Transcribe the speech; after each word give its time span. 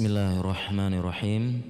Bismillahirrahmanirrahim. 0.00 1.60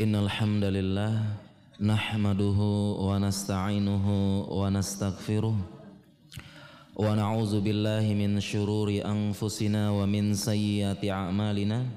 Innal 0.00 0.24
hamdalillah 0.24 1.36
nahmaduhu 1.76 2.96
wa 2.96 3.20
nasta'inuhu 3.20 4.48
wa 4.48 4.72
nastaghfiruh 4.72 5.52
wa 5.52 7.04
na'udzu 7.12 7.60
billahi 7.60 8.16
min 8.16 8.40
shururi 8.40 9.04
anfusina 9.04 9.92
wa 9.92 10.08
min 10.08 10.32
sayyiati 10.32 11.12
a'malina. 11.12 11.92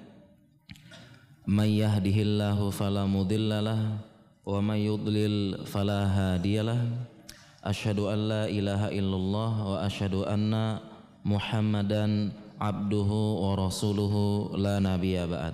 May 1.48 1.80
yahdihillahu 1.80 2.76
fala 2.76 3.08
mudhillalah 3.08 4.04
wa 4.44 4.60
may 4.60 4.92
yudlil 4.92 5.64
fala 5.72 6.04
hadiyalah 6.04 6.84
asyhadu 7.64 8.12
an 8.12 8.20
la 8.28 8.44
ilaha 8.52 8.92
illallah 8.92 9.52
wa 9.56 9.88
asyhadu 9.88 10.28
anna 10.28 10.84
muhammadan 11.24 12.43
abduhu 12.64 13.44
wa 13.44 13.60
rasuluhu 13.60 14.56
la 14.56 14.80
nabiyya 14.80 15.28
ba'd. 15.28 15.52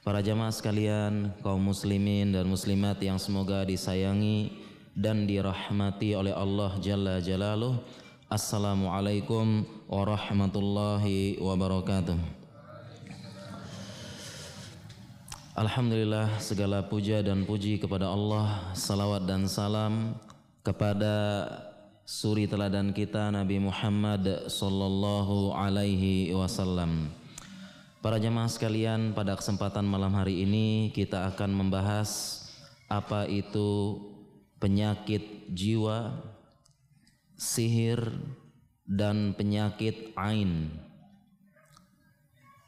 Para 0.00 0.24
jamaah 0.24 0.48
sekalian, 0.48 1.36
kaum 1.44 1.60
muslimin 1.60 2.32
dan 2.32 2.48
muslimat 2.48 2.96
yang 3.04 3.20
semoga 3.20 3.68
disayangi 3.68 4.64
dan 4.96 5.28
dirahmati 5.28 6.16
oleh 6.16 6.32
Allah 6.32 6.72
Jalla 6.80 7.20
Jalaluh. 7.20 7.84
Assalamualaikum 8.32 9.68
warahmatullahi 9.92 11.36
wabarakatuh. 11.36 12.16
Alhamdulillah 15.52 16.40
segala 16.40 16.80
puja 16.80 17.20
dan 17.20 17.44
puji 17.44 17.76
kepada 17.76 18.08
Allah, 18.08 18.72
salawat 18.72 19.28
dan 19.28 19.44
salam 19.44 20.16
kepada 20.64 21.12
suri 22.12 22.44
teladan 22.44 22.92
kita 22.92 23.32
Nabi 23.32 23.56
Muhammad 23.56 24.44
sallallahu 24.44 25.56
alaihi 25.56 26.28
wasallam. 26.36 27.08
Para 28.04 28.20
jemaah 28.20 28.52
sekalian, 28.52 29.16
pada 29.16 29.32
kesempatan 29.32 29.88
malam 29.88 30.12
hari 30.12 30.44
ini 30.44 30.92
kita 30.92 31.32
akan 31.32 31.56
membahas 31.56 32.44
apa 32.92 33.24
itu 33.32 33.96
penyakit 34.60 35.24
jiwa, 35.56 36.20
sihir 37.32 38.12
dan 38.84 39.32
penyakit 39.32 40.12
ain. 40.12 40.68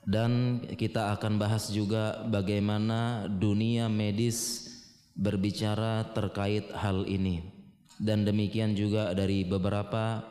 Dan 0.08 0.64
kita 0.72 1.20
akan 1.20 1.36
bahas 1.36 1.68
juga 1.68 2.24
bagaimana 2.32 3.28
dunia 3.28 3.92
medis 3.92 4.72
berbicara 5.12 6.16
terkait 6.16 6.72
hal 6.72 7.04
ini 7.04 7.53
dan 7.98 8.26
demikian 8.26 8.74
juga 8.74 9.14
dari 9.14 9.46
beberapa 9.46 10.24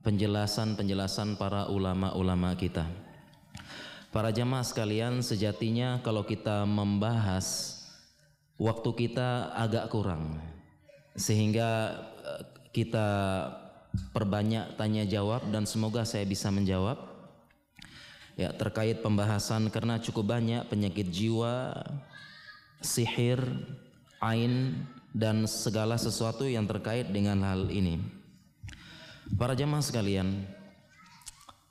penjelasan-penjelasan 0.00 1.36
para 1.36 1.68
ulama-ulama 1.68 2.56
kita. 2.56 2.88
Para 4.10 4.34
jamaah 4.34 4.66
sekalian, 4.66 5.22
sejatinya 5.22 6.02
kalau 6.02 6.26
kita 6.26 6.66
membahas 6.66 7.78
waktu 8.58 8.90
kita 9.06 9.54
agak 9.54 9.88
kurang 9.88 10.42
sehingga 11.14 11.94
eh, 12.26 12.42
kita 12.74 13.08
perbanyak 14.14 14.74
tanya 14.78 15.06
jawab 15.06 15.46
dan 15.50 15.66
semoga 15.66 16.06
saya 16.06 16.22
bisa 16.26 16.50
menjawab 16.50 17.10
ya 18.38 18.54
terkait 18.54 19.02
pembahasan 19.04 19.68
karena 19.68 20.00
cukup 20.00 20.38
banyak 20.38 20.64
penyakit 20.70 21.12
jiwa, 21.12 21.76
sihir, 22.80 23.42
ain 24.22 24.86
dan 25.10 25.46
segala 25.46 25.98
sesuatu 25.98 26.46
yang 26.46 26.66
terkait 26.66 27.10
dengan 27.10 27.42
hal 27.42 27.66
ini. 27.70 27.98
Para 29.38 29.54
jemaah 29.54 29.82
sekalian, 29.82 30.46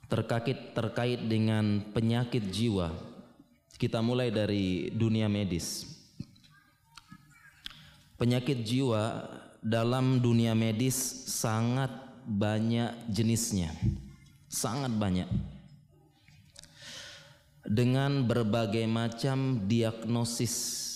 terkait 0.08 0.72
terkait 0.72 1.20
dengan 1.20 1.84
penyakit 1.92 2.48
jiwa, 2.48 2.92
kita 3.80 4.00
mulai 4.04 4.28
dari 4.28 4.92
dunia 4.92 5.28
medis. 5.28 5.88
Penyakit 8.20 8.60
jiwa 8.60 9.24
dalam 9.64 10.20
dunia 10.20 10.52
medis 10.52 10.96
sangat 11.28 11.88
banyak 12.28 13.08
jenisnya. 13.08 13.72
Sangat 14.50 14.92
banyak. 14.92 15.28
Dengan 17.64 18.24
berbagai 18.24 18.84
macam 18.88 19.64
diagnosis 19.64 20.89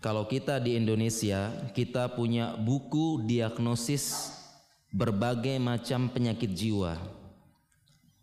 Kalau 0.00 0.24
kita 0.24 0.56
di 0.56 0.80
Indonesia, 0.80 1.52
kita 1.76 2.08
punya 2.16 2.56
buku 2.56 3.20
diagnosis 3.28 4.32
berbagai 4.88 5.60
macam 5.60 6.08
penyakit 6.08 6.56
jiwa. 6.56 6.96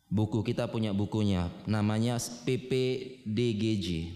Buku 0.09 0.41
kita 0.41 0.65
punya 0.65 0.89
bukunya, 0.89 1.53
namanya 1.69 2.17
PPDGJ. 2.17 4.09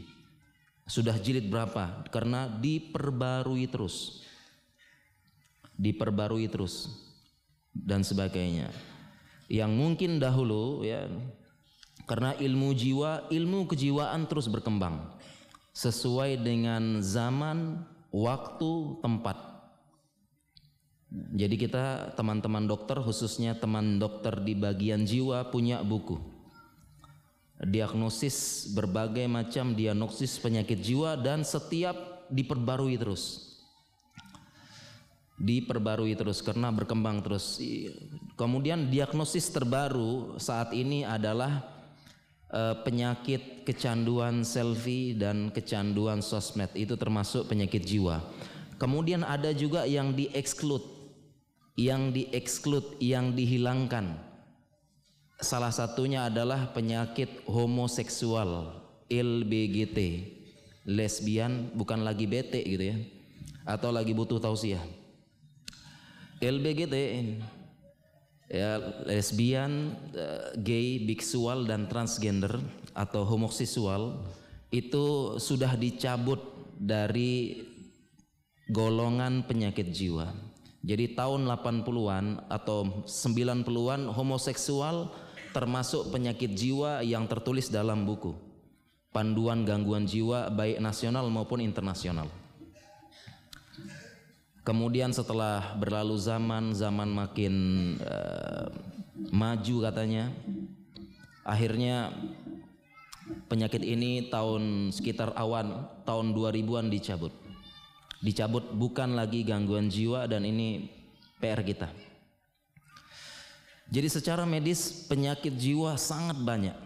Sudah 0.89 1.13
jilid 1.21 1.53
berapa? 1.53 2.01
Karena 2.09 2.49
diperbarui 2.49 3.69
terus. 3.69 4.25
Diperbarui 5.77 6.49
terus 6.49 6.89
dan 7.77 8.01
sebagainya. 8.01 8.73
Yang 9.45 9.71
mungkin 9.77 10.17
dahulu 10.17 10.81
ya 10.81 11.05
karena 12.09 12.33
ilmu 12.41 12.73
jiwa, 12.73 13.29
ilmu 13.29 13.69
kejiwaan 13.69 14.25
terus 14.25 14.49
berkembang 14.49 15.20
sesuai 15.71 16.39
dengan 16.43 16.99
zaman, 16.99 17.87
waktu, 18.11 18.99
tempat. 18.99 19.51
Jadi 21.11 21.55
kita 21.59 22.15
teman-teman 22.15 22.63
dokter 22.63 22.95
khususnya 23.03 23.51
teman 23.59 23.99
dokter 23.99 24.31
di 24.39 24.55
bagian 24.55 25.03
jiwa 25.03 25.51
punya 25.51 25.83
buku. 25.83 26.15
Diagnosis 27.61 28.71
berbagai 28.71 29.27
macam 29.27 29.75
diagnosis 29.75 30.39
penyakit 30.39 30.79
jiwa 30.79 31.19
dan 31.19 31.43
setiap 31.43 32.25
diperbarui 32.31 32.95
terus. 32.95 33.53
Diperbarui 35.35 36.15
terus 36.15 36.39
karena 36.39 36.71
berkembang 36.71 37.19
terus. 37.19 37.59
Kemudian 38.39 38.87
diagnosis 38.87 39.51
terbaru 39.51 40.39
saat 40.39 40.71
ini 40.71 41.03
adalah 41.03 41.70
uh, 42.51 42.75
penyakit 42.83 43.63
kecanduan 43.63 44.43
selfie 44.43 45.15
dan 45.15 45.49
kecanduan 45.49 46.19
sosmed 46.19 46.69
itu 46.75 46.93
termasuk 46.99 47.47
penyakit 47.47 47.81
jiwa. 47.83 48.21
Kemudian 48.77 49.23
ada 49.23 49.53
juga 49.55 49.85
yang 49.85 50.11
di-exclude, 50.13 50.85
yang 51.77 52.11
di-exclude, 52.11 52.97
yang 52.99 53.33
dihilangkan. 53.33 54.17
Salah 55.41 55.73
satunya 55.73 56.29
adalah 56.29 56.69
penyakit 56.73 57.45
homoseksual, 57.49 58.77
LBGT, 59.09 59.97
lesbian 60.85 61.73
bukan 61.73 62.05
lagi 62.05 62.25
bete 62.29 62.61
gitu 62.61 62.93
ya, 62.93 62.97
atau 63.65 63.89
lagi 63.89 64.13
butuh 64.13 64.41
tausiah. 64.41 64.81
LBGT 66.41 66.95
ya 68.51 68.83
lesbian, 69.07 69.95
uh, 70.11 70.51
gay, 70.59 70.99
biksual 71.07 71.63
dan 71.63 71.87
transgender 71.87 72.59
atau 72.91 73.23
homoseksual 73.23 74.19
itu 74.75 75.37
sudah 75.39 75.79
dicabut 75.79 76.43
dari 76.75 77.63
golongan 78.67 79.47
penyakit 79.47 79.95
jiwa. 79.95 80.35
Jadi 80.83 81.15
tahun 81.15 81.47
80-an 81.47 82.51
atau 82.51 83.07
90-an 83.07 84.11
homoseksual 84.11 85.13
termasuk 85.55 86.11
penyakit 86.11 86.51
jiwa 86.51 86.99
yang 87.05 87.29
tertulis 87.31 87.71
dalam 87.71 88.03
buku 88.03 88.51
panduan 89.11 89.67
gangguan 89.67 90.07
jiwa 90.07 90.47
baik 90.49 90.79
nasional 90.79 91.27
maupun 91.27 91.59
internasional. 91.59 92.31
Kemudian 94.61 95.09
setelah 95.09 95.73
berlalu 95.73 96.21
zaman, 96.21 96.77
zaman 96.77 97.09
makin 97.09 97.53
uh, 97.97 98.69
maju 99.33 99.75
katanya, 99.89 100.29
akhirnya 101.41 102.13
penyakit 103.49 103.81
ini 103.81 104.29
tahun 104.29 104.93
sekitar 104.93 105.33
awan 105.33 105.89
tahun 106.05 106.37
2000-an 106.37 106.93
dicabut. 106.93 107.33
Dicabut 108.21 108.69
bukan 108.77 109.17
lagi 109.17 109.41
gangguan 109.41 109.89
jiwa 109.89 110.29
dan 110.29 110.45
ini 110.45 110.93
PR 111.41 111.65
kita. 111.65 111.89
Jadi 113.89 114.07
secara 114.13 114.45
medis 114.45 115.09
penyakit 115.09 115.57
jiwa 115.57 115.97
sangat 115.97 116.37
banyak. 116.37 116.77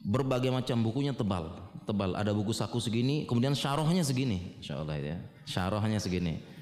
Berbagai 0.00 0.48
macam 0.48 0.80
bukunya 0.80 1.12
tebal, 1.12 1.60
tebal. 1.84 2.16
Ada 2.16 2.32
buku 2.32 2.56
saku 2.56 2.80
segini, 2.80 3.28
kemudian 3.28 3.52
syarohnya 3.52 4.00
segini, 4.00 4.56
insyaallah 4.58 4.96
ya. 4.96 5.20
Syarohnya 5.44 6.00
segini. 6.00 6.55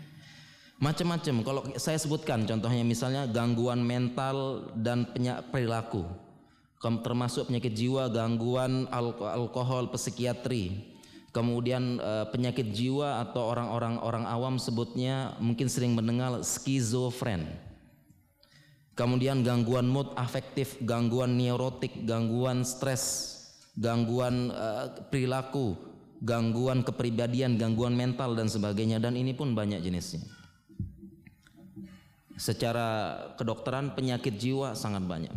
Macam-macam. 0.83 1.35
Kalau 1.47 1.63
saya 1.79 1.99
sebutkan 1.99 2.45
contohnya 2.45 2.83
misalnya 2.83 3.31
gangguan 3.31 3.81
mental 3.83 4.69
dan 4.75 5.07
perilaku. 5.49 6.05
Termasuk 6.83 7.49
penyakit 7.49 7.73
jiwa, 7.73 8.13
gangguan 8.13 8.85
alkohol, 8.93 9.89
psikiatri. 9.95 10.93
Kemudian 11.33 11.99
eh, 11.99 12.27
penyakit 12.31 12.71
jiwa 12.71 13.25
atau 13.27 13.51
orang-orang 13.51 13.99
orang 13.99 14.25
awam 14.29 14.55
sebutnya 14.61 15.35
mungkin 15.43 15.67
sering 15.67 15.97
mendengar 15.97 16.45
skizofren. 16.45 17.49
Kemudian 18.95 19.43
gangguan 19.43 19.91
mood 19.91 20.15
afektif, 20.15 20.79
gangguan 20.87 21.35
neurotik, 21.35 22.07
gangguan 22.07 22.63
stres, 22.63 23.35
gangguan 23.75 24.55
uh, 24.55 24.87
perilaku, 25.11 25.75
gangguan 26.23 26.87
kepribadian, 26.87 27.59
gangguan 27.59 27.99
mental 27.99 28.39
dan 28.39 28.47
sebagainya 28.47 29.03
dan 29.03 29.19
ini 29.19 29.35
pun 29.35 29.51
banyak 29.51 29.83
jenisnya. 29.83 30.23
Secara 32.35 33.15
kedokteran 33.39 33.95
penyakit 33.95 34.35
jiwa 34.35 34.75
sangat 34.75 35.07
banyak. 35.07 35.35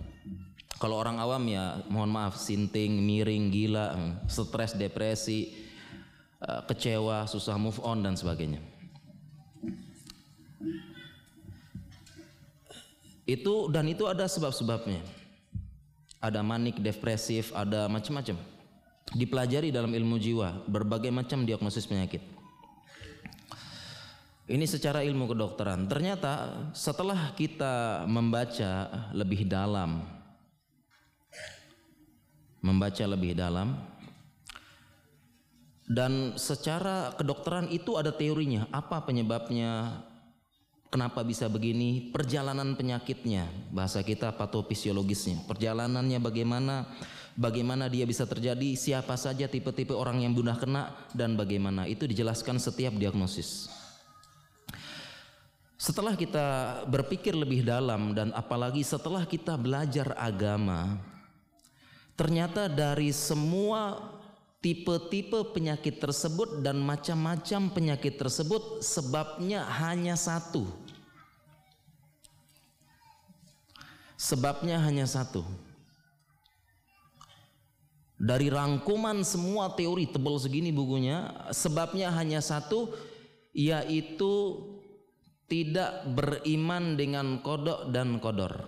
Kalau 0.78 0.98
orang 0.98 1.18
awam 1.18 1.42
ya 1.50 1.82
mohon 1.90 2.10
maaf 2.14 2.38
sinting, 2.38 3.02
miring, 3.02 3.50
gila, 3.50 3.98
stres, 4.30 4.78
depresi, 4.78 5.54
uh, 6.42 6.62
kecewa, 6.70 7.26
susah 7.26 7.58
move 7.58 7.82
on 7.82 8.06
dan 8.06 8.14
sebagainya. 8.14 8.62
Itu 13.26 13.68
dan 13.74 13.90
itu 13.90 14.06
ada 14.06 14.30
sebab-sebabnya. 14.30 15.02
Ada 16.22 16.42
manik, 16.42 16.82
depresif, 16.82 17.54
ada 17.54 17.86
macam-macam. 17.90 18.38
Dipelajari 19.14 19.70
dalam 19.70 19.94
ilmu 19.94 20.18
jiwa 20.18 20.66
berbagai 20.66 21.14
macam 21.14 21.46
diagnosis 21.46 21.86
penyakit. 21.86 22.37
Ini 24.48 24.64
secara 24.64 25.04
ilmu 25.04 25.28
kedokteran. 25.28 25.92
Ternyata 25.92 26.68
setelah 26.72 27.36
kita 27.36 28.08
membaca 28.08 28.88
lebih 29.12 29.44
dalam 29.44 30.18
membaca 32.58 33.06
lebih 33.06 33.38
dalam 33.38 33.78
dan 35.88 36.36
secara 36.36 37.16
kedokteran 37.16 37.72
itu 37.72 37.96
ada 37.96 38.12
teorinya 38.12 38.66
apa 38.74 39.00
penyebabnya 39.08 40.04
Kenapa 40.88 41.20
bisa 41.20 41.52
begini? 41.52 42.16
Perjalanan 42.16 42.72
penyakitnya, 42.80 43.52
bahasa 43.76 44.00
kita 44.00 44.32
patofisiologisnya. 44.40 45.44
Perjalanannya 45.44 46.16
bagaimana? 46.24 46.88
Bagaimana 47.36 47.92
dia 47.92 48.08
bisa 48.08 48.24
terjadi? 48.24 48.72
Siapa 48.72 49.20
saja 49.20 49.52
tipe-tipe 49.52 49.92
orang 49.92 50.24
yang 50.24 50.32
mudah 50.32 50.56
kena 50.56 50.96
dan 51.12 51.36
bagaimana? 51.36 51.84
Itu 51.92 52.08
dijelaskan 52.08 52.56
setiap 52.56 52.96
diagnosis. 52.96 53.77
Setelah 55.78 56.18
kita 56.18 56.46
berpikir 56.90 57.38
lebih 57.38 57.62
dalam 57.62 58.18
dan 58.18 58.34
apalagi 58.34 58.82
setelah 58.82 59.30
kita 59.30 59.54
belajar 59.54 60.10
agama, 60.18 60.98
ternyata 62.18 62.66
dari 62.66 63.14
semua 63.14 64.02
tipe-tipe 64.58 65.38
penyakit 65.54 66.02
tersebut 66.02 66.66
dan 66.66 66.82
macam-macam 66.82 67.70
penyakit 67.70 68.18
tersebut 68.18 68.82
sebabnya 68.82 69.70
hanya 69.70 70.18
satu. 70.18 70.66
Sebabnya 74.18 74.82
hanya 74.82 75.06
satu. 75.06 75.46
Dari 78.18 78.50
rangkuman 78.50 79.22
semua 79.22 79.78
teori 79.78 80.10
tebal 80.10 80.42
segini 80.42 80.74
bukunya, 80.74 81.30
sebabnya 81.54 82.10
hanya 82.18 82.42
satu, 82.42 82.98
yaitu 83.54 84.58
tidak 85.48 86.04
beriman 86.12 87.00
dengan 87.00 87.40
kodok 87.40 87.88
dan 87.96 88.20
kodor. 88.20 88.68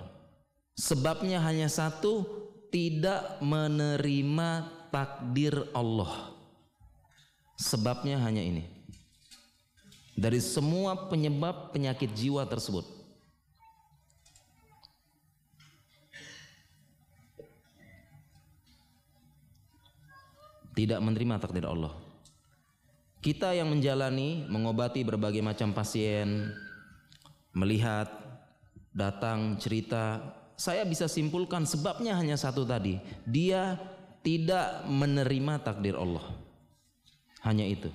Sebabnya 0.80 1.44
hanya 1.44 1.68
satu, 1.68 2.24
tidak 2.72 3.44
menerima 3.44 4.50
takdir 4.88 5.68
Allah. 5.76 6.32
Sebabnya 7.60 8.16
hanya 8.24 8.40
ini. 8.40 8.64
Dari 10.16 10.40
semua 10.40 11.12
penyebab 11.12 11.76
penyakit 11.76 12.16
jiwa 12.16 12.48
tersebut. 12.48 12.88
Tidak 20.80 21.00
menerima 21.04 21.44
takdir 21.44 21.68
Allah. 21.68 21.92
Kita 23.20 23.52
yang 23.52 23.68
menjalani, 23.68 24.48
mengobati 24.48 25.04
berbagai 25.04 25.44
macam 25.44 25.76
pasien, 25.76 26.56
melihat, 27.60 28.08
datang, 28.96 29.60
cerita, 29.60 30.24
saya 30.56 30.88
bisa 30.88 31.12
simpulkan 31.12 31.68
sebabnya 31.68 32.16
hanya 32.16 32.40
satu 32.40 32.64
tadi. 32.64 33.00
Dia 33.28 33.76
tidak 34.24 34.88
menerima 34.88 35.60
takdir 35.64 36.00
Allah. 36.00 36.24
Hanya 37.44 37.68
itu. 37.68 37.92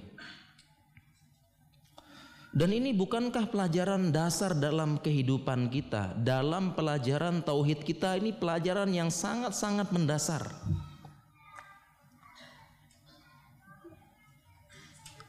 Dan 2.55 2.71
ini 2.71 2.95
bukankah 2.95 3.51
pelajaran 3.51 4.15
dasar 4.15 4.55
dalam 4.55 5.03
kehidupan 5.03 5.67
kita, 5.75 6.15
dalam 6.23 6.79
pelajaran 6.79 7.43
tauhid 7.43 7.83
kita 7.83 8.15
ini 8.15 8.31
pelajaran 8.31 8.95
yang 8.95 9.11
sangat-sangat 9.11 9.91
mendasar. 9.91 10.47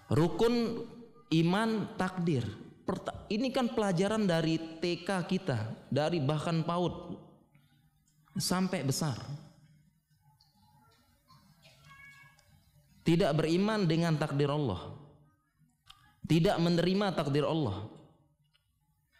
Rukun 0.05 0.85
iman 1.33 1.97
takdir. 1.97 2.45
Ini 3.25 3.49
kan 3.49 3.73
pelajaran 3.73 4.29
dari 4.29 4.57
TK 4.57 5.09
kita, 5.25 5.57
dari 5.89 6.21
bahkan 6.21 6.61
PAUD 6.61 7.17
sampai 8.37 8.85
besar. 8.85 9.17
tidak 13.05 13.37
beriman 13.37 13.85
dengan 13.85 14.17
takdir 14.17 14.49
Allah. 14.49 14.81
Tidak 16.25 16.57
menerima 16.57 17.13
takdir 17.13 17.45
Allah. 17.45 17.85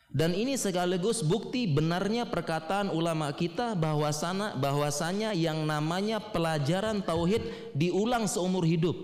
Dan 0.10 0.34
ini 0.34 0.58
sekaligus 0.58 1.22
bukti 1.22 1.70
benarnya 1.70 2.26
perkataan 2.26 2.90
ulama 2.90 3.30
kita 3.30 3.78
bahwasana 3.78 4.58
bahwasanya 4.58 5.38
yang 5.38 5.70
namanya 5.70 6.18
pelajaran 6.18 7.06
tauhid 7.06 7.46
diulang 7.78 8.26
seumur 8.26 8.66
hidup 8.66 8.96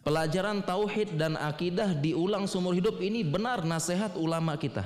Pelajaran 0.00 0.64
tauhid 0.64 1.20
dan 1.20 1.36
akidah 1.36 1.92
diulang 1.92 2.48
seumur 2.48 2.72
hidup 2.72 2.98
ini 3.04 3.20
benar 3.20 3.62
nasihat 3.62 4.16
ulama 4.16 4.56
kita. 4.56 4.82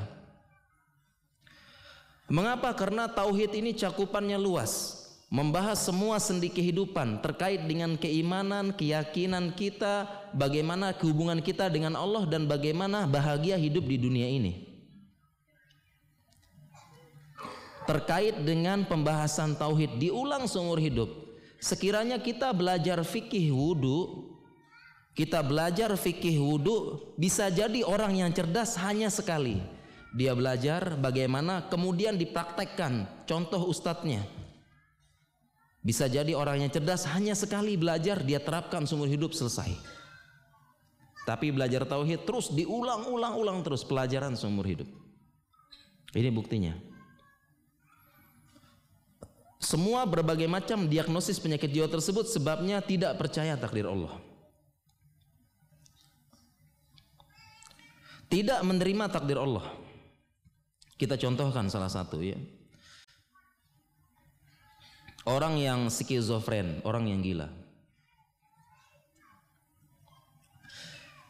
Mengapa? 2.27 2.75
Karena 2.75 3.07
tauhid 3.07 3.55
ini 3.55 3.77
cakupannya 3.77 4.41
luas 4.41 5.05
membahas 5.35 5.83
semua 5.83 6.23
sendi 6.23 6.47
kehidupan 6.47 7.19
terkait 7.19 7.67
dengan 7.67 7.99
keimanan, 7.99 8.71
keyakinan 8.71 9.51
kita, 9.51 10.07
bagaimana 10.31 10.95
hubungan 11.03 11.43
kita 11.43 11.67
dengan 11.67 11.99
Allah 11.99 12.23
dan 12.31 12.47
bagaimana 12.47 13.03
bahagia 13.11 13.59
hidup 13.59 13.83
di 13.83 13.99
dunia 13.99 14.31
ini. 14.31 14.71
Terkait 17.91 18.47
dengan 18.47 18.87
pembahasan 18.87 19.59
tauhid 19.59 19.99
diulang 19.99 20.47
seumur 20.47 20.79
hidup. 20.79 21.11
Sekiranya 21.59 22.23
kita 22.23 22.55
belajar 22.55 23.03
fikih 23.03 23.51
wudu, 23.51 24.31
kita 25.15 25.41
belajar 25.47 25.95
fikih 25.95 26.43
wudu, 26.43 27.11
bisa 27.15 27.47
jadi 27.51 27.87
orang 27.87 28.19
yang 28.19 28.31
cerdas 28.35 28.75
hanya 28.83 29.09
sekali. 29.09 29.63
Dia 30.15 30.35
belajar 30.35 30.95
bagaimana 30.95 31.67
kemudian 31.67 32.15
dipraktekkan 32.15 33.27
contoh 33.27 33.67
ustadznya 33.67 34.23
bisa 35.85 36.09
jadi 36.09 36.33
orang 36.33 36.65
yang 36.65 36.73
cerdas 36.73 37.05
hanya 37.13 37.37
sekali 37.37 37.77
belajar 37.77 38.25
dia 38.25 38.41
terapkan 38.41 38.89
seumur 38.89 39.05
hidup 39.05 39.37
selesai. 39.37 39.69
Tapi 41.29 41.53
belajar 41.53 41.85
tauhid 41.85 42.25
terus 42.25 42.49
diulang-ulang-ulang 42.57 43.61
terus 43.61 43.85
pelajaran 43.85 44.33
seumur 44.33 44.65
hidup. 44.65 44.89
Ini 46.17 46.33
buktinya. 46.33 46.73
Semua 49.61 50.09
berbagai 50.09 50.49
macam 50.49 50.89
diagnosis 50.89 51.37
penyakit 51.37 51.69
jiwa 51.69 51.89
tersebut 51.89 52.33
sebabnya 52.33 52.81
tidak 52.81 53.21
percaya 53.21 53.53
takdir 53.53 53.85
Allah. 53.85 54.24
Tidak 58.35 58.67
menerima 58.67 59.07
takdir 59.15 59.39
Allah. 59.39 59.63
Kita 60.99 61.15
contohkan 61.15 61.71
salah 61.71 61.87
satu 61.87 62.19
ya. 62.19 62.35
Orang 65.23 65.55
yang 65.63 65.87
skizofren, 65.87 66.83
orang 66.83 67.15
yang 67.15 67.23
gila. 67.23 67.47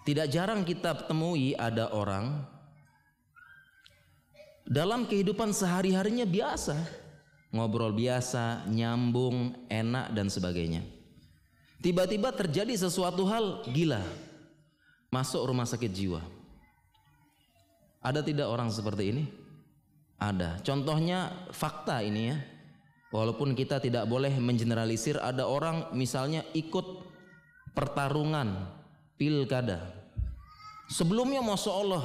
Tidak 0.08 0.32
jarang 0.32 0.64
kita 0.64 1.04
temui 1.04 1.52
ada 1.52 1.92
orang 1.92 2.40
dalam 4.64 5.04
kehidupan 5.04 5.52
sehari-harinya 5.52 6.24
biasa, 6.24 6.72
ngobrol 7.52 7.92
biasa, 7.92 8.64
nyambung, 8.72 9.68
enak 9.68 10.08
dan 10.16 10.32
sebagainya. 10.32 10.80
Tiba-tiba 11.84 12.32
terjadi 12.32 12.72
sesuatu 12.72 13.28
hal 13.28 13.60
gila, 13.68 14.00
masuk 15.12 15.44
rumah 15.44 15.68
sakit 15.68 15.92
jiwa. 15.92 16.33
Ada 18.04 18.20
tidak 18.20 18.52
orang 18.52 18.68
seperti 18.68 19.16
ini? 19.16 19.24
Ada. 20.20 20.60
Contohnya 20.60 21.48
fakta 21.48 22.04
ini 22.04 22.22
ya. 22.28 22.36
Walaupun 23.08 23.56
kita 23.56 23.80
tidak 23.80 24.04
boleh 24.10 24.36
mengeneralisir 24.36 25.16
ada 25.22 25.48
orang 25.48 25.94
misalnya 25.96 26.44
ikut 26.52 26.84
pertarungan 27.72 28.68
pilkada. 29.16 29.80
Sebelumnya 30.90 31.40
Masya 31.40 31.72
Allah 31.72 32.04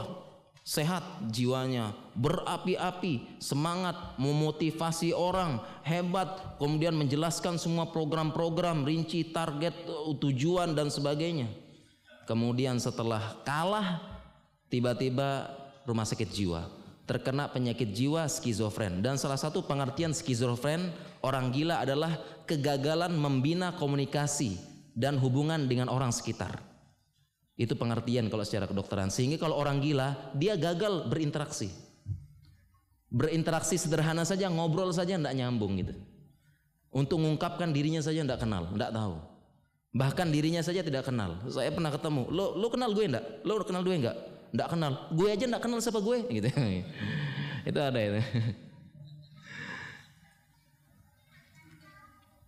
sehat 0.70 1.02
jiwanya, 1.34 1.98
berapi-api, 2.14 3.42
semangat, 3.42 3.98
memotivasi 4.22 5.18
orang, 5.18 5.58
hebat, 5.82 6.62
kemudian 6.62 6.94
menjelaskan 6.94 7.58
semua 7.58 7.90
program-program, 7.90 8.86
rinci 8.86 9.34
target, 9.34 9.74
tujuan 10.22 10.78
dan 10.78 10.94
sebagainya. 10.94 11.50
Kemudian 12.30 12.78
setelah 12.78 13.34
kalah, 13.42 13.98
tiba-tiba 14.70 15.59
rumah 15.90 16.06
sakit 16.06 16.30
jiwa, 16.30 16.70
terkena 17.10 17.50
penyakit 17.50 17.90
jiwa 17.90 18.30
skizofren 18.30 19.02
dan 19.02 19.18
salah 19.18 19.42
satu 19.42 19.66
pengertian 19.66 20.14
skizofren 20.14 20.94
orang 21.26 21.50
gila 21.50 21.82
adalah 21.82 22.22
kegagalan 22.46 23.18
membina 23.18 23.74
komunikasi 23.74 24.62
dan 24.94 25.18
hubungan 25.18 25.66
dengan 25.66 25.90
orang 25.90 26.14
sekitar. 26.14 26.62
Itu 27.60 27.76
pengertian 27.76 28.32
kalau 28.32 28.48
secara 28.48 28.72
kedokteran. 28.72 29.12
Sehingga 29.12 29.36
kalau 29.36 29.60
orang 29.60 29.84
gila, 29.84 30.16
dia 30.32 30.56
gagal 30.56 31.12
berinteraksi. 31.12 31.68
Berinteraksi 33.12 33.76
sederhana 33.76 34.24
saja, 34.24 34.48
ngobrol 34.48 34.96
saja 34.96 35.20
tidak 35.20 35.36
nyambung 35.36 35.76
gitu. 35.76 35.92
Untuk 36.94 37.20
mengungkapkan 37.20 37.74
dirinya 37.76 38.00
saja 38.00 38.24
tidak 38.24 38.40
kenal, 38.40 38.70
tidak 38.72 38.96
tahu. 38.96 39.16
Bahkan 39.90 40.28
dirinya 40.30 40.62
saja 40.62 40.86
tidak 40.86 41.04
kenal. 41.10 41.42
Saya 41.50 41.74
pernah 41.74 41.90
ketemu, 41.90 42.30
lo 42.30 42.54
lo 42.56 42.70
kenal 42.70 42.94
gue 42.94 43.06
enggak? 43.10 43.26
Lo 43.42 43.60
kenal 43.66 43.82
gue 43.82 43.96
enggak? 43.98 44.18
Enggak 44.50 44.70
kenal. 44.74 44.94
Gue 45.14 45.28
aja 45.30 45.46
enggak 45.46 45.64
kenal 45.64 45.80
siapa 45.82 46.00
gue 46.02 46.18
gitu. 46.30 46.50
itu 47.70 47.80
ada 47.80 48.00
itu. 48.00 48.22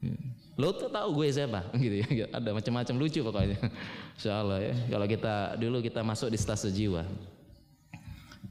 Hmm. 0.02 0.34
Lo 0.58 0.74
tuh 0.76 0.90
tahu 0.90 1.10
gue 1.22 1.28
siapa 1.30 1.70
gitu 1.84 1.96
ya. 2.02 2.28
Ada 2.34 2.50
macam-macam 2.52 2.96
lucu 2.98 3.20
pokoknya. 3.22 3.58
Insya 4.18 4.42
Allah 4.42 4.60
ya. 4.62 4.74
Kalau 4.90 5.06
kita 5.08 5.36
dulu 5.58 5.78
kita 5.80 6.02
masuk 6.02 6.30
di 6.34 6.38
stase 6.38 6.70
jiwa. 6.74 7.06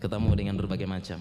Ketemu 0.00 0.30
dengan 0.32 0.54
berbagai 0.56 0.88
macam. 0.88 1.20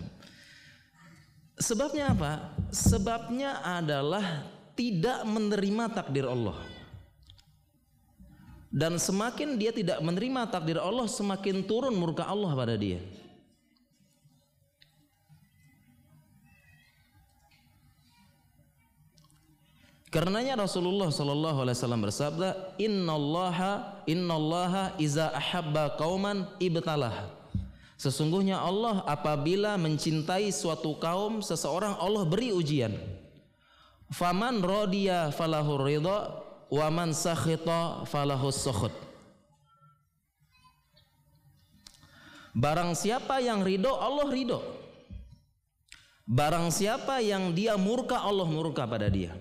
Sebabnya 1.60 2.16
apa? 2.16 2.56
Sebabnya 2.72 3.60
adalah 3.60 4.48
tidak 4.80 5.28
menerima 5.28 5.92
takdir 5.92 6.24
Allah. 6.24 6.79
Dan 8.70 9.02
semakin 9.02 9.58
dia 9.58 9.74
tidak 9.74 9.98
menerima 9.98 10.46
takdir 10.46 10.78
Allah, 10.78 11.10
semakin 11.10 11.66
turun 11.66 11.98
murka 11.98 12.22
Allah 12.30 12.54
pada 12.54 12.78
dia. 12.78 13.02
Karenanya 20.10 20.58
Rasulullah 20.58 21.14
sallallahu 21.14 21.66
alaihi 21.66 21.78
wasallam 21.78 22.02
bersabda, 22.02 22.50
"Innallaha 22.82 24.02
innallaha 24.10 24.98
iza 24.98 25.30
ahabba 25.30 25.94
qauman 26.02 26.50
ibtalah." 26.58 27.30
Sesungguhnya 27.94 28.58
Allah 28.58 29.06
apabila 29.06 29.78
mencintai 29.78 30.50
suatu 30.50 30.98
kaum 30.98 31.46
seseorang 31.46 31.94
Allah 32.02 32.26
beri 32.26 32.50
ujian. 32.50 32.98
Faman 34.10 34.66
radiya 34.66 35.30
falahu 35.30 35.78
ridha 35.78 36.49
wa 36.70 36.88
man 36.94 37.12
sakhita 37.12 38.06
falahu 38.06 38.54
sukhut. 38.54 38.94
Barang 42.54 42.98
siapa 42.98 43.42
yang 43.42 43.62
ridho 43.62 43.94
Allah 43.94 44.30
ridho. 44.30 44.62
Barang 46.30 46.70
siapa 46.70 47.22
yang 47.26 47.58
dia 47.58 47.74
murka 47.74 48.22
Allah 48.22 48.46
murka 48.46 48.86
pada 48.86 49.10
dia. 49.10 49.34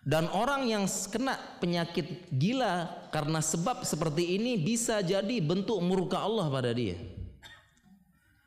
Dan 0.00 0.26
orang 0.32 0.64
yang 0.66 0.88
kena 1.12 1.36
penyakit 1.60 2.32
gila 2.32 2.88
karena 3.12 3.38
sebab 3.44 3.84
seperti 3.84 4.40
ini 4.40 4.56
bisa 4.56 5.04
jadi 5.04 5.38
bentuk 5.38 5.78
murka 5.84 6.18
Allah 6.24 6.48
pada 6.48 6.72
dia. 6.72 6.96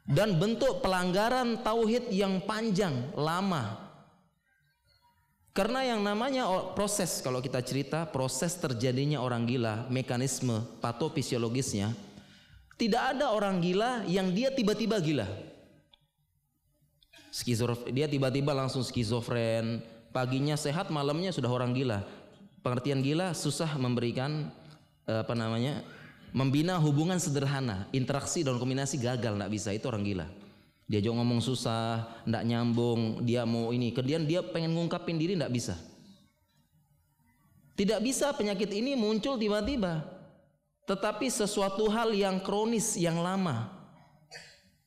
Dan 0.04 0.36
bentuk 0.36 0.84
pelanggaran 0.84 1.64
tauhid 1.64 2.12
yang 2.12 2.44
panjang, 2.44 3.16
lama. 3.16 3.83
Karena 5.54 5.86
yang 5.86 6.02
namanya 6.02 6.50
proses 6.74 7.22
kalau 7.22 7.38
kita 7.38 7.62
cerita 7.62 8.10
proses 8.10 8.58
terjadinya 8.58 9.22
orang 9.22 9.46
gila, 9.46 9.86
mekanisme 9.88 10.66
patofisiologisnya 10.82 11.94
tidak 12.74 13.14
ada 13.14 13.30
orang 13.30 13.62
gila 13.62 14.02
yang 14.10 14.34
dia 14.34 14.50
tiba-tiba 14.50 14.98
gila. 14.98 15.30
Skizofren, 17.30 17.94
dia 17.94 18.10
tiba-tiba 18.10 18.54
langsung 18.54 18.82
skizofren, 18.82 19.82
paginya 20.14 20.54
sehat 20.54 20.94
malamnya 20.94 21.34
sudah 21.34 21.50
orang 21.50 21.74
gila 21.74 22.06
pengertian 22.64 23.04
gila 23.04 23.36
susah 23.36 23.76
memberikan 23.76 24.48
eh, 25.10 25.20
apa 25.20 25.36
namanya 25.36 25.84
membina 26.32 26.80
hubungan 26.80 27.20
sederhana 27.20 27.90
interaksi 27.92 28.46
dan 28.46 28.56
kombinasi 28.56 29.02
gagal 29.02 29.36
nggak 29.36 29.52
bisa 29.52 29.76
itu 29.76 29.86
orang 29.90 30.06
gila 30.06 30.28
dia 30.84 31.00
juga 31.00 31.24
ngomong 31.24 31.40
susah 31.40 32.22
nggak 32.28 32.44
nyambung 32.44 33.02
dia 33.24 33.48
mau 33.48 33.72
ini. 33.72 33.96
Kemudian 33.96 34.28
dia 34.28 34.44
pengen 34.44 34.76
ngungkapin 34.76 35.16
diri 35.16 35.40
nggak 35.40 35.54
bisa. 35.54 35.76
Tidak 37.74 38.00
bisa 38.04 38.30
penyakit 38.36 38.70
ini 38.70 38.94
muncul 38.94 39.40
tiba-tiba. 39.40 40.06
Tetapi 40.84 41.32
sesuatu 41.32 41.88
hal 41.88 42.12
yang 42.12 42.44
kronis 42.44 43.00
yang 43.00 43.24
lama. 43.24 43.72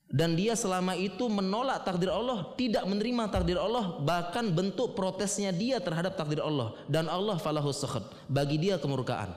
Dan 0.07 0.39
dia 0.39 0.55
selama 0.55 0.95
itu 0.95 1.27
menolak 1.27 1.83
takdir 1.83 2.07
Allah, 2.07 2.55
tidak 2.55 2.87
menerima 2.87 3.27
takdir 3.27 3.59
Allah, 3.59 3.99
bahkan 3.99 4.47
bentuk 4.55 4.95
protesnya 4.95 5.51
dia 5.51 5.83
terhadap 5.83 6.15
takdir 6.15 6.39
Allah. 6.39 6.79
Dan 6.87 7.11
Allah 7.11 7.35
falahu 7.35 7.75
sakhat, 7.75 8.07
bagi 8.31 8.55
dia 8.55 8.79
kemurkaan. 8.79 9.35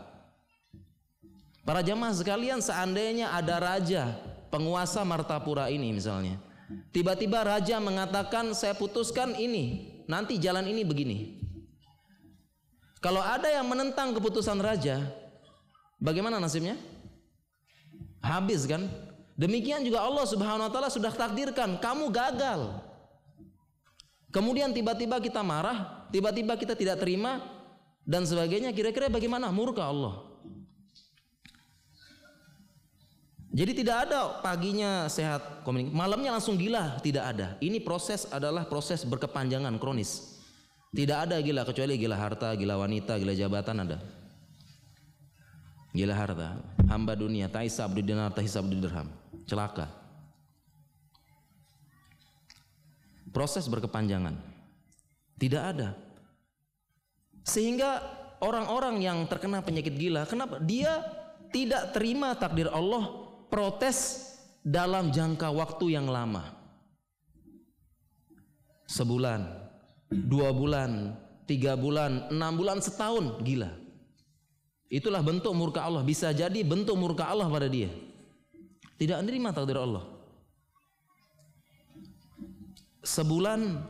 Para 1.67 1.83
jamaah 1.83 2.15
sekalian, 2.15 2.63
seandainya 2.63 3.35
ada 3.35 3.59
raja 3.59 4.15
penguasa 4.47 5.03
Martapura 5.03 5.67
ini 5.75 5.91
misalnya, 5.91 6.39
tiba-tiba 6.95 7.43
raja 7.43 7.83
mengatakan 7.83 8.55
saya 8.55 8.75
putuskan 8.75 9.35
ini, 9.37 9.99
nanti 10.07 10.39
jalan 10.39 10.67
ini 10.67 10.83
begini. 10.87 11.19
Kalau 13.01 13.25
ada 13.25 13.49
yang 13.49 13.65
menentang 13.65 14.13
keputusan 14.13 14.61
raja, 14.61 15.01
bagaimana 15.97 16.37
nasibnya? 16.37 16.77
Habis 18.21 18.69
kan? 18.69 18.85
Demikian 19.41 19.81
juga 19.81 20.05
Allah 20.05 20.29
Subhanahu 20.29 20.69
wa 20.69 20.73
taala 20.73 20.93
sudah 20.93 21.09
takdirkan 21.09 21.81
kamu 21.81 22.13
gagal. 22.13 22.77
Kemudian 24.31 24.71
tiba-tiba 24.71 25.19
kita 25.19 25.41
marah, 25.43 26.07
tiba-tiba 26.15 26.55
kita 26.55 26.77
tidak 26.77 27.03
terima 27.03 27.41
dan 28.07 28.23
sebagainya. 28.23 28.71
Kira-kira 28.71 29.11
bagaimana? 29.11 29.51
Murka 29.51 29.89
Allah. 29.89 30.30
Jadi 33.51 33.83
tidak 33.83 34.07
ada 34.07 34.39
paginya 34.39 35.11
sehat, 35.11 35.67
malamnya 35.91 36.39
langsung 36.39 36.55
gila, 36.55 37.03
tidak 37.03 37.35
ada. 37.35 37.59
Ini 37.59 37.83
proses 37.83 38.31
adalah 38.31 38.63
proses 38.71 39.03
berkepanjangan 39.03 39.75
kronis. 39.83 40.39
Tidak 40.95 41.19
ada 41.27 41.39
gila 41.43 41.67
kecuali 41.67 41.99
gila 41.99 42.15
harta, 42.15 42.55
gila 42.55 42.79
wanita, 42.79 43.19
gila 43.19 43.35
jabatan 43.35 43.83
ada. 43.83 43.99
Gila 45.91 46.15
harta, 46.15 46.63
hamba 46.87 47.19
dunia, 47.19 47.51
taisa 47.51 47.91
abdi 47.91 48.07
dinar, 48.07 48.31
taisa 48.31 48.63
abdi 48.63 48.79
dirham 48.79 49.11
celaka. 49.51 49.91
Proses 53.35 53.67
berkepanjangan. 53.67 54.39
Tidak 55.43 55.63
ada. 55.63 55.99
Sehingga 57.43 57.99
orang-orang 58.39 59.03
yang 59.03 59.19
terkena 59.27 59.59
penyakit 59.63 59.99
gila, 59.99 60.23
kenapa? 60.27 60.63
Dia 60.63 61.03
tidak 61.51 61.91
terima 61.91 62.35
takdir 62.39 62.71
Allah, 62.71 63.20
protes 63.51 64.31
dalam 64.63 65.11
jangka 65.11 65.51
waktu 65.51 65.99
yang 65.99 66.07
lama. 66.07 66.55
Sebulan, 68.87 69.47
dua 70.11 70.55
bulan, 70.55 71.15
tiga 71.51 71.75
bulan, 71.75 72.31
enam 72.31 72.55
bulan, 72.55 72.79
setahun, 72.79 73.43
gila. 73.43 73.71
Itulah 74.91 75.23
bentuk 75.23 75.55
murka 75.55 75.87
Allah. 75.87 76.03
Bisa 76.03 76.35
jadi 76.35 76.67
bentuk 76.67 76.99
murka 76.99 77.31
Allah 77.31 77.47
pada 77.47 77.71
dia. 77.71 77.91
Tidak 78.99 79.23
menerima 79.23 79.55
takdir 79.55 79.79
Allah. 79.79 80.03
Sebulan 83.01 83.81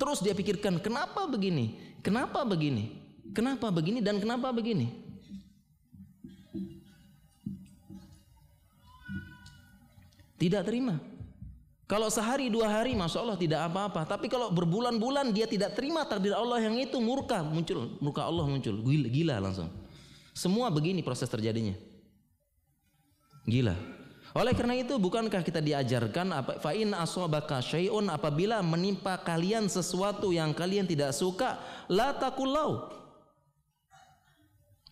terus 0.00 0.24
dia 0.24 0.32
pikirkan 0.32 0.80
kenapa 0.80 1.28
begini? 1.28 1.76
Kenapa 2.00 2.42
begini? 2.48 2.96
Kenapa 3.36 3.68
begini 3.68 4.00
dan 4.00 4.18
kenapa 4.18 4.50
begini? 4.50 5.09
Tidak 10.40 10.64
terima. 10.64 10.96
Kalau 11.84 12.08
sehari 12.08 12.48
dua 12.48 12.70
hari 12.70 12.96
masya 12.96 13.20
Allah 13.20 13.36
tidak 13.36 13.60
apa-apa. 13.68 14.08
Tapi 14.08 14.30
kalau 14.32 14.48
berbulan-bulan 14.48 15.36
dia 15.36 15.44
tidak 15.44 15.76
terima 15.76 16.06
takdir 16.08 16.32
Allah 16.32 16.62
yang 16.64 16.80
itu 16.80 16.96
murka 16.96 17.44
muncul. 17.44 17.98
Murka 18.00 18.24
Allah 18.24 18.46
muncul. 18.48 18.80
Gila, 18.80 19.08
gila 19.12 19.36
langsung. 19.42 19.68
Semua 20.32 20.72
begini 20.72 21.04
proses 21.04 21.28
terjadinya. 21.28 21.76
Gila. 23.44 23.74
Oleh 24.30 24.54
karena 24.54 24.78
itu 24.78 24.94
bukankah 24.94 25.42
kita 25.42 25.58
diajarkan 25.58 26.30
apa 26.30 26.52
fa 26.62 26.70
in 26.70 26.94
asabaka 26.94 27.58
syai'un 27.58 28.06
apabila 28.06 28.62
menimpa 28.62 29.18
kalian 29.18 29.66
sesuatu 29.66 30.30
yang 30.30 30.54
kalian 30.54 30.86
tidak 30.86 31.10
suka 31.10 31.58
la 31.90 32.14
takullau 32.14 32.99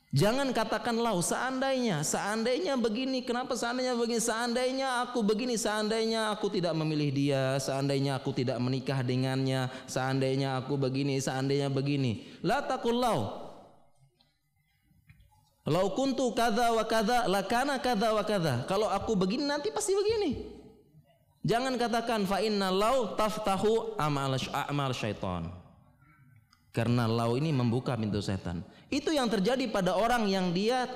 Jangan 0.08 0.56
katakan 0.56 0.96
lau 0.96 1.20
seandainya, 1.20 2.00
seandainya 2.00 2.80
begini, 2.80 3.20
kenapa 3.20 3.52
seandainya 3.52 3.92
begini, 3.92 4.24
seandainya 4.24 5.04
aku 5.04 5.20
begini, 5.20 5.60
seandainya 5.60 6.32
aku 6.32 6.48
tidak 6.48 6.72
memilih 6.72 7.12
dia, 7.12 7.44
seandainya 7.60 8.16
aku 8.16 8.32
tidak 8.32 8.56
menikah 8.56 9.04
dengannya, 9.04 9.68
seandainya 9.84 10.64
aku 10.64 10.80
begini, 10.80 11.20
seandainya 11.20 11.68
begini. 11.68 12.24
La 12.40 12.64
takul 12.64 12.96
lau. 12.96 13.52
Lau 15.68 15.92
kuntu 15.92 16.32
kada 16.32 16.72
wa 16.72 16.88
kada, 16.88 17.28
lakana 17.28 17.76
kada 17.76 18.08
wa 18.16 18.24
kada. 18.24 18.64
Kalau 18.64 18.88
aku 18.88 19.12
begini 19.12 19.44
nanti 19.44 19.68
pasti 19.68 19.92
begini. 19.92 20.40
Jangan 21.44 21.76
katakan 21.76 22.24
fa 22.24 22.40
inna 22.40 22.72
lau 22.72 23.12
taftahu 23.12 24.00
amal 24.00 24.92
syaitan. 24.96 25.67
Karena 26.78 27.11
lau 27.11 27.35
ini 27.35 27.50
membuka 27.50 27.99
pintu 27.99 28.23
setan. 28.23 28.62
Itu 28.87 29.11
yang 29.11 29.26
terjadi 29.26 29.66
pada 29.66 29.99
orang 29.99 30.30
yang 30.30 30.54
dia 30.54 30.87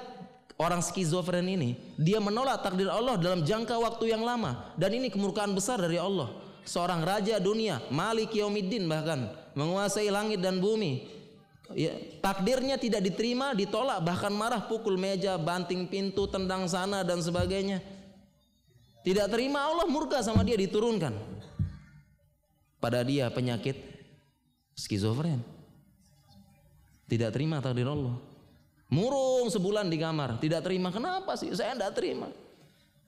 orang 0.55 0.79
skizofren 0.79 1.43
ini. 1.43 1.75
Dia 1.99 2.23
menolak 2.23 2.63
takdir 2.63 2.87
Allah 2.87 3.19
dalam 3.19 3.43
jangka 3.43 3.83
waktu 3.83 4.15
yang 4.15 4.23
lama 4.23 4.71
dan 4.79 4.95
ini 4.95 5.11
kemurkaan 5.11 5.51
besar 5.59 5.83
dari 5.83 5.99
Allah. 5.99 6.31
Seorang 6.63 7.03
raja 7.03 7.43
dunia, 7.43 7.83
Malik 7.91 8.31
Yaumiddin 8.31 8.87
bahkan 8.87 9.27
menguasai 9.59 10.07
langit 10.07 10.39
dan 10.39 10.63
bumi. 10.63 11.11
Ya, 11.75 11.99
takdirnya 12.23 12.79
tidak 12.79 13.03
diterima, 13.03 13.51
ditolak, 13.51 14.07
bahkan 14.07 14.31
marah, 14.31 14.63
pukul 14.71 14.95
meja, 14.95 15.35
banting 15.35 15.91
pintu, 15.91 16.31
tendang 16.31 16.71
sana 16.71 17.03
dan 17.03 17.19
sebagainya. 17.19 17.83
Tidak 19.03 19.27
terima 19.27 19.67
Allah 19.67 19.91
murka 19.91 20.23
sama 20.23 20.47
dia 20.47 20.55
diturunkan. 20.55 21.11
Pada 22.79 23.03
dia 23.03 23.27
penyakit 23.35 23.75
skizofren. 24.79 25.62
Tidak 27.13 27.29
terima 27.29 27.61
takdir 27.61 27.85
Allah. 27.85 28.17
Murung 28.89 29.53
sebulan 29.53 29.93
di 29.93 30.01
kamar, 30.01 30.41
tidak 30.41 30.65
terima. 30.65 30.89
Kenapa 30.89 31.37
sih? 31.37 31.53
Saya 31.53 31.77
tidak 31.77 31.93
terima. 31.93 32.33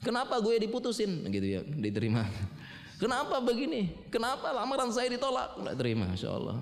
Kenapa 0.04 0.36
gue 0.44 0.60
diputusin? 0.60 1.24
Gitu 1.32 1.46
ya, 1.56 1.60
diterima. 1.64 2.28
Kenapa 3.02 3.40
begini? 3.40 3.96
Kenapa 4.12 4.52
lamaran 4.52 4.92
saya 4.92 5.08
ditolak? 5.08 5.56
Tidak 5.56 5.76
terima, 5.80 6.12
Masya 6.12 6.30
Allah. 6.30 6.56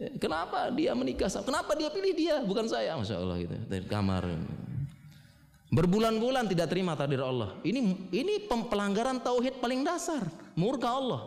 Eh, 0.00 0.16
kenapa 0.16 0.72
dia 0.72 0.96
menikah? 0.96 1.28
Kenapa 1.28 1.76
dia 1.76 1.92
pilih 1.92 2.12
dia, 2.16 2.40
bukan 2.40 2.64
saya? 2.64 2.96
Masya 2.96 3.20
Allah 3.20 3.36
gitu. 3.36 3.56
Dari 3.68 3.84
kamar. 3.84 4.24
Berbulan-bulan 5.70 6.48
tidak 6.48 6.72
terima 6.72 6.96
takdir 6.96 7.20
Allah. 7.20 7.52
Ini 7.62 8.10
ini 8.10 8.48
pelanggaran 8.48 9.20
tauhid 9.20 9.60
paling 9.60 9.84
dasar, 9.84 10.24
murka 10.56 10.88
Allah. 10.88 11.20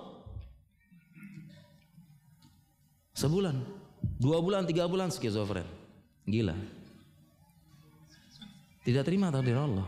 Sebulan. 3.14 3.83
Dua 4.22 4.38
bulan, 4.40 4.64
tiga 4.68 4.86
bulan 4.86 5.10
skizofren. 5.10 5.66
Gila. 6.24 6.56
Tidak 8.84 9.04
terima 9.08 9.32
takdir 9.32 9.56
Allah. 9.56 9.88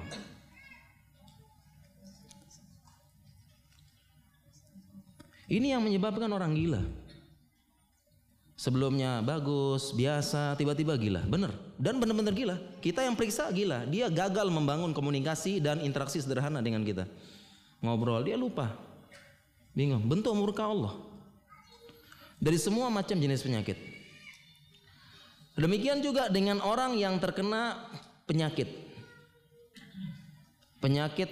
Ini 5.46 5.78
yang 5.78 5.84
menyebabkan 5.86 6.32
orang 6.32 6.58
gila. 6.58 6.82
Sebelumnya 8.56 9.22
bagus, 9.22 9.94
biasa, 9.94 10.58
tiba-tiba 10.58 10.98
gila. 10.98 11.22
Benar. 11.28 11.54
Dan 11.78 12.02
benar-benar 12.02 12.34
gila. 12.34 12.56
Kita 12.82 13.06
yang 13.06 13.14
periksa 13.14 13.52
gila. 13.54 13.86
Dia 13.86 14.10
gagal 14.10 14.50
membangun 14.50 14.90
komunikasi 14.96 15.62
dan 15.62 15.84
interaksi 15.86 16.18
sederhana 16.18 16.66
dengan 16.66 16.82
kita. 16.82 17.06
Ngobrol, 17.84 18.26
dia 18.26 18.40
lupa. 18.40 18.74
Bingung. 19.76 20.02
Bentuk 20.08 20.34
murka 20.34 20.66
Allah. 20.66 20.98
Dari 22.42 22.58
semua 22.58 22.90
macam 22.90 23.14
jenis 23.14 23.46
penyakit. 23.46 23.95
Demikian 25.56 26.04
juga 26.04 26.28
dengan 26.28 26.60
orang 26.60 27.00
yang 27.00 27.16
terkena 27.16 27.88
penyakit. 28.28 28.68
Penyakit 30.84 31.30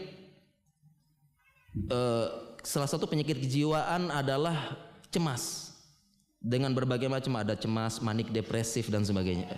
eh, 1.91 2.27
salah 2.63 2.87
satu 2.87 3.03
penyakit 3.03 3.43
kejiwaan 3.43 4.07
adalah 4.07 4.79
cemas. 5.11 5.75
Dengan 6.43 6.75
berbagai 6.75 7.07
macam 7.07 7.39
ada 7.39 7.55
cemas, 7.55 8.03
manik, 8.03 8.31
depresif 8.31 8.91
dan 8.91 9.03
sebagainya. 9.03 9.55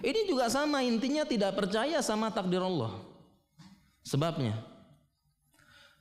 Ini 0.00 0.24
juga 0.24 0.48
sama 0.48 0.80
intinya 0.80 1.28
tidak 1.28 1.52
percaya 1.52 2.00
sama 2.00 2.32
takdir 2.32 2.64
Allah. 2.64 3.04
Sebabnya 4.00 4.56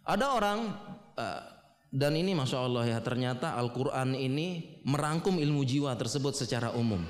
ada 0.08 0.32
orang 0.32 0.72
uh, 1.20 1.59
dan 1.90 2.14
ini 2.14 2.38
masya 2.38 2.62
Allah 2.62 2.86
ya 2.86 3.00
ternyata 3.02 3.58
Al-Quran 3.58 4.14
ini 4.14 4.78
merangkum 4.86 5.42
ilmu 5.42 5.66
jiwa 5.66 5.98
tersebut 5.98 6.38
secara 6.38 6.70
umum. 6.78 7.02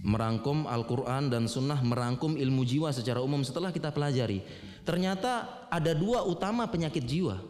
Merangkum 0.00 0.68
Al-Quran 0.68 1.32
dan 1.32 1.48
Sunnah 1.48 1.80
merangkum 1.80 2.36
ilmu 2.36 2.64
jiwa 2.64 2.92
secara 2.92 3.24
umum 3.24 3.40
setelah 3.40 3.72
kita 3.72 3.88
pelajari. 3.88 4.44
Ternyata 4.84 5.64
ada 5.72 5.92
dua 5.96 6.24
utama 6.24 6.68
penyakit 6.68 7.04
jiwa. 7.04 7.40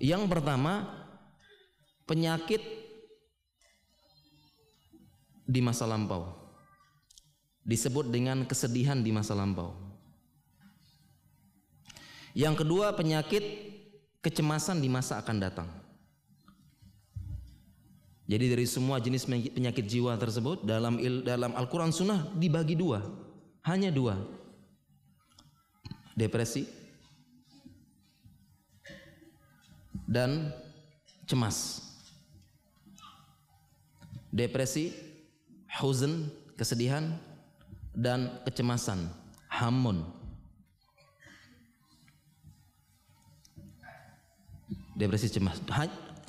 Yang 0.00 0.28
pertama 0.28 0.88
penyakit 2.08 2.60
di 5.44 5.60
masa 5.60 5.84
lampau. 5.84 6.32
Disebut 7.64 8.08
dengan 8.08 8.44
kesedihan 8.48 9.00
di 9.00 9.12
masa 9.12 9.36
lampau. 9.36 9.85
Yang 12.36 12.68
kedua 12.68 12.92
penyakit 12.92 13.40
kecemasan 14.20 14.84
di 14.84 14.92
masa 14.92 15.16
akan 15.16 15.36
datang. 15.40 15.68
Jadi 18.28 18.52
dari 18.52 18.66
semua 18.68 19.00
jenis 19.00 19.24
penyakit 19.24 19.88
jiwa 19.88 20.12
tersebut 20.20 20.60
dalam 20.66 21.00
dalam 21.24 21.56
Al-Quran 21.56 21.96
Sunnah 21.96 22.28
dibagi 22.36 22.76
dua, 22.76 23.00
hanya 23.64 23.88
dua. 23.88 24.20
Depresi 26.12 26.68
dan 30.04 30.52
cemas. 31.24 31.80
Depresi, 34.28 34.92
huzn, 35.80 36.28
kesedihan 36.60 37.16
dan 37.96 38.44
kecemasan, 38.44 39.08
hamun. 39.48 40.15
Depresi 44.96 45.28
cemas. 45.28 45.60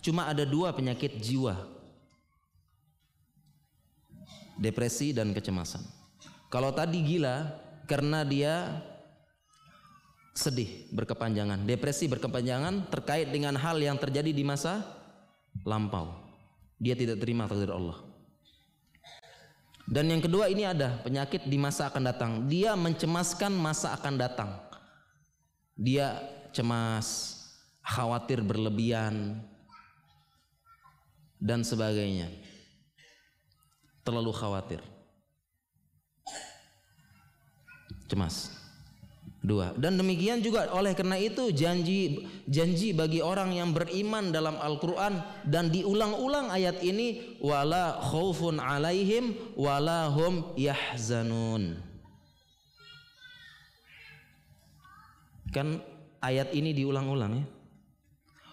Cuma 0.04 0.28
ada 0.28 0.44
dua 0.44 0.76
penyakit 0.76 1.16
jiwa. 1.24 1.56
Depresi 4.60 5.16
dan 5.16 5.32
kecemasan. 5.32 5.82
Kalau 6.52 6.76
tadi 6.76 7.00
gila 7.00 7.48
karena 7.88 8.28
dia 8.28 8.84
sedih 10.36 10.86
berkepanjangan, 10.94 11.66
depresi 11.66 12.06
berkepanjangan 12.12 12.92
terkait 12.94 13.32
dengan 13.32 13.56
hal 13.58 13.80
yang 13.80 13.98
terjadi 13.98 14.30
di 14.30 14.44
masa 14.44 14.86
lampau. 15.66 16.14
Dia 16.78 16.94
tidak 16.94 17.24
terima 17.24 17.50
takdir 17.50 17.74
Allah. 17.74 17.98
Dan 19.88 20.12
yang 20.12 20.20
kedua 20.20 20.52
ini 20.52 20.68
ada 20.68 21.00
penyakit 21.00 21.48
di 21.48 21.56
masa 21.56 21.88
akan 21.88 22.04
datang. 22.06 22.32
Dia 22.52 22.76
mencemaskan 22.76 23.56
masa 23.56 23.96
akan 23.96 24.14
datang. 24.20 24.52
Dia 25.74 26.20
cemas, 26.52 27.37
khawatir 27.88 28.44
berlebihan 28.44 29.40
dan 31.40 31.64
sebagainya. 31.64 32.28
Terlalu 34.04 34.32
khawatir. 34.36 34.82
Cemas. 38.12 38.52
Dua. 39.48 39.72
Dan 39.80 39.96
demikian 39.96 40.44
juga 40.44 40.68
oleh 40.76 40.92
karena 40.92 41.16
itu 41.16 41.56
janji 41.56 42.28
janji 42.52 42.92
bagi 42.92 43.24
orang 43.24 43.56
yang 43.56 43.72
beriman 43.72 44.34
dalam 44.34 44.60
Al-Qur'an 44.60 45.24
dan 45.48 45.72
diulang-ulang 45.72 46.52
ayat 46.52 46.84
ini 46.84 47.40
wala 47.40 47.96
khaufun 48.04 48.60
alaihim 48.60 49.40
wala 49.56 50.12
hum 50.12 50.52
yahzanun. 50.60 51.80
Kan 55.56 55.80
ayat 56.20 56.52
ini 56.52 56.76
diulang-ulang 56.76 57.40
ya 57.40 57.46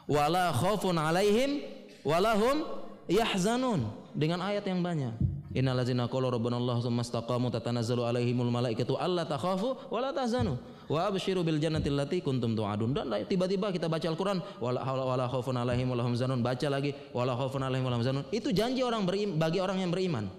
wala 0.09 0.53
khaufun 0.53 0.97
alaihim 0.97 1.64
walahum 2.05 2.64
yahzanun. 3.09 3.88
Dengan 4.14 4.47
ayat 4.47 4.62
yang 4.71 4.79
banyak. 4.79 5.11
Innallazina 5.55 6.07
qala 6.07 6.31
rabbana 6.31 6.59
Allah 6.59 6.79
tsumma 6.83 7.03
istaqamu 7.03 7.51
tatanazzalu 7.51 8.07
alaihimul 8.07 8.51
malaikatu 8.51 8.95
alla 8.99 9.23
takhafu 9.27 9.75
wala 9.90 10.14
tahzanu. 10.14 10.59
Wa 10.90 11.11
abshiru 11.11 11.43
bil 11.43 11.59
jannati 11.62 11.90
allati 11.90 12.23
kuntum 12.23 12.55
tu'adun. 12.55 12.95
Dan 12.95 13.11
tiba-tiba 13.27 13.71
kita 13.71 13.87
baca 13.87 14.07
Al-Qur'an 14.07 14.38
wala 14.62 14.83
wala 14.83 15.27
khaufun 15.31 15.55
alaihim 15.59 15.90
walahum 15.90 16.14
zanun 16.14 16.43
baca 16.43 16.67
lagi 16.71 16.95
wala 17.11 17.35
khaufun 17.38 17.62
alaihim 17.62 17.87
walahum 17.87 18.03
zanun 18.03 18.25
itu 18.31 18.51
janji 18.51 18.83
orang 18.83 19.03
berim, 19.07 19.35
bagi 19.38 19.59
orang 19.59 19.83
yang 19.83 19.90
beriman. 19.95 20.31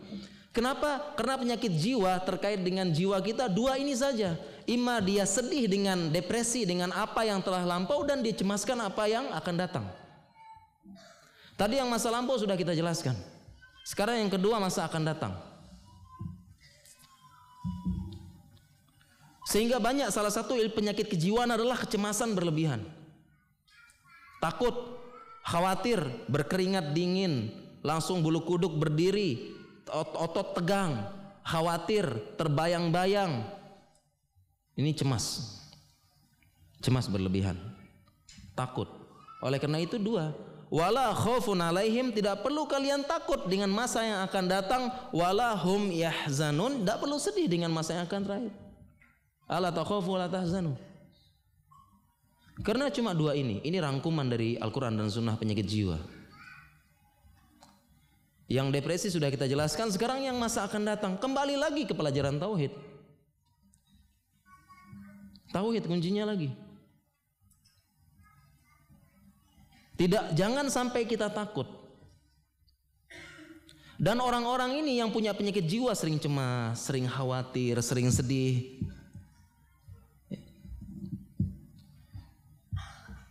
Kenapa? 0.55 1.15
Karena 1.19 1.35
penyakit 1.35 1.71
jiwa 1.75 2.15
terkait 2.23 2.63
dengan 2.63 2.87
jiwa 2.87 3.19
kita 3.19 3.51
dua 3.51 3.75
ini 3.75 3.91
saja. 3.91 4.39
Ima 4.65 4.97
dia 4.97 5.29
sedih 5.29 5.69
dengan 5.69 6.09
depresi 6.09 6.65
dengan 6.65 6.89
apa 6.89 7.21
yang 7.21 7.37
telah 7.41 7.61
lampau 7.61 8.01
dan 8.01 8.25
dicemaskan 8.25 8.81
apa 8.81 9.05
yang 9.05 9.29
akan 9.29 9.55
datang. 9.61 9.85
Tadi 11.53 11.77
yang 11.77 11.87
masa 11.87 12.09
lampau 12.09 12.35
sudah 12.35 12.57
kita 12.57 12.73
jelaskan. 12.73 13.13
Sekarang 13.85 14.17
yang 14.17 14.33
kedua 14.33 14.57
masa 14.57 14.89
akan 14.89 15.03
datang. 15.05 15.33
Sehingga 19.45 19.77
banyak 19.77 20.09
salah 20.09 20.33
satu 20.33 20.57
penyakit 20.73 21.05
kejiwaan 21.07 21.53
adalah 21.53 21.77
kecemasan 21.77 22.33
berlebihan. 22.33 22.81
Takut, 24.41 24.73
khawatir, 25.45 26.01
berkeringat 26.25 26.91
dingin, 26.91 27.53
langsung 27.85 28.25
bulu 28.25 28.41
kuduk 28.41 28.73
berdiri, 28.75 29.53
otot 29.93 30.57
tegang, 30.57 31.05
khawatir, 31.45 32.09
terbayang-bayang. 32.35 33.45
Ini 34.75 34.91
cemas. 34.91 35.55
Cemas 36.83 37.07
berlebihan. 37.07 37.55
Takut. 38.53 38.91
Oleh 39.39 39.59
karena 39.59 39.79
itu 39.79 39.95
dua, 39.95 40.35
wala 40.67 41.15
khaufun 41.15 41.59
alaihim 41.63 42.11
tidak 42.11 42.43
perlu 42.43 42.67
kalian 42.67 43.07
takut 43.07 43.47
dengan 43.47 43.71
masa 43.71 44.03
yang 44.03 44.19
akan 44.27 44.43
datang. 44.51 44.83
Wala 45.15 45.55
hum 45.55 45.91
yahzanun 45.91 46.83
tidak 46.83 46.97
perlu 46.99 47.17
sedih 47.19 47.47
dengan 47.47 47.71
masa 47.71 47.95
yang 47.99 48.05
akan 48.07 48.21
terakhir. 48.27 48.53
Ala 49.47 49.71
takhafu 49.71 50.11
wala 50.11 50.27
tahzanu. 50.27 50.75
Karena 52.63 52.91
cuma 52.91 53.15
dua 53.15 53.35
ini. 53.35 53.63
Ini 53.63 53.79
rangkuman 53.79 54.27
dari 54.27 54.59
Al-Quran 54.59 54.95
dan 54.95 55.07
Sunnah 55.11 55.35
penyakit 55.39 55.67
jiwa. 55.67 55.99
Yang 58.45 58.67
depresi 58.77 59.07
sudah 59.09 59.31
kita 59.31 59.49
jelaskan 59.49 59.89
sekarang 59.89 60.23
yang 60.23 60.35
masa 60.35 60.67
akan 60.67 60.83
datang. 60.83 61.13
Kembali 61.17 61.55
lagi 61.59 61.83
ke 61.83 61.93
pelajaran 61.97 62.37
tauhid 62.37 62.94
tauhid 65.55 65.87
kuncinya 65.87 66.27
lagi 66.27 66.51
Tidak 69.95 70.35
jangan 70.35 70.67
sampai 70.67 71.07
kita 71.07 71.31
takut. 71.31 71.63
Dan 73.95 74.19
orang-orang 74.19 74.83
ini 74.83 74.99
yang 74.99 75.07
punya 75.07 75.31
penyakit 75.31 75.63
jiwa 75.63 75.95
sering 75.95 76.19
cemas, 76.19 76.83
sering 76.83 77.07
khawatir, 77.07 77.79
sering 77.79 78.11
sedih. 78.11 78.83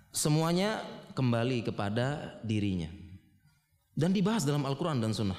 Semuanya 0.08 0.80
kembali 1.12 1.68
kepada 1.68 2.40
dirinya. 2.40 2.88
Dan 3.92 4.16
dibahas 4.16 4.48
dalam 4.48 4.64
Al-Quran 4.64 5.04
dan 5.04 5.12
Sunnah. 5.12 5.36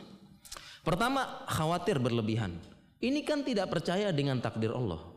Pertama, 0.85 1.41
khawatir 1.49 1.97
berlebihan. 1.97 2.53
Ini 3.01 3.25
kan 3.25 3.41
tidak 3.41 3.73
percaya 3.73 4.13
dengan 4.13 4.37
takdir 4.37 4.69
Allah. 4.69 5.14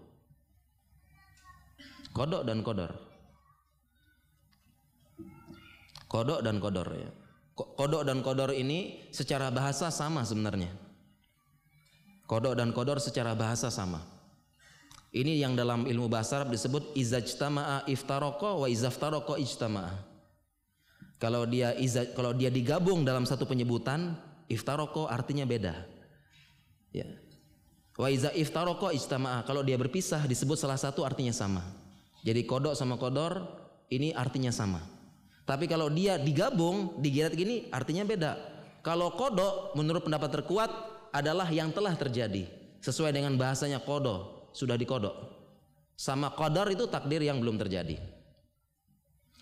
Kodok 2.18 2.42
dan 2.42 2.66
kodor. 2.66 2.90
Kodok 6.10 6.42
dan 6.42 6.58
kodor 6.58 6.88
ya. 6.90 7.10
Kodok 7.54 8.02
dan 8.02 8.26
kodor 8.26 8.50
ini 8.50 9.06
secara 9.14 9.54
bahasa 9.54 9.86
sama 9.94 10.26
sebenarnya. 10.26 10.74
Kodok 12.26 12.58
dan 12.58 12.74
kodor 12.74 12.98
secara 12.98 13.38
bahasa 13.38 13.70
sama. 13.70 14.02
Ini 15.14 15.38
yang 15.38 15.54
dalam 15.54 15.86
ilmu 15.86 16.10
bahasa 16.10 16.42
Arab 16.42 16.50
disebut 16.50 16.98
izajtama'a 16.98 17.86
iftaroko 17.86 18.66
wa 18.66 18.68
izaftaroko 18.68 19.38
ijtama'a. 19.38 19.94
Kalau 21.22 21.46
dia 21.46 21.70
izaj, 21.78 22.18
kalau 22.18 22.34
dia 22.34 22.50
digabung 22.50 23.06
dalam 23.06 23.30
satu 23.30 23.46
penyebutan, 23.46 24.18
iftaroko 24.50 25.06
artinya 25.06 25.46
beda. 25.46 25.86
Ya. 26.90 27.06
Wa 27.94 28.10
iza 28.10 28.34
iftaroko 28.34 28.90
ijtama'a. 28.90 29.46
Kalau 29.46 29.62
dia 29.62 29.78
berpisah 29.78 30.26
disebut 30.26 30.58
salah 30.58 30.76
satu 30.76 31.06
artinya 31.06 31.32
sama. 31.32 31.87
Jadi 32.22 32.42
kodok 32.44 32.74
sama 32.74 32.98
kodor 32.98 33.46
ini 33.88 34.12
artinya 34.12 34.50
sama. 34.50 34.82
Tapi 35.48 35.64
kalau 35.64 35.88
dia 35.88 36.20
digabung, 36.20 37.00
digirat 37.00 37.32
gini 37.32 37.72
artinya 37.72 38.04
beda. 38.04 38.32
Kalau 38.84 39.16
kodok 39.16 39.72
menurut 39.74 40.04
pendapat 40.04 40.30
terkuat 40.40 40.70
adalah 41.12 41.48
yang 41.48 41.72
telah 41.72 41.96
terjadi. 41.96 42.46
Sesuai 42.78 43.10
dengan 43.10 43.34
bahasanya 43.34 43.82
kodo, 43.82 44.48
sudah 44.54 44.78
dikodok. 44.78 45.34
Sama 45.98 46.30
kodor 46.30 46.70
itu 46.70 46.86
takdir 46.86 47.24
yang 47.24 47.42
belum 47.42 47.58
terjadi. 47.58 47.98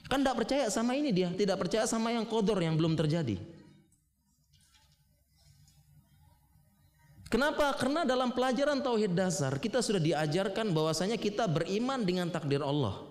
Kan 0.06 0.22
tidak 0.22 0.46
percaya 0.46 0.70
sama 0.70 0.94
ini 0.94 1.10
dia, 1.10 1.28
tidak 1.34 1.58
percaya 1.60 1.84
sama 1.84 2.14
yang 2.14 2.24
kodor 2.24 2.56
yang 2.62 2.78
belum 2.78 2.94
terjadi. 2.94 3.36
Kenapa? 7.37 7.77
Karena 7.77 8.09
dalam 8.09 8.33
pelajaran 8.33 8.81
tauhid 8.81 9.12
dasar 9.12 9.61
kita 9.61 9.85
sudah 9.85 10.01
diajarkan 10.01 10.72
bahwasanya 10.72 11.20
kita 11.20 11.44
beriman 11.44 12.01
dengan 12.01 12.33
takdir 12.33 12.64
Allah. 12.64 13.05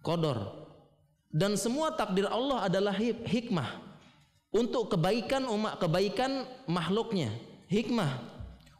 Kodor, 0.00 0.68
dan 1.28 1.52
semua 1.60 1.92
takdir 1.92 2.24
Allah 2.24 2.64
adalah 2.64 2.96
hikmah. 3.28 3.84
Untuk 4.48 4.96
kebaikan 4.96 5.44
umat 5.52 5.76
kebaikan 5.76 6.48
makhluknya. 6.64 7.28
Hikmah. 7.68 8.24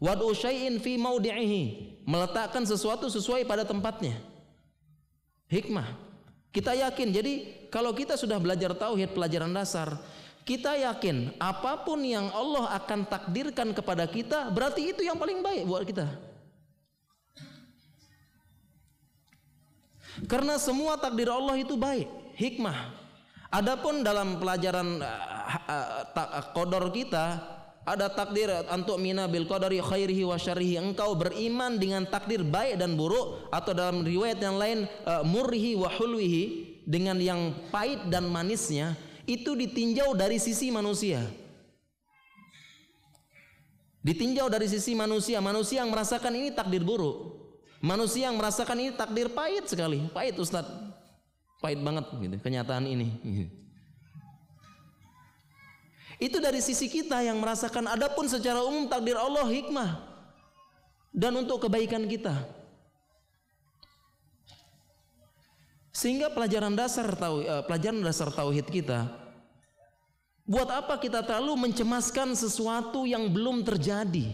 Wad'u 0.01 0.33
syai'in 0.33 0.81
fi 0.81 0.97
maudi'ihi 0.97 1.65
meletakkan 2.09 2.65
sesuatu 2.65 3.13
sesuai 3.13 3.45
pada 3.45 3.69
tempatnya. 3.69 4.17
Hikmah. 5.53 5.85
Kita 6.49 6.73
yakin. 6.73 7.13
Jadi 7.13 7.33
kalau 7.69 7.93
kita 7.93 8.17
sudah 8.17 8.41
belajar 8.41 8.73
tauhid 8.73 9.13
pelajaran 9.13 9.53
dasar 9.53 10.01
kita 10.49 10.81
yakin 10.81 11.37
apa 11.37 11.85
pun 11.85 12.01
yang 12.01 12.33
Allah 12.33 12.73
akan 12.81 13.05
takdirkan 13.05 13.77
kepada 13.77 14.09
kita 14.09 14.49
berarti 14.49 14.97
itu 14.97 15.05
yang 15.05 15.21
paling 15.21 15.45
baik 15.45 15.69
buat 15.69 15.85
kita 15.85 16.09
karena 20.27 20.57
semua 20.59 20.99
takdir 20.99 21.31
Allah 21.31 21.55
itu 21.61 21.79
baik 21.79 22.09
hikmah. 22.35 23.07
Adapun 23.49 24.05
dalam 24.05 24.37
pelajaran 24.37 25.01
uh, 25.01 26.05
uh, 26.13 26.45
kodor 26.53 26.91
kita 26.91 27.41
ada 27.89 28.13
takdir 28.13 28.53
untuk 28.69 29.01
mina 29.01 29.25
bil 29.25 29.49
qadari 29.49 29.81
khairihi 29.81 30.27
wa 30.29 30.37
syarrihi 30.37 30.77
engkau 30.77 31.17
beriman 31.17 31.81
dengan 31.81 32.05
takdir 32.05 32.45
baik 32.45 32.77
dan 32.77 32.99
buruk 32.99 33.49
atau 33.49 33.73
dalam 33.73 34.05
riwayat 34.05 34.37
yang 34.43 34.61
lain 34.61 34.79
uh, 35.09 35.25
murrihi 35.25 35.79
wa 35.81 35.89
hulwihi 35.89 36.45
dengan 36.85 37.17
yang 37.17 37.57
pahit 37.73 38.05
dan 38.13 38.29
manisnya 38.29 38.93
itu 39.29 39.53
ditinjau 39.53 40.17
dari 40.17 40.41
sisi 40.41 40.73
manusia. 40.73 41.21
Ditinjau 44.01 44.49
dari 44.49 44.65
sisi 44.65 44.97
manusia. 44.97 45.37
Manusia 45.45 45.85
yang 45.85 45.93
merasakan 45.93 46.33
ini 46.33 46.49
takdir 46.49 46.81
buruk. 46.81 47.37
Manusia 47.85 48.33
yang 48.33 48.41
merasakan 48.41 48.81
ini 48.81 48.91
takdir 48.97 49.29
pahit 49.29 49.69
sekali. 49.69 50.09
Pahit 50.11 50.41
Ustadz 50.41 50.89
Pahit 51.59 51.83
banget 51.83 52.07
gitu 52.23 52.39
kenyataan 52.39 52.87
ini. 52.87 53.19
Itu 56.19 56.39
dari 56.39 56.63
sisi 56.63 56.87
kita 56.87 57.23
yang 57.23 57.39
merasakan. 57.39 57.91
Adapun 57.91 58.31
secara 58.31 58.63
umum 58.63 58.87
takdir 58.87 59.19
Allah 59.19 59.47
hikmah. 59.47 60.07
Dan 61.11 61.35
untuk 61.35 61.67
kebaikan 61.67 62.07
kita. 62.07 62.58
Sehingga 65.99 66.31
pelajaran 66.31 66.79
dasar 66.79 67.11
tahu 67.11 67.43
eh, 67.43 67.63
pelajaran 67.67 67.99
dasar 68.07 68.31
tauhid 68.31 68.71
kita 68.71 69.11
buat 70.49 70.71
apa 70.71 70.97
kita 70.97 71.27
terlalu 71.27 71.69
mencemaskan 71.69 72.39
sesuatu 72.39 73.03
yang 73.03 73.27
belum 73.29 73.67
terjadi? 73.67 74.33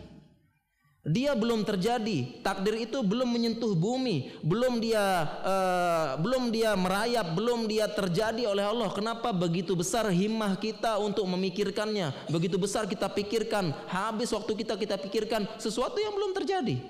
Dia 1.04 1.36
belum 1.36 1.68
terjadi, 1.68 2.40
takdir 2.40 2.80
itu 2.88 3.04
belum 3.04 3.28
menyentuh 3.28 3.76
bumi, 3.76 4.40
belum 4.40 4.80
dia 4.80 5.04
uh, 5.44 6.16
belum 6.16 6.48
dia 6.48 6.72
merayap, 6.72 7.36
belum 7.36 7.68
dia 7.68 7.84
terjadi 7.92 8.48
oleh 8.48 8.64
Allah. 8.64 8.88
Kenapa 8.88 9.28
begitu 9.28 9.76
besar 9.76 10.08
himmah 10.08 10.56
kita 10.56 10.96
untuk 10.96 11.28
memikirkannya? 11.28 12.32
Begitu 12.32 12.56
besar 12.56 12.88
kita 12.88 13.12
pikirkan, 13.12 13.76
habis 13.84 14.32
waktu 14.32 14.64
kita 14.64 14.80
kita 14.80 14.96
pikirkan 14.96 15.44
sesuatu 15.60 16.00
yang 16.00 16.16
belum 16.16 16.32
terjadi. 16.40 16.80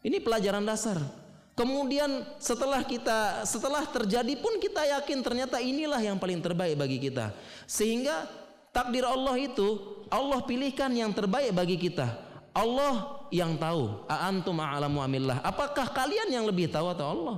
Ini 0.00 0.16
pelajaran 0.24 0.64
dasar. 0.64 1.25
Kemudian 1.56 2.20
setelah 2.36 2.84
kita 2.84 3.48
setelah 3.48 3.80
terjadi 3.88 4.36
pun 4.36 4.60
kita 4.60 4.84
yakin 5.00 5.24
ternyata 5.24 5.56
inilah 5.56 5.96
yang 6.04 6.20
paling 6.20 6.44
terbaik 6.44 6.76
bagi 6.76 7.00
kita. 7.00 7.32
Sehingga 7.64 8.28
takdir 8.76 9.08
Allah 9.08 9.40
itu 9.40 9.80
Allah 10.12 10.44
pilihkan 10.44 10.92
yang 10.92 11.16
terbaik 11.16 11.56
bagi 11.56 11.80
kita. 11.80 12.12
Allah 12.52 13.24
yang 13.32 13.56
tahu. 13.56 14.04
Aantum 14.04 14.60
a'lamu 14.60 15.00
amillah. 15.00 15.40
Apakah 15.40 15.88
kalian 15.96 16.28
yang 16.28 16.44
lebih 16.44 16.68
tahu 16.68 16.92
atau 16.92 17.06
Allah? 17.08 17.36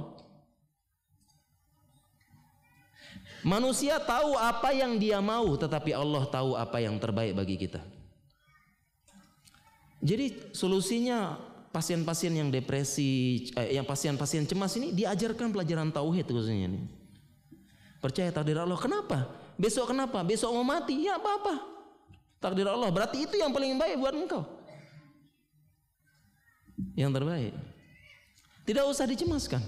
Manusia 3.46 4.02
tahu 4.02 4.34
apa 4.34 4.74
yang 4.74 4.98
dia 4.98 5.22
mau, 5.22 5.54
tetapi 5.54 5.94
Allah 5.94 6.26
tahu 6.26 6.58
apa 6.58 6.82
yang 6.82 6.98
terbaik 6.98 7.38
bagi 7.38 7.54
kita. 7.54 7.78
Jadi 10.02 10.54
solusinya 10.54 11.38
pasien-pasien 11.70 12.32
yang 12.32 12.48
depresi, 12.48 13.48
eh, 13.54 13.76
yang 13.76 13.84
pasien-pasien 13.84 14.48
cemas 14.48 14.72
ini 14.76 14.92
diajarkan 14.92 15.52
pelajaran 15.52 15.88
tauhid 15.92 16.26
khususnya 16.28 16.68
ini. 16.68 16.80
Percaya 17.98 18.30
takdir 18.30 18.58
Allah. 18.58 18.78
Kenapa? 18.78 19.26
Besok 19.58 19.90
kenapa? 19.90 20.22
Besok 20.22 20.54
mau 20.54 20.62
mati? 20.62 21.06
Ya 21.06 21.18
apa-apa. 21.18 21.58
Takdir 22.38 22.70
Allah. 22.70 22.88
Berarti 22.94 23.26
itu 23.26 23.34
yang 23.34 23.50
paling 23.50 23.74
baik 23.74 23.98
buat 23.98 24.14
engkau 24.14 24.58
yang 26.94 27.10
terbaik. 27.10 27.54
Tidak 28.66 28.84
usah 28.84 29.08
dicemaskan. 29.08 29.62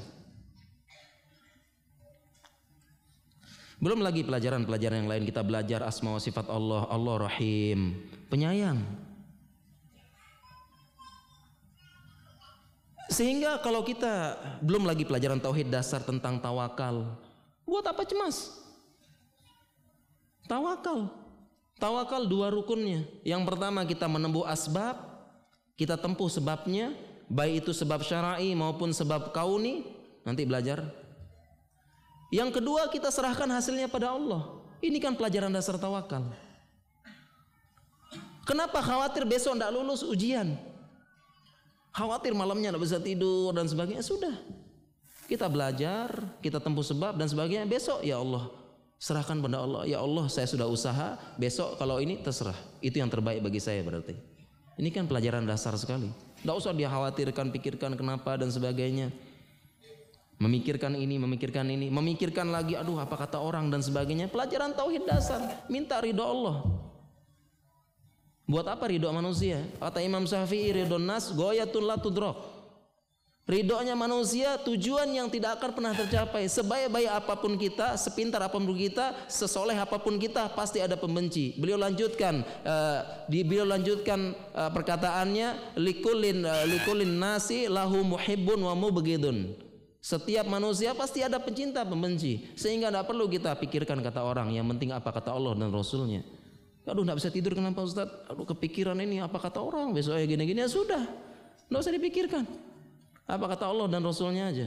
Belum 3.81 4.05
lagi 4.05 4.21
pelajaran-pelajaran 4.21 5.07
yang 5.07 5.09
lain 5.09 5.25
kita 5.25 5.41
belajar 5.41 5.81
asma 5.89 6.13
wa 6.13 6.21
sifat 6.21 6.53
Allah, 6.53 6.85
Allah 6.93 7.17
Rahim, 7.17 7.97
penyayang. 8.29 8.77
Sehingga 13.11 13.59
kalau 13.59 13.83
kita 13.83 14.39
belum 14.63 14.87
lagi 14.87 15.03
pelajaran 15.03 15.43
tauhid 15.43 15.67
dasar 15.67 15.99
tentang 16.01 16.39
tawakal, 16.39 17.19
buat 17.67 17.83
apa 17.83 18.07
cemas? 18.07 18.63
Tawakal. 20.47 21.11
Tawakal 21.83 22.31
dua 22.31 22.55
rukunnya. 22.55 23.03
Yang 23.27 23.43
pertama 23.51 23.83
kita 23.83 24.07
menempuh 24.07 24.47
asbab, 24.47 24.95
kita 25.75 25.99
tempuh 25.99 26.31
sebabnya, 26.31 26.95
baik 27.27 27.67
itu 27.67 27.73
sebab 27.75 28.07
syar'i 28.07 28.55
maupun 28.55 28.95
sebab 28.95 29.35
kauni, 29.35 29.91
nanti 30.23 30.47
belajar 30.47 30.87
yang 32.31 32.55
kedua 32.55 32.87
kita 32.87 33.11
serahkan 33.11 33.51
hasilnya 33.51 33.91
pada 33.91 34.15
Allah. 34.15 34.63
Ini 34.79 34.97
kan 35.03 35.19
pelajaran 35.19 35.51
dasar 35.51 35.77
tawakal. 35.77 36.31
Kenapa 38.47 38.79
khawatir 38.81 39.27
besok 39.27 39.59
tidak 39.59 39.75
lulus 39.75 40.07
ujian? 40.07 40.57
Khawatir 41.91 42.33
malamnya 42.35 42.71
tidak 42.75 42.83
bisa 42.87 42.99
tidur 43.03 43.51
dan 43.51 43.67
sebagainya. 43.67 44.03
Sudah. 44.03 44.35
Kita 45.27 45.47
belajar, 45.47 46.11
kita 46.43 46.59
tempuh 46.59 46.83
sebab 46.83 47.19
dan 47.19 47.27
sebagainya. 47.27 47.67
Besok 47.67 48.03
ya 48.03 48.19
Allah 48.19 48.51
serahkan 48.99 49.39
pada 49.43 49.63
Allah. 49.63 49.83
Ya 49.87 49.99
Allah 50.03 50.27
saya 50.31 50.47
sudah 50.47 50.67
usaha. 50.67 51.19
Besok 51.39 51.79
kalau 51.79 51.99
ini 52.03 52.19
terserah. 52.23 52.57
Itu 52.83 52.99
yang 52.99 53.11
terbaik 53.11 53.43
bagi 53.43 53.59
saya 53.59 53.83
berarti. 53.83 54.15
Ini 54.79 54.89
kan 54.95 55.11
pelajaran 55.11 55.47
dasar 55.47 55.75
sekali. 55.77 56.09
Tidak 56.41 56.57
usah 56.57 56.73
dia 56.73 56.89
khawatirkan, 56.89 57.53
pikirkan 57.53 57.99
kenapa 57.99 58.41
dan 58.41 58.49
sebagainya 58.49 59.13
memikirkan 60.41 60.97
ini, 60.97 61.21
memikirkan 61.21 61.69
ini, 61.69 61.93
memikirkan 61.93 62.49
lagi, 62.49 62.75
aduh 62.75 62.97
apa 62.97 63.13
kata 63.13 63.37
orang 63.39 63.69
dan 63.69 63.85
sebagainya. 63.85 64.33
Pelajaran 64.33 64.73
tauhid 64.73 65.05
dasar, 65.05 65.69
minta 65.69 66.01
ridho 66.01 66.25
Allah. 66.25 66.65
Buat 68.51 68.67
apa 68.67 68.91
ridho 68.91 69.07
manusia? 69.15 69.63
Kata 69.79 70.03
Imam 70.03 70.27
Syafi'i, 70.27 70.75
ridho 70.75 70.99
nas 70.99 71.31
goyatun 71.31 71.87
la 71.87 71.95
tudrok. 71.95 72.59
Ridhonya 73.47 73.95
manusia 73.99 74.59
tujuan 74.63 75.11
yang 75.11 75.31
tidak 75.31 75.59
akan 75.59 75.71
pernah 75.75 75.95
tercapai. 75.95 76.51
Sebaik-baik 76.51 77.11
apa 77.11 77.35
pun 77.39 77.55
kita, 77.59 77.95
sepintar 77.95 78.43
apa 78.47 78.59
pun 78.59 78.75
kita, 78.75 79.27
sesoleh 79.27 79.75
apa 79.75 79.99
pun 80.03 80.19
kita, 80.19 80.51
pasti 80.55 80.83
ada 80.83 80.95
pembenci. 80.99 81.59
Beliau 81.59 81.79
lanjutkan, 81.79 82.47
uh, 82.67 83.27
beliau 83.31 83.67
lanjutkan 83.67 84.35
uh, 84.55 84.71
perkataannya, 84.71 85.79
likulin 85.79 86.47
uh, 86.47 86.67
likulin 86.67 87.11
nasi 87.19 87.71
lahu 87.71 88.03
muhibbun 88.03 88.67
wa 88.67 88.75
mubghidun. 88.75 89.55
Setiap 89.99 90.47
manusia 90.47 90.95
pasti 90.97 91.21
ada 91.21 91.37
pencinta 91.37 91.85
pembenci 91.85 92.49
Sehingga 92.57 92.89
tidak 92.89 93.05
perlu 93.05 93.29
kita 93.29 93.53
pikirkan 93.53 94.01
kata 94.01 94.25
orang 94.25 94.49
Yang 94.49 94.73
penting 94.73 94.97
apa 94.97 95.13
kata 95.13 95.29
Allah 95.29 95.53
dan 95.53 95.69
Rasulnya 95.69 96.25
Aduh 96.91 97.07
tidak 97.07 97.19
bisa 97.23 97.31
tidur 97.31 97.53
kenapa 97.55 97.87
Ustaz 97.87 98.11
Aduh 98.27 98.45
kepikiran 98.45 98.99
ini 98.99 99.23
apa 99.23 99.39
kata 99.39 99.63
orang? 99.63 99.95
Besok 99.95 100.19
ya 100.19 100.27
gini-gini 100.27 100.61
ya 100.61 100.69
sudah. 100.69 101.07
Tidak 101.71 101.79
usah 101.79 101.95
dipikirkan. 101.95 102.45
Apa 103.31 103.47
kata 103.55 103.71
Allah 103.71 103.87
dan 103.87 104.03
Rasulnya 104.03 104.51
aja? 104.51 104.67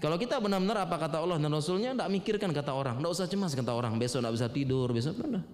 Kalau 0.00 0.16
kita 0.16 0.40
benar-benar 0.40 0.88
apa 0.88 0.94
kata 0.94 1.18
Allah 1.18 1.42
dan 1.42 1.50
Rasulnya 1.50 1.90
Tidak 1.92 2.08
mikirkan 2.08 2.54
kata 2.54 2.72
orang. 2.72 2.96
Tidak 3.02 3.12
usah 3.12 3.26
cemas 3.28 3.52
kata 3.52 3.76
orang. 3.76 4.00
Besok 4.00 4.24
tidak 4.24 4.34
bisa 4.40 4.46
tidur 4.48 4.88
Besok 4.94 5.20
tidak 5.20 5.44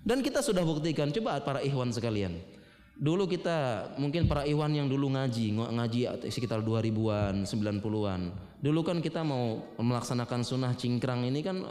Dan 0.00 0.24
kita 0.24 0.40
sudah 0.40 0.64
buktikan. 0.64 1.12
Coba 1.12 1.42
para 1.44 1.60
ikhwan 1.60 1.92
sekalian 1.92 2.61
Dulu 3.02 3.26
kita 3.26 3.90
mungkin 3.98 4.30
para 4.30 4.46
iwan 4.46 4.70
yang 4.78 4.86
dulu 4.86 5.10
ngaji, 5.10 5.58
ngaji 5.58 6.00
sekitar 6.30 6.62
2000-an, 6.62 7.42
90-an. 7.42 8.20
Dulu 8.62 8.80
kan 8.86 9.02
kita 9.02 9.26
mau 9.26 9.58
melaksanakan 9.74 10.46
sunnah 10.46 10.70
cingkrang 10.78 11.26
ini 11.26 11.42
kan 11.42 11.66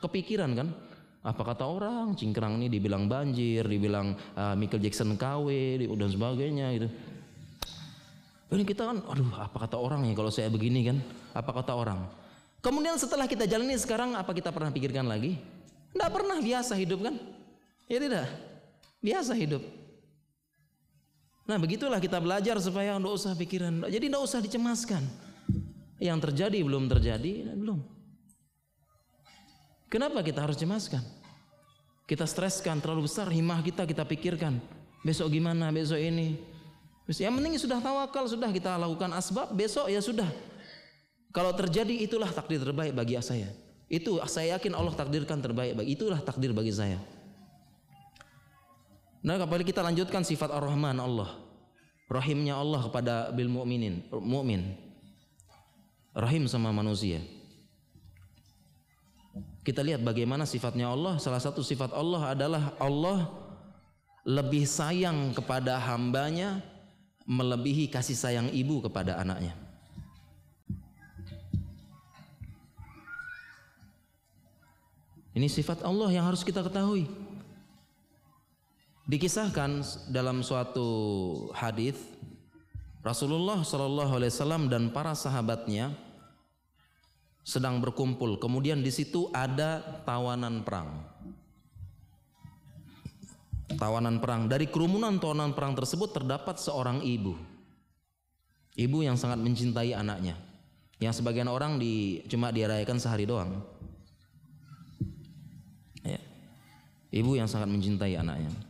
kepikiran 0.00 0.56
kan. 0.56 0.72
Apa 1.20 1.52
kata 1.52 1.68
orang 1.68 2.16
cingkrang 2.16 2.56
ini 2.56 2.72
dibilang 2.72 3.04
banjir, 3.04 3.68
dibilang 3.68 4.16
uh, 4.32 4.56
Michael 4.56 4.80
Jackson 4.88 5.12
KW 5.20 5.76
dan 5.92 6.08
sebagainya 6.08 6.72
gitu. 6.72 6.88
Ini 8.56 8.64
kita 8.64 8.88
kan, 8.88 9.04
aduh 9.12 9.28
apa 9.36 9.60
kata 9.60 9.76
orang 9.76 10.08
ya 10.08 10.16
kalau 10.16 10.32
saya 10.32 10.48
begini 10.48 10.88
kan? 10.88 10.96
Apa 11.36 11.52
kata 11.52 11.76
orang? 11.76 12.08
Kemudian 12.64 12.96
setelah 12.96 13.28
kita 13.28 13.44
jalani 13.44 13.76
sekarang 13.76 14.16
apa 14.16 14.32
kita 14.32 14.48
pernah 14.56 14.72
pikirkan 14.72 15.04
lagi? 15.04 15.36
Tidak 15.92 16.08
pernah 16.08 16.40
biasa 16.40 16.72
hidup 16.80 17.04
kan? 17.04 17.14
Ya 17.92 18.00
tidak. 18.00 18.24
Biasa 19.04 19.36
hidup. 19.36 19.85
Nah 21.46 21.56
begitulah 21.62 22.02
kita 22.02 22.18
belajar 22.18 22.58
supaya 22.58 22.98
tidak 22.98 23.14
usah 23.14 23.32
pikiran. 23.38 23.86
Jadi 23.86 24.10
tidak 24.10 24.22
usah 24.22 24.42
dicemaskan. 24.42 25.02
Yang 25.96 26.18
terjadi 26.28 26.58
belum 26.60 26.90
terjadi, 26.90 27.54
belum. 27.54 27.80
Kenapa 29.86 30.20
kita 30.20 30.42
harus 30.42 30.58
cemaskan? 30.58 31.00
Kita 32.04 32.26
streskan 32.26 32.82
terlalu 32.82 33.06
besar 33.06 33.30
himah 33.30 33.62
kita 33.62 33.86
kita 33.86 34.02
pikirkan. 34.02 34.58
Besok 35.06 35.30
gimana, 35.30 35.70
besok 35.70 36.02
ini. 36.02 36.34
Yang 37.06 37.34
penting 37.38 37.54
sudah 37.62 37.78
tawakal, 37.78 38.26
sudah 38.26 38.50
kita 38.50 38.74
lakukan 38.74 39.14
asbab, 39.14 39.54
besok 39.54 39.86
ya 39.86 40.02
sudah. 40.02 40.26
Kalau 41.30 41.54
terjadi 41.54 42.02
itulah 42.02 42.26
takdir 42.34 42.58
terbaik 42.58 42.90
bagi 42.90 43.14
saya. 43.22 43.46
Itu 43.86 44.18
saya 44.26 44.58
yakin 44.58 44.74
Allah 44.74 44.90
takdirkan 44.98 45.38
terbaik 45.38 45.78
bagi 45.78 45.94
itulah 45.94 46.18
takdir 46.18 46.50
bagi 46.50 46.74
saya. 46.74 46.98
Nah, 49.26 49.42
kembali 49.42 49.66
kita 49.66 49.82
lanjutkan 49.82 50.22
sifat 50.22 50.54
Ar-Rahman 50.54 51.02
Allah. 51.02 51.34
Rahimnya 52.06 52.54
Allah 52.54 52.86
kepada 52.86 53.34
bil 53.34 53.50
mukminin, 53.50 54.06
mukmin. 54.22 54.78
Rahim 56.14 56.46
sama 56.46 56.70
manusia. 56.70 57.18
Kita 59.66 59.82
lihat 59.82 60.06
bagaimana 60.06 60.46
sifatnya 60.46 60.94
Allah. 60.94 61.18
Salah 61.18 61.42
satu 61.42 61.58
sifat 61.58 61.90
Allah 61.90 62.38
adalah 62.38 62.70
Allah 62.78 63.34
lebih 64.22 64.62
sayang 64.62 65.34
kepada 65.34 65.74
hambanya 65.74 66.62
melebihi 67.26 67.90
kasih 67.90 68.14
sayang 68.14 68.46
ibu 68.54 68.78
kepada 68.78 69.18
anaknya. 69.18 69.58
Ini 75.34 75.50
sifat 75.50 75.82
Allah 75.82 76.14
yang 76.14 76.22
harus 76.30 76.46
kita 76.46 76.62
ketahui. 76.62 77.25
Dikisahkan 79.06 79.86
dalam 80.10 80.42
suatu 80.42 80.90
hadis 81.54 81.94
Rasulullah 83.06 83.62
Shallallahu 83.62 84.18
Alaihi 84.18 84.34
Wasallam 84.34 84.66
dan 84.66 84.90
para 84.90 85.14
sahabatnya 85.14 85.94
sedang 87.46 87.78
berkumpul. 87.78 88.34
Kemudian 88.42 88.82
di 88.82 88.90
situ 88.90 89.30
ada 89.30 90.02
tawanan 90.02 90.66
perang. 90.66 91.06
Tawanan 93.78 94.18
perang 94.18 94.50
dari 94.50 94.66
kerumunan 94.66 95.22
tawanan 95.22 95.54
perang 95.54 95.78
tersebut 95.78 96.10
terdapat 96.10 96.58
seorang 96.58 96.98
ibu. 97.06 97.38
Ibu 98.74 99.06
yang 99.06 99.14
sangat 99.14 99.38
mencintai 99.38 99.94
anaknya. 99.94 100.34
Yang 100.98 101.22
sebagian 101.22 101.46
orang 101.46 101.78
di, 101.78 102.26
cuma 102.26 102.50
dirayakan 102.50 102.98
sehari 102.98 103.22
doang. 103.22 103.62
Ya. 106.02 106.18
Ibu 107.14 107.38
yang 107.38 107.46
sangat 107.46 107.70
mencintai 107.70 108.18
anaknya. 108.18 108.65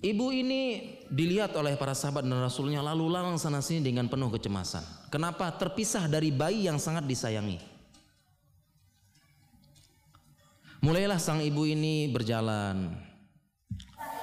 Ibu 0.00 0.32
ini 0.32 0.96
dilihat 1.12 1.52
oleh 1.60 1.76
para 1.76 1.92
sahabat 1.92 2.24
dan 2.24 2.40
rasulnya 2.40 2.80
lalu 2.80 3.12
lalang 3.12 3.36
sana 3.36 3.60
sini 3.60 3.84
dengan 3.84 4.08
penuh 4.08 4.32
kecemasan. 4.32 4.80
Kenapa? 5.12 5.52
Terpisah 5.52 6.08
dari 6.08 6.32
bayi 6.32 6.64
yang 6.64 6.80
sangat 6.80 7.04
disayangi. 7.04 7.60
Mulailah 10.80 11.20
sang 11.20 11.44
ibu 11.44 11.68
ini 11.68 12.08
berjalan. 12.08 12.96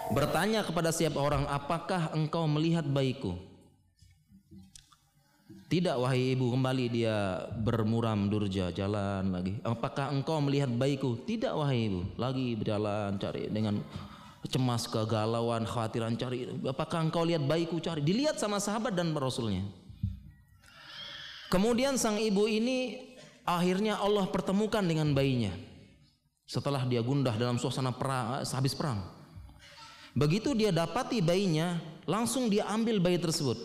Bertanya 0.10 0.66
kepada 0.66 0.90
siapa 0.90 1.22
orang, 1.22 1.46
apakah 1.46 2.10
engkau 2.18 2.50
melihat 2.50 2.82
bayiku? 2.90 3.38
Tidak 5.70 6.00
wahai 6.00 6.34
ibu, 6.34 6.50
kembali 6.58 6.86
dia 6.90 7.44
bermuram 7.54 8.26
durja 8.32 8.74
jalan 8.74 9.30
lagi. 9.30 9.62
Apakah 9.62 10.10
engkau 10.10 10.42
melihat 10.42 10.74
bayiku? 10.74 11.20
Tidak 11.22 11.54
wahai 11.54 11.92
ibu, 11.92 12.02
lagi 12.18 12.58
berjalan 12.58 13.20
cari 13.22 13.52
dengan 13.54 13.78
cemas, 14.46 14.86
kegalauan, 14.86 15.66
khawatiran 15.66 16.14
cari. 16.14 16.46
Apakah 16.62 17.10
engkau 17.10 17.26
lihat 17.26 17.42
bayiku 17.44 17.82
cari? 17.82 18.06
Dilihat 18.06 18.38
sama 18.38 18.62
sahabat 18.62 18.94
dan 18.94 19.12
rasulnya. 19.18 19.66
Kemudian 21.50 21.96
sang 21.98 22.20
ibu 22.20 22.46
ini 22.46 23.08
akhirnya 23.48 23.98
Allah 23.98 24.28
pertemukan 24.30 24.84
dengan 24.84 25.16
bayinya. 25.16 25.56
Setelah 26.48 26.88
dia 26.88 27.04
gundah 27.04 27.36
dalam 27.36 27.60
suasana 27.60 27.92
perang, 27.92 28.44
habis 28.44 28.76
perang. 28.76 29.04
Begitu 30.16 30.56
dia 30.56 30.72
dapati 30.72 31.20
bayinya, 31.20 31.78
langsung 32.08 32.48
dia 32.48 32.68
ambil 32.72 33.04
bayi 33.04 33.20
tersebut. 33.20 33.60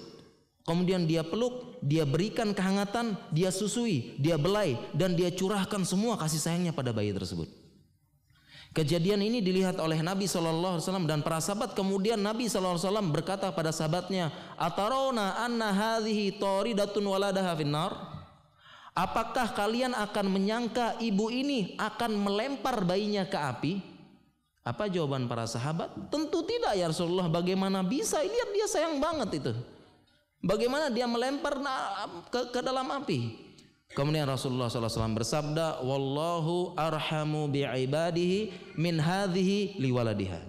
Kemudian 0.62 1.06
dia 1.11 1.26
peluk, 1.26 1.78
dia 1.82 2.06
berikan 2.06 2.54
kehangatan, 2.54 3.18
dia 3.35 3.50
susui, 3.50 4.14
dia 4.18 4.38
belai, 4.38 4.78
dan 4.94 5.18
dia 5.18 5.30
curahkan 5.30 5.82
semua 5.82 6.14
kasih 6.14 6.38
sayangnya 6.38 6.70
pada 6.70 6.94
bayi 6.94 7.11
tersebut. 7.11 7.62
Kejadian 8.72 9.20
ini 9.20 9.44
dilihat 9.44 9.76
oleh 9.76 10.00
Nabi 10.00 10.24
SAW 10.24 10.80
dan 11.04 11.20
para 11.20 11.44
sahabat. 11.44 11.76
Kemudian 11.76 12.16
Nabi 12.16 12.48
SAW 12.48 12.80
berkata 13.12 13.52
pada 13.52 13.68
sahabatnya, 13.68 14.32
Atarona 14.56 15.44
anna 15.44 15.76
hadhihi 15.76 16.40
waladaha 16.40 17.52
finnar. 17.52 17.92
Apakah 18.96 19.52
kalian 19.52 19.92
akan 19.92 20.26
menyangka 20.28 20.96
ibu 21.04 21.28
ini 21.28 21.76
akan 21.76 22.16
melempar 22.16 22.80
bayinya 22.85 23.28
ke 23.28 23.37
api? 23.37 23.72
Apa 24.64 24.88
jawaban 24.88 25.28
para 25.28 25.44
sahabat? 25.44 25.92
Tentu 26.08 26.40
tidak 26.48 26.72
ya 26.72 26.88
Rasulullah. 26.88 27.28
Bagaimana 27.28 27.85
bisa? 27.85 28.24
Lihat 28.24 28.50
dia 28.56 28.66
sayang 28.68 28.96
banget 28.96 29.37
itu. 29.37 29.52
Bagaimana 30.40 30.88
dia 30.88 31.04
melempar 31.04 31.61
ke, 32.32 32.40
ke 32.56 32.61
dalam 32.64 32.88
api? 32.88 33.51
Kemudian 33.92 34.24
Rasulullah 34.24 34.72
SAW 34.72 35.12
bersabda, 35.12 35.85
"Wallahu 35.85 36.72
arhamu 36.81 37.44
bi'ibadihi 37.52 38.72
min 38.81 38.96
hadhihi 38.96 39.76
liwaladiha." 39.76 40.40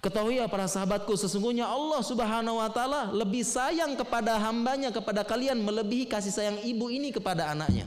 Ketahui 0.00 0.40
ya 0.40 0.48
para 0.48 0.64
sahabatku 0.64 1.12
sesungguhnya 1.12 1.68
Allah 1.68 2.00
Subhanahu 2.00 2.56
wa 2.56 2.72
taala 2.72 3.12
lebih 3.12 3.44
sayang 3.44 3.92
kepada 4.00 4.40
hambanya 4.40 4.88
kepada 4.88 5.20
kalian 5.20 5.60
melebihi 5.60 6.08
kasih 6.08 6.32
sayang 6.32 6.58
ibu 6.64 6.88
ini 6.88 7.12
kepada 7.12 7.52
anaknya. 7.52 7.84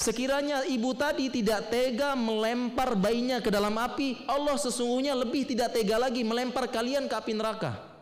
Sekiranya 0.00 0.64
ibu 0.64 0.96
tadi 0.96 1.28
tidak 1.28 1.68
tega 1.68 2.16
melempar 2.16 2.96
bayinya 2.96 3.38
ke 3.44 3.52
dalam 3.52 3.76
api, 3.76 4.24
Allah 4.24 4.56
sesungguhnya 4.56 5.12
lebih 5.12 5.44
tidak 5.44 5.76
tega 5.76 6.00
lagi 6.00 6.24
melempar 6.24 6.72
kalian 6.72 7.04
ke 7.04 7.14
api 7.14 7.32
neraka. 7.36 7.93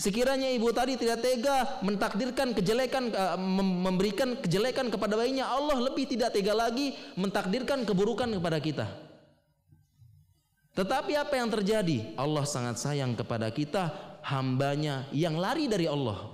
Sekiranya 0.00 0.48
ibu 0.48 0.72
tadi 0.72 0.96
tidak 0.96 1.20
tega 1.20 1.76
mentakdirkan 1.84 2.56
kejelekan 2.56 3.12
eh, 3.12 3.36
memberikan 3.84 4.32
kejelekan 4.40 4.88
kepada 4.88 5.12
bayinya, 5.12 5.52
Allah 5.52 5.76
lebih 5.76 6.08
tidak 6.08 6.32
tega 6.32 6.56
lagi 6.56 6.96
mentakdirkan 7.20 7.84
keburukan 7.84 8.32
kepada 8.32 8.56
kita. 8.64 8.88
Tetapi 10.72 11.12
apa 11.20 11.36
yang 11.36 11.52
terjadi? 11.52 12.16
Allah 12.16 12.48
sangat 12.48 12.80
sayang 12.80 13.12
kepada 13.12 13.52
kita, 13.52 13.92
hambanya 14.24 15.04
yang 15.12 15.36
lari 15.36 15.68
dari 15.68 15.84
Allah. 15.84 16.32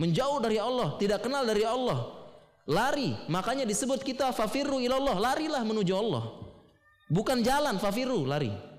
Menjauh 0.00 0.40
dari 0.40 0.56
Allah, 0.56 0.96
tidak 0.96 1.20
kenal 1.20 1.44
dari 1.44 1.68
Allah. 1.68 2.16
Lari, 2.64 3.12
makanya 3.28 3.68
disebut 3.68 4.00
kita 4.00 4.32
fafiru 4.32 4.80
ilallah, 4.80 5.20
larilah 5.20 5.60
menuju 5.60 5.92
Allah. 5.92 6.32
Bukan 7.12 7.44
jalan, 7.44 7.76
fafiru, 7.76 8.24
lari. 8.24 8.71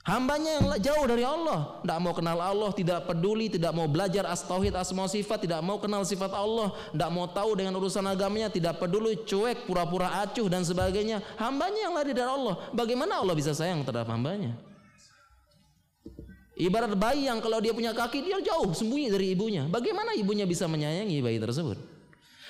Hambanya 0.00 0.56
yang 0.56 0.66
jauh 0.80 1.04
dari 1.04 1.20
Allah, 1.20 1.76
tidak 1.84 1.98
mau 2.00 2.16
kenal 2.16 2.40
Allah, 2.40 2.72
tidak 2.72 3.04
peduli, 3.04 3.52
tidak 3.52 3.68
mau 3.76 3.84
belajar 3.84 4.24
as 4.32 4.40
tauhid 4.40 4.72
asma 4.72 5.04
sifat, 5.04 5.44
tidak 5.44 5.60
mau 5.60 5.76
kenal 5.76 6.08
sifat 6.08 6.32
Allah, 6.32 6.72
tidak 6.88 7.10
mau 7.12 7.28
tahu 7.28 7.52
dengan 7.52 7.76
urusan 7.76 8.08
agamanya, 8.08 8.48
tidak 8.48 8.80
peduli, 8.80 9.20
cuek, 9.28 9.68
pura-pura 9.68 10.24
acuh 10.24 10.48
dan 10.48 10.64
sebagainya. 10.64 11.20
Hambanya 11.36 11.84
yang 11.84 11.92
lari 11.92 12.16
dari 12.16 12.24
Allah. 12.24 12.72
Bagaimana 12.72 13.20
Allah 13.20 13.36
bisa 13.36 13.52
sayang 13.52 13.84
terhadap 13.84 14.08
hambanya? 14.08 14.56
Ibarat 16.56 16.96
bayi 16.96 17.28
yang 17.28 17.44
kalau 17.44 17.60
dia 17.60 17.76
punya 17.76 17.92
kaki 17.92 18.24
dia 18.24 18.40
jauh 18.40 18.72
sembunyi 18.72 19.12
dari 19.12 19.36
ibunya. 19.36 19.68
Bagaimana 19.68 20.16
ibunya 20.16 20.48
bisa 20.48 20.64
menyayangi 20.64 21.20
bayi 21.20 21.36
tersebut? 21.36 21.76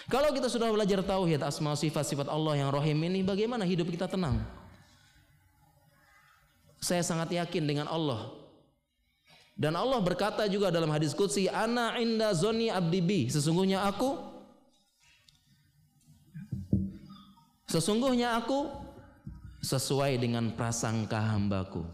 Kalau 0.07 0.31
kita 0.31 0.47
sudah 0.47 0.71
belajar 0.71 1.03
tauhid 1.03 1.43
asma 1.43 1.75
sifat 1.75 2.07
sifat 2.07 2.31
Allah 2.31 2.63
yang 2.63 2.71
rohim 2.71 2.99
ini, 3.11 3.27
bagaimana 3.27 3.67
hidup 3.67 3.91
kita 3.91 4.07
tenang? 4.07 4.60
Saya 6.81 7.05
sangat 7.05 7.31
yakin 7.37 7.65
dengan 7.69 7.87
Allah. 7.87 8.33
Dan 9.61 9.77
Allah 9.77 10.01
berkata 10.01 10.49
juga 10.49 10.73
dalam 10.73 10.89
hadis 10.89 11.13
qudsi, 11.13 11.45
"Ana 11.45 12.01
inda 12.01 12.33
zoni 12.33 12.73
abdibi." 12.73 13.29
Sesungguhnya 13.29 13.85
aku 13.85 14.31
Sesungguhnya 17.71 18.35
aku 18.35 18.67
sesuai 19.63 20.19
dengan 20.19 20.51
prasangka 20.51 21.23
hambaku. 21.23 21.87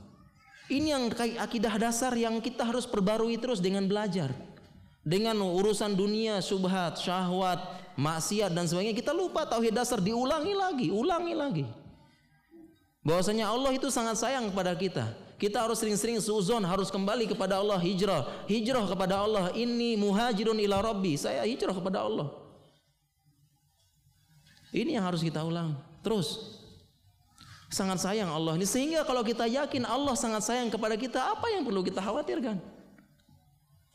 Ini 0.72 0.96
yang 0.96 1.04
akidah 1.36 1.76
dasar 1.76 2.16
yang 2.16 2.40
kita 2.40 2.64
harus 2.64 2.88
perbarui 2.88 3.36
terus 3.36 3.60
dengan 3.60 3.84
belajar. 3.84 4.32
Dengan 5.04 5.36
urusan 5.38 5.92
dunia, 5.92 6.40
subhat, 6.40 6.96
syahwat, 6.96 7.60
maksiat 7.94 8.56
dan 8.56 8.64
sebagainya 8.66 8.96
kita 8.96 9.12
lupa 9.12 9.44
tauhid 9.44 9.76
dasar 9.76 10.00
diulangi 10.00 10.56
lagi, 10.56 10.88
ulangi 10.88 11.34
lagi. 11.36 11.64
Bahwasanya 13.06 13.46
Allah 13.46 13.70
itu 13.70 13.86
sangat 13.86 14.18
sayang 14.18 14.50
kepada 14.50 14.74
kita. 14.74 15.14
Kita 15.38 15.62
harus 15.62 15.78
sering-sering 15.78 16.18
suzon, 16.18 16.58
harus 16.66 16.90
kembali 16.90 17.30
kepada 17.30 17.62
Allah, 17.62 17.78
hijrah. 17.78 18.26
Hijrah 18.50 18.82
kepada 18.82 19.22
Allah. 19.22 19.54
Ini 19.54 19.94
muhajirun 19.94 20.58
ila 20.58 20.82
rabbi. 20.82 21.14
Saya 21.14 21.46
hijrah 21.46 21.70
kepada 21.70 22.02
Allah. 22.02 22.34
Ini 24.74 24.98
yang 24.98 25.06
harus 25.06 25.22
kita 25.22 25.38
ulang. 25.46 25.78
Terus. 26.02 26.58
Sangat 27.70 28.02
sayang 28.02 28.26
Allah 28.26 28.58
ini. 28.58 28.66
Sehingga 28.66 29.06
kalau 29.06 29.22
kita 29.22 29.46
yakin 29.46 29.86
Allah 29.86 30.18
sangat 30.18 30.42
sayang 30.42 30.66
kepada 30.66 30.98
kita, 30.98 31.22
apa 31.22 31.46
yang 31.54 31.62
perlu 31.62 31.86
kita 31.86 32.02
khawatirkan? 32.02 32.58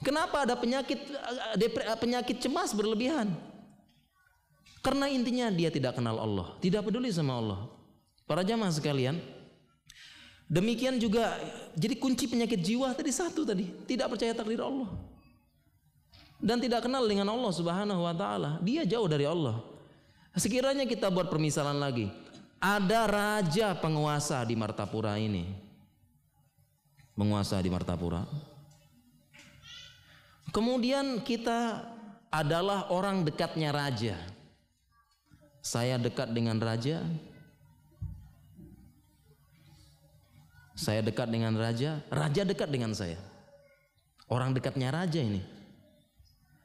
Kenapa 0.07 0.47
ada 0.47 0.55
penyakit 0.55 0.97
penyakit 1.99 2.39
cemas 2.39 2.71
berlebihan? 2.71 3.35
Karena 4.81 5.05
intinya 5.11 5.51
dia 5.53 5.69
tidak 5.69 5.99
kenal 5.99 6.17
Allah, 6.17 6.57
tidak 6.57 6.89
peduli 6.89 7.13
sama 7.13 7.37
Allah. 7.37 7.80
Para 8.31 8.47
jamaah 8.47 8.71
sekalian, 8.71 9.19
demikian 10.47 10.95
juga 10.95 11.35
jadi 11.75 11.99
kunci 11.99 12.31
penyakit 12.31 12.63
jiwa 12.63 12.95
tadi 12.95 13.11
satu 13.11 13.43
tadi, 13.43 13.67
tidak 13.83 14.07
percaya 14.07 14.31
takdir 14.31 14.63
Allah. 14.63 14.87
Dan 16.39 16.63
tidak 16.63 16.87
kenal 16.87 17.03
dengan 17.03 17.27
Allah 17.27 17.51
Subhanahu 17.51 18.07
wa 18.07 18.15
taala. 18.15 18.55
Dia 18.63 18.87
jauh 18.87 19.11
dari 19.11 19.27
Allah. 19.27 19.59
Sekiranya 20.31 20.87
kita 20.87 21.11
buat 21.11 21.27
permisalan 21.27 21.75
lagi, 21.75 22.07
ada 22.55 23.03
raja 23.03 23.75
penguasa 23.75 24.39
di 24.47 24.55
Martapura 24.55 25.19
ini. 25.19 25.43
Penguasa 27.11 27.59
di 27.59 27.67
Martapura. 27.67 28.23
Kemudian 30.55 31.19
kita 31.19 31.83
adalah 32.31 32.95
orang 32.95 33.27
dekatnya 33.27 33.75
raja. 33.75 34.15
Saya 35.59 35.99
dekat 35.99 36.31
dengan 36.31 36.55
raja, 36.63 37.03
Saya 40.81 41.05
dekat 41.05 41.29
dengan 41.29 41.53
raja, 41.53 42.01
raja 42.09 42.41
dekat 42.41 42.65
dengan 42.73 42.97
saya. 42.97 43.21
Orang 44.25 44.57
dekatnya 44.57 44.89
raja 44.89 45.21
ini. 45.21 45.45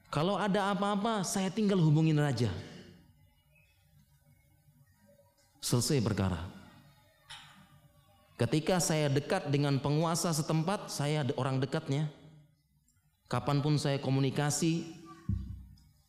Kalau 0.09 0.41
ada 0.41 0.73
apa-apa, 0.73 1.21
saya 1.21 1.53
tinggal 1.53 1.77
hubungin 1.85 2.17
raja. 2.17 2.49
Selesai 5.61 6.01
perkara. 6.01 6.49
Ketika 8.41 8.81
saya 8.81 9.13
dekat 9.13 9.53
dengan 9.53 9.77
penguasa 9.85 10.33
setempat, 10.33 10.89
saya 10.89 11.21
orang 11.37 11.61
dekatnya. 11.61 12.09
Kapan 13.29 13.61
pun 13.61 13.77
saya 13.77 14.01
komunikasi, 14.01 14.97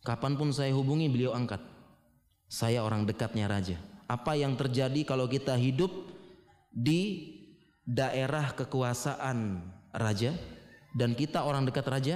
kapan 0.07 0.39
pun 0.39 0.55
saya 0.55 0.71
hubungi, 0.71 1.11
beliau 1.11 1.35
angkat. 1.35 1.59
Saya 2.47 2.87
orang 2.87 3.03
dekatnya 3.03 3.51
raja. 3.51 3.75
Apa 4.07 4.39
yang 4.39 4.55
terjadi 4.55 5.03
kalau 5.03 5.27
kita 5.27 5.59
hidup 5.59 5.91
di 6.71 7.35
daerah 7.87 8.51
kekuasaan 8.51 9.63
raja 9.95 10.35
dan 10.91 11.15
kita 11.15 11.47
orang 11.47 11.63
dekat 11.63 11.87
raja, 11.87 12.15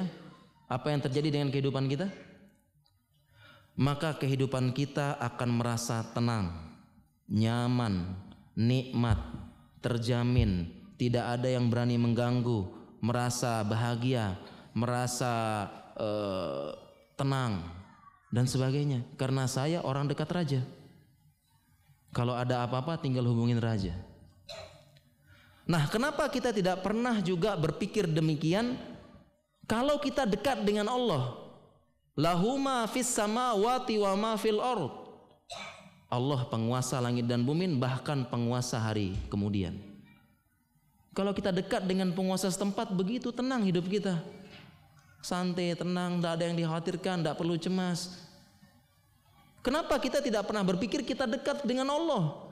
apa 0.68 0.92
yang 0.92 1.00
terjadi 1.00 1.40
dengan 1.40 1.48
kehidupan 1.48 1.88
kita? 1.88 2.12
Maka 3.80 4.20
kehidupan 4.20 4.76
kita 4.76 5.16
akan 5.16 5.50
merasa 5.56 6.04
tenang, 6.12 6.76
nyaman, 7.32 8.20
nikmat, 8.52 9.18
terjamin, 9.80 10.68
tidak 11.00 11.40
ada 11.40 11.48
yang 11.48 11.72
berani 11.72 11.96
mengganggu, 11.96 12.68
merasa 13.00 13.64
bahagia, 13.64 14.36
merasa 14.76 15.66
uh, 15.96 16.76
tenang 17.16 17.64
dan 18.32 18.44
sebagainya 18.44 19.08
karena 19.16 19.48
saya 19.48 19.80
orang 19.88 20.12
dekat 20.12 20.30
raja. 20.32 20.62
Kalau 22.12 22.36
ada 22.36 22.68
apa-apa 22.68 23.00
tinggal 23.00 23.24
hubungin 23.24 23.56
raja. 23.64 23.96
Nah, 25.72 25.88
kenapa 25.88 26.28
kita 26.28 26.52
tidak 26.52 26.84
pernah 26.84 27.24
juga 27.24 27.56
berpikir 27.56 28.04
demikian? 28.04 28.76
Kalau 29.64 30.04
kita 30.04 30.28
dekat 30.28 30.68
dengan 30.68 30.92
Allah, 30.92 31.40
lahuma 32.12 32.84
fis 32.92 33.08
samawati 33.08 33.96
wa 34.04 34.12
ma 34.20 34.32
fil 34.36 34.60
ard. 34.60 34.92
Allah 36.12 36.44
penguasa 36.52 37.00
langit 37.00 37.24
dan 37.24 37.48
bumi 37.48 37.72
bahkan 37.80 38.28
penguasa 38.28 38.84
hari 38.84 39.16
kemudian. 39.32 39.80
Kalau 41.16 41.32
kita 41.32 41.56
dekat 41.56 41.88
dengan 41.88 42.12
penguasa 42.12 42.52
setempat 42.52 42.92
begitu 42.92 43.32
tenang 43.32 43.64
hidup 43.64 43.88
kita. 43.88 44.20
Santai, 45.24 45.72
tenang, 45.72 46.20
tidak 46.20 46.32
ada 46.36 46.44
yang 46.52 46.58
dikhawatirkan, 46.60 47.24
tidak 47.24 47.40
perlu 47.40 47.56
cemas. 47.56 48.28
Kenapa 49.64 49.96
kita 50.04 50.20
tidak 50.20 50.52
pernah 50.52 50.68
berpikir 50.68 51.00
kita 51.08 51.24
dekat 51.24 51.64
dengan 51.64 51.88
Allah? 51.96 52.51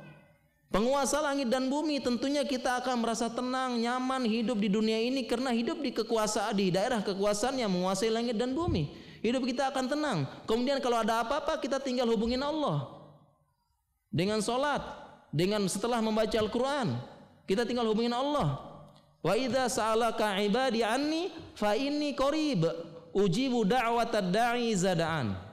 Penguasa 0.70 1.18
langit 1.18 1.50
dan 1.50 1.66
bumi 1.66 1.98
tentunya 1.98 2.46
kita 2.46 2.78
akan 2.78 3.02
merasa 3.02 3.26
tenang, 3.26 3.82
nyaman 3.82 4.22
hidup 4.22 4.62
di 4.62 4.70
dunia 4.70 5.02
ini 5.02 5.26
karena 5.26 5.50
hidup 5.50 5.82
di 5.82 5.90
kekuasaan 5.90 6.54
di 6.54 6.70
daerah 6.70 7.02
kekuasaan 7.02 7.58
yang 7.58 7.74
menguasai 7.74 8.14
langit 8.14 8.38
dan 8.38 8.54
bumi. 8.54 8.94
Hidup 9.26 9.50
kita 9.50 9.74
akan 9.74 9.90
tenang. 9.90 10.30
Kemudian 10.46 10.78
kalau 10.78 11.02
ada 11.02 11.26
apa-apa 11.26 11.58
kita 11.58 11.82
tinggal 11.82 12.06
hubungin 12.14 12.46
Allah. 12.46 12.86
Dengan 14.14 14.46
solat, 14.46 14.86
dengan 15.34 15.66
setelah 15.66 16.06
membaca 16.06 16.38
Al-Quran, 16.38 17.02
kita 17.50 17.66
tinggal 17.66 17.90
hubungin 17.90 18.14
Allah. 18.14 18.62
Wa 19.26 19.34
idza 19.34 19.74
sa'alaka 19.74 20.38
ibadi 20.38 20.86
anni 20.86 21.34
fa 21.58 21.74
inni 21.74 22.14
qarib 22.14 22.70
ujibu 23.10 23.66
da'watad 23.66 24.30
da'i 24.30 24.70
zada'an. 24.78 25.49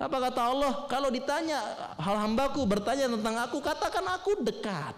Apa 0.00 0.16
kata 0.16 0.40
Allah? 0.40 0.72
Kalau 0.88 1.12
ditanya 1.12 1.60
hal 2.00 2.16
hambaku 2.24 2.64
bertanya 2.64 3.04
tentang 3.12 3.36
aku, 3.36 3.60
katakan 3.60 4.00
aku 4.16 4.40
dekat. 4.40 4.96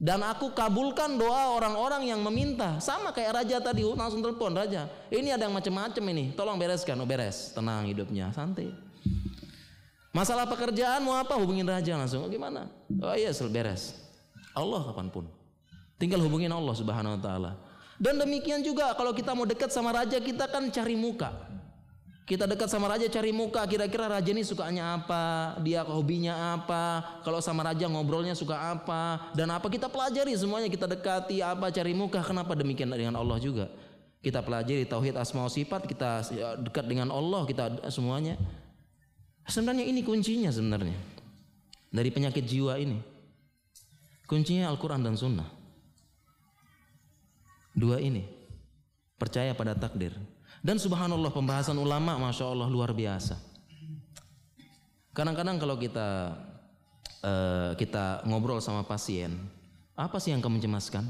Dan 0.00 0.24
aku 0.24 0.50
kabulkan 0.56 1.20
doa 1.20 1.52
orang-orang 1.54 2.08
yang 2.08 2.24
meminta. 2.24 2.80
Sama 2.80 3.12
kayak 3.12 3.44
raja 3.44 3.56
tadi, 3.60 3.84
langsung 3.84 4.24
telepon 4.24 4.56
raja. 4.56 4.88
Ini 5.12 5.36
ada 5.36 5.44
yang 5.44 5.54
macam-macam 5.54 6.04
ini, 6.16 6.24
tolong 6.32 6.56
bereskan. 6.56 6.96
Oh 6.98 7.08
beres, 7.08 7.52
tenang 7.52 7.84
hidupnya, 7.84 8.32
santai. 8.32 8.72
Masalah 10.14 10.48
pekerjaan 10.48 11.04
mau 11.04 11.20
apa? 11.20 11.36
Hubungin 11.36 11.68
raja 11.68 11.92
langsung. 12.00 12.24
Oh, 12.24 12.30
gimana? 12.32 12.70
Oh 13.02 13.12
iya, 13.12 13.28
beres. 13.50 13.92
Allah 14.56 14.80
kapan 14.88 15.12
pun. 15.12 15.24
Tinggal 16.00 16.22
hubungin 16.24 16.48
Allah 16.48 16.72
Subhanahu 16.72 17.18
wa 17.18 17.20
taala. 17.20 17.52
Dan 18.00 18.18
demikian 18.18 18.64
juga 18.64 18.94
kalau 18.96 19.14
kita 19.14 19.36
mau 19.36 19.46
dekat 19.46 19.68
sama 19.70 19.92
raja, 19.94 20.16
kita 20.18 20.48
kan 20.48 20.64
cari 20.70 20.96
muka. 20.96 21.30
Kita 22.24 22.48
dekat 22.48 22.72
sama 22.72 22.88
raja 22.88 23.04
cari 23.04 23.36
muka, 23.36 23.60
kira-kira 23.68 24.08
raja 24.08 24.32
ini 24.32 24.40
sukanya 24.40 24.96
apa, 24.96 25.60
dia 25.60 25.84
hobinya 25.84 26.56
apa, 26.56 27.20
kalau 27.20 27.36
sama 27.44 27.60
raja 27.68 27.84
ngobrolnya 27.84 28.32
suka 28.32 28.56
apa, 28.72 29.28
dan 29.36 29.52
apa 29.52 29.68
kita 29.68 29.92
pelajari 29.92 30.32
semuanya 30.32 30.72
kita 30.72 30.88
dekati 30.88 31.44
apa 31.44 31.68
cari 31.68 31.92
muka. 31.92 32.24
Kenapa 32.24 32.56
demikian 32.56 32.88
dengan 32.88 33.20
Allah 33.20 33.36
juga? 33.36 33.68
Kita 34.24 34.40
pelajari 34.40 34.88
tauhid 34.88 35.20
asma 35.20 35.44
sifat, 35.52 35.84
kita 35.84 36.24
ya, 36.32 36.56
dekat 36.56 36.88
dengan 36.88 37.12
Allah, 37.12 37.44
kita 37.44 37.92
semuanya. 37.92 38.40
Sebenarnya 39.44 39.84
ini 39.84 40.00
kuncinya 40.00 40.48
sebenarnya 40.48 40.96
dari 41.92 42.08
penyakit 42.08 42.48
jiwa 42.48 42.80
ini. 42.80 43.04
Kuncinya 44.24 44.72
Al-Quran 44.72 45.04
dan 45.04 45.20
Sunnah. 45.20 45.44
Dua 47.76 48.00
ini 48.00 48.24
percaya 49.20 49.52
pada 49.52 49.76
takdir. 49.76 50.16
Dan 50.64 50.80
subhanallah 50.80 51.28
pembahasan 51.28 51.76
ulama 51.76 52.16
masya 52.16 52.48
Allah 52.48 52.72
luar 52.72 52.96
biasa. 52.96 53.36
Kadang-kadang 55.12 55.60
kalau 55.60 55.76
kita 55.76 56.40
uh, 57.20 57.76
kita 57.76 58.24
ngobrol 58.24 58.64
sama 58.64 58.80
pasien, 58.80 59.36
apa 59.92 60.16
sih 60.16 60.32
yang 60.32 60.40
kamu 60.40 60.64
cemaskan? 60.64 61.04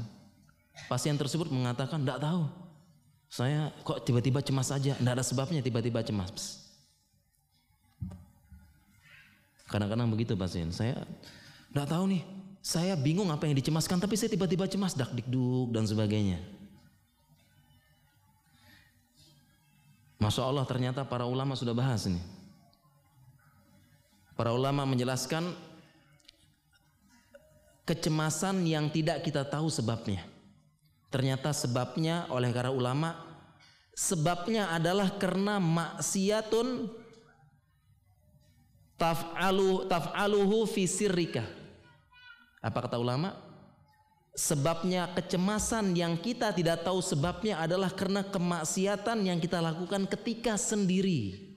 Pasien 0.91 1.15
tersebut 1.15 1.47
mengatakan 1.47 2.03
tidak 2.03 2.19
tahu. 2.19 2.51
Saya 3.31 3.71
kok 3.87 4.03
tiba-tiba 4.03 4.43
cemas 4.43 4.75
saja, 4.75 4.91
tidak 4.99 5.13
ada 5.15 5.23
sebabnya 5.23 5.63
tiba-tiba 5.63 6.03
cemas. 6.03 6.67
Kadang-kadang 9.71 10.11
begitu 10.11 10.35
pasien. 10.35 10.69
Saya 10.75 10.99
tidak 11.71 11.87
tahu 11.87 12.11
nih. 12.11 12.23
Saya 12.59 12.97
bingung 12.99 13.31
apa 13.31 13.47
yang 13.47 13.55
dicemaskan, 13.55 14.03
tapi 14.03 14.19
saya 14.19 14.27
tiba-tiba 14.35 14.67
cemas, 14.67 14.97
dak 14.97 15.15
dikduk 15.15 15.71
dan 15.71 15.87
sebagainya. 15.87 16.43
Masya 20.15 20.47
Allah 20.47 20.63
ternyata 20.63 21.03
para 21.03 21.27
ulama 21.27 21.53
sudah 21.59 21.75
bahas 21.75 22.07
ini. 22.07 22.19
Para 24.35 24.51
ulama 24.51 24.83
menjelaskan 24.83 25.55
kecemasan 27.87 28.65
yang 28.67 28.89
tidak 28.91 29.23
kita 29.23 29.45
tahu 29.47 29.71
sebabnya. 29.71 30.25
Ternyata 31.13 31.55
sebabnya 31.55 32.27
oleh 32.27 32.51
para 32.51 32.73
ulama 32.73 33.15
sebabnya 33.95 34.75
adalah 34.75 35.15
karena 35.15 35.61
maksiatun 35.61 36.91
taf'alu 38.99 39.87
taf'aluhu 39.87 40.67
fi 40.67 40.83
sirrika. 40.89 41.47
Apa 42.59 42.89
kata 42.89 42.99
ulama? 42.99 43.44
Sebabnya 44.35 45.15
kecemasan 45.15 45.95
yang 45.95 46.19
kita 46.19 46.51
tidak 46.51 46.83
tahu 46.83 46.99
sebabnya 46.99 47.63
adalah 47.63 47.87
karena 47.87 48.19
kemaksiatan 48.19 49.23
yang 49.23 49.39
kita 49.39 49.63
lakukan 49.63 50.03
ketika 50.11 50.59
sendiri. 50.59 51.55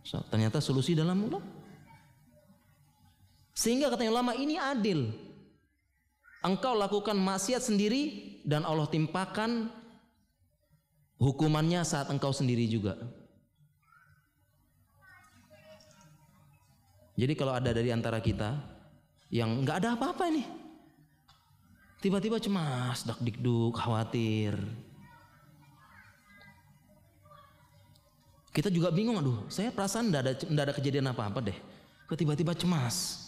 So, 0.00 0.24
ternyata 0.32 0.64
solusi 0.64 0.96
dalam 0.96 1.28
ulama. 1.28 1.44
Sehingga 3.52 3.92
katanya 3.92 4.16
ulama 4.16 4.32
ini 4.36 4.56
adil. 4.56 5.12
Engkau 6.40 6.72
lakukan 6.72 7.16
maksiat 7.16 7.60
sendiri 7.60 8.36
dan 8.46 8.64
Allah 8.64 8.88
timpakan 8.88 9.68
hukumannya 11.20 11.84
saat 11.84 12.08
engkau 12.08 12.32
sendiri 12.32 12.64
juga. 12.68 12.96
Jadi 17.16 17.32
kalau 17.32 17.56
ada 17.56 17.72
dari 17.72 17.88
antara 17.92 18.20
kita 18.20 18.60
yang 19.32 19.64
nggak 19.64 19.76
ada 19.80 19.96
apa-apa 19.96 20.28
ini, 20.28 20.44
Tiba-tiba 22.06 22.38
cemas, 22.38 23.02
dak 23.02 23.18
dikduk, 23.18 23.74
khawatir. 23.74 24.54
Kita 28.54 28.70
juga 28.70 28.94
bingung, 28.94 29.18
aduh, 29.18 29.42
saya 29.50 29.74
perasaan 29.74 30.14
tidak 30.14 30.22
ada, 30.22 30.70
ada 30.70 30.72
kejadian 30.78 31.10
apa-apa 31.10 31.50
deh. 31.50 31.58
Kok 32.06 32.14
tiba-tiba 32.14 32.54
cemas? 32.54 33.26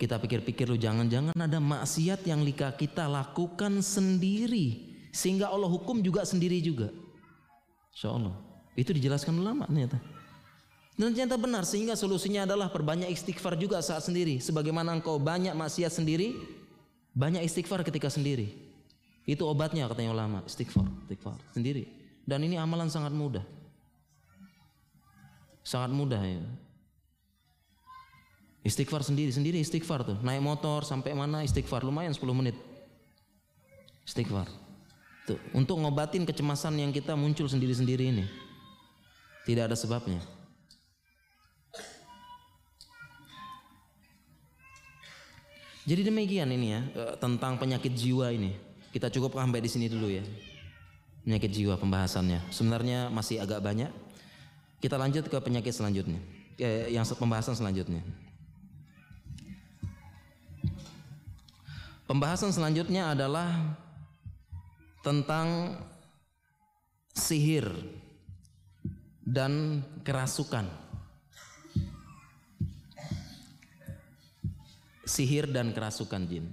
Kita 0.00 0.16
pikir-pikir 0.16 0.64
lu 0.64 0.80
jangan-jangan 0.80 1.36
ada 1.36 1.60
maksiat 1.60 2.24
yang 2.24 2.40
lika 2.40 2.72
kita 2.72 3.04
lakukan 3.04 3.84
sendiri 3.84 4.96
sehingga 5.12 5.52
Allah 5.52 5.68
hukum 5.68 6.00
juga 6.00 6.24
sendiri 6.24 6.64
juga. 6.64 6.88
Insya 7.92 8.16
Allah. 8.16 8.32
Itu 8.80 8.96
dijelaskan 8.96 9.36
ulama 9.36 9.68
ternyata. 9.68 10.00
Dan 10.96 11.12
ternyata 11.12 11.36
benar 11.36 11.68
sehingga 11.68 12.00
solusinya 12.00 12.48
adalah 12.48 12.72
perbanyak 12.72 13.12
istighfar 13.12 13.60
juga 13.60 13.84
saat 13.84 14.08
sendiri. 14.08 14.40
Sebagaimana 14.40 14.96
engkau 14.96 15.20
banyak 15.20 15.52
maksiat 15.52 16.00
sendiri, 16.00 16.32
banyak 17.14 17.46
istighfar 17.46 17.86
ketika 17.86 18.10
sendiri. 18.10 18.50
Itu 19.24 19.48
obatnya 19.48 19.88
katanya 19.88 20.12
ulama, 20.12 20.44
istighfar, 20.44 20.84
istighfar 21.06 21.38
sendiri. 21.54 21.88
Dan 22.26 22.44
ini 22.44 22.60
amalan 22.60 22.90
sangat 22.92 23.14
mudah. 23.14 23.46
Sangat 25.64 25.94
mudah 25.94 26.20
ya. 26.20 26.44
Istighfar 28.64 29.00
sendiri, 29.00 29.32
sendiri 29.32 29.56
istighfar 29.60 30.04
tuh. 30.04 30.18
Naik 30.20 30.40
motor 30.44 30.84
sampai 30.84 31.16
mana 31.16 31.40
istighfar, 31.40 31.84
lumayan 31.84 32.12
10 32.12 32.20
menit. 32.36 32.56
Istighfar. 34.04 34.48
Tuh, 35.24 35.40
untuk 35.56 35.80
ngobatin 35.80 36.28
kecemasan 36.28 36.76
yang 36.76 36.92
kita 36.92 37.16
muncul 37.16 37.48
sendiri-sendiri 37.48 38.12
ini. 38.12 38.24
Tidak 39.48 39.72
ada 39.72 39.76
sebabnya. 39.76 40.20
Jadi 45.84 46.00
demikian 46.00 46.48
ini 46.48 46.72
ya 46.72 46.80
eh, 46.96 47.14
tentang 47.20 47.60
penyakit 47.60 47.92
jiwa 47.92 48.32
ini. 48.32 48.56
Kita 48.88 49.12
cukup 49.12 49.36
sampai 49.36 49.60
di 49.60 49.68
sini 49.68 49.86
dulu 49.92 50.08
ya. 50.08 50.24
Penyakit 51.24 51.50
jiwa 51.52 51.76
pembahasannya. 51.76 52.40
Sebenarnya 52.48 53.12
masih 53.12 53.40
agak 53.40 53.60
banyak. 53.60 53.92
Kita 54.80 54.96
lanjut 54.96 55.28
ke 55.28 55.36
penyakit 55.40 55.72
selanjutnya. 55.72 56.20
Eh, 56.56 56.92
yang 56.92 57.04
pembahasan 57.04 57.56
selanjutnya. 57.56 58.00
Pembahasan 62.04 62.52
selanjutnya 62.52 63.16
adalah 63.16 63.80
tentang 65.00 65.80
sihir 67.16 67.64
dan 69.24 69.80
kerasukan. 70.04 70.83
Sihir 75.04 75.48
dan 75.48 75.72
kerasukan 75.72 76.24
jin. 76.28 76.46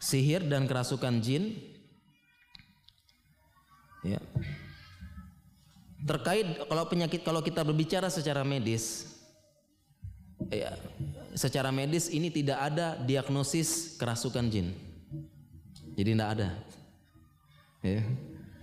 Sihir 0.00 0.42
dan 0.42 0.66
kerasukan 0.66 1.22
jin 1.22 1.54
ya. 4.02 4.18
Terkait 6.02 6.66
kalau 6.66 6.84
penyakit 6.90 7.22
kalau 7.22 7.44
kita 7.44 7.62
berbicara 7.62 8.10
secara 8.10 8.42
medis 8.42 9.09
ya 10.48 10.72
secara 11.36 11.68
medis 11.68 12.08
ini 12.08 12.32
tidak 12.32 12.58
ada 12.72 12.96
diagnosis 12.96 14.00
kerasukan 14.00 14.48
jin. 14.48 14.72
Jadi 15.94 16.10
tidak 16.16 16.30
ada. 16.38 16.48
Ya. 17.84 18.02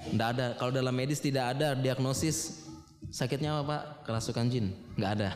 Tidak 0.10 0.28
ada. 0.34 0.46
Kalau 0.58 0.72
dalam 0.74 0.94
medis 0.94 1.22
tidak 1.22 1.58
ada 1.58 1.78
diagnosis 1.78 2.66
sakitnya 3.14 3.54
apa 3.54 3.64
Pak? 3.66 3.82
Kerasukan 4.10 4.46
jin. 4.50 4.74
Nggak 4.98 5.12
ada. 5.22 5.30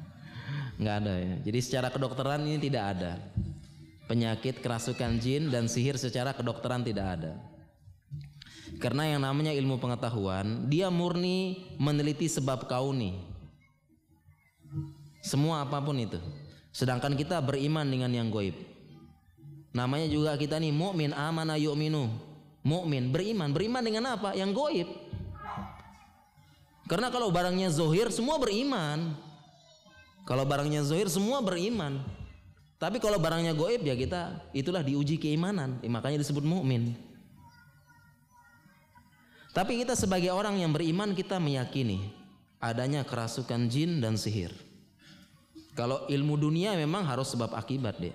Nggak 0.80 0.96
ada 1.04 1.14
ya. 1.20 1.34
Jadi 1.44 1.58
secara 1.60 1.88
kedokteran 1.92 2.40
ini 2.42 2.58
tidak 2.58 2.84
ada. 2.96 3.12
Penyakit 4.08 4.58
kerasukan 4.58 5.22
jin 5.22 5.54
dan 5.54 5.70
sihir 5.70 5.94
secara 5.94 6.34
kedokteran 6.34 6.82
tidak 6.82 7.20
ada. 7.20 7.32
Karena 8.80 9.06
yang 9.06 9.22
namanya 9.22 9.52
ilmu 9.52 9.76
pengetahuan, 9.82 10.66
dia 10.70 10.88
murni 10.88 11.68
meneliti 11.76 12.26
sebab 12.26 12.64
kauni. 12.64 13.29
Semua 15.20 15.64
apa 15.64 15.80
pun 15.84 15.96
itu. 16.00 16.16
Sedangkan 16.72 17.14
kita 17.14 17.40
beriman 17.44 17.84
dengan 17.84 18.10
yang 18.12 18.28
goib. 18.32 18.56
Namanya 19.70 20.10
juga 20.10 20.34
kita 20.34 20.58
nih 20.58 20.74
mukmin 20.74 21.14
amana 21.14 21.54
yu'minu. 21.54 22.10
Mukmin 22.60 23.08
beriman, 23.08 23.54
beriman 23.54 23.82
dengan 23.84 24.04
apa? 24.18 24.36
Yang 24.36 24.50
goib. 24.56 24.88
Karena 26.90 27.06
kalau 27.08 27.30
barangnya 27.30 27.70
zohir 27.70 28.10
semua 28.10 28.36
beriman. 28.42 29.14
Kalau 30.26 30.42
barangnya 30.42 30.82
zohir 30.82 31.06
semua 31.06 31.38
beriman. 31.38 32.02
Tapi 32.80 32.96
kalau 32.98 33.20
barangnya 33.20 33.54
goib 33.54 33.84
ya 33.84 33.94
kita 33.94 34.50
itulah 34.56 34.82
diuji 34.82 35.20
keimanan. 35.20 35.78
Ya, 35.84 35.90
makanya 35.92 36.18
disebut 36.24 36.42
mukmin. 36.42 36.96
Tapi 39.50 39.82
kita 39.82 39.98
sebagai 39.98 40.30
orang 40.30 40.62
yang 40.62 40.70
beriman 40.70 41.10
kita 41.14 41.42
meyakini 41.42 42.14
adanya 42.62 43.02
kerasukan 43.02 43.66
jin 43.66 43.98
dan 43.98 44.14
sihir. 44.14 44.69
Kalau 45.80 46.04
ilmu 46.12 46.36
dunia 46.36 46.76
memang 46.76 47.08
harus 47.08 47.32
sebab 47.32 47.56
akibat 47.56 47.96
deh. 47.96 48.12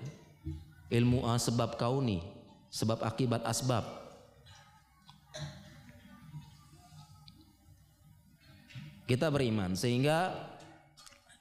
Ilmu 0.86 1.26
uh, 1.26 1.34
sebab 1.34 1.74
kauni, 1.74 2.22
sebab 2.70 3.02
akibat 3.02 3.42
asbab. 3.42 3.82
Kita 9.10 9.34
beriman 9.34 9.74
sehingga 9.74 10.30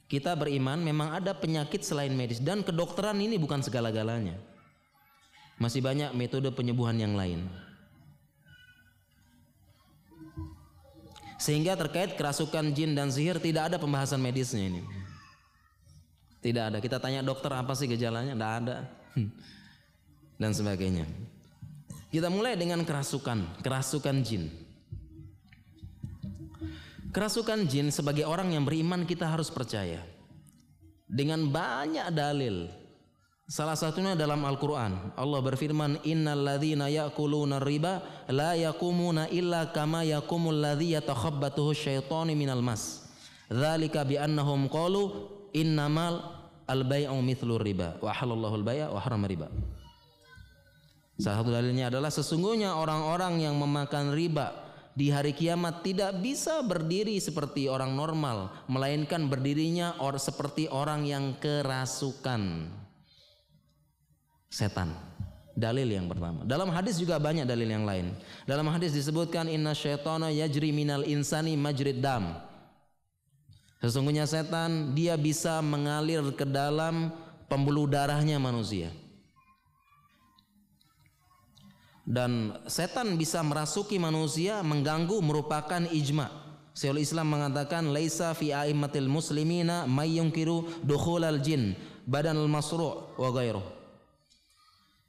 kita 0.10 0.34
beriman 0.34 0.82
memang 0.82 1.14
ada 1.14 1.38
penyakit 1.38 1.86
selain 1.86 2.14
medis 2.14 2.42
dan 2.42 2.66
kedokteran 2.66 3.22
ini 3.22 3.38
bukan 3.38 3.62
segala-galanya. 3.62 4.34
Masih 5.62 5.86
banyak 5.86 6.10
metode 6.18 6.50
penyembuhan 6.58 6.98
yang 6.98 7.14
lain. 7.14 7.46
Sehingga 11.38 11.78
terkait 11.78 12.18
kerasukan 12.18 12.74
jin 12.74 12.98
dan 12.98 13.14
sihir 13.14 13.38
tidak 13.38 13.70
ada 13.70 13.78
pembahasan 13.78 14.18
medisnya 14.18 14.74
ini. 14.74 15.05
Tidak 16.46 16.64
ada. 16.70 16.78
Kita 16.78 17.02
tanya 17.02 17.26
dokter 17.26 17.50
apa 17.50 17.74
sih 17.74 17.90
gejalanya? 17.90 18.38
Tidak 18.38 18.52
ada. 18.62 18.86
Dan 20.38 20.54
sebagainya. 20.54 21.10
Kita 22.14 22.30
mulai 22.30 22.54
dengan 22.54 22.86
kerasukan, 22.86 23.66
kerasukan 23.66 24.22
jin. 24.22 24.54
Kerasukan 27.10 27.66
jin 27.66 27.90
sebagai 27.90 28.30
orang 28.30 28.54
yang 28.54 28.62
beriman 28.62 29.10
kita 29.10 29.26
harus 29.26 29.50
percaya. 29.50 30.06
Dengan 31.10 31.50
banyak 31.50 32.14
dalil. 32.14 32.70
Salah 33.50 33.74
satunya 33.74 34.14
dalam 34.14 34.42
Al-Qur'an. 34.46 35.18
Allah 35.18 35.42
berfirman, 35.42 36.06
"Innal 36.06 36.46
ladzina 36.46 36.94
ya'kuluna 36.94 37.58
riba 37.58 38.06
la 38.30 38.54
yakumuna 38.54 39.34
illa 39.34 39.70
kama 39.74 40.06
yakumul 40.06 40.62
ladzi 40.62 40.94
yatakhabbathu 40.94 41.74
syaitanu 41.74 42.38
minal 42.38 42.62
mas." 42.62 43.06
Bi 43.50 44.16
annahum 44.18 44.66
qalu 44.70 45.35
innamal 45.56 46.36
al-bai'u 46.68 47.16
mithlu 47.24 47.56
riba 47.56 47.96
wa 48.04 48.12
halallahu 48.12 48.60
al-bai'a 48.60 48.92
wa 48.92 49.00
harrama 49.00 49.26
riba. 49.32 49.48
Salah 51.16 51.40
satu 51.40 51.56
dalilnya 51.56 51.88
adalah 51.88 52.12
sesungguhnya 52.12 52.76
orang-orang 52.76 53.40
yang 53.40 53.56
memakan 53.56 54.12
riba 54.12 54.52
di 54.96 55.12
hari 55.12 55.32
kiamat 55.32 55.84
tidak 55.84 56.20
bisa 56.20 56.60
berdiri 56.64 57.16
seperti 57.20 57.72
orang 57.72 57.96
normal, 57.96 58.52
melainkan 58.68 59.28
berdirinya 59.32 59.96
or 60.04 60.20
seperti 60.20 60.68
orang 60.68 61.08
yang 61.08 61.36
kerasukan. 61.40 62.72
Setan. 64.52 64.92
Dalil 65.56 65.88
yang 65.88 66.12
pertama. 66.12 66.44
Dalam 66.44 66.68
hadis 66.68 67.00
juga 67.00 67.16
banyak 67.16 67.48
dalil 67.48 67.68
yang 67.68 67.88
lain. 67.88 68.12
Dalam 68.44 68.68
hadis 68.68 68.92
disebutkan 68.92 69.48
inna 69.48 69.72
syaitana 69.72 70.28
yajri 70.28 70.76
minal 70.76 71.08
insani 71.08 71.56
majrid 71.56 72.04
dam. 72.04 72.44
Sesungguhnya 73.84 74.24
setan 74.30 74.96
dia 74.96 75.20
bisa 75.20 75.60
mengalir 75.60 76.24
ke 76.36 76.48
dalam 76.48 77.12
pembuluh 77.52 77.86
darahnya 77.86 78.40
manusia 78.40 78.90
dan 82.06 82.54
setan 82.70 83.18
bisa 83.18 83.42
merasuki 83.42 83.98
manusia 83.98 84.62
mengganggu 84.62 85.18
merupakan 85.26 85.82
ijma. 85.90 86.30
Syekhul 86.78 87.02
Islam 87.02 87.34
mengatakan 87.34 87.90
laisa 87.90 88.38
fi 88.38 88.54
aimmatil 88.54 89.10
muslimina 89.10 89.90
may 89.90 90.22
yunkiru 90.22 90.70
dukhulal 90.86 91.42
jin 91.42 91.74
badan 92.06 92.38
al 92.38 92.52
masru' 92.52 93.18
wa 93.18 93.30
ghairuh. 93.34 93.66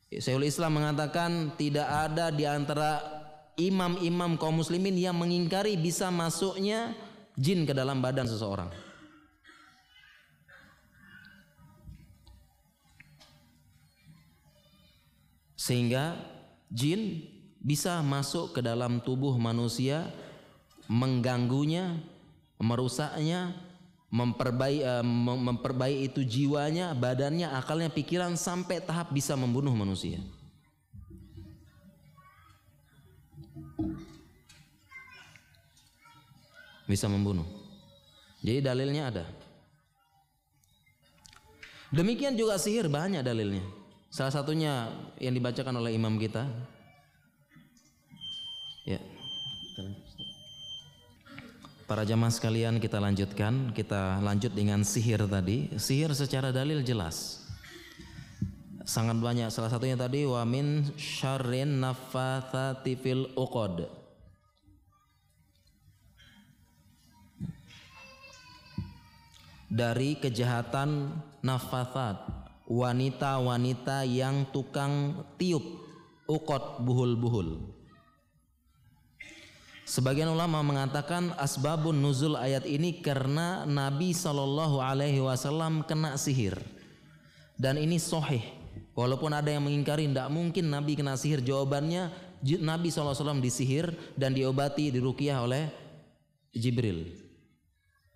Syekhul 0.09 0.49
Islam 0.49 0.81
mengatakan 0.81 1.53
tidak 1.61 1.85
ada 1.85 2.33
di 2.33 2.49
antara 2.49 3.03
imam-imam 3.61 4.41
kaum 4.41 4.65
muslimin 4.65 4.97
yang 4.97 5.19
mengingkari 5.19 5.77
bisa 5.77 6.09
masuknya 6.09 6.97
jin 7.37 7.69
ke 7.69 7.73
dalam 7.77 8.01
badan 8.01 8.25
seseorang. 8.25 8.73
Sehingga 15.57 16.17
jin 16.73 17.27
bisa 17.61 17.99
masuk 18.01 18.55
ke 18.55 18.61
dalam 18.63 19.03
tubuh 19.03 19.35
manusia 19.35 20.07
mengganggunya 20.87 21.99
merusaknya 22.63 23.59
memperbaiki 24.07 24.87
uh, 24.87 25.03
memperbaiki 25.43 26.07
itu 26.07 26.21
jiwanya 26.23 26.95
badannya 26.95 27.51
akalnya 27.51 27.91
pikiran 27.91 28.39
sampai 28.39 28.79
tahap 28.79 29.11
bisa 29.11 29.35
membunuh 29.35 29.75
manusia 29.75 30.23
bisa 36.87 37.11
membunuh 37.11 37.47
jadi 38.41 38.73
dalilnya 38.73 39.11
ada 39.11 39.25
demikian 41.91 42.39
juga 42.39 42.57
sihir 42.57 42.87
banyak 42.91 43.21
dalilnya 43.21 43.63
Salah 44.17 44.33
satunya 44.33 44.89
yang 45.21 45.37
dibacakan 45.37 45.77
oleh 45.77 45.93
imam 45.93 46.17
kita. 46.17 46.49
Ya. 48.89 48.97
Para 51.85 52.03
jamaah 52.03 52.33
sekalian 52.33 52.81
kita 52.81 52.97
lanjutkan, 52.97 53.77
kita 53.77 54.25
lanjut 54.25 54.57
dengan 54.57 54.89
sihir 54.89 55.21
tadi. 55.29 55.69
Sihir 55.77 56.17
secara 56.17 56.49
dalil 56.49 56.81
jelas. 56.81 57.45
Sangat 58.89 59.21
banyak. 59.21 59.53
Salah 59.53 59.69
satunya 59.69 60.01
tadi 60.01 60.25
wa 60.25 60.41
min 60.49 60.97
syarrin 60.97 61.83
naffatsati 61.85 62.97
fil 62.97 63.37
uqad. 63.37 64.06
Dari 69.67 70.15
kejahatan 70.23 71.11
nafathat 71.43 72.23
wanita-wanita 72.71 74.07
yang 74.07 74.47
tukang 74.55 75.27
tiup 75.39 75.63
ukot 76.27 76.83
buhul-buhul. 76.83 77.75
Sebagian 79.87 80.35
ulama 80.35 80.67
mengatakan 80.67 81.31
asbabun 81.39 82.03
nuzul 82.03 82.35
ayat 82.35 82.67
ini 82.67 82.99
karena 82.99 83.63
Nabi 83.63 84.11
Shallallahu 84.11 84.83
Alaihi 84.83 85.23
Wasallam 85.23 85.87
kena 85.87 86.19
sihir 86.19 86.59
dan 87.55 87.79
ini 87.81 87.97
sohih. 87.97 88.43
Walaupun 88.97 89.29
ada 89.31 89.53
yang 89.53 89.63
mengingkari 89.63 90.09
tidak 90.09 90.33
mungkin 90.33 90.73
Nabi 90.73 90.97
kena 90.97 91.21
sihir, 91.21 91.45
jawabannya 91.45 92.09
Nabi 92.65 92.89
SAW 92.89 93.45
disihir 93.45 93.93
dan 94.17 94.33
diobati 94.33 94.89
dirukiah 94.89 95.45
oleh 95.45 95.69
Jibril. 96.57 97.26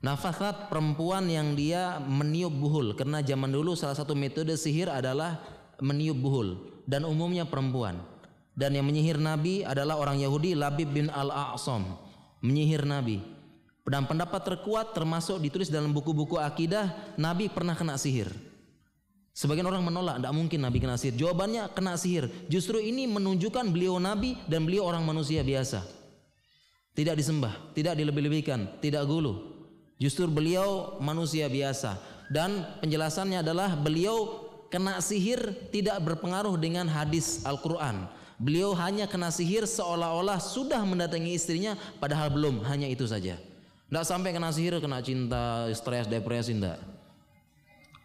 Nafasat 0.00 0.72
perempuan 0.72 1.28
yang 1.28 1.52
dia 1.52 2.00
meniup 2.00 2.56
buhul 2.56 2.96
karena 2.96 3.20
zaman 3.20 3.52
dulu 3.52 3.76
salah 3.76 3.92
satu 3.92 4.16
metode 4.16 4.56
sihir 4.56 4.88
adalah 4.88 5.44
meniup 5.76 6.16
buhul 6.16 6.48
dan 6.88 7.04
umumnya 7.04 7.44
perempuan. 7.44 8.00
Dan 8.56 8.76
yang 8.76 8.88
menyihir 8.88 9.20
Nabi 9.20 9.60
adalah 9.60 10.00
orang 10.00 10.16
Yahudi 10.20 10.56
Labib 10.56 10.88
bin 10.92 11.12
Al-A'sam 11.12 11.84
menyihir 12.40 12.88
Nabi. 12.88 13.20
Dan 13.90 14.06
pendapat 14.06 14.40
terkuat 14.46 14.94
termasuk 14.94 15.42
ditulis 15.42 15.66
dalam 15.66 15.90
buku-buku 15.90 16.38
akidah 16.38 17.14
Nabi 17.18 17.50
pernah 17.52 17.74
kena 17.76 17.98
sihir. 17.98 18.30
Sebagian 19.34 19.66
orang 19.66 19.82
menolak, 19.82 20.20
tidak 20.20 20.34
mungkin 20.36 20.60
Nabi 20.62 20.78
kena 20.78 20.94
sihir. 20.94 21.18
Jawabannya 21.18 21.72
kena 21.74 21.98
sihir. 21.98 22.30
Justru 22.46 22.78
ini 22.78 23.10
menunjukkan 23.10 23.66
beliau 23.72 23.98
Nabi 23.98 24.38
dan 24.46 24.62
beliau 24.62 24.86
orang 24.86 25.02
manusia 25.02 25.42
biasa. 25.42 25.82
Tidak 26.94 27.14
disembah, 27.18 27.74
tidak 27.74 27.98
dilebih-lebihkan, 27.98 28.78
tidak 28.78 29.06
gulu. 29.10 29.49
Justru 30.00 30.24
beliau 30.24 30.96
manusia 30.96 31.44
biasa 31.44 32.00
dan 32.32 32.64
penjelasannya 32.80 33.44
adalah 33.44 33.76
beliau 33.76 34.48
kena 34.72 34.96
sihir 35.04 35.68
tidak 35.68 36.00
berpengaruh 36.00 36.56
dengan 36.56 36.88
hadis 36.88 37.44
Al-Qur'an. 37.44 38.08
Beliau 38.40 38.72
hanya 38.72 39.04
kena 39.04 39.28
sihir 39.28 39.68
seolah-olah 39.68 40.40
sudah 40.40 40.80
mendatangi 40.88 41.36
istrinya 41.36 41.76
padahal 42.00 42.32
belum, 42.32 42.64
hanya 42.64 42.88
itu 42.88 43.04
saja. 43.04 43.36
Tidak 43.36 44.04
sampai 44.08 44.32
kena 44.32 44.48
sihir, 44.48 44.80
kena 44.80 45.04
cinta, 45.04 45.68
stres, 45.76 46.08
depresi, 46.08 46.56
tidak. 46.56 46.80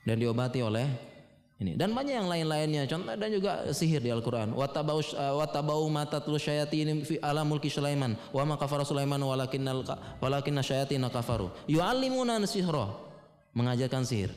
Dan 0.03 0.19
diobati 0.19 0.59
oleh 0.59 1.14
ini. 1.55 1.79
Dan 1.79 1.95
banyak 1.95 2.15
yang 2.19 2.27
lain-lainnya. 2.27 2.83
Contoh 2.83 3.15
dan 3.15 3.29
juga 3.31 3.63
sihir 3.71 4.03
di 4.03 4.11
Al-Qur'an. 4.11 4.51
Watabau 4.51 4.99
uh, 4.99 5.39
watabau 5.39 5.87
matatlu 5.87 6.35
syayatin 6.35 7.07
fi 7.07 7.15
ala 7.23 7.47
mulki 7.47 7.71
Sulaiman. 7.71 8.19
Wa 8.35 8.43
ma 8.43 8.59
kafara 8.59 8.83
Sulaiman 8.83 9.19
walakinnal 9.23 9.87
walakinna 10.19 10.59
syayatin 10.59 11.07
kafaru. 11.07 11.47
Yu'allimuna 11.71 12.43
sihra. 12.43 12.91
Mengajarkan 13.55 14.03
sihir. 14.03 14.35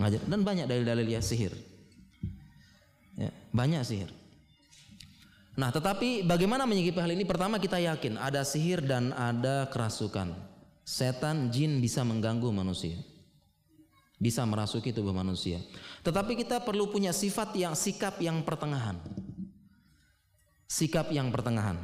Mengajar 0.00 0.24
dan 0.24 0.40
banyak 0.40 0.64
dalil-dalil 0.64 1.04
ya 1.04 1.20
sihir. 1.20 1.52
Ya, 3.18 3.34
banyak 3.52 3.84
sihir. 3.84 4.08
Nah, 5.58 5.74
tetapi 5.74 6.22
bagaimana 6.22 6.64
menyikapi 6.70 7.02
hal 7.02 7.12
ini? 7.12 7.26
Pertama 7.26 7.58
kita 7.58 7.82
yakin 7.82 8.14
ada 8.14 8.46
sihir 8.46 8.78
dan 8.78 9.10
ada 9.10 9.66
kerasukan. 9.68 10.32
setan, 10.88 11.52
jin 11.52 11.84
bisa 11.84 12.00
mengganggu 12.00 12.48
manusia. 12.48 12.96
Bisa 14.18 14.42
merasuki 14.42 14.90
tubuh 14.90 15.14
manusia. 15.14 15.62
Tetapi 16.02 16.34
kita 16.34 16.58
perlu 16.66 16.90
punya 16.90 17.14
sifat 17.14 17.54
yang 17.54 17.78
sikap 17.78 18.18
yang 18.18 18.42
pertengahan. 18.42 18.98
Sikap 20.66 21.08
yang 21.14 21.30
pertengahan. 21.30 21.78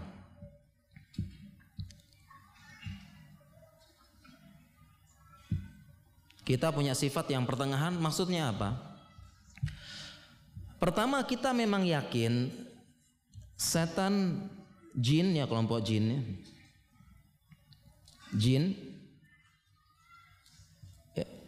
Kita 6.44 6.68
punya 6.74 6.92
sifat 6.92 7.32
yang 7.32 7.48
pertengahan 7.48 7.96
maksudnya 7.96 8.52
apa? 8.52 8.76
Pertama 10.76 11.24
kita 11.24 11.56
memang 11.56 11.88
yakin 11.88 12.52
setan 13.56 14.44
jin 14.92 15.32
ya 15.32 15.48
kelompok 15.48 15.80
jin 15.80 16.04
ya. 16.04 16.20
Jin 18.36 18.83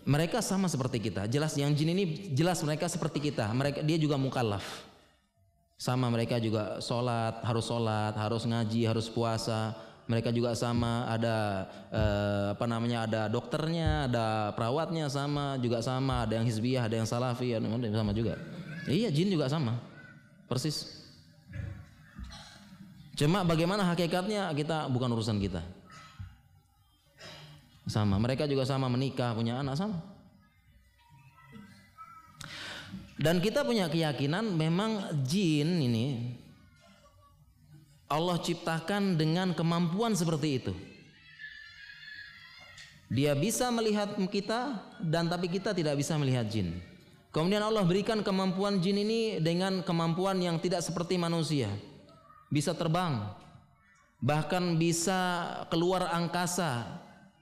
mereka 0.07 0.39
sama 0.39 0.71
seperti 0.71 1.03
kita. 1.03 1.27
Jelas 1.27 1.59
yang 1.59 1.75
jin 1.75 1.91
ini 1.91 2.05
jelas 2.31 2.63
mereka 2.63 2.87
seperti 2.87 3.19
kita. 3.19 3.51
Mereka 3.51 3.83
dia 3.83 3.99
juga 3.99 4.15
mukallaf. 4.15 4.63
Sama 5.77 6.09
mereka 6.09 6.41
juga 6.41 6.81
sholat, 6.81 7.43
harus 7.45 7.67
sholat, 7.69 8.17
harus 8.17 8.49
ngaji, 8.49 8.89
harus 8.89 9.13
puasa, 9.13 9.77
mereka 10.07 10.31
juga 10.31 10.55
sama 10.55 11.05
ada 11.11 11.67
eh, 11.91 12.47
apa 12.55 12.65
namanya 12.65 13.05
ada 13.05 13.23
dokternya 13.27 14.07
ada 14.07 14.55
perawatnya 14.55 15.11
sama 15.11 15.59
juga 15.59 15.83
sama 15.83 16.23
ada 16.23 16.39
yang 16.39 16.47
hizbiyah 16.47 16.87
ada 16.87 16.97
yang 17.03 17.09
salafi 17.11 17.59
ada 17.59 17.67
yang 17.67 17.99
sama 17.99 18.15
juga 18.15 18.39
iya 18.87 19.11
jin 19.11 19.35
juga 19.35 19.51
sama 19.51 19.75
persis 20.47 21.05
cuma 23.19 23.43
bagaimana 23.43 23.83
hakikatnya 23.83 24.55
kita 24.55 24.87
bukan 24.87 25.11
urusan 25.11 25.43
kita 25.43 25.61
sama 27.87 28.19
mereka 28.19 28.51
juga 28.51 28.67
sama 28.67 28.91
menikah 28.91 29.33
punya 29.33 29.63
anak 29.63 29.79
sama 29.79 30.03
dan 33.17 33.41
kita 33.41 33.65
punya 33.65 33.89
keyakinan 33.89 34.53
memang 34.53 35.25
jin 35.25 35.81
ini 35.81 36.07
Allah 38.07 38.39
ciptakan 38.39 39.19
dengan 39.19 39.51
kemampuan 39.51 40.15
seperti 40.15 40.63
itu. 40.63 40.73
Dia 43.07 43.35
bisa 43.39 43.71
melihat 43.71 44.15
kita 44.19 44.83
dan 45.03 45.31
tapi 45.31 45.51
kita 45.51 45.75
tidak 45.75 45.99
bisa 45.99 46.15
melihat 46.19 46.47
jin. 46.47 46.79
Kemudian 47.35 47.63
Allah 47.63 47.83
berikan 47.83 48.23
kemampuan 48.23 48.79
jin 48.79 48.99
ini 49.03 49.43
dengan 49.43 49.83
kemampuan 49.83 50.39
yang 50.39 50.59
tidak 50.63 50.83
seperti 50.83 51.19
manusia. 51.19 51.71
Bisa 52.51 52.75
terbang. 52.75 53.27
Bahkan 54.23 54.81
bisa 54.81 55.53
keluar 55.69 56.09
angkasa, 56.09 56.87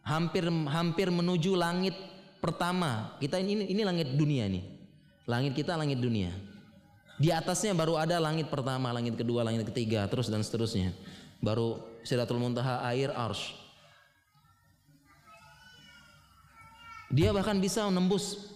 hampir 0.04 0.44
hampir 0.68 1.08
menuju 1.08 1.56
langit 1.56 1.96
pertama. 2.38 3.16
Kita 3.18 3.40
ini 3.40 3.66
ini 3.66 3.82
langit 3.82 4.12
dunia 4.14 4.44
nih. 4.46 4.64
Langit 5.24 5.56
kita 5.56 5.74
langit 5.74 5.98
dunia. 5.98 6.30
Di 7.16 7.32
atasnya 7.32 7.72
baru 7.72 7.96
ada 7.96 8.20
langit 8.20 8.52
pertama, 8.52 8.92
langit 8.92 9.16
kedua, 9.16 9.40
langit 9.46 9.64
ketiga, 9.72 10.04
terus 10.06 10.28
dan 10.28 10.44
seterusnya. 10.44 10.92
Baru 11.40 11.80
Sidratul 12.04 12.36
Muntaha 12.36 12.84
air 12.84 13.08
arsh. 13.16 13.56
Dia 17.14 17.30
bahkan 17.30 17.56
bisa 17.62 17.86
menembus 17.86 18.52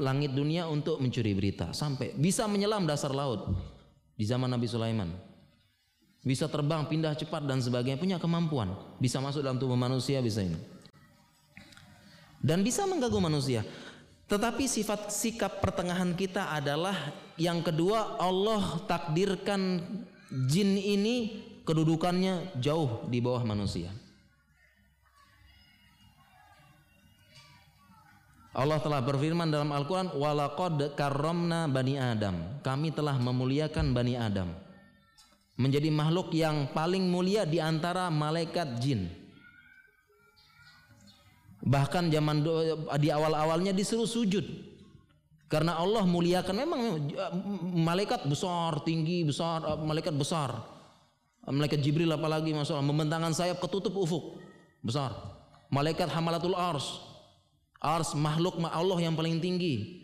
langit 0.00 0.34
dunia 0.34 0.66
untuk 0.66 0.98
mencuri 0.98 1.30
berita 1.36 1.70
sampai 1.70 2.16
bisa 2.18 2.48
menyelam 2.50 2.88
dasar 2.88 3.14
laut 3.14 3.54
di 4.18 4.24
zaman 4.26 4.50
Nabi 4.50 4.66
Sulaiman. 4.66 5.29
Bisa 6.20 6.44
terbang, 6.52 6.84
pindah 6.84 7.16
cepat 7.16 7.48
dan 7.48 7.64
sebagainya, 7.64 7.96
punya 7.96 8.18
kemampuan. 8.20 8.76
Bisa 9.00 9.24
masuk 9.24 9.40
dalam 9.40 9.56
tubuh 9.56 9.76
manusia 9.76 10.20
bisa 10.20 10.44
ini. 10.44 10.56
Dan 12.40 12.60
bisa 12.60 12.84
mengganggu 12.84 13.20
manusia. 13.20 13.64
Tetapi 14.28 14.68
sifat 14.68 15.08
sikap 15.10 15.64
pertengahan 15.64 16.12
kita 16.12 16.52
adalah 16.52 16.94
yang 17.40 17.64
kedua 17.64 18.20
Allah 18.20 18.84
takdirkan 18.84 19.80
jin 20.46 20.76
ini 20.76 21.40
kedudukannya 21.64 22.60
jauh 22.60 23.08
di 23.08 23.18
bawah 23.18 23.42
manusia. 23.42 23.90
Allah 28.50 28.82
telah 28.82 28.98
berfirman 28.98 29.46
dalam 29.46 29.70
Al-Quran 29.70 30.10
Walaqad 30.10 30.98
karramna 30.98 31.70
bani 31.70 31.94
Adam 32.02 32.58
Kami 32.66 32.90
telah 32.90 33.14
memuliakan 33.14 33.94
bani 33.94 34.18
Adam 34.18 34.50
Menjadi 35.60 35.92
makhluk 35.92 36.32
yang 36.32 36.72
paling 36.72 37.04
mulia 37.04 37.44
di 37.44 37.60
antara 37.60 38.08
malaikat 38.08 38.80
jin 38.80 39.20
Bahkan 41.60 42.08
zaman 42.08 42.40
di 42.96 43.08
awal-awalnya 43.12 43.76
disuruh 43.76 44.08
sujud. 44.08 44.44
Karena 45.50 45.76
Allah 45.76 46.06
muliakan 46.06 46.56
memang 46.56 46.80
malaikat 47.74 48.24
besar, 48.24 48.80
tinggi, 48.86 49.26
besar, 49.26 49.76
malaikat 49.82 50.14
besar. 50.16 50.56
Malaikat 51.44 51.82
Jibril 51.82 52.08
apalagi 52.14 52.54
masalah 52.54 52.84
membentangkan 52.84 53.34
sayap 53.34 53.58
ketutup 53.60 53.92
ufuk 53.98 54.40
besar. 54.80 55.12
Malaikat 55.68 56.08
Hamalatul 56.08 56.56
Ars. 56.56 57.02
Ars 57.82 58.16
makhluk 58.16 58.56
Allah 58.62 58.98
yang 59.02 59.18
paling 59.18 59.42
tinggi. 59.42 60.00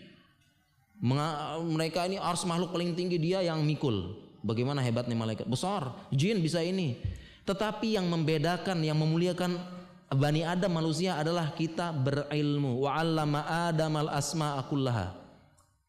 Mereka 1.01 2.09
ini 2.09 2.17
ars 2.17 2.49
makhluk 2.49 2.73
paling 2.73 2.97
tinggi 2.97 3.21
dia 3.21 3.45
yang 3.45 3.61
mikul. 3.65 4.26
Bagaimana 4.47 4.79
hebatnya 4.79 5.19
malaikat 5.19 5.51
besar, 5.51 5.91
jin 6.15 6.39
bisa 6.39 6.63
ini. 6.63 7.03
Tetapi 7.43 7.99
yang 7.99 8.07
membedakan, 8.07 8.79
yang 8.87 8.95
memuliakan 8.95 9.59
Bani 10.07 10.47
Adam 10.47 10.71
manusia 10.71 11.19
adalah 11.19 11.51
kita 11.51 11.91
berilmu. 11.91 12.79
Wa 12.87 13.03
'allama 13.03 13.43
Adam 13.43 14.07
al 14.07 14.09
asma 14.15 14.55
kullaha. 14.71 15.11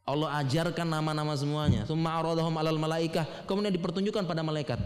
Allah 0.07 0.41
ajarkan 0.41 0.89
nama-nama 0.89 1.37
semuanya. 1.37 1.85
Summa 1.85 2.17
aradahum 2.17 2.57
'alal 2.57 2.81
malaikah. 2.81 3.29
Kemudian 3.45 3.69
dipertunjukkan 3.77 4.25
pada 4.25 4.41
malaikat. 4.41 4.81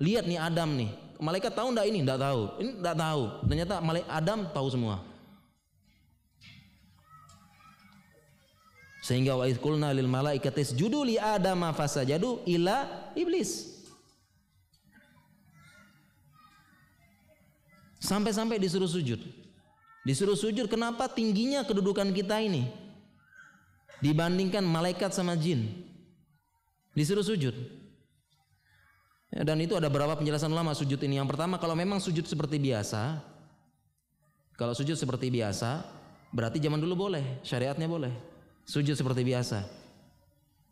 Lihat 0.00 0.24
nih 0.24 0.40
Adam 0.40 0.80
nih. 0.80 0.90
Malaikat 1.20 1.52
tahu 1.52 1.76
enggak 1.76 1.86
ini? 1.92 1.98
Enggak 2.00 2.20
tahu. 2.24 2.40
Ini 2.56 2.70
enggak 2.80 2.96
tahu. 2.96 3.22
Ternyata 3.52 3.74
malaikat 3.84 4.10
Adam 4.10 4.38
tahu 4.48 4.68
semua. 4.72 4.96
Sehingga 9.04 9.36
wa 9.36 9.44
qulna 9.60 9.92
lil 9.92 10.08
malaikati 10.08 10.64
isjudu 10.64 11.04
li 11.04 11.20
adama 11.20 11.76
fasajadu 11.76 12.40
ila 12.48 13.12
iblis. 13.12 13.76
Sampai-sampai 18.00 18.56
disuruh 18.56 18.88
sujud. 18.88 19.20
Disuruh 20.08 20.36
sujud 20.36 20.72
kenapa 20.72 21.04
tingginya 21.12 21.68
kedudukan 21.68 22.16
kita 22.16 22.40
ini 22.40 22.68
dibandingkan 24.00 24.64
malaikat 24.64 25.12
sama 25.12 25.36
jin. 25.36 25.68
Disuruh 26.96 27.24
sujud. 27.24 27.52
Ya, 29.32 29.44
dan 29.44 29.60
itu 29.60 29.76
ada 29.76 29.92
beberapa 29.92 30.16
penjelasan 30.16 30.48
ulama 30.48 30.72
sujud 30.72 31.00
ini. 31.04 31.20
Yang 31.20 31.36
pertama 31.36 31.60
kalau 31.60 31.76
memang 31.76 32.00
sujud 32.00 32.24
seperti 32.24 32.56
biasa, 32.56 33.20
kalau 34.56 34.72
sujud 34.72 34.96
seperti 34.96 35.28
biasa, 35.28 35.84
berarti 36.32 36.56
zaman 36.56 36.80
dulu 36.80 37.08
boleh, 37.08 37.44
syariatnya 37.44 37.84
boleh. 37.84 38.33
Sujud 38.64 38.96
seperti 38.96 39.22
biasa. 39.24 39.64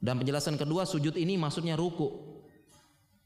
Dan 0.03 0.18
penjelasan 0.18 0.59
kedua, 0.59 0.82
sujud 0.82 1.14
ini 1.14 1.38
maksudnya 1.38 1.78
ruku. 1.78 2.11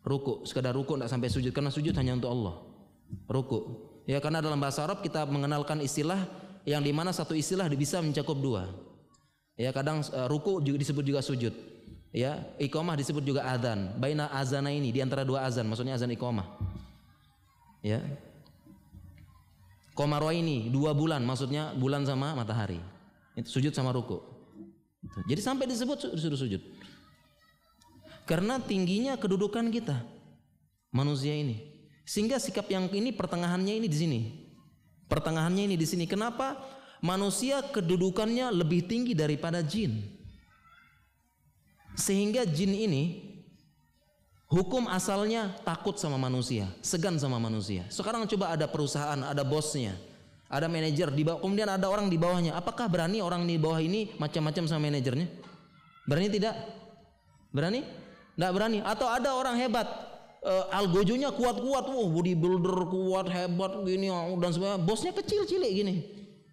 Ruku, 0.06 0.46
sekadar 0.46 0.76
ruku 0.76 0.94
tidak 0.94 1.10
sampai 1.10 1.32
sujud 1.32 1.50
karena 1.50 1.72
sujud 1.72 1.94
hanya 1.96 2.14
untuk 2.14 2.30
Allah. 2.30 2.54
Ruku. 3.26 3.58
Ya 4.06 4.22
karena 4.22 4.38
dalam 4.38 4.60
bahasa 4.60 4.86
Arab 4.86 5.02
kita 5.02 5.26
mengenalkan 5.26 5.82
istilah 5.82 6.28
yang 6.62 6.78
di 6.84 6.94
mana 6.94 7.10
satu 7.10 7.34
istilah 7.34 7.66
bisa 7.74 7.98
mencakup 7.98 8.38
dua. 8.38 8.70
Ya 9.56 9.72
kadang 9.72 10.04
uh, 10.12 10.28
ruku 10.28 10.62
juga 10.62 10.78
disebut 10.78 11.02
juga 11.02 11.24
sujud. 11.24 11.50
Ya 12.14 12.44
iqamah 12.60 12.94
disebut 12.94 13.24
juga 13.24 13.48
azan. 13.48 13.96
Baina 13.98 14.30
azana 14.30 14.70
ini 14.70 14.94
di 14.94 15.00
antara 15.02 15.24
dua 15.24 15.42
azan, 15.48 15.66
maksudnya 15.66 15.96
azan 15.96 16.12
iqamah. 16.12 16.46
Ya. 17.82 18.04
Komaro 19.96 20.28
ini 20.28 20.68
dua 20.68 20.92
bulan, 20.92 21.24
maksudnya 21.24 21.72
bulan 21.72 22.04
sama 22.04 22.36
matahari. 22.36 22.78
Itu 23.32 23.48
sujud 23.48 23.72
sama 23.72 23.96
ruku. 23.96 24.35
Jadi 25.26 25.40
sampai 25.40 25.64
disebut 25.70 26.14
disuruh 26.14 26.38
sujud. 26.38 26.62
Karena 28.26 28.58
tingginya 28.58 29.14
kedudukan 29.14 29.70
kita 29.70 30.02
manusia 30.90 31.32
ini. 31.32 31.62
Sehingga 32.06 32.38
sikap 32.38 32.66
yang 32.70 32.86
ini 32.90 33.10
pertengahannya 33.14 33.78
ini 33.82 33.86
di 33.90 33.98
sini. 33.98 34.20
Pertengahannya 35.06 35.70
ini 35.70 35.76
di 35.78 35.86
sini. 35.86 36.06
Kenapa? 36.06 36.58
Manusia 37.02 37.62
kedudukannya 37.62 38.50
lebih 38.50 38.86
tinggi 38.86 39.14
daripada 39.14 39.62
jin. 39.62 40.02
Sehingga 41.96 42.44
jin 42.44 42.72
ini 42.76 43.02
hukum 44.46 44.86
asalnya 44.86 45.54
takut 45.66 45.98
sama 45.98 46.18
manusia, 46.18 46.70
segan 46.82 47.18
sama 47.18 47.38
manusia. 47.42 47.86
Sekarang 47.90 48.26
coba 48.30 48.54
ada 48.54 48.66
perusahaan, 48.70 49.18
ada 49.22 49.42
bosnya, 49.42 49.96
ada 50.46 50.70
manajer 50.70 51.10
di 51.10 51.26
bawah, 51.26 51.42
kemudian 51.42 51.66
ada 51.66 51.90
orang 51.90 52.06
di 52.06 52.14
bawahnya. 52.14 52.54
Apakah 52.54 52.86
berani 52.86 53.18
orang 53.18 53.42
di 53.46 53.58
bawah 53.58 53.82
ini 53.82 54.14
macam-macam 54.14 54.70
sama 54.70 54.86
manajernya? 54.86 55.26
Berani 56.06 56.28
tidak? 56.30 56.54
Berani? 57.50 57.82
Tidak 58.38 58.50
berani. 58.54 58.78
Atau 58.86 59.10
ada 59.10 59.34
orang 59.34 59.58
hebat, 59.58 59.90
uh, 60.46 60.70
algojonya 60.70 61.34
kuat-kuat, 61.34 61.90
wah 61.90 62.06
bodybuilder 62.06 62.78
kuat 62.86 63.26
hebat 63.26 63.82
gini 63.82 64.06
oh, 64.06 64.38
dan 64.38 64.54
sebagainya. 64.54 64.86
Bosnya 64.86 65.12
kecil 65.18 65.42
cilik 65.50 65.72
gini. 65.74 65.94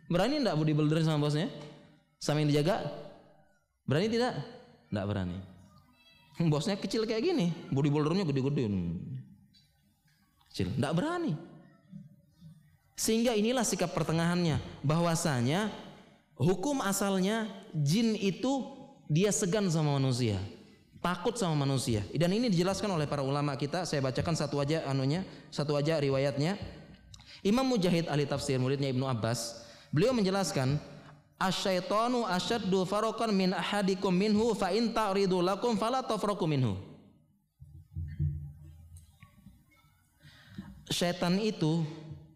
Berani 0.10 0.42
enggak 0.42 0.58
bodybuilder 0.58 1.06
sama 1.06 1.30
bosnya? 1.30 1.54
Sama 2.18 2.42
yang 2.42 2.50
dijaga? 2.50 2.82
Berani 3.86 4.08
tidak? 4.10 4.34
Enggak 4.90 5.06
berani. 5.06 5.38
Bosnya 6.50 6.82
kecil 6.82 7.06
kayak 7.06 7.22
gini, 7.22 7.54
bodybuildernya 7.70 8.26
gede-gede. 8.26 8.66
Kecil, 10.50 10.74
enggak 10.82 10.94
berani. 10.98 11.53
Sehingga 13.04 13.36
inilah 13.36 13.68
sikap 13.68 13.92
pertengahannya 13.92 14.64
bahwasanya 14.80 15.68
hukum 16.40 16.80
asalnya 16.80 17.52
jin 17.76 18.16
itu 18.16 18.64
dia 19.12 19.36
segan 19.36 19.68
sama 19.68 20.00
manusia 20.00 20.40
takut 21.04 21.36
sama 21.36 21.68
manusia. 21.68 22.00
Dan 22.16 22.32
ini 22.32 22.48
dijelaskan 22.48 22.88
oleh 22.96 23.04
para 23.04 23.20
ulama 23.20 23.60
kita. 23.60 23.84
Saya 23.84 24.00
bacakan 24.00 24.40
satu 24.40 24.64
aja 24.64 24.88
anunya, 24.88 25.28
satu 25.52 25.76
aja 25.76 26.00
riwayatnya. 26.00 26.56
Imam 27.44 27.68
Mujahid 27.68 28.08
ahli 28.08 28.24
tafsir 28.24 28.56
muridnya 28.56 28.88
Ibnu 28.88 29.04
Abbas, 29.04 29.68
beliau 29.92 30.16
menjelaskan 30.16 30.80
Asyaitonu 31.36 32.24
asyaddu 32.24 32.88
farokan 32.88 33.36
min 33.36 33.52
ahadikum 33.52 34.16
minhu 34.16 34.56
fa 34.56 34.72
in 34.72 34.96
ta'ridu 34.96 35.44
lakum 35.44 35.76
fala 35.76 36.00
tafraku 36.00 36.48
minhu. 36.48 36.80
Setan 40.88 41.44
itu 41.44 41.84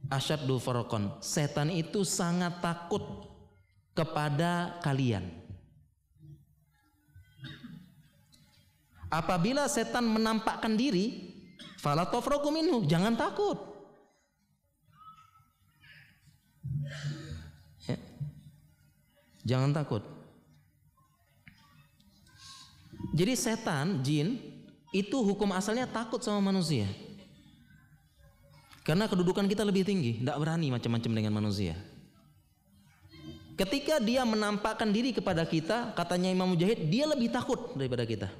asyaddu 0.08 0.60
farokon. 0.60 1.12
Setan 1.20 1.72
itu 1.72 2.04
sangat 2.08 2.60
takut 2.64 3.04
kepada 3.96 4.80
kalian. 4.84 5.26
Apabila 9.08 9.72
setan 9.72 10.04
menampakkan 10.04 10.76
diri, 10.76 11.32
fala 11.80 12.04
minhu, 12.52 12.84
jangan 12.84 13.16
takut. 13.16 13.56
Ya. 17.88 17.98
Jangan 19.48 19.72
takut. 19.72 20.04
Jadi 23.16 23.34
setan, 23.40 24.04
jin 24.04 24.36
itu 24.92 25.18
hukum 25.24 25.56
asalnya 25.56 25.88
takut 25.88 26.20
sama 26.20 26.52
manusia. 26.52 27.07
Karena 28.88 29.04
kedudukan 29.12 29.52
kita 29.52 29.68
lebih 29.68 29.84
tinggi, 29.84 30.24
tidak 30.24 30.40
berani 30.40 30.72
macam-macam 30.72 31.12
dengan 31.12 31.36
manusia. 31.36 31.76
Ketika 33.60 34.00
dia 34.00 34.24
menampakkan 34.24 34.88
diri 34.96 35.12
kepada 35.12 35.44
kita, 35.44 35.92
katanya 35.92 36.32
Imam 36.32 36.48
Mujahid, 36.48 36.88
dia 36.88 37.04
lebih 37.04 37.28
takut 37.28 37.76
daripada 37.76 38.08
kita. 38.08 38.32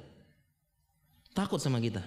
Takut 1.36 1.60
sama 1.60 1.76
kita. 1.84 2.00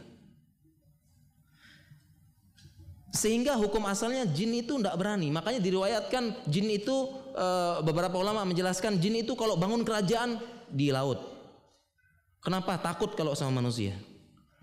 Sehingga 3.14 3.60
hukum 3.60 3.86
asalnya 3.86 4.26
jin 4.26 4.58
itu 4.58 4.80
tidak 4.80 4.98
berani. 4.98 5.30
Makanya 5.30 5.60
diriwayatkan 5.62 6.48
jin 6.50 6.68
itu 6.72 7.12
e, 7.36 7.48
beberapa 7.84 8.16
ulama 8.18 8.42
menjelaskan 8.48 8.98
jin 8.98 9.22
itu 9.22 9.38
kalau 9.38 9.54
bangun 9.54 9.86
kerajaan 9.86 10.42
di 10.72 10.90
laut. 10.90 11.20
Kenapa? 12.42 12.80
Takut 12.80 13.14
kalau 13.14 13.36
sama 13.36 13.62
manusia. 13.62 13.94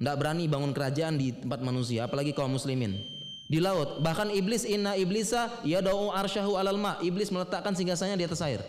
Tidak 0.01 0.17
berani 0.19 0.49
bangun 0.49 0.73
kerajaan 0.73 1.21
di 1.21 1.37
tempat 1.37 1.61
manusia, 1.61 2.09
apalagi 2.09 2.33
kaum 2.33 2.57
muslimin. 2.57 3.18
Di 3.49 3.65
laut, 3.65 4.05
bahkan 4.05 4.29
iblis 4.29 4.69
inna 4.69 4.93
iblisa 4.93 5.49
yadau 5.65 6.13
arsyahu 6.13 6.61
alal 6.61 6.77
ma. 6.77 7.01
Iblis 7.01 7.33
meletakkan 7.33 7.73
singgasanya 7.73 8.21
di 8.21 8.29
atas 8.29 8.45
air. 8.45 8.61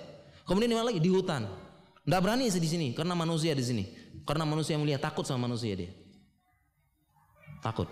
Kemudian 0.47 0.71
di 0.71 0.75
mana 0.80 0.88
lagi 0.88 1.03
di 1.03 1.11
hutan. 1.11 1.43
Tidak 2.07 2.21
berani 2.23 2.47
di 2.47 2.69
sini 2.69 2.88
karena 2.95 3.11
manusia 3.11 3.51
di 3.51 3.59
sini. 3.59 3.84
Karena 4.23 4.47
manusia 4.47 4.80
mulia 4.80 4.95
takut 4.95 5.27
sama 5.27 5.51
manusia 5.51 5.75
dia. 5.75 5.91
Takut. 7.59 7.91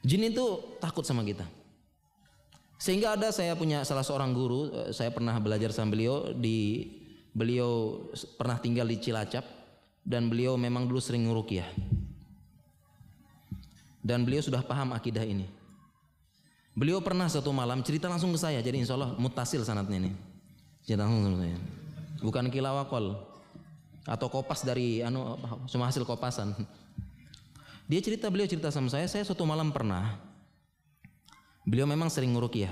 Jin 0.00 0.32
itu 0.32 0.78
takut 0.80 1.04
sama 1.04 1.20
kita. 1.28 1.44
Sehingga 2.80 3.12
ada 3.12 3.28
saya 3.28 3.52
punya 3.52 3.84
salah 3.84 4.04
seorang 4.04 4.32
guru, 4.32 4.72
eh, 4.72 4.92
saya 4.96 5.12
pernah 5.12 5.36
belajar 5.36 5.76
sama 5.76 5.92
beliau 5.92 6.32
di 6.32 6.88
beliau 7.36 8.00
pernah 8.40 8.56
tinggal 8.56 8.88
di 8.88 8.96
Cilacap 8.96 9.44
dan 10.00 10.32
beliau 10.32 10.56
memang 10.56 10.88
dulu 10.88 11.04
sering 11.04 11.28
ngurukiah. 11.28 11.68
Dan 14.00 14.24
beliau 14.24 14.40
sudah 14.40 14.64
paham 14.64 14.96
akidah 14.96 15.26
ini. 15.26 15.55
Beliau 16.76 17.00
pernah 17.00 17.24
satu 17.24 17.56
malam 17.56 17.80
cerita 17.80 18.04
langsung 18.04 18.36
ke 18.36 18.38
saya, 18.38 18.60
jadi 18.60 18.76
insya 18.76 19.00
Allah 19.00 19.16
mutasil 19.16 19.64
sanatnya 19.64 19.96
ini. 19.96 20.12
Cerita 20.84 21.08
langsung 21.08 21.24
sama 21.24 21.38
saya. 21.40 21.56
Bukan 22.20 22.52
kilawakol 22.52 23.16
atau 24.04 24.26
kopas 24.28 24.60
dari 24.60 25.00
anu 25.00 25.40
cuma 25.72 25.88
hasil 25.88 26.04
kopasan. 26.04 26.52
Dia 27.88 28.00
cerita 28.04 28.28
beliau 28.28 28.44
cerita 28.44 28.68
sama 28.68 28.92
saya, 28.92 29.08
saya 29.08 29.24
suatu 29.24 29.48
malam 29.48 29.72
pernah 29.72 30.20
beliau 31.64 31.88
memang 31.88 32.12
sering 32.12 32.36
ngurukiah. 32.36 32.70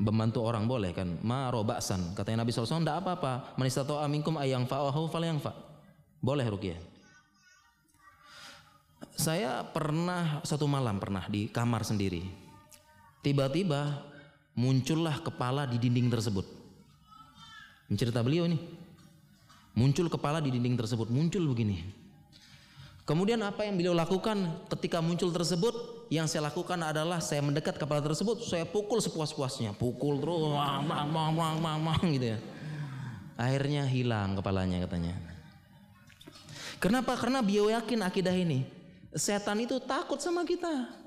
Membantu 0.00 0.42
orang 0.42 0.64
boleh 0.64 0.96
kan? 0.96 1.20
Ma 1.20 1.52
robaksan. 1.52 2.16
Katanya 2.16 2.40
Nabi 2.40 2.56
SAW, 2.56 2.80
tidak 2.80 3.04
apa-apa. 3.04 3.52
Manistatu 3.60 4.00
aminkum 4.00 4.40
ayang 4.40 4.64
fa'ahu 4.64 5.12
fal 5.12 5.20
yang 5.20 5.36
fa. 5.36 5.52
Boleh 6.24 6.48
rukiah. 6.48 6.80
Saya 9.12 9.60
pernah 9.60 10.40
satu 10.40 10.64
malam 10.64 10.96
pernah 10.96 11.28
di 11.28 11.52
kamar 11.52 11.84
sendiri. 11.84 12.39
Tiba-tiba 13.20 14.00
muncullah 14.56 15.20
kepala 15.20 15.68
di 15.68 15.76
dinding 15.76 16.08
tersebut. 16.08 16.44
Mencerita 17.90 18.24
beliau 18.24 18.48
ini. 18.48 18.58
Muncul 19.76 20.10
kepala 20.10 20.42
di 20.42 20.50
dinding 20.50 20.74
tersebut, 20.74 21.08
muncul 21.08 21.46
begini. 21.54 21.80
Kemudian 23.06 23.42
apa 23.42 23.66
yang 23.66 23.74
beliau 23.74 23.94
lakukan 23.94 24.66
ketika 24.70 25.02
muncul 25.02 25.30
tersebut? 25.34 26.06
Yang 26.10 26.34
saya 26.34 26.50
lakukan 26.50 26.78
adalah 26.78 27.22
saya 27.22 27.38
mendekat 27.38 27.78
kepala 27.78 28.02
tersebut, 28.02 28.42
saya 28.42 28.66
pukul 28.66 28.98
sepuas-puasnya, 28.98 29.78
pukul 29.78 30.18
terus, 30.18 30.42
mang, 30.50 30.82
mang, 30.86 31.06
mang, 31.10 31.30
mang, 31.34 31.56
mang, 31.62 31.78
mang, 31.78 32.02
gitu 32.10 32.34
ya. 32.34 32.38
Akhirnya 33.38 33.86
hilang 33.86 34.34
kepalanya 34.34 34.82
katanya. 34.84 35.14
Kenapa? 36.82 37.14
Karena 37.14 37.40
beliau 37.42 37.70
yakin 37.70 38.00
akidah 38.02 38.34
ini. 38.34 38.66
Setan 39.14 39.58
itu 39.62 39.78
takut 39.82 40.18
sama 40.22 40.42
kita. 40.42 40.99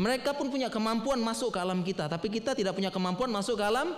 Mereka 0.00 0.32
pun 0.32 0.48
punya 0.48 0.72
kemampuan 0.72 1.20
masuk 1.20 1.52
ke 1.52 1.58
alam 1.60 1.84
kita, 1.84 2.08
tapi 2.08 2.32
kita 2.32 2.56
tidak 2.56 2.72
punya 2.72 2.88
kemampuan 2.88 3.28
masuk 3.28 3.60
ke 3.60 3.64
alam 3.68 3.92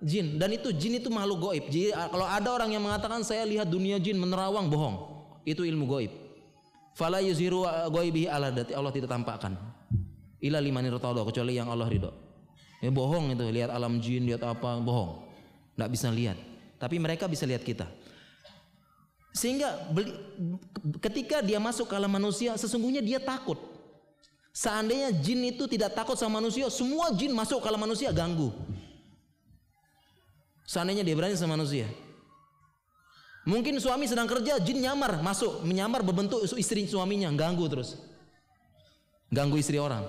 jin 0.00 0.40
dan 0.40 0.48
itu 0.50 0.72
jin 0.72 0.96
itu 0.96 1.12
makhluk 1.12 1.52
goib. 1.52 1.64
Jadi 1.68 1.92
kalau 1.92 2.24
ada 2.24 2.48
orang 2.56 2.72
yang 2.72 2.80
mengatakan 2.80 3.20
saya 3.20 3.44
lihat 3.44 3.68
dunia 3.68 4.00
jin 4.00 4.16
menerawang 4.16 4.72
bohong. 4.72 4.96
Itu 5.44 5.68
ilmu 5.68 5.84
goib. 5.84 6.12
Fala 6.96 7.20
yuziru 7.20 7.68
goibihi 7.92 8.32
ala 8.32 8.48
dati 8.48 8.72
Allah 8.72 8.96
tidak 8.96 9.12
tampakkan. 9.12 9.52
Ila 10.42 10.58
irtada 10.58 11.22
kecuali 11.22 11.54
yang 11.54 11.68
Allah 11.68 11.86
ridho. 11.86 12.10
Ya 12.82 12.90
bohong 12.90 13.30
itu 13.36 13.46
lihat 13.46 13.70
alam 13.70 14.02
jin 14.02 14.26
lihat 14.26 14.42
apa 14.42 14.80
bohong. 14.82 15.22
Tidak 15.76 15.88
bisa 15.92 16.08
lihat. 16.10 16.34
Tapi 16.82 16.98
mereka 16.98 17.30
bisa 17.30 17.46
lihat 17.46 17.62
kita. 17.62 17.86
Sehingga 19.32 19.88
ketika 20.98 21.40
dia 21.40 21.62
masuk 21.62 21.88
ke 21.88 21.94
alam 21.94 22.10
manusia 22.10 22.58
sesungguhnya 22.58 23.00
dia 23.00 23.22
takut. 23.22 23.71
Seandainya 24.52 25.08
jin 25.16 25.48
itu 25.48 25.64
tidak 25.64 25.96
takut 25.96 26.12
sama 26.12 26.36
manusia, 26.36 26.68
semua 26.68 27.08
jin 27.16 27.32
masuk 27.32 27.64
ke 27.64 27.66
alam 27.72 27.80
manusia 27.80 28.12
ganggu. 28.12 28.52
Seandainya 30.68 31.00
dia 31.00 31.16
berani 31.16 31.32
sama 31.40 31.56
manusia. 31.56 31.88
Mungkin 33.48 33.80
suami 33.80 34.06
sedang 34.06 34.28
kerja, 34.28 34.60
jin 34.60 34.84
nyamar, 34.84 35.18
masuk, 35.24 35.64
menyamar 35.64 36.04
berbentuk 36.04 36.44
istri 36.54 36.86
suaminya, 36.86 37.32
ganggu 37.32 37.66
terus. 37.66 37.98
Ganggu 39.32 39.56
istri 39.56 39.80
orang. 39.80 40.04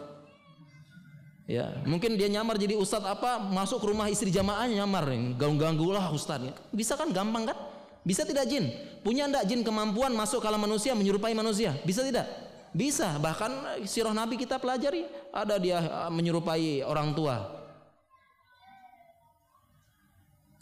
Ya, 1.47 1.79
mungkin 1.87 2.19
dia 2.19 2.27
nyamar 2.27 2.59
jadi 2.59 2.75
ustadz 2.75 3.07
apa, 3.07 3.39
masuk 3.39 3.79
ke 3.79 3.87
rumah 3.89 4.11
istri 4.11 4.27
jamaahnya 4.27 4.83
nyamar, 4.83 5.07
ganggu-ganggu 5.39 5.87
lah 5.95 6.11
ustadz. 6.11 6.51
Bisa 6.75 6.99
kan 6.99 7.15
gampang 7.15 7.47
kan? 7.47 7.57
Bisa 8.03 8.27
tidak 8.27 8.51
jin? 8.51 8.67
Punya 8.99 9.31
ndak 9.31 9.47
jin 9.47 9.63
kemampuan 9.63 10.11
masuk 10.11 10.43
kalau 10.43 10.59
manusia 10.59 10.91
menyerupai 10.91 11.31
manusia? 11.31 11.71
Bisa 11.87 12.03
tidak? 12.03 12.27
Bisa. 12.73 13.21
Bahkan 13.21 13.85
sirah 13.85 14.11
Nabi 14.11 14.35
kita 14.35 14.57
pelajari, 14.57 15.05
ada 15.29 15.61
dia 15.61 15.79
ah, 15.79 16.09
menyerupai 16.09 16.81
orang 16.81 17.13
tua, 17.13 17.63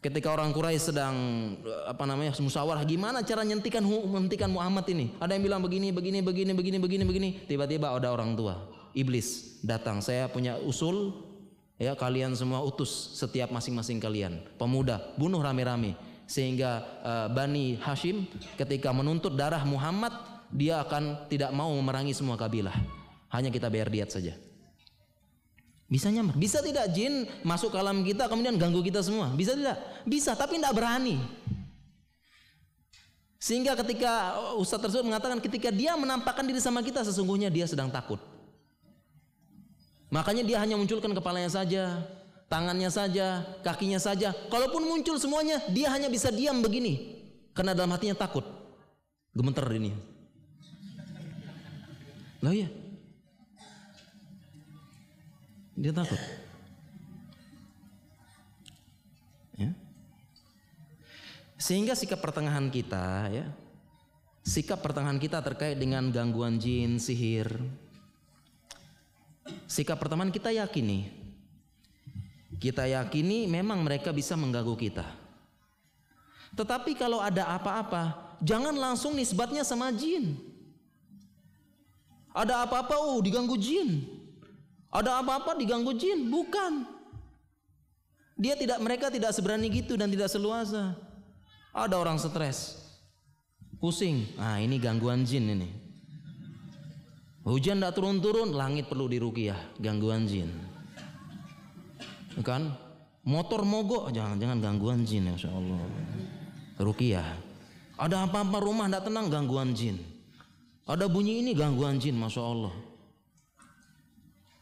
Ketika 0.01 0.33
orang 0.33 0.49
Quraisy 0.49 0.89
sedang 0.89 1.13
apa 1.85 2.09
namanya 2.09 2.33
musyawarah 2.41 2.81
gimana 2.89 3.21
cara 3.21 3.45
nyentikan 3.45 3.85
menghentikan 3.85 4.49
Muhammad 4.49 4.89
ini? 4.89 5.13
Ada 5.21 5.37
yang 5.37 5.45
bilang 5.45 5.61
begini, 5.61 5.93
begini, 5.93 6.25
begini, 6.25 6.57
begini, 6.57 6.77
begini, 6.81 7.03
begini. 7.05 7.29
Tiba-tiba 7.45 7.93
ada 7.93 8.09
orang 8.09 8.33
tua, 8.33 8.65
iblis 8.97 9.61
datang. 9.61 10.01
Saya 10.01 10.25
punya 10.25 10.57
usul, 10.57 11.13
ya 11.77 11.93
kalian 11.93 12.33
semua 12.33 12.65
utus 12.65 13.13
setiap 13.13 13.53
masing-masing 13.53 14.01
kalian, 14.01 14.41
pemuda, 14.57 15.13
bunuh 15.21 15.37
rame-rame 15.37 15.93
sehingga 16.25 16.81
uh, 17.03 17.27
Bani 17.29 17.77
Hashim 17.77 18.23
ketika 18.57 18.89
menuntut 18.95 19.35
darah 19.37 19.61
Muhammad 19.67 20.15
dia 20.51 20.83
akan 20.83 21.27
tidak 21.31 21.51
mau 21.55 21.71
memerangi 21.73 22.15
semua 22.15 22.35
kabilah. 22.35 22.75
Hanya 23.31 23.47
kita 23.47 23.71
bayar 23.71 23.87
diat 23.87 24.11
saja. 24.11 24.35
Bisa 25.91 26.07
nyamar. 26.07 26.39
Bisa 26.39 26.63
tidak 26.63 26.87
jin 26.95 27.27
masuk 27.43 27.75
ke 27.75 27.77
alam 27.79 28.03
kita 28.03 28.31
kemudian 28.31 28.55
ganggu 28.55 28.79
kita 28.79 29.03
semua? 29.03 29.31
Bisa 29.35 29.55
tidak? 29.55 29.75
Bisa, 30.07 30.31
tapi 30.35 30.55
tidak 30.59 30.71
berani. 30.71 31.19
Sehingga 33.41 33.73
ketika 33.73 34.37
Ustadz 34.55 34.87
tersebut 34.87 35.03
mengatakan 35.03 35.41
ketika 35.43 35.73
dia 35.73 35.97
menampakkan 35.97 36.45
diri 36.45 36.61
sama 36.61 36.79
kita 36.85 37.01
sesungguhnya 37.01 37.51
dia 37.51 37.65
sedang 37.65 37.89
takut. 37.89 38.21
Makanya 40.11 40.43
dia 40.43 40.59
hanya 40.59 40.75
munculkan 40.75 41.11
kepalanya 41.15 41.47
saja, 41.47 42.03
tangannya 42.51 42.91
saja, 42.91 43.47
kakinya 43.63 43.97
saja. 43.97 44.35
Kalaupun 44.51 44.83
muncul 44.83 45.15
semuanya, 45.15 45.63
dia 45.71 45.87
hanya 45.91 46.11
bisa 46.11 46.27
diam 46.29 46.59
begini. 46.59 47.23
Karena 47.55 47.71
dalam 47.71 47.91
hatinya 47.95 48.15
takut. 48.15 48.43
Gemeter 49.31 49.63
ini. 49.71 50.10
Lah 52.41 52.53
iya. 52.57 52.69
Dia 55.77 55.93
takut. 55.93 56.17
Ya. 59.57 59.71
Sehingga 61.61 61.93
sikap 61.93 62.17
pertengahan 62.17 62.69
kita 62.73 63.29
ya, 63.29 63.45
sikap 64.41 64.81
pertengahan 64.81 65.21
kita 65.21 65.37
terkait 65.45 65.77
dengan 65.77 66.09
gangguan 66.09 66.57
jin, 66.57 66.97
sihir. 66.97 67.61
Sikap 69.69 70.01
pertemanan 70.01 70.33
kita 70.33 70.49
yakini. 70.49 71.09
Kita 72.61 72.85
yakini 72.85 73.49
memang 73.49 73.81
mereka 73.81 74.13
bisa 74.13 74.37
mengganggu 74.37 74.77
kita. 74.77 75.05
Tetapi 76.53 76.93
kalau 76.99 77.23
ada 77.23 77.57
apa-apa, 77.57 78.35
jangan 78.43 78.75
langsung 78.75 79.15
nisbatnya 79.15 79.65
sama 79.65 79.89
jin. 79.89 80.50
Ada 82.31 82.63
apa-apa, 82.63 82.95
oh 82.99 83.19
diganggu 83.19 83.59
jin. 83.59 84.07
Ada 84.91 85.23
apa-apa 85.23 85.55
diganggu 85.59 85.95
jin, 85.95 86.31
bukan. 86.31 86.87
Dia 88.39 88.57
tidak 88.57 88.81
mereka 88.81 89.13
tidak 89.13 89.31
seberani 89.35 89.69
gitu 89.69 89.95
dan 89.99 90.09
tidak 90.09 90.31
seluasa. 90.31 90.97
Ada 91.71 91.95
orang 91.95 92.19
stres, 92.19 92.75
pusing. 93.79 94.27
Ah 94.35 94.59
ini 94.59 94.75
gangguan 94.81 95.23
jin 95.23 95.55
ini. 95.55 95.69
Hujan 97.41 97.79
tidak 97.81 97.97
turun-turun, 97.97 98.53
langit 98.53 98.85
perlu 98.91 99.09
dirukiah, 99.09 99.57
gangguan 99.81 100.29
jin. 100.29 100.51
Kan? 102.43 102.73
Motor 103.21 103.61
mogok, 103.61 104.09
jangan-jangan 104.09 104.59
gangguan 104.61 105.05
jin 105.05 105.29
ya 105.29 105.37
Allah. 105.49 105.81
Rukiah. 106.81 107.27
Ada 108.01 108.25
apa-apa 108.25 108.57
rumah 108.57 108.89
tidak 108.89 109.05
tenang, 109.09 109.29
gangguan 109.29 109.77
jin. 109.77 110.10
Ada 110.91 111.07
bunyi 111.07 111.39
ini 111.39 111.55
gangguan 111.55 111.95
jin, 111.95 112.19
masya 112.19 112.43
Allah. 112.43 112.75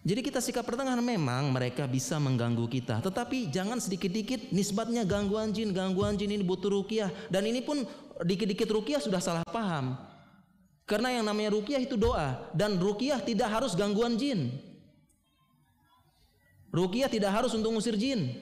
Jadi 0.06 0.22
kita 0.22 0.40
sikap 0.40 0.62
pertengahan 0.64 1.02
memang 1.02 1.50
mereka 1.50 1.90
bisa 1.90 2.22
mengganggu 2.22 2.70
kita, 2.70 3.02
tetapi 3.02 3.50
jangan 3.52 3.82
sedikit-dikit 3.82 4.54
nisbatnya 4.54 5.04
gangguan 5.04 5.52
jin, 5.52 5.74
gangguan 5.74 6.16
jin 6.16 6.32
ini 6.32 6.46
butuh 6.46 6.72
rukiah 6.72 7.12
dan 7.28 7.44
ini 7.50 7.60
pun 7.60 7.84
dikit-dikit 8.22 8.70
rukiah 8.70 9.02
sudah 9.02 9.20
salah 9.20 9.44
paham. 9.44 9.98
Karena 10.88 11.20
yang 11.20 11.26
namanya 11.26 11.54
rukiah 11.54 11.82
itu 11.82 11.98
doa 11.98 12.38
dan 12.56 12.78
rukiah 12.78 13.20
tidak 13.22 13.50
harus 13.50 13.74
gangguan 13.74 14.16
jin. 14.16 14.54
Rukiah 16.70 17.10
tidak 17.10 17.34
harus 17.34 17.52
untuk 17.58 17.74
ngusir 17.74 17.98
jin. 17.98 18.38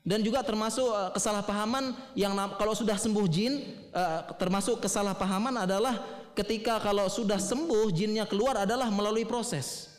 Dan 0.00 0.24
juga 0.24 0.40
termasuk 0.40 0.84
uh, 0.84 1.12
kesalahpahaman 1.12 1.92
yang 2.16 2.32
kalau 2.56 2.72
sudah 2.72 2.96
sembuh 2.96 3.28
jin 3.28 3.60
uh, 3.92 4.32
termasuk 4.40 4.80
kesalahpahaman 4.80 5.68
adalah 5.68 6.19
ketika 6.34 6.78
kalau 6.82 7.06
sudah 7.06 7.38
sembuh 7.38 7.90
jinnya 7.94 8.24
keluar 8.26 8.62
adalah 8.62 8.88
melalui 8.88 9.26
proses. 9.26 9.90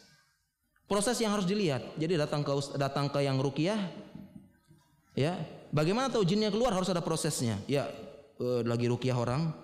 Proses 0.86 1.15
yang 1.23 1.32
harus 1.32 1.47
dilihat. 1.47 1.95
Jadi 1.95 2.19
datang 2.19 2.43
ke 2.43 2.51
datang 2.75 3.07
ke 3.07 3.23
yang 3.23 3.39
rukiah 3.39 3.79
ya, 5.15 5.39
bagaimana 5.71 6.11
tahu 6.11 6.27
jinnya 6.27 6.51
keluar 6.51 6.75
harus 6.75 6.91
ada 6.91 6.99
prosesnya. 6.99 7.55
Ya, 7.67 7.88
eh, 8.39 8.61
lagi 8.67 8.91
rukiah 8.91 9.15
orang, 9.15 9.55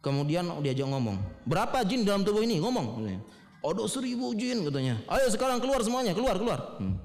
kemudian 0.00 0.48
diajak 0.64 0.88
ngomong. 0.88 1.20
Berapa 1.44 1.84
jin 1.84 2.08
dalam 2.08 2.24
tubuh 2.24 2.40
ini? 2.40 2.56
Ngomong. 2.60 3.04
Ada 3.60 3.84
seribu 3.92 4.32
jin 4.32 4.64
katanya. 4.64 5.04
Ayo 5.04 5.28
sekarang 5.28 5.60
keluar 5.60 5.84
semuanya, 5.84 6.16
keluar, 6.16 6.40
keluar. 6.40 6.80
Hmm. 6.80 6.96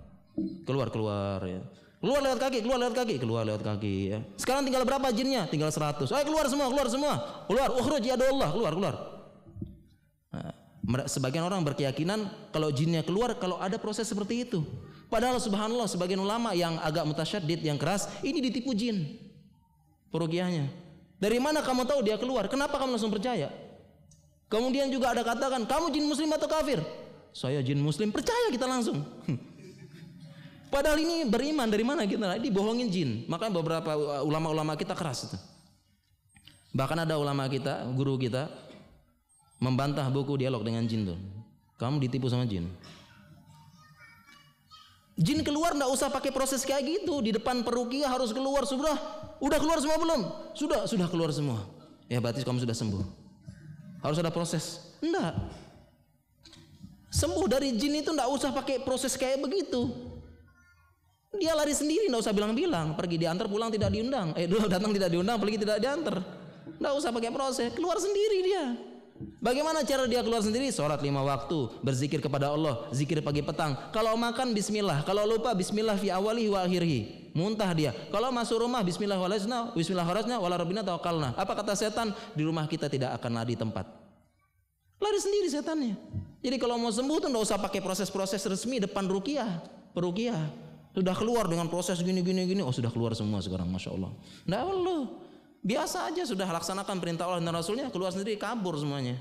Keluar, 0.64 0.88
keluar 0.88 1.40
ya. 1.44 1.64
Keluar 2.06 2.22
lewat 2.22 2.38
kaki, 2.38 2.62
keluar 2.62 2.78
lewat 2.78 2.94
kaki, 3.02 3.16
keluar 3.18 3.42
lewat 3.50 3.62
kaki 3.66 4.14
ya. 4.14 4.20
Sekarang 4.38 4.62
tinggal 4.62 4.86
berapa 4.86 5.10
jinnya? 5.10 5.50
Tinggal 5.50 5.74
seratus. 5.74 6.14
Ayo 6.14 6.22
keluar 6.30 6.46
semua, 6.46 6.70
keluar 6.70 6.86
semua. 6.86 7.14
Keluar, 7.50 7.74
ukhruj 7.74 8.06
ya 8.06 8.14
Allah, 8.14 8.50
keluar, 8.54 8.72
keluar. 8.78 8.96
Nah, 10.30 10.54
Sebagian 11.10 11.42
orang 11.42 11.66
berkeyakinan 11.66 12.30
kalau 12.54 12.70
jinnya 12.70 13.02
keluar 13.02 13.34
kalau 13.42 13.58
ada 13.58 13.82
proses 13.82 14.06
seperti 14.06 14.46
itu. 14.46 14.62
Padahal 15.10 15.42
subhanallah 15.42 15.90
sebagian 15.90 16.22
ulama 16.22 16.54
yang 16.54 16.78
agak 16.78 17.10
mutasyaddid 17.10 17.66
yang 17.66 17.82
keras 17.82 18.06
ini 18.22 18.38
ditipu 18.38 18.78
jin. 18.78 19.18
Perukiahnya. 20.14 20.70
Dari 21.18 21.42
mana 21.42 21.66
kamu 21.66 21.90
tahu 21.90 22.06
dia 22.06 22.22
keluar? 22.22 22.46
Kenapa 22.46 22.78
kamu 22.78 23.02
langsung 23.02 23.10
percaya? 23.10 23.50
Kemudian 24.46 24.94
juga 24.94 25.10
ada 25.10 25.26
katakan, 25.26 25.66
kamu 25.66 25.90
jin 25.90 26.06
muslim 26.06 26.30
atau 26.38 26.46
kafir? 26.46 26.86
Saya 27.34 27.66
jin 27.66 27.82
muslim, 27.82 28.14
percaya 28.14 28.54
kita 28.54 28.70
langsung. 28.70 29.02
Padahal 30.76 31.00
ini 31.00 31.24
beriman 31.24 31.72
dari 31.72 31.88
mana 31.88 32.04
kita? 32.04 32.36
Dibohongin 32.36 32.92
jin. 32.92 33.24
Makanya 33.32 33.64
beberapa 33.64 33.96
ulama-ulama 34.28 34.76
kita 34.76 34.92
keras 34.92 35.32
itu. 35.32 35.40
Bahkan 36.76 37.08
ada 37.08 37.16
ulama 37.16 37.48
kita, 37.48 37.88
guru 37.96 38.20
kita, 38.20 38.52
membantah 39.64 40.04
buku 40.12 40.36
dialog 40.36 40.68
dengan 40.68 40.84
jin 40.84 41.08
tuh. 41.08 41.20
Kamu 41.80 42.04
ditipu 42.04 42.28
sama 42.28 42.44
jin. 42.44 42.68
Jin 45.16 45.48
keluar 45.48 45.80
ndak 45.80 45.88
usah 45.96 46.12
pakai 46.12 46.36
proses 46.36 46.68
kayak 46.68 46.84
gitu. 46.84 47.24
Di 47.24 47.32
depan 47.32 47.64
perukia 47.64 48.12
harus 48.12 48.36
keluar 48.36 48.68
sudah. 48.68 49.00
Udah 49.40 49.56
keluar 49.64 49.80
semua 49.80 49.96
belum? 49.96 50.22
Sudah, 50.52 50.84
sudah 50.92 51.08
keluar 51.08 51.32
semua. 51.32 51.64
Ya 52.12 52.20
berarti 52.20 52.44
kamu 52.44 52.60
sudah 52.60 52.76
sembuh. 52.76 53.04
Harus 54.04 54.20
ada 54.20 54.28
proses. 54.28 54.92
Enggak. 55.00 55.40
Sembuh 57.16 57.48
dari 57.48 57.72
jin 57.80 58.04
itu 58.04 58.12
ndak 58.12 58.28
usah 58.28 58.52
pakai 58.52 58.84
proses 58.84 59.16
kayak 59.16 59.40
begitu. 59.40 60.05
Dia 61.40 61.54
lari 61.54 61.76
sendiri, 61.76 62.08
ndak 62.08 62.24
usah 62.24 62.34
bilang-bilang. 62.36 62.96
Pergi 62.96 63.20
diantar 63.20 63.48
pulang 63.52 63.70
tidak 63.70 63.92
diundang. 63.92 64.32
Eh, 64.40 64.48
datang 64.48 64.92
tidak 64.96 65.10
diundang, 65.12 65.38
pergi 65.40 65.58
tidak 65.62 65.78
diantar. 65.84 66.24
Ndak 66.80 66.92
usah 66.96 67.10
pakai 67.12 67.32
proses, 67.32 67.70
keluar 67.76 68.00
sendiri 68.00 68.40
dia. 68.44 68.64
Bagaimana 69.40 69.80
cara 69.88 70.04
dia 70.12 70.20
keluar 70.20 70.44
sendiri? 70.44 70.68
Sholat 70.76 71.00
lima 71.00 71.24
waktu, 71.24 71.72
berzikir 71.80 72.20
kepada 72.20 72.52
Allah, 72.52 72.84
zikir 72.92 73.24
pagi 73.24 73.40
petang. 73.40 73.72
Kalau 73.96 74.12
makan 74.20 74.52
Bismillah, 74.52 75.08
kalau 75.08 75.24
lupa 75.24 75.56
Bismillah 75.56 75.96
fi 75.96 76.12
awali 76.12 76.52
wa 76.52 76.60
akhirhi. 76.60 77.32
Muntah 77.32 77.72
dia. 77.72 77.92
Kalau 78.12 78.32
masuk 78.32 78.68
rumah 78.68 78.84
Bismillah 78.84 79.16
walasna, 79.16 79.72
Bismillah 79.72 80.04
kharajna 80.04 80.36
wala 80.36 80.60
rabbina 80.60 80.84
tawakkalna. 80.84 81.32
Apa 81.40 81.56
kata 81.56 81.80
setan? 81.80 82.12
Di 82.36 82.44
rumah 82.44 82.68
kita 82.68 82.92
tidak 82.92 83.16
akan 83.16 83.40
lari 83.40 83.56
tempat. 83.56 83.88
Lari 85.00 85.20
sendiri 85.20 85.48
setannya. 85.48 85.96
Jadi 86.44 86.56
kalau 86.60 86.76
mau 86.76 86.92
sembuh 86.92 87.18
tuh 87.24 87.30
nggak 87.32 87.44
usah 87.44 87.60
pakai 87.60 87.80
proses-proses 87.80 88.44
resmi 88.44 88.84
depan 88.84 89.08
rukiah, 89.08 89.64
perukiah. 89.96 90.65
Sudah 90.96 91.12
keluar 91.12 91.52
dengan 91.52 91.68
proses 91.68 92.00
gini 92.00 92.24
gini 92.24 92.48
gini. 92.48 92.64
Oh 92.64 92.72
sudah 92.72 92.88
keluar 92.88 93.12
semua 93.12 93.44
sekarang, 93.44 93.68
masya 93.68 93.92
Allah. 93.92 94.16
Nggak 94.48 94.64
perlu. 94.64 95.00
Biasa 95.60 96.08
aja 96.08 96.24
sudah 96.24 96.48
laksanakan 96.48 96.96
perintah 97.04 97.28
Allah 97.28 97.44
dan 97.44 97.52
Rasulnya 97.52 97.92
keluar 97.92 98.16
sendiri 98.16 98.40
kabur 98.40 98.80
semuanya. 98.80 99.20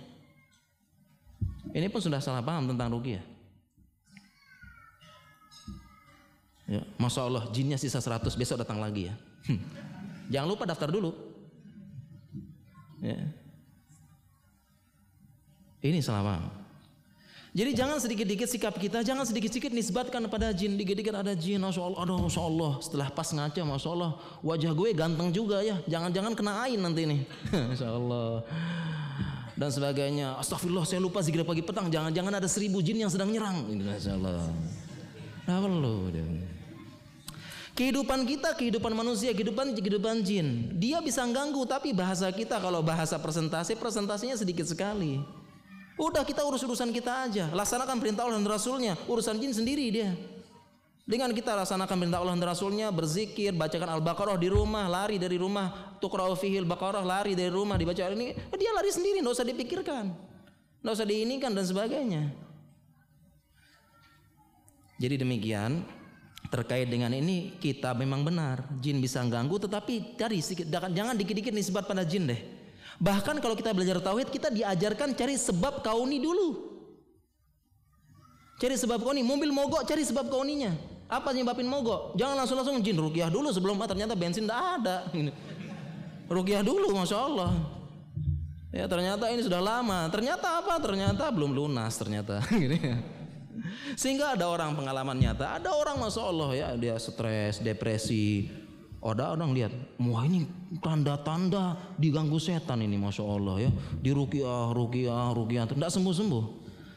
Ini 1.75 1.91
pun 1.91 1.99
sudah 1.99 2.23
salah 2.23 2.47
paham 2.47 2.71
tentang 2.71 2.95
rukiah. 2.95 3.25
Ya, 6.65 6.81
Masya 6.97 7.21
Allah 7.27 7.45
jinnya 7.53 7.77
sisa 7.77 8.01
100 8.01 8.31
besok 8.39 8.63
datang 8.63 8.79
lagi 8.79 9.11
ya. 9.11 9.15
Hmm. 9.51 9.61
Jangan 10.31 10.49
lupa 10.49 10.65
daftar 10.65 10.89
dulu. 10.89 11.13
Ya. 13.03 13.21
Ini 15.85 16.01
salah 16.01 16.25
paham. 16.25 16.64
Jadi 17.55 17.71
jangan 17.71 18.03
sedikit-dikit 18.03 18.51
sikap 18.51 18.75
kita, 18.75 19.07
jangan 19.07 19.23
sedikit-sedikit 19.23 19.71
nisbatkan 19.71 20.27
pada 20.27 20.51
jin. 20.51 20.75
Dikit-dikit 20.75 21.15
ada 21.15 21.39
jin, 21.39 21.63
masya 21.63 21.87
Allah, 21.87 21.99
aduh 22.03 22.19
masya 22.27 22.43
Allah. 22.43 22.73
Setelah 22.83 23.09
pas 23.15 23.31
ngaca, 23.31 23.63
masya 23.63 23.89
Allah, 23.95 24.11
wajah 24.43 24.73
gue 24.75 24.91
ganteng 24.91 25.31
juga 25.31 25.63
ya. 25.63 25.79
Jangan-jangan 25.87 26.35
kena 26.35 26.67
ain 26.67 26.83
nanti 26.83 27.07
nih, 27.07 27.21
masya 27.71 27.95
Allah. 27.95 28.43
Dan 29.55 29.71
sebagainya. 29.71 30.35
Astagfirullah, 30.43 30.83
saya 30.83 30.99
lupa 30.99 31.23
zikir 31.23 31.47
pagi 31.47 31.63
petang. 31.63 31.87
Jangan-jangan 31.87 32.43
ada 32.43 32.51
seribu 32.51 32.83
jin 32.83 33.07
yang 33.07 33.11
sedang 33.15 33.31
nyerang. 33.31 33.71
Masya 33.71 34.19
Allah. 34.19 34.51
Nah, 35.47 35.59
perlu. 35.63 36.11
Kehidupan 37.79 38.27
kita, 38.27 38.51
kehidupan 38.59 38.91
manusia, 38.99 39.31
kehidupan 39.31 39.79
kehidupan 39.79 40.27
jin. 40.27 40.75
Dia 40.75 40.99
bisa 40.99 41.23
ganggu, 41.31 41.63
tapi 41.71 41.95
bahasa 41.95 42.27
kita 42.35 42.59
kalau 42.59 42.83
bahasa 42.83 43.15
presentasi, 43.15 43.79
presentasinya 43.79 44.35
sedikit 44.35 44.67
sekali. 44.67 45.23
Udah 45.95 46.27
kita 46.27 46.43
urus 46.43 46.67
urusan 46.67 46.91
kita 46.91 47.31
aja. 47.31 47.47
Laksanakan 47.55 48.03
perintah 48.03 48.27
Allah 48.27 48.43
dan 48.43 48.51
Rasulnya. 48.51 48.99
Urusan 49.07 49.39
jin 49.39 49.55
sendiri 49.55 49.87
dia. 49.95 50.11
Dengan 51.05 51.37
kita 51.37 51.53
laksanakan 51.53 51.97
perintah 52.01 52.19
Allah 52.25 52.35
dan 52.35 52.49
Rasulnya, 52.49 52.89
berzikir, 52.89 53.53
bacakan 53.53 54.01
Al-Baqarah 54.01 54.41
di 54.41 54.49
rumah, 54.49 54.89
lari 54.89 55.21
dari 55.21 55.37
rumah, 55.37 56.01
tukra'u 56.01 56.33
fihil 56.33 56.65
Baqarah, 56.65 57.05
lari 57.05 57.37
dari 57.37 57.53
rumah, 57.53 57.77
dibaca 57.77 58.09
ini, 58.09 58.33
dia 58.57 58.73
lari 58.73 58.89
sendiri, 58.89 59.21
nggak 59.21 59.37
usah 59.37 59.45
dipikirkan. 59.45 60.05
Nggak 60.81 60.95
usah 60.97 61.05
diinikan 61.05 61.53
dan 61.53 61.65
sebagainya. 61.69 62.33
Jadi 64.97 65.15
demikian, 65.21 65.85
terkait 66.49 66.89
dengan 66.89 67.13
ini 67.13 67.53
kita 67.61 67.93
memang 67.93 68.25
benar, 68.25 68.65
jin 68.81 68.97
bisa 69.03 69.21
ganggu 69.29 69.61
tetapi 69.61 70.17
dari 70.17 70.41
jangan 70.71 71.19
dikit-dikit 71.19 71.53
nisbat 71.53 71.85
pada 71.85 72.01
jin 72.01 72.33
deh. 72.33 72.41
Bahkan 73.03 73.43
kalau 73.43 73.59
kita 73.59 73.75
belajar 73.75 73.99
tauhid 73.99 74.31
kita 74.31 74.51
diajarkan 74.51 75.15
cari 75.15 75.35
sebab 75.35 75.83
kauni 75.83 76.23
dulu. 76.23 76.75
Cari 78.55 78.79
sebab 78.79 79.03
kauni, 79.03 79.27
mobil 79.27 79.51
mogok 79.51 79.83
cari 79.83 80.07
sebab 80.07 80.31
kauninya. 80.31 80.71
Apa 81.11 81.35
nyebabin 81.35 81.67
mogok? 81.67 82.15
Jangan 82.15 82.43
langsung-langsung 82.43 82.81
jin 82.81 82.97
rukiah 82.97 83.29
dulu 83.29 83.51
sebelum 83.51 83.77
ah, 83.83 83.89
ternyata 83.91 84.15
bensin 84.15 84.47
tidak 84.47 84.61
ada. 84.81 84.97
Rukiah 86.35 86.65
dulu, 86.65 86.97
masya 86.97 87.19
Allah. 87.21 87.53
Ya 88.73 88.89
ternyata 88.89 89.29
ini 89.29 89.45
sudah 89.45 89.61
lama. 89.61 90.09
Ternyata 90.09 90.65
apa? 90.65 90.81
Ternyata 90.81 91.29
belum 91.29 91.53
lunas 91.53 91.93
ternyata. 92.01 92.41
Sehingga 94.01 94.35
ada 94.35 94.51
orang 94.51 94.75
pengalaman 94.75 95.15
nyata, 95.15 95.61
ada 95.61 95.71
orang 95.77 96.01
masya 96.01 96.23
Allah 96.27 96.51
ya 96.57 96.69
dia 96.75 96.97
stres, 96.99 97.63
depresi, 97.63 98.51
ada 99.05 99.37
orang 99.37 99.53
lihat, 99.53 99.73
wah 100.01 100.25
ini 100.25 100.49
tanda-tanda 100.81 101.77
diganggu 102.01 102.41
setan 102.41 102.81
ini, 102.81 102.97
masya 102.97 103.21
Allah 103.21 103.69
ya. 103.69 103.71
Di 104.01 104.17
rukiah, 104.17 104.73
rukiah, 104.73 105.29
rukiah, 105.37 105.69
tidak 105.69 105.93
sembuh-sembuh. 105.93 106.45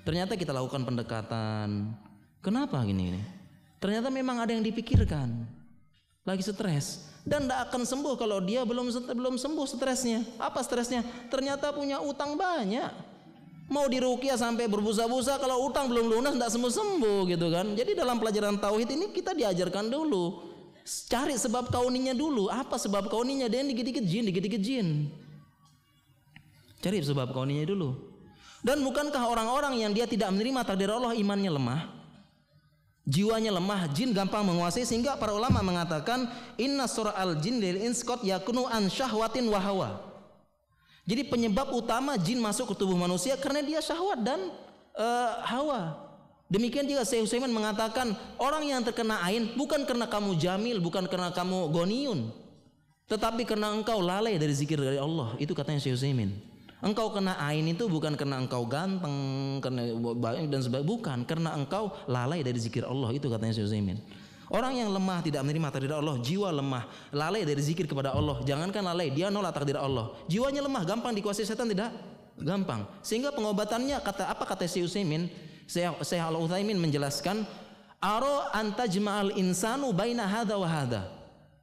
Ternyata 0.07 0.39
kita 0.39 0.55
lakukan 0.55 0.87
pendekatan. 0.87 1.91
Kenapa 2.39 2.79
gini 2.87 3.11
ini? 3.11 3.21
Ternyata 3.83 4.07
memang 4.07 4.39
ada 4.39 4.55
yang 4.55 4.63
dipikirkan. 4.63 5.35
Lagi 6.23 6.43
stres 6.47 7.07
dan 7.27 7.43
tidak 7.43 7.71
akan 7.71 7.83
sembuh 7.83 8.15
kalau 8.15 8.39
dia 8.39 8.63
belum 8.63 8.87
belum 9.11 9.35
sembuh 9.35 9.67
stresnya. 9.67 10.23
Apa 10.39 10.63
stresnya? 10.63 11.03
Ternyata 11.27 11.75
punya 11.75 11.99
utang 11.99 12.39
banyak. 12.39 12.91
Mau 13.67 13.83
dirukiah 13.91 14.39
sampai 14.39 14.71
berbusa-busa 14.71 15.35
kalau 15.43 15.67
utang 15.67 15.91
belum 15.91 16.07
lunas 16.07 16.39
tidak 16.39 16.51
sembuh-sembuh 16.55 17.19
gitu 17.35 17.51
kan. 17.51 17.75
Jadi 17.75 17.99
dalam 17.99 18.15
pelajaran 18.15 18.55
tauhid 18.63 18.95
ini 18.95 19.11
kita 19.11 19.35
diajarkan 19.35 19.91
dulu 19.91 20.55
Cari 20.88 21.35
sebab 21.35 21.67
kauninya 21.67 22.15
dulu. 22.15 22.47
Apa 22.47 22.79
sebab 22.79 23.11
kauninya? 23.11 23.51
Dia 23.51 23.67
dikit-dikit 23.67 24.07
jin, 24.07 24.23
dikit-dikit 24.31 24.61
jin. 24.63 25.11
Cari 26.79 27.03
sebab 27.03 27.35
kauninya 27.35 27.67
dulu. 27.67 27.91
Dan 28.63 28.79
bukankah 28.88 29.19
orang-orang 29.27 29.83
yang 29.83 29.91
dia 29.91 30.07
tidak 30.07 30.31
menerima 30.31 30.63
takdir 30.63 30.88
Allah 30.88 31.11
imannya 31.11 31.51
lemah? 31.51 31.81
Jiwanya 33.07 33.55
lemah, 33.55 33.88
jin 33.95 34.11
gampang 34.11 34.43
menguasai 34.43 34.83
sehingga 34.83 35.15
para 35.15 35.31
ulama 35.31 35.63
mengatakan 35.63 36.27
inna 36.59 36.91
surah 36.91 37.15
al 37.15 37.39
jin 37.39 37.63
lil 37.63 37.79
inskot 37.79 38.19
yakunu 38.23 38.67
an 38.67 38.91
syahwatin 38.91 39.47
wahawa. 39.47 40.03
Jadi 41.07 41.23
penyebab 41.23 41.71
utama 41.71 42.19
jin 42.19 42.39
masuk 42.43 42.75
ke 42.75 42.83
tubuh 42.83 42.99
manusia 42.99 43.39
karena 43.39 43.63
dia 43.63 43.79
syahwat 43.79 44.19
dan 44.23 44.51
uh, 44.95 45.39
hawa. 45.47 46.06
Demikian 46.47 46.87
juga 46.87 47.03
Syekh 47.03 47.27
Utsaimin 47.27 47.51
mengatakan 47.51 48.15
orang 48.39 48.63
yang 48.63 48.79
terkena 48.79 49.19
ain 49.19 49.51
bukan 49.59 49.83
karena 49.83 50.07
kamu 50.07 50.39
jamil, 50.39 50.79
bukan 50.79 51.03
karena 51.03 51.27
kamu 51.35 51.67
goniun, 51.75 52.31
tetapi 53.11 53.43
karena 53.43 53.75
engkau 53.75 53.99
lalai 53.99 54.39
dari 54.39 54.55
zikir 54.55 54.79
dari 54.79 54.95
Allah. 54.95 55.35
Itu 55.43 55.51
katanya 55.51 55.83
Syekh 55.83 55.99
Utsaimin. 55.99 56.31
Engkau 56.77 57.09
kena 57.09 57.35
ain 57.41 57.65
itu 57.65 57.89
bukan 57.89 58.13
karena 58.13 58.37
engkau 58.37 58.63
ganteng, 58.63 59.17
karena 59.59 59.91
dan 60.45 60.61
sebagainya, 60.61 60.87
bukan 60.87 61.17
karena 61.25 61.57
engkau 61.57 61.91
lalai 62.07 62.45
dari 62.45 62.55
zikir 62.61 62.87
Allah. 62.87 63.11
Itu 63.11 63.27
katanya 63.27 63.51
Syekh 63.51 63.67
Utsaimin. 63.67 63.99
Orang 64.47 64.79
yang 64.79 64.87
lemah 64.87 65.19
tidak 65.19 65.43
menerima 65.43 65.67
takdir 65.75 65.91
Allah, 65.91 66.15
jiwa 66.23 66.47
lemah, 66.55 66.87
lalai 67.11 67.43
dari 67.43 67.59
zikir 67.59 67.83
kepada 67.83 68.15
Allah. 68.15 68.39
Jangankan 68.47 68.79
lalai, 68.79 69.11
dia 69.11 69.27
nolak 69.27 69.51
takdir 69.51 69.75
Allah. 69.75 70.15
Jiwanya 70.31 70.63
lemah, 70.63 70.87
gampang 70.87 71.11
dikuasai 71.11 71.43
setan 71.43 71.67
tidak? 71.67 71.91
Gampang. 72.39 72.87
Sehingga 73.03 73.35
pengobatannya 73.35 73.99
kata 73.99 74.31
apa 74.31 74.47
kata 74.47 74.63
Syekh 74.63 74.87
Utsaimin? 74.87 75.27
Syekh 75.68 76.24
Al-Utsaimin 76.24 76.80
menjelaskan 76.80 77.43
aro 77.99 78.47
antajma'al 78.55 79.36
insanu 79.36 79.91
baina 79.91 80.24
hadza 80.24 80.55
wa 80.55 80.63
hadza. 80.68 81.01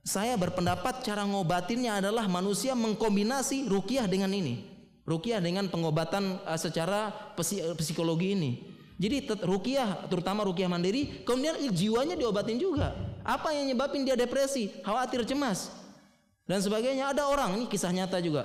Saya 0.04 0.36
berpendapat 0.36 1.00
cara 1.00 1.24
ngobatinnya 1.24 2.04
adalah 2.04 2.28
manusia 2.28 2.76
mengkombinasi 2.76 3.64
rukiah 3.64 4.04
dengan 4.04 4.28
ini. 4.36 4.60
Rukiah 5.08 5.40
dengan 5.40 5.72
pengobatan 5.72 6.36
uh, 6.44 6.60
secara 6.60 7.32
psikologi 7.80 8.36
ini. 8.36 8.52
Jadi 9.00 9.24
rukiah 9.42 10.04
terutama 10.06 10.44
rukiah 10.44 10.68
mandiri, 10.68 11.24
kemudian 11.24 11.56
jiwanya 11.72 12.14
diobatin 12.14 12.60
juga. 12.60 12.92
Apa 13.24 13.56
yang 13.56 13.72
nyebabin 13.72 14.04
dia 14.04 14.14
depresi, 14.14 14.68
khawatir, 14.84 15.24
cemas 15.24 15.72
dan 16.44 16.60
sebagainya. 16.60 17.16
Ada 17.16 17.24
orang 17.24 17.56
ini 17.56 17.64
kisah 17.64 17.88
nyata 17.88 18.20
juga. 18.20 18.44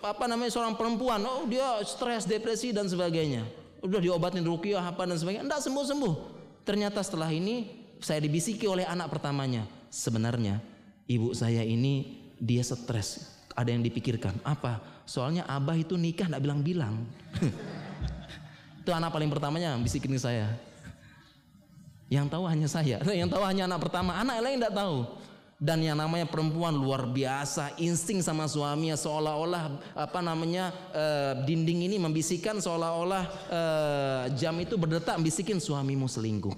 Apa 0.00 0.24
namanya 0.30 0.54
seorang 0.54 0.78
perempuan, 0.78 1.20
oh 1.26 1.44
dia 1.50 1.82
stres, 1.82 2.24
depresi 2.24 2.70
dan 2.70 2.86
sebagainya 2.86 3.61
udah 3.82 4.00
diobatin 4.00 4.46
rukiah 4.46 4.82
apa 4.82 5.04
dan 5.04 5.18
sebagainya, 5.18 5.44
enggak 5.44 5.62
sembuh-sembuh. 5.66 6.14
Ternyata 6.62 7.02
setelah 7.02 7.28
ini 7.34 7.82
saya 7.98 8.22
dibisiki 8.22 8.70
oleh 8.70 8.86
anak 8.86 9.10
pertamanya, 9.10 9.66
sebenarnya 9.90 10.62
ibu 11.10 11.34
saya 11.34 11.66
ini 11.66 12.22
dia 12.38 12.62
stres, 12.62 13.26
ada 13.58 13.68
yang 13.74 13.82
dipikirkan. 13.82 14.38
Apa? 14.46 14.78
Soalnya 15.02 15.42
abah 15.50 15.74
itu 15.74 15.98
nikah 15.98 16.30
enggak 16.30 16.42
bilang-bilang. 16.46 16.94
itu 18.82 18.90
anak 18.90 19.10
paling 19.10 19.30
pertamanya 19.30 19.74
bisikin 19.82 20.14
saya. 20.18 20.46
Yang 22.06 22.30
tahu 22.30 22.44
hanya 22.46 22.68
saya, 22.70 23.02
yang 23.20 23.26
tahu 23.26 23.42
hanya 23.42 23.66
anak 23.66 23.82
pertama, 23.82 24.14
anak 24.14 24.38
lain 24.38 24.62
enggak 24.62 24.78
tahu 24.78 25.22
dan 25.62 25.78
yang 25.78 25.94
namanya 25.94 26.26
perempuan 26.26 26.74
luar 26.74 27.06
biasa 27.06 27.78
insting 27.78 28.18
sama 28.18 28.50
suaminya 28.50 28.98
seolah-olah 28.98 29.78
apa 29.94 30.18
namanya 30.18 30.74
uh, 30.90 31.38
dinding 31.46 31.86
ini 31.86 32.02
membisikkan 32.02 32.58
seolah-olah 32.58 33.22
uh, 33.46 34.24
jam 34.34 34.58
itu 34.58 34.74
berdetak 34.74 35.14
membisikin 35.22 35.62
suamimu 35.62 36.10
selingkuh. 36.10 36.50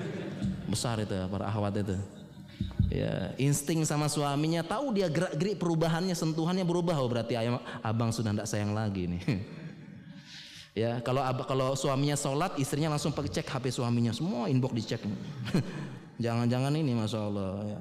Besar 0.72 1.04
itu 1.04 1.12
para 1.28 1.52
ahwat 1.52 1.84
itu. 1.84 2.00
Ya 2.88 3.36
insting 3.36 3.84
sama 3.84 4.08
suaminya. 4.08 4.64
Tahu 4.64 4.96
dia 4.96 5.12
gerak-gerik 5.12 5.60
perubahannya 5.60 6.16
sentuhannya 6.16 6.64
berubah. 6.64 6.96
Oh 6.96 7.12
berarti 7.12 7.36
ayam, 7.36 7.60
abang 7.84 8.08
sudah 8.08 8.32
tidak 8.32 8.48
sayang 8.48 8.72
lagi 8.72 9.04
nih. 9.04 9.22
Ya 10.70 11.02
kalau 11.02 11.18
kalau 11.50 11.74
suaminya 11.74 12.14
sholat 12.14 12.54
istrinya 12.54 12.94
langsung 12.94 13.10
cek 13.10 13.42
HP 13.42 13.74
suaminya. 13.74 14.14
Semua 14.14 14.46
inbox 14.46 14.70
dicek 14.70 15.02
jangan-jangan 16.24 16.70
ini 16.78 16.94
masya 16.94 17.26
Allah 17.26 17.74
ya. 17.74 17.80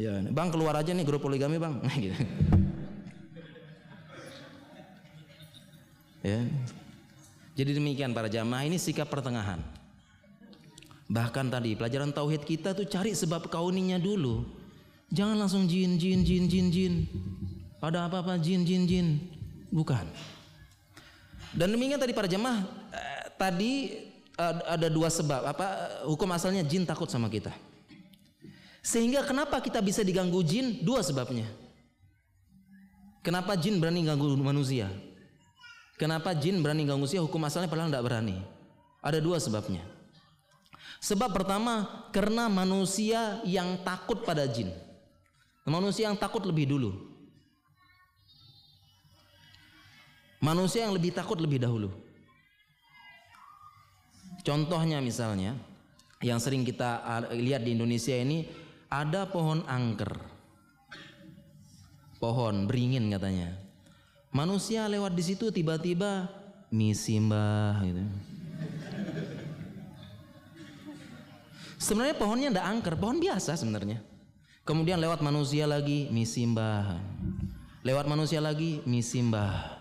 Ya, 0.00 0.16
bang 0.32 0.48
keluar 0.48 0.72
aja 0.80 0.96
nih 0.96 1.04
grup 1.04 1.20
poligami 1.20 1.60
bang. 1.60 1.76
gitu. 2.08 2.16
Ya. 6.24 6.40
Jadi 7.52 7.76
demikian 7.76 8.16
para 8.16 8.32
jamaah 8.32 8.64
ini 8.64 8.80
sikap 8.80 9.12
pertengahan. 9.12 9.60
Bahkan 11.04 11.52
tadi 11.52 11.76
pelajaran 11.76 12.16
tauhid 12.16 12.48
kita 12.48 12.72
tuh 12.72 12.88
cari 12.88 13.12
sebab 13.12 13.52
kauninya 13.52 14.00
dulu. 14.00 14.48
Jangan 15.12 15.36
langsung 15.36 15.68
jin 15.68 16.00
jin 16.00 16.24
jin 16.24 16.48
jin 16.48 16.66
jin. 16.72 16.94
Pada 17.76 18.08
apa-apa 18.08 18.40
jin 18.40 18.64
jin 18.64 18.88
jin. 18.88 19.20
Bukan. 19.68 20.08
Dan 21.52 21.76
demikian 21.76 22.00
tadi 22.00 22.16
para 22.16 22.30
jamaah 22.30 22.64
eh, 22.88 23.22
tadi 23.36 23.72
eh, 24.32 24.54
ada 24.64 24.88
dua 24.88 25.12
sebab 25.12 25.44
apa 25.44 25.66
hukum 26.08 26.30
asalnya 26.32 26.64
jin 26.64 26.88
takut 26.88 27.12
sama 27.12 27.28
kita. 27.28 27.52
Sehingga 28.90 29.22
kenapa 29.22 29.62
kita 29.62 29.78
bisa 29.78 30.02
diganggu 30.02 30.42
jin? 30.42 30.82
Dua 30.82 30.98
sebabnya. 30.98 31.46
Kenapa 33.22 33.54
jin 33.54 33.78
berani 33.78 34.02
ganggu 34.02 34.34
manusia? 34.34 34.90
Kenapa 35.94 36.34
jin 36.34 36.58
berani 36.58 36.82
ganggu 36.82 37.06
manusia? 37.06 37.22
Hukum 37.22 37.38
asalnya 37.46 37.70
padahal 37.70 37.86
tidak 37.86 38.02
berani. 38.10 38.42
Ada 38.98 39.22
dua 39.22 39.38
sebabnya. 39.38 39.86
Sebab 40.98 41.30
pertama, 41.30 41.86
karena 42.10 42.50
manusia 42.50 43.38
yang 43.46 43.78
takut 43.86 44.26
pada 44.26 44.50
jin. 44.50 44.74
Manusia 45.62 46.10
yang 46.10 46.18
takut 46.18 46.42
lebih 46.42 46.66
dulu. 46.66 46.90
Manusia 50.42 50.82
yang 50.88 50.96
lebih 50.96 51.14
takut 51.14 51.38
lebih 51.38 51.62
dahulu. 51.62 51.94
Contohnya 54.42 54.98
misalnya, 54.98 55.54
yang 56.20 56.42
sering 56.42 56.66
kita 56.66 57.00
lihat 57.32 57.64
di 57.64 57.76
Indonesia 57.76 58.16
ini 58.16 58.44
ada 58.90 59.24
pohon 59.30 59.62
angker. 59.70 60.18
Pohon 62.18 62.66
beringin 62.66 63.08
katanya. 63.08 63.56
Manusia 64.34 64.84
lewat 64.90 65.14
di 65.14 65.24
situ 65.24 65.48
tiba-tiba 65.48 66.28
misi 66.68 67.16
mbah 67.16 67.80
gitu. 67.86 68.04
Sebenarnya 71.80 72.14
pohonnya 72.20 72.52
tidak 72.52 72.66
angker, 72.68 72.94
pohon 73.00 73.16
biasa 73.16 73.56
sebenarnya. 73.56 74.04
Kemudian 74.68 75.00
lewat 75.00 75.24
manusia 75.24 75.64
lagi 75.64 76.12
misi 76.12 76.44
mbah. 76.44 77.00
Lewat 77.80 78.04
manusia 78.04 78.44
lagi 78.44 78.84
misi 78.84 79.24
mbah. 79.24 79.80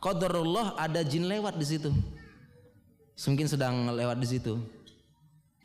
Qadarullah 0.00 0.80
ada 0.80 1.04
jin 1.04 1.28
lewat 1.28 1.60
di 1.60 1.66
situ. 1.68 1.92
Mungkin 3.28 3.46
sedang 3.52 3.92
lewat 3.92 4.16
di 4.16 4.28
situ. 4.32 4.56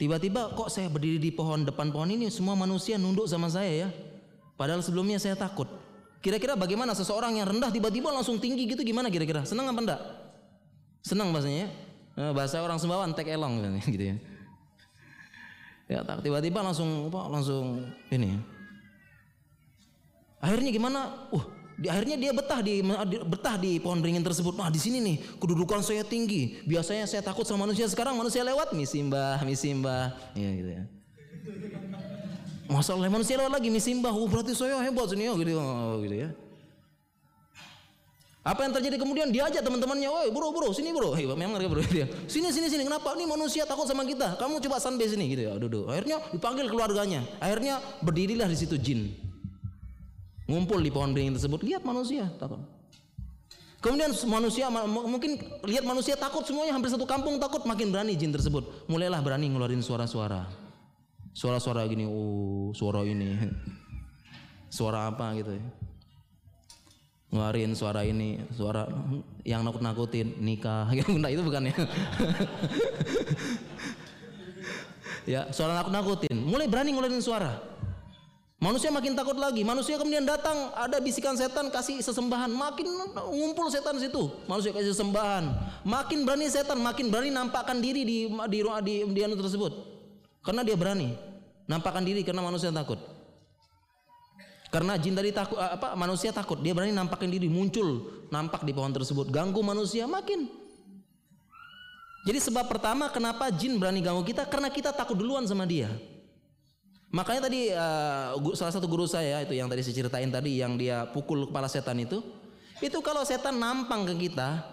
Tiba-tiba 0.02 0.49
kok 0.58 0.74
saya 0.74 0.89
berdiri 0.89 1.22
di 1.22 1.30
pohon 1.30 1.62
depan 1.62 1.93
pohon 1.93 2.10
ini 2.10 2.26
semua 2.34 2.58
manusia 2.58 2.97
nunduk 2.97 3.30
sama 3.30 3.54
saya 3.54 3.86
ya. 3.86 3.89
Padahal 4.58 4.82
sebelumnya 4.82 5.22
saya 5.22 5.38
takut. 5.38 5.70
Kira-kira 6.26 6.58
bagaimana 6.58 6.97
seseorang 6.97 7.38
yang 7.38 7.45
rendah 7.45 7.70
tiba-tiba 7.70 8.10
langsung 8.10 8.41
tinggi 8.41 8.66
gitu 8.66 8.82
gimana 8.82 9.14
kira-kira? 9.14 9.45
Senang 9.45 9.70
apa 9.70 9.78
enggak? 9.78 10.02
Senang 11.06 11.30
bahasanya 11.30 11.66
ya. 11.66 11.70
Eh, 12.18 12.32
bahasa 12.34 12.58
orang 12.66 12.82
Sumbawa 12.82 13.06
tek 13.14 13.30
elong 13.30 13.62
gitu 13.93 14.10
ya. 14.10 14.16
Ya 15.86 16.02
tiba-tiba 16.02 16.66
langsung 16.66 17.14
apa 17.14 17.22
langsung 17.30 17.86
ini. 18.10 18.41
Akhirnya 20.41 20.74
gimana? 20.74 21.30
Uh, 21.30 21.45
Di 21.82 21.89
akhirnya 21.89 22.13
dia 22.13 22.29
betah 22.29 22.61
di 22.61 22.86
betah 23.25 23.57
di 23.57 23.82
pohon 23.82 23.97
beringin 24.05 24.21
tersebut. 24.21 24.53
Nah, 24.53 24.69
di 24.69 24.77
sini 24.77 25.01
nih 25.01 25.17
kedudukan 25.41 25.82
saya 25.82 26.05
tinggi. 26.05 26.61
Biasanya 26.69 27.09
saya 27.09 27.25
takut 27.25 27.41
sama 27.41 27.65
manusia, 27.65 27.89
sekarang 27.89 28.13
manusia 28.13 28.45
lewat 28.45 28.77
misimbah, 28.77 29.41
misimbah. 29.41 30.13
Ya 30.38 30.49
gitu 30.53 30.69
ya. 30.77 30.84
Masalah 32.69 33.09
manusia 33.09 33.34
lewat 33.41 33.57
lagi 33.57 33.73
misimbah. 33.73 34.13
Oh, 34.13 34.29
berarti 34.29 34.53
saya 34.53 34.77
hebat 34.86 35.09
sini 35.09 35.25
oh, 35.25 35.36
gitu, 35.41 35.57
oh, 35.57 35.97
gitu 36.05 36.29
ya. 36.29 36.29
Apa 38.41 38.65
yang 38.65 38.73
terjadi 38.73 38.97
kemudian 38.97 39.29
dia 39.29 39.45
aja 39.45 39.61
teman-temannya, 39.61 40.09
woi 40.09 40.29
bro 40.34 40.49
bro 40.49 40.73
sini 40.73 40.89
bro, 40.89 41.13
hei 41.13 41.29
memang 41.29 41.61
mereka 41.61 41.77
bro 41.77 41.86
dia, 41.86 42.09
sini 42.25 42.49
sini 42.49 42.73
sini 42.73 42.89
kenapa? 42.89 43.13
Ini 43.13 43.29
manusia 43.29 43.69
takut 43.69 43.86
sama 43.86 44.01
kita, 44.01 44.34
kamu 44.34 44.57
coba 44.65 44.82
santai 44.82 45.13
sini 45.13 45.29
gitu 45.29 45.45
ya, 45.45 45.53
duduk. 45.61 45.86
Akhirnya 45.86 46.25
dipanggil 46.34 46.65
keluarganya, 46.65 47.21
akhirnya 47.38 47.77
berdirilah 48.01 48.49
di 48.49 48.57
situ 48.57 48.82
jin, 48.82 49.13
ngumpul 50.52 50.84
di 50.84 50.91
pohon 50.91 51.16
beringin 51.16 51.39
tersebut, 51.39 51.64
lihat 51.64 51.88
manusia 51.88 52.28
takut. 52.36 52.60
Kemudian 53.82 54.14
manusia 54.30 54.70
mungkin 54.86 55.41
lihat 55.66 55.82
manusia 55.88 56.14
takut 56.14 56.45
semuanya 56.45 56.76
hampir 56.76 56.93
satu 56.93 57.08
kampung 57.08 57.41
takut 57.41 57.64
makin 57.64 57.89
berani 57.89 58.14
jin 58.20 58.30
tersebut, 58.30 58.86
mulailah 58.91 59.24
berani 59.24 59.47
ngeluarin 59.49 59.82
suara-suara, 59.82 60.45
suara-suara 61.34 61.88
gini, 61.89 62.06
oh 62.06 62.76
suara 62.78 63.02
ini, 63.08 63.39
suara 64.78 65.10
apa 65.10 65.34
gitu 65.39 65.56
ya 65.56 65.64
ngeluarin 67.32 67.72
suara 67.72 68.04
ini, 68.04 68.43
suara 68.52 68.84
yang 69.47 69.64
nakut-nakutin 69.64 70.36
nikah. 70.43 70.91
nah, 71.24 71.32
itu 71.32 71.39
bukan 71.39 71.72
ya. 71.72 71.76
ya, 75.39 75.41
suara 75.56 75.80
nakut-nakutin. 75.80 76.36
Mulai 76.36 76.68
berani 76.68 76.91
ngeluarin 76.91 77.24
suara. 77.24 77.70
Manusia 78.62 78.93
makin 78.93 79.18
takut 79.18 79.34
lagi. 79.41 79.66
Manusia 79.66 79.97
kemudian 79.97 80.22
datang, 80.22 80.70
ada 80.78 81.01
bisikan 81.01 81.34
setan 81.34 81.74
kasih 81.74 81.97
sesembahan, 81.97 82.45
makin 82.53 82.86
ngumpul 83.34 83.74
setan 83.74 83.97
situ. 83.97 84.30
Manusia 84.45 84.70
kasih 84.70 84.93
sesembahan, 84.93 85.49
makin 85.82 86.22
berani 86.22 86.45
setan, 86.45 86.78
makin 86.78 87.09
berani 87.09 87.34
nampakkan 87.34 87.82
diri 87.82 88.05
di 88.05 88.18
di 88.30 88.59
di, 88.62 88.93
di, 89.01 89.22
anu 89.26 89.34
tersebut. 89.34 89.74
Karena 90.45 90.62
dia 90.62 90.78
berani 90.78 91.18
nampakkan 91.66 92.05
diri 92.05 92.22
karena 92.22 92.45
manusia 92.45 92.70
takut. 92.70 93.01
Karena 94.70 94.93
jin 94.93 95.18
tadi 95.18 95.34
takut 95.34 95.57
apa 95.57 95.97
manusia 95.97 96.30
takut, 96.30 96.62
dia 96.62 96.78
berani 96.78 96.93
nampakin 96.93 97.34
diri 97.34 97.49
muncul 97.49 98.14
nampak 98.30 98.62
di 98.62 98.78
pohon 98.78 98.93
tersebut, 98.93 99.34
ganggu 99.34 99.66
manusia 99.66 100.05
makin. 100.05 100.45
Jadi 102.30 102.38
sebab 102.38 102.70
pertama 102.70 103.09
kenapa 103.09 103.49
jin 103.49 103.82
berani 103.82 104.05
ganggu 104.05 104.22
kita 104.22 104.45
karena 104.45 104.70
kita 104.70 104.93
takut 104.93 105.18
duluan 105.18 105.49
sama 105.49 105.66
dia. 105.66 105.89
Makanya 107.12 107.51
tadi 107.51 107.70
uh, 107.76 108.55
salah 108.55 108.72
satu 108.72 108.88
guru 108.88 109.03
saya 109.03 109.43
itu 109.43 109.51
yang 109.51 109.68
tadi 109.68 109.84
saya 109.84 109.95
ceritain 109.99 110.32
tadi 110.32 110.64
yang 110.64 110.80
dia 110.80 111.03
pukul 111.12 111.51
kepala 111.51 111.68
setan 111.68 111.99
itu, 111.99 112.24
itu 112.80 112.97
kalau 113.03 113.28
setan 113.28 113.59
nampang 113.59 114.07
ke 114.07 114.16
kita, 114.28 114.64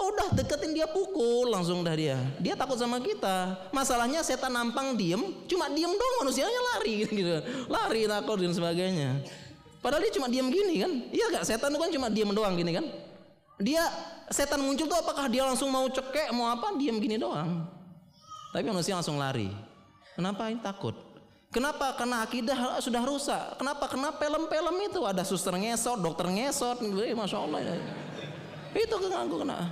Udah 0.00 0.32
deketin 0.32 0.72
dia 0.72 0.88
pukul 0.88 1.52
langsung 1.52 1.84
dah 1.84 1.92
dia. 1.92 2.16
Dia 2.40 2.56
takut 2.56 2.80
sama 2.80 2.96
kita. 3.04 3.68
Masalahnya 3.68 4.24
setan 4.24 4.48
nampang 4.56 4.96
diem, 4.96 5.20
cuma 5.44 5.68
diem 5.68 5.92
dong 5.92 6.14
manusianya 6.24 6.60
lari 6.72 7.04
gitu. 7.20 7.36
Lari 7.68 8.08
takut 8.08 8.40
dan 8.40 8.56
sebagainya. 8.56 9.20
Padahal 9.84 10.00
dia 10.08 10.12
cuma 10.16 10.32
diem 10.32 10.48
gini 10.48 10.74
kan. 10.80 10.92
Iya 11.12 11.26
gak? 11.36 11.44
Setan 11.44 11.68
itu 11.76 11.78
kan 11.80 11.90
cuma 11.92 12.06
diem 12.08 12.30
doang 12.32 12.56
gini 12.56 12.72
kan. 12.72 12.86
Dia 13.60 13.84
setan 14.32 14.64
muncul 14.64 14.88
tuh 14.88 14.96
apakah 14.96 15.28
dia 15.28 15.44
langsung 15.44 15.68
mau 15.68 15.84
cekek 15.84 16.32
mau 16.32 16.48
apa 16.48 16.72
diem 16.80 16.96
gini 16.96 17.20
doang. 17.20 17.68
Tapi 18.56 18.64
manusia 18.64 18.96
langsung 18.96 19.20
lari. 19.20 19.52
Kenapa 20.16 20.48
ini 20.48 20.64
takut? 20.64 20.96
Kenapa? 21.50 21.98
Karena 21.98 22.22
akidah 22.22 22.78
sudah 22.78 23.02
rusak. 23.02 23.58
Kenapa? 23.58 23.90
Kenapa 23.90 24.22
film-film 24.22 24.76
itu 24.86 25.02
ada 25.02 25.26
suster 25.26 25.50
ngesot, 25.58 25.98
dokter 25.98 26.30
ngesot, 26.30 26.78
masya 26.86 27.38
Allah. 27.42 27.74
Itu 28.70 28.94
keganggu 29.02 29.42
kena. 29.42 29.66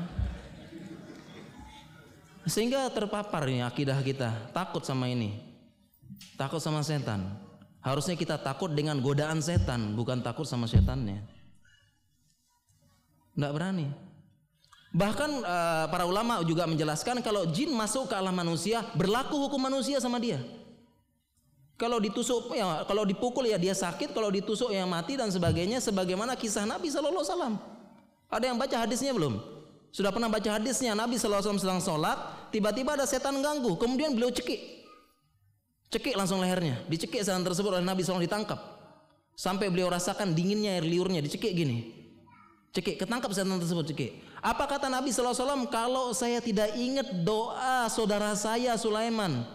Sehingga 2.50 2.90
terpapar 2.90 3.46
ini 3.46 3.62
akidah 3.62 3.94
kita, 4.02 4.50
takut 4.50 4.82
sama 4.82 5.06
ini. 5.06 5.38
Takut 6.34 6.58
sama 6.58 6.82
setan. 6.82 7.38
Harusnya 7.78 8.18
kita 8.18 8.42
takut 8.42 8.74
dengan 8.74 8.98
godaan 8.98 9.38
setan, 9.38 9.94
bukan 9.94 10.18
takut 10.18 10.50
sama 10.50 10.66
setannya. 10.66 11.22
Tidak 13.38 13.52
berani. 13.54 13.86
Bahkan 14.90 15.30
uh, 15.46 15.86
para 15.86 16.10
ulama 16.10 16.42
juga 16.42 16.66
menjelaskan 16.66 17.22
kalau 17.22 17.46
jin 17.54 17.70
masuk 17.70 18.10
ke 18.10 18.18
alam 18.18 18.34
manusia, 18.34 18.82
berlaku 18.98 19.38
hukum 19.46 19.62
manusia 19.62 20.02
sama 20.02 20.18
dia. 20.18 20.42
Kalau 21.78 22.02
ditusuk 22.02 22.50
ya 22.58 22.82
kalau 22.84 23.06
dipukul 23.06 23.46
ya 23.46 23.54
dia 23.54 23.72
sakit, 23.72 24.10
kalau 24.10 24.34
ditusuk 24.34 24.74
ya 24.74 24.82
mati 24.82 25.14
dan 25.14 25.30
sebagainya 25.30 25.78
sebagaimana 25.78 26.34
kisah 26.34 26.66
Nabi 26.66 26.90
sallallahu 26.90 27.22
alaihi 27.22 27.32
wasallam. 27.32 27.54
Ada 28.28 28.44
yang 28.50 28.58
baca 28.58 28.76
hadisnya 28.82 29.14
belum? 29.14 29.40
Sudah 29.88 30.12
pernah 30.12 30.28
baca 30.28 30.60
hadisnya 30.60 30.92
Nabi 30.92 31.16
SAW 31.16 31.56
sedang 31.56 31.80
sholat, 31.80 32.20
tiba-tiba 32.52 32.92
ada 32.92 33.08
setan 33.08 33.40
ganggu, 33.40 33.72
kemudian 33.80 34.12
beliau 34.12 34.28
cekik, 34.28 34.84
cekik 35.88 36.12
langsung 36.12 36.44
lehernya, 36.44 36.84
dicekik 36.92 37.24
setan 37.24 37.40
tersebut 37.40 37.72
oleh 37.72 37.86
Nabi 37.88 38.04
SAW 38.04 38.20
ditangkap, 38.20 38.60
sampai 39.32 39.72
beliau 39.72 39.88
rasakan 39.88 40.36
dinginnya 40.36 40.76
air 40.76 40.84
liurnya, 40.84 41.24
dicekik 41.24 41.56
gini, 41.56 41.88
cekik, 42.76 43.00
ketangkap 43.00 43.32
setan 43.32 43.56
tersebut 43.56 43.88
cekik. 43.88 44.12
Apa 44.44 44.68
kata 44.68 44.92
Nabi 44.92 45.08
SAW? 45.08 45.66
Kalau 45.72 46.12
saya 46.12 46.38
tidak 46.44 46.76
ingat 46.76 47.08
doa 47.24 47.88
saudara 47.88 48.36
saya 48.36 48.76
Sulaiman, 48.76 49.48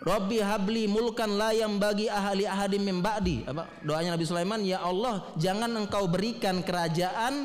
Rabbi 0.00 0.40
habli 0.40 0.88
mulkan 0.88 1.36
layam 1.36 1.76
bagi 1.76 2.08
ahli 2.08 2.48
ahadim 2.48 2.80
min. 2.80 3.04
Apa? 3.04 3.68
Doanya 3.84 4.16
Nabi 4.16 4.24
Sulaiman, 4.24 4.64
ya 4.64 4.80
Allah, 4.80 5.28
jangan 5.36 5.68
engkau 5.76 6.08
berikan 6.08 6.64
kerajaan 6.64 7.44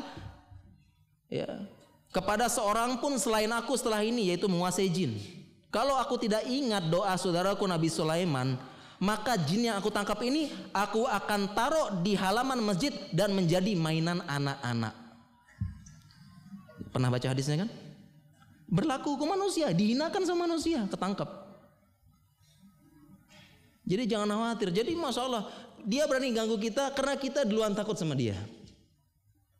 ya 1.27 1.67
kepada 2.15 2.47
seorang 2.47 3.03
pun 3.03 3.19
selain 3.19 3.51
aku 3.51 3.75
setelah 3.75 3.99
ini 3.99 4.31
yaitu 4.31 4.47
menguasai 4.47 4.87
jin. 4.87 5.19
Kalau 5.67 5.99
aku 5.99 6.15
tidak 6.15 6.47
ingat 6.47 6.87
doa 6.87 7.11
saudaraku 7.19 7.67
Nabi 7.67 7.91
Sulaiman, 7.91 8.55
maka 9.03 9.35
jin 9.35 9.67
yang 9.67 9.75
aku 9.75 9.91
tangkap 9.91 10.23
ini 10.23 10.47
aku 10.71 11.03
akan 11.03 11.51
taruh 11.51 11.99
di 11.99 12.15
halaman 12.15 12.63
masjid 12.63 12.95
dan 13.11 13.35
menjadi 13.35 13.75
mainan 13.75 14.23
anak-anak. 14.23 14.95
Pernah 16.95 17.11
baca 17.11 17.27
hadisnya 17.27 17.67
kan? 17.67 17.69
Berlaku 18.71 19.19
ke 19.19 19.25
manusia, 19.27 19.75
dihinakan 19.75 20.23
sama 20.23 20.47
manusia, 20.47 20.87
ketangkap. 20.87 21.44
Jadi 23.85 24.03
jangan 24.09 24.29
khawatir. 24.33 24.73
Jadi 24.73 24.91
masalah 24.97 25.45
dia 25.85 26.09
berani 26.09 26.33
ganggu 26.33 26.57
kita 26.57 26.89
karena 26.97 27.15
kita 27.15 27.45
duluan 27.45 27.77
takut 27.77 27.93
sama 27.93 28.17
dia. 28.17 28.35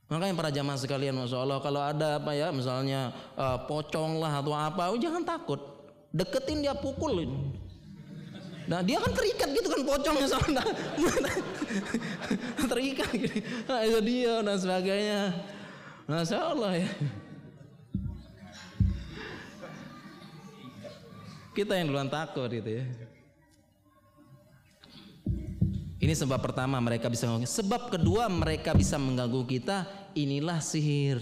Makanya 0.06 0.38
para 0.38 0.54
jamaah 0.54 0.78
sekalian, 0.78 1.18
masya 1.18 1.41
Allah, 1.41 1.58
kalau 1.66 1.82
ada 1.82 2.22
apa 2.22 2.38
ya, 2.38 2.54
misalnya 2.54 3.10
uh, 3.34 3.58
pocong 3.66 4.22
lah 4.22 4.38
atau 4.38 4.54
apa, 4.54 4.94
oh, 4.94 5.02
jangan 5.02 5.26
takut, 5.26 5.58
deketin 6.14 6.62
dia 6.62 6.78
pukulin. 6.78 7.34
Nah 8.66 8.82
dia 8.82 8.98
kan 8.98 9.14
terikat 9.14 9.50
gitu 9.54 9.70
kan 9.70 9.82
pocongnya 9.86 10.26
sama 10.30 10.62
terikat 12.74 13.10
gitu. 13.14 13.38
Nah, 13.70 13.82
itu 13.86 14.00
dia 14.02 14.34
dan 14.41 14.58
sebagainya. 14.58 15.22
Masya 16.10 16.38
Allah 16.38 16.72
ya. 16.82 16.90
Kita 21.54 21.78
yang 21.78 21.94
duluan 21.94 22.10
takut 22.10 22.50
gitu 22.50 22.82
ya. 22.82 22.86
Ini 26.06 26.14
sebab 26.14 26.38
pertama 26.38 26.77
mereka 26.77 27.10
bisa 27.10 27.26
mengganggu. 27.26 27.49
Sebab 27.49 27.82
kedua 27.90 28.30
mereka 28.30 28.77
bisa 28.77 29.02
mengganggu 29.02 29.41
kita. 29.49 29.90
Inilah 30.14 30.61
sihir. 30.61 31.18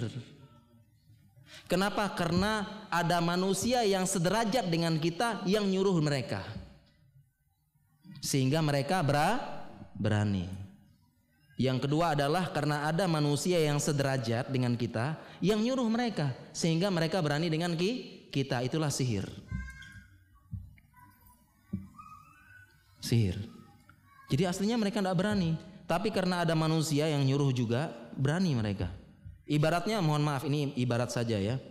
Kenapa? 1.72 2.12
Karena 2.12 2.84
ada 2.92 3.24
manusia 3.24 3.80
yang 3.88 4.04
sederajat 4.04 4.68
dengan 4.68 5.00
kita 5.00 5.40
yang 5.48 5.64
nyuruh 5.72 6.04
mereka. 6.04 6.44
Sehingga 8.20 8.60
mereka 8.60 9.00
berani. 9.96 10.52
Yang 11.56 11.88
kedua 11.88 12.12
adalah 12.12 12.52
karena 12.52 12.84
ada 12.84 13.08
manusia 13.08 13.64
yang 13.64 13.80
sederajat 13.80 14.52
dengan 14.52 14.76
kita 14.76 15.16
yang 15.40 15.64
nyuruh 15.64 15.88
mereka 15.88 16.36
sehingga 16.52 16.92
mereka 16.92 17.24
berani 17.24 17.48
dengan 17.48 17.72
kita. 17.80 18.60
Itulah 18.68 18.92
sihir. 18.92 19.32
Sihir. 23.00 23.63
Jadi 24.34 24.50
aslinya 24.50 24.82
mereka 24.82 24.98
tidak 24.98 25.14
berani. 25.14 25.54
Tapi 25.86 26.10
karena 26.10 26.42
ada 26.42 26.58
manusia 26.58 27.06
yang 27.06 27.22
nyuruh 27.22 27.54
juga, 27.54 27.94
berani 28.18 28.58
mereka. 28.58 28.90
Ibaratnya 29.46 30.02
mohon 30.02 30.26
maaf 30.26 30.42
ini 30.50 30.74
ibarat 30.74 31.14
saja 31.14 31.38
ya. 31.38 31.62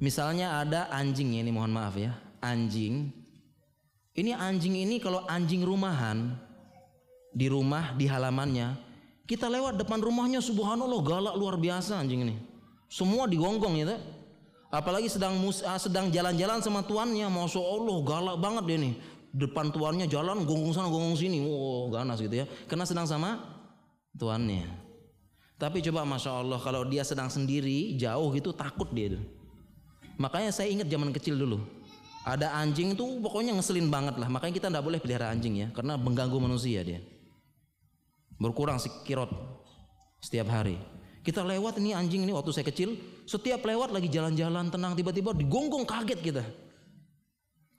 Misalnya 0.00 0.56
ada 0.56 0.88
anjing 0.88 1.36
ya, 1.36 1.44
ini 1.44 1.52
mohon 1.52 1.68
maaf 1.68 2.00
ya. 2.00 2.16
Anjing. 2.40 3.12
Ini 4.16 4.32
anjing 4.32 4.72
ini 4.72 5.04
kalau 5.04 5.28
anjing 5.28 5.60
rumahan 5.60 6.32
di 7.36 7.52
rumah 7.52 7.92
di 7.92 8.08
halamannya, 8.08 8.72
kita 9.28 9.52
lewat 9.52 9.76
depan 9.76 10.00
rumahnya 10.00 10.40
subhanallah 10.40 11.00
galak 11.04 11.36
luar 11.36 11.60
biasa 11.60 12.00
anjing 12.00 12.24
ini. 12.24 12.40
Semua 12.88 13.28
digonggong 13.28 13.76
ya. 13.76 14.00
Apalagi 14.72 15.12
sedang 15.12 15.36
ah, 15.68 15.76
sedang 15.76 16.08
jalan-jalan 16.08 16.64
sama 16.64 16.80
tuannya, 16.80 17.28
masya 17.28 17.60
Allah 17.60 17.96
galak 18.00 18.36
banget 18.40 18.64
dia 18.64 18.78
nih 18.80 18.94
depan 19.32 19.72
tuannya 19.72 20.04
jalan 20.06 20.44
gonggong 20.44 20.76
sana 20.76 20.92
gonggong 20.92 21.16
sini, 21.16 21.40
wow 21.40 21.88
ganas 21.88 22.20
gitu 22.20 22.44
ya. 22.44 22.46
Karena 22.68 22.84
sedang 22.84 23.08
sama 23.08 23.40
tuannya. 24.16 24.68
Tapi 25.56 25.78
coba 25.80 26.04
masya 26.04 26.42
Allah 26.42 26.58
kalau 26.60 26.84
dia 26.84 27.06
sedang 27.06 27.30
sendiri 27.32 27.96
jauh 27.96 28.28
gitu 28.36 28.52
takut 28.52 28.90
dia. 28.92 29.16
Makanya 30.20 30.52
saya 30.52 30.68
ingat 30.68 30.90
zaman 30.90 31.10
kecil 31.14 31.38
dulu. 31.38 31.62
Ada 32.22 32.54
anjing 32.54 32.94
itu 32.94 33.04
pokoknya 33.18 33.54
ngeselin 33.58 33.90
banget 33.90 34.14
lah. 34.18 34.30
Makanya 34.30 34.54
kita 34.54 34.66
tidak 34.70 34.84
boleh 34.86 34.98
pelihara 35.02 35.34
anjing 35.34 35.58
ya, 35.58 35.68
karena 35.74 35.98
mengganggu 35.98 36.38
manusia 36.38 36.82
dia. 36.86 37.02
Berkurang 38.38 38.78
sekirot 38.78 39.30
setiap 40.22 40.50
hari. 40.50 40.78
Kita 41.22 41.46
lewat 41.46 41.78
ini 41.78 41.94
anjing 41.94 42.26
ini 42.26 42.34
waktu 42.34 42.50
saya 42.50 42.66
kecil, 42.66 42.98
setiap 43.26 43.62
lewat 43.62 43.94
lagi 43.94 44.10
jalan-jalan 44.10 44.70
tenang 44.70 44.98
tiba-tiba 44.98 45.30
digonggong 45.30 45.86
kaget 45.86 46.18
kita. 46.18 46.42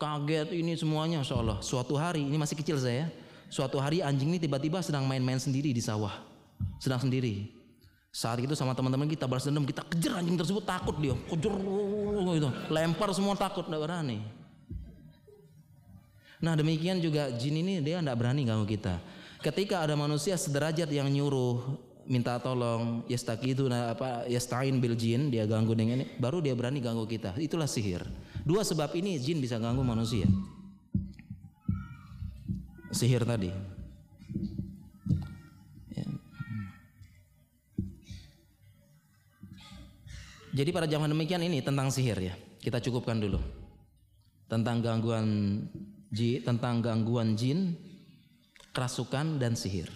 Kaget 0.04 0.52
ini 0.52 0.76
semuanya 0.76 1.24
Insya 1.24 1.40
Allah. 1.40 1.64
Suatu 1.64 1.96
hari 1.96 2.28
ini 2.28 2.36
masih 2.36 2.60
kecil 2.60 2.76
saya. 2.76 3.08
Suatu 3.48 3.80
hari 3.80 4.04
anjing 4.04 4.36
ini 4.36 4.40
tiba-tiba 4.42 4.84
sedang 4.84 5.08
main-main 5.08 5.40
sendiri 5.40 5.72
di 5.72 5.80
sawah. 5.80 6.12
Sedang 6.76 7.00
sendiri. 7.00 7.48
Saat 8.12 8.44
itu 8.44 8.52
sama 8.52 8.76
teman-teman 8.76 9.08
kita 9.08 9.32
balas 9.32 9.48
dendam, 9.48 9.64
kita 9.64 9.80
kejar 9.88 10.20
anjing 10.20 10.36
tersebut 10.36 10.62
takut 10.68 10.94
dia, 11.00 11.16
kejar 11.32 11.56
gitu, 11.56 12.50
lempar 12.70 13.10
semua 13.16 13.34
takut 13.34 13.66
tidak 13.66 13.80
berani. 13.90 14.22
Nah 16.44 16.54
demikian 16.54 17.00
juga 17.00 17.32
jin 17.34 17.64
ini 17.64 17.80
dia 17.80 18.04
tidak 18.04 18.20
berani 18.20 18.44
ganggu 18.44 18.68
kita. 18.68 19.00
Ketika 19.40 19.82
ada 19.88 19.96
manusia 19.98 20.38
sederajat 20.38 20.92
yang 20.94 21.10
nyuruh 21.10 21.80
minta 22.04 22.36
tolong 22.38 23.08
yastakidu 23.08 23.72
apa 23.72 24.28
yastain 24.28 24.76
bil 24.78 24.94
jin 24.94 25.32
dia 25.32 25.48
ganggu 25.48 25.72
dengan 25.72 26.04
ini 26.04 26.06
baru 26.20 26.44
dia 26.44 26.52
berani 26.52 26.84
ganggu 26.84 27.08
kita 27.08 27.40
itulah 27.40 27.68
sihir 27.68 28.04
dua 28.44 28.62
sebab 28.68 28.92
ini 29.00 29.20
jin 29.20 29.40
bisa 29.40 29.60
ganggu 29.60 29.82
manusia 29.82 30.28
sihir 32.94 33.26
tadi 33.26 33.74
Jadi 40.54 40.70
pada 40.70 40.86
zaman 40.86 41.10
demikian 41.10 41.42
ini 41.42 41.66
tentang 41.66 41.90
sihir 41.90 42.18
ya. 42.22 42.38
Kita 42.62 42.78
cukupkan 42.78 43.18
dulu. 43.18 43.42
Tentang 44.46 44.86
gangguan 44.86 45.26
ji, 46.14 46.46
tentang 46.46 46.78
gangguan 46.78 47.34
jin, 47.34 47.74
kerasukan 48.70 49.42
dan 49.42 49.58
sihir. 49.58 49.90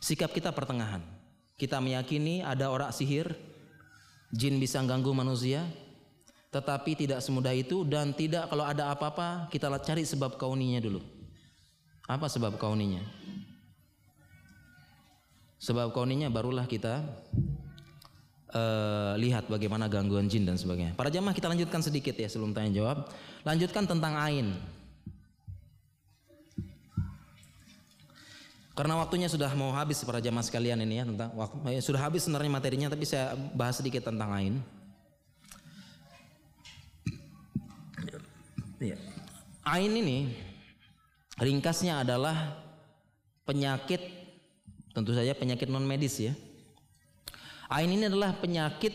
Sikap 0.00 0.32
kita 0.32 0.48
pertengahan. 0.56 1.04
Kita 1.60 1.76
meyakini 1.76 2.40
ada 2.40 2.72
orang 2.72 2.88
sihir, 2.88 3.36
jin 4.32 4.56
bisa 4.56 4.80
ganggu 4.80 5.12
manusia, 5.12 5.68
tetapi 6.54 6.94
tidak 6.94 7.18
semudah 7.18 7.50
itu 7.50 7.82
dan 7.82 8.14
tidak 8.14 8.46
kalau 8.46 8.62
ada 8.62 8.94
apa-apa 8.94 9.50
kita 9.50 9.66
cari 9.82 10.06
sebab 10.06 10.38
kauninya 10.38 10.78
dulu. 10.78 11.02
Apa 12.06 12.30
sebab 12.30 12.54
kauninya? 12.62 13.02
Sebab 15.58 15.90
kauninya 15.90 16.30
barulah 16.30 16.68
kita 16.70 17.02
uh, 18.54 19.18
lihat 19.18 19.50
bagaimana 19.50 19.90
gangguan 19.90 20.30
jin 20.30 20.46
dan 20.46 20.54
sebagainya. 20.54 20.94
Para 20.94 21.10
jamaah 21.10 21.34
kita 21.34 21.50
lanjutkan 21.50 21.82
sedikit 21.82 22.14
ya 22.14 22.30
sebelum 22.30 22.54
tanya 22.54 22.70
jawab. 22.70 23.10
Lanjutkan 23.42 23.90
tentang 23.90 24.14
ain. 24.14 24.54
Karena 28.74 28.98
waktunya 28.98 29.26
sudah 29.26 29.50
mau 29.58 29.70
habis 29.74 30.02
para 30.06 30.22
jamaah 30.22 30.42
sekalian 30.46 30.82
ini 30.82 31.02
ya 31.02 31.04
tentang 31.06 31.30
waktu 31.34 31.78
ya, 31.78 31.82
sudah 31.82 32.00
habis 32.02 32.26
sebenarnya 32.26 32.50
materinya 32.50 32.88
tapi 32.90 33.06
saya 33.06 33.34
bahas 33.54 33.78
sedikit 33.78 34.06
tentang 34.06 34.30
ain. 34.34 34.54
Ya. 38.84 38.98
Ain 39.64 39.96
ini 39.96 40.36
ringkasnya 41.40 42.04
adalah 42.04 42.60
penyakit 43.48 44.00
tentu 44.92 45.16
saja 45.16 45.32
penyakit 45.32 45.72
non 45.72 45.88
medis 45.88 46.20
ya 46.20 46.36
Ain 47.72 47.90
ini 47.90 48.06
adalah 48.06 48.36
penyakit 48.36 48.92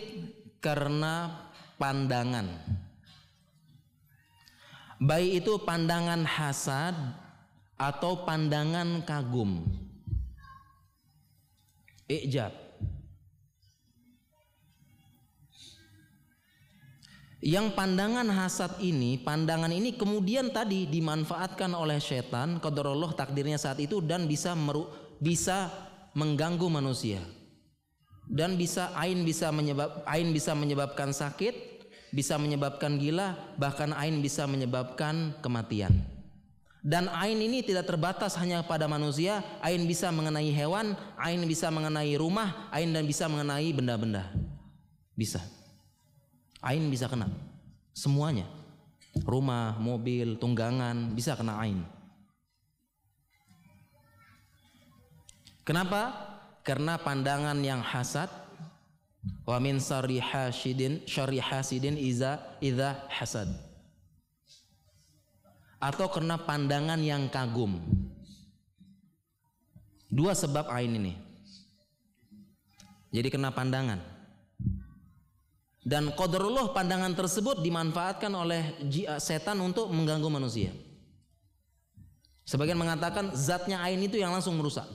karena 0.62 1.34
pandangan. 1.82 2.48
Baik 5.00 5.44
itu 5.44 5.54
pandangan 5.64 6.22
hasad 6.28 6.94
atau 7.80 8.28
pandangan 8.28 9.02
kagum. 9.08 9.66
Ijab. 12.06 12.69
Yang 17.40 17.72
pandangan 17.72 18.28
hasad 18.28 18.84
ini, 18.84 19.16
pandangan 19.16 19.72
ini 19.72 19.96
kemudian 19.96 20.52
tadi 20.52 20.92
dimanfaatkan 20.92 21.72
oleh 21.72 21.96
setan, 22.04 22.60
qadarullah 22.60 23.16
takdirnya 23.16 23.56
saat 23.56 23.80
itu 23.80 24.04
dan 24.04 24.28
bisa 24.28 24.52
meru, 24.60 24.92
bisa 25.24 25.72
mengganggu 26.12 26.68
manusia 26.68 27.24
dan 28.30 28.54
bisa 28.56 28.94
ain 28.94 29.26
bisa 29.26 29.50
menyebab 29.50 30.06
ain 30.06 30.30
bisa 30.30 30.54
menyebabkan 30.54 31.10
sakit, 31.10 31.82
bisa 32.14 32.38
menyebabkan 32.38 33.02
gila, 33.02 33.34
bahkan 33.58 33.90
ain 33.98 34.22
bisa 34.22 34.46
menyebabkan 34.46 35.34
kematian. 35.42 36.06
Dan 36.80 37.12
ain 37.12 37.36
ini 37.36 37.60
tidak 37.60 37.92
terbatas 37.92 38.40
hanya 38.40 38.64
pada 38.64 38.88
manusia, 38.88 39.44
ain 39.60 39.84
bisa 39.84 40.14
mengenai 40.16 40.48
hewan, 40.54 40.96
ain 41.20 41.42
bisa 41.44 41.68
mengenai 41.68 42.16
rumah, 42.16 42.72
ain 42.72 42.94
dan 42.96 43.04
bisa 43.04 43.28
mengenai 43.28 43.68
benda-benda. 43.76 44.32
Bisa. 45.12 45.44
Ain 46.60 46.92
bisa 46.92 47.08
kena. 47.08 47.32
Semuanya. 47.96 48.48
Rumah, 49.26 49.80
mobil, 49.80 50.38
tunggangan 50.38 51.16
bisa 51.16 51.34
kena 51.36 51.60
ain. 51.60 51.82
Kenapa? 55.66 56.30
karena 56.70 57.02
pandangan 57.02 57.58
yang 57.66 57.82
hasad 57.82 58.30
wa 59.42 59.58
min 59.58 59.82
hasidin 60.22 61.02
syari 61.10 61.42
hasidin 61.42 61.98
iza 61.98 62.38
idza 62.62 63.10
hasad 63.10 63.50
atau 65.82 66.06
karena 66.14 66.38
pandangan 66.38 67.02
yang 67.02 67.26
kagum 67.32 67.82
dua 70.14 70.38
sebab 70.38 70.70
ain 70.70 70.94
ini 70.94 71.14
jadi 73.10 73.34
kena 73.34 73.50
pandangan 73.50 73.98
dan 75.84 76.12
qadarullah 76.14 76.76
pandangan 76.76 77.16
tersebut 77.16 77.64
dimanfaatkan 77.64 78.32
oleh 78.36 78.76
setan 79.20 79.60
untuk 79.64 79.88
mengganggu 79.92 80.28
manusia 80.28 80.72
sebagian 82.44 82.78
mengatakan 82.78 83.32
zatnya 83.38 83.80
ain 83.84 84.02
itu 84.04 84.20
yang 84.20 84.36
langsung 84.36 84.60
merusak 84.60 84.86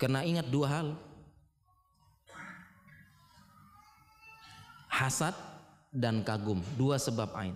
karena 0.00 0.24
ingat 0.24 0.48
dua 0.48 0.66
hal. 0.66 0.88
Hasad 4.88 5.36
dan 5.92 6.24
kagum, 6.24 6.64
dua 6.80 6.96
sebab 6.96 7.28
ain. 7.36 7.52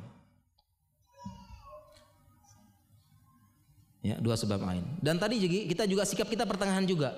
Ya, 4.05 4.21
dua 4.21 4.37
sebab 4.37 4.61
ain. 4.69 4.85
Dan 5.01 5.17
tadi 5.17 5.41
kita 5.41 5.89
juga 5.89 6.05
sikap 6.05 6.29
kita 6.29 6.45
pertengahan 6.45 6.85
juga. 6.85 7.17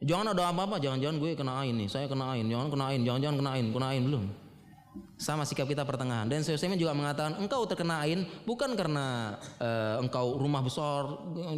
Jangan 0.00 0.32
ada 0.32 0.48
apa-apa, 0.48 0.80
jangan-jangan 0.80 1.20
gue 1.20 1.36
kena 1.36 1.60
ain 1.60 1.76
nih, 1.76 1.88
saya 1.92 2.08
kena 2.08 2.32
ain, 2.32 2.48
jangan 2.48 2.72
kena 2.72 2.84
ain, 2.88 3.00
jangan-jangan 3.04 3.36
kena 3.36 3.50
ain, 3.52 3.66
kena 3.68 3.86
ain 3.92 4.02
belum. 4.08 4.24
Sama 5.20 5.44
sikap 5.44 5.68
kita 5.68 5.84
pertengahan. 5.84 6.24
Dan 6.24 6.40
saya 6.40 6.56
juga 6.56 6.96
mengatakan 6.96 7.36
engkau 7.36 7.68
terkena 7.68 8.00
ain 8.00 8.24
bukan 8.48 8.72
karena 8.72 9.36
uh, 9.60 10.00
engkau 10.00 10.40
rumah 10.40 10.64
besar 10.64 11.04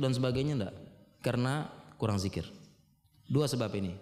dan 0.03 0.11
sebagainya 0.11 0.59
enggak. 0.59 0.75
Karena 1.23 1.71
kurang 2.03 2.19
zikir. 2.19 2.43
Dua 3.31 3.47
sebab 3.47 3.71
ini. 3.79 3.95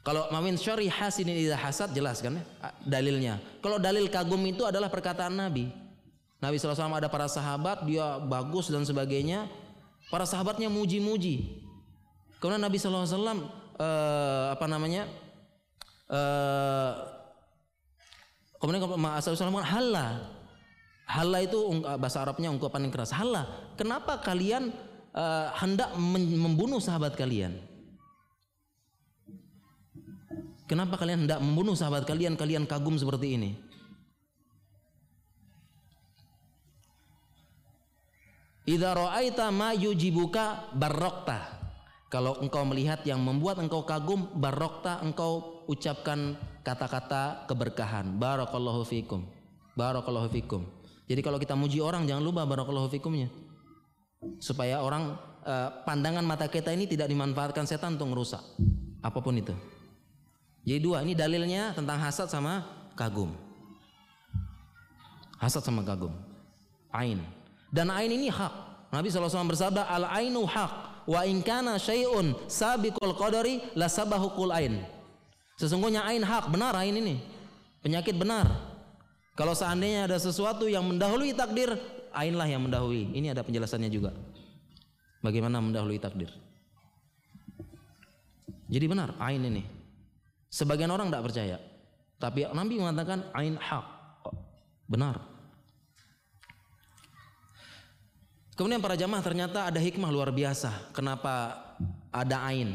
Kalau 0.00 0.24
mamin 0.32 0.56
syari 0.56 0.88
hasin 0.88 1.28
ini 1.28 1.52
hasad 1.52 1.92
jelas 1.92 2.24
kan 2.24 2.40
ya? 2.40 2.44
dalilnya. 2.88 3.36
Kalau 3.60 3.76
dalil 3.76 4.08
kagum 4.08 4.40
itu 4.48 4.64
adalah 4.64 4.88
perkataan 4.88 5.36
Nabi. 5.36 5.68
Nabi 6.40 6.56
SAW 6.56 6.96
ada 6.96 7.12
para 7.12 7.28
sahabat 7.28 7.84
dia 7.84 8.16
bagus 8.16 8.72
dan 8.72 8.88
sebagainya. 8.88 9.44
Para 10.08 10.24
sahabatnya 10.24 10.72
muji-muji. 10.72 11.67
Kemudian 12.38 12.62
Nabi 12.62 12.78
SAW 12.78 13.02
uh, 13.02 13.42
eh, 13.82 14.46
apa 14.54 14.66
namanya? 14.70 15.10
Uh, 16.08 16.92
kemudian 18.62 18.82
Rasulullah 18.86 19.58
SAW 19.58 19.62
halla. 19.66 20.06
Halla 21.08 21.38
itu 21.40 21.58
bahasa 21.98 22.22
Arabnya 22.22 22.52
ungkapan 22.54 22.86
yang 22.86 22.92
keras. 22.94 23.10
Halla. 23.10 23.48
Kenapa 23.74 24.22
kalian 24.22 24.70
uh, 25.16 25.50
hendak 25.58 25.96
membunuh 25.98 26.78
sahabat 26.78 27.18
kalian? 27.18 27.58
Kenapa 30.68 31.00
kalian 31.00 31.24
hendak 31.24 31.40
membunuh 31.40 31.72
sahabat 31.72 32.04
kalian? 32.04 32.36
Kalian 32.36 32.68
kagum 32.68 32.94
seperti 33.00 33.40
ini. 33.40 33.50
Idza 38.68 38.92
ra'aita 38.92 39.48
ma 39.48 39.72
yujibuka 39.72 40.76
barokta. 40.76 41.57
Kalau 42.08 42.40
engkau 42.40 42.64
melihat 42.64 43.04
yang 43.04 43.20
membuat 43.20 43.60
engkau 43.60 43.84
kagum, 43.84 44.32
barokta 44.32 45.04
engkau 45.04 45.60
ucapkan 45.68 46.40
kata-kata 46.64 47.44
keberkahan. 47.44 48.16
Barakallahu 48.16 48.80
fikum. 48.88 49.28
Barakallahu 49.76 50.32
fikum. 50.32 50.64
Jadi 51.04 51.20
kalau 51.20 51.36
kita 51.36 51.52
muji 51.52 51.84
orang 51.84 52.08
jangan 52.08 52.24
lupa 52.24 52.48
barakallahu 52.48 52.88
fikumnya. 52.88 53.28
Supaya 54.40 54.80
orang 54.80 55.20
eh, 55.44 55.68
pandangan 55.84 56.24
mata 56.24 56.48
kita 56.48 56.72
ini 56.72 56.88
tidak 56.88 57.12
dimanfaatkan 57.12 57.68
setan 57.68 58.00
untuk 58.00 58.16
merusak 58.16 58.40
apa 59.04 59.18
pun 59.20 59.36
itu. 59.36 59.52
Jadi 60.64 60.80
dua 60.80 61.04
ini 61.04 61.12
dalilnya 61.12 61.76
tentang 61.76 62.00
hasad 62.00 62.32
sama 62.32 62.64
kagum. 62.96 63.36
Hasad 65.36 65.60
sama 65.60 65.84
kagum. 65.84 66.16
Ain. 66.88 67.20
Dan 67.68 67.92
ain 67.92 68.08
ini 68.08 68.32
hak. 68.32 68.52
Nabi 68.88 69.12
SAW 69.12 69.28
bersabda 69.44 69.84
al 69.84 70.08
ainu 70.08 70.48
hak 70.48 70.87
wa 71.08 71.24
in 71.24 71.40
kana 71.40 71.80
syai'un 71.80 72.36
sabiqul 72.44 73.16
qadari 73.16 73.64
la 73.72 73.88
sabahukul 73.88 74.52
ain. 74.52 74.84
Sesungguhnya 75.56 76.04
ain 76.04 76.20
hak, 76.20 76.52
benar 76.52 76.76
ain 76.76 76.94
ini. 76.94 77.16
Penyakit 77.80 78.14
benar. 78.14 78.46
Kalau 79.34 79.56
seandainya 79.56 80.06
ada 80.06 80.20
sesuatu 80.20 80.68
yang 80.68 80.84
mendahului 80.84 81.32
takdir, 81.32 81.74
ainlah 82.12 82.46
yang 82.46 82.62
mendahului. 82.62 83.10
Ini 83.16 83.32
ada 83.32 83.42
penjelasannya 83.42 83.90
juga. 83.90 84.14
Bagaimana 85.24 85.58
mendahului 85.58 85.98
takdir. 85.98 86.30
Jadi 88.68 88.84
benar, 88.86 89.16
ain 89.18 89.42
ini. 89.42 89.64
Sebagian 90.52 90.92
orang 90.92 91.08
tidak 91.08 91.24
percaya. 91.32 91.56
Tapi 92.18 92.44
Nabi 92.50 92.74
mengatakan 92.78 93.26
ain 93.32 93.56
hak. 93.56 93.86
Benar. 94.86 95.37
Kemudian 98.58 98.82
para 98.82 98.98
jamaah 98.98 99.22
ternyata 99.22 99.70
ada 99.70 99.78
hikmah 99.78 100.10
luar 100.10 100.34
biasa. 100.34 100.90
Kenapa 100.90 101.54
ada 102.10 102.42
ain? 102.50 102.74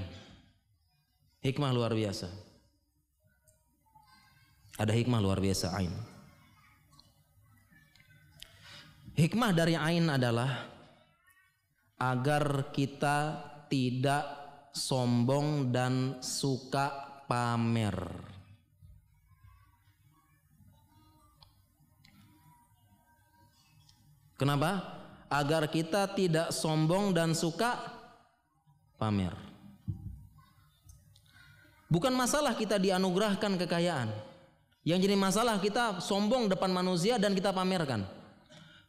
Hikmah 1.44 1.76
luar 1.76 1.92
biasa. 1.92 2.32
Ada 4.80 4.96
hikmah 4.96 5.20
luar 5.20 5.44
biasa 5.44 5.76
ain. 5.76 5.92
Hikmah 9.20 9.52
dari 9.52 9.76
ain 9.76 10.08
adalah 10.08 10.72
agar 12.00 12.72
kita 12.72 13.44
tidak 13.68 14.24
sombong 14.72 15.68
dan 15.68 16.24
suka 16.24 17.20
pamer. 17.28 18.00
Kenapa? 24.40 25.03
Agar 25.34 25.66
kita 25.66 26.06
tidak 26.14 26.54
sombong 26.54 27.10
dan 27.10 27.34
suka 27.34 27.74
pamer. 29.02 29.34
Bukan 31.90 32.14
masalah 32.14 32.54
kita 32.54 32.78
dianugerahkan 32.78 33.58
kekayaan. 33.66 34.14
Yang 34.86 35.00
jadi 35.10 35.16
masalah 35.18 35.58
kita 35.58 35.98
sombong 36.06 36.54
depan 36.54 36.70
manusia 36.70 37.18
dan 37.18 37.34
kita 37.34 37.50
pamerkan. 37.50 38.06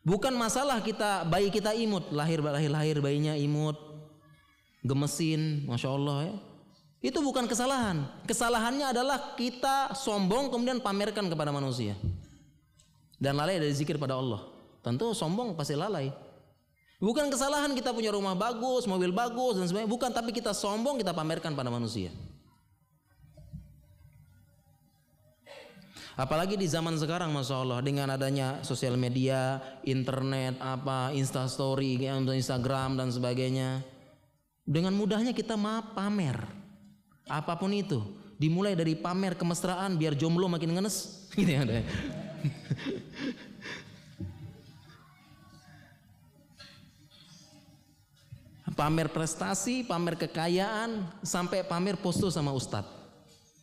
Bukan 0.04 0.36
masalah 0.36 0.84
kita 0.84 1.24
bayi 1.24 1.48
kita 1.48 1.72
imut, 1.72 2.12
lahir 2.12 2.44
lahir 2.44 2.68
lahir 2.68 2.96
bayinya 3.00 3.32
imut, 3.32 3.80
gemesin, 4.84 5.64
masya 5.64 5.96
Allah 5.96 6.18
ya. 6.28 6.36
Itu 7.04 7.20
bukan 7.20 7.44
kesalahan. 7.44 8.04
Kesalahannya 8.24 8.92
adalah 8.92 9.36
kita 9.36 9.92
sombong 9.92 10.48
kemudian 10.48 10.80
pamerkan 10.80 11.28
kepada 11.28 11.52
manusia. 11.52 11.96
Dan 13.20 13.36
lalai 13.36 13.60
dari 13.60 13.72
zikir 13.76 14.00
pada 14.00 14.16
Allah. 14.16 14.44
Tentu 14.80 15.12
sombong 15.12 15.52
pasti 15.52 15.76
lalai. 15.76 16.23
Bukan 17.04 17.28
kesalahan 17.28 17.76
kita 17.76 17.92
punya 17.92 18.16
rumah 18.16 18.32
bagus, 18.32 18.88
mobil 18.88 19.12
bagus 19.12 19.60
dan 19.60 19.68
sebagainya. 19.68 19.92
Bukan, 19.92 20.08
tapi 20.08 20.32
kita 20.32 20.56
sombong 20.56 20.96
kita 20.96 21.12
pamerkan 21.12 21.52
pada 21.52 21.68
manusia. 21.68 22.08
Apalagi 26.16 26.56
di 26.56 26.64
zaman 26.64 26.96
sekarang 26.96 27.28
Masya 27.34 27.56
Allah 27.60 27.82
dengan 27.84 28.08
adanya 28.08 28.62
sosial 28.64 28.96
media, 28.96 29.60
internet, 29.84 30.56
apa, 30.62 31.12
instastory, 31.12 32.00
Instagram 32.00 32.96
dan 32.96 33.12
sebagainya. 33.12 33.84
Dengan 34.64 34.96
mudahnya 34.96 35.36
kita 35.36 35.60
maaf 35.60 35.92
pamer. 35.92 36.40
Apa 37.28 37.60
pun 37.60 37.74
itu. 37.76 38.00
Dimulai 38.40 38.72
dari 38.72 38.96
pamer 38.96 39.36
kemesraan 39.36 40.00
biar 40.00 40.16
jomblo 40.16 40.48
makin 40.48 40.72
ngenes. 40.72 40.96
Gitu 41.34 41.50
ya 41.50 41.66
pamer 48.74 49.08
prestasi, 49.08 49.86
pamer 49.86 50.18
kekayaan, 50.18 51.06
sampai 51.22 51.62
pamer 51.62 51.96
posto 51.96 52.28
sama 52.28 52.50
ustadz. 52.50 53.02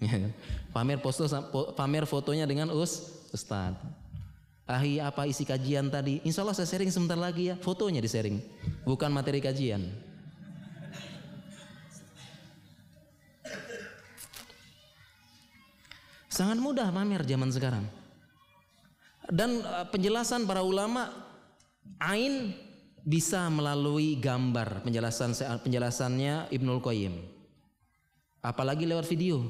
Ya. 0.01 0.33
pamer 0.73 0.97
foto 0.97 1.29
pamer 1.77 2.09
fotonya 2.09 2.49
dengan 2.49 2.73
us 2.73 3.21
ustad. 3.29 3.77
Ahi 4.65 4.97
apa 4.97 5.29
isi 5.29 5.45
kajian 5.45 5.93
tadi? 5.93 6.23
Insya 6.25 6.41
Allah 6.41 6.57
saya 6.57 6.65
sharing 6.65 6.89
sebentar 6.89 7.19
lagi 7.19 7.53
ya. 7.53 7.55
Fotonya 7.59 8.01
di 8.01 8.09
sharing, 8.09 8.41
bukan 8.81 9.13
materi 9.13 9.37
kajian. 9.37 9.83
Sangat 16.31 16.57
mudah 16.57 16.87
pamer 16.89 17.21
zaman 17.27 17.51
sekarang. 17.51 17.85
Dan 19.27 19.61
uh, 19.61 19.85
penjelasan 19.91 20.47
para 20.47 20.63
ulama 20.63 21.11
ain 21.99 22.55
bisa 23.01 23.49
melalui 23.49 24.17
gambar 24.17 24.85
penjelasan 24.85 25.33
penjelasannya 25.65 26.53
Ibnul 26.53 26.81
Qayyim. 26.81 27.13
Apalagi 28.41 28.89
lewat 28.89 29.05
video. 29.05 29.45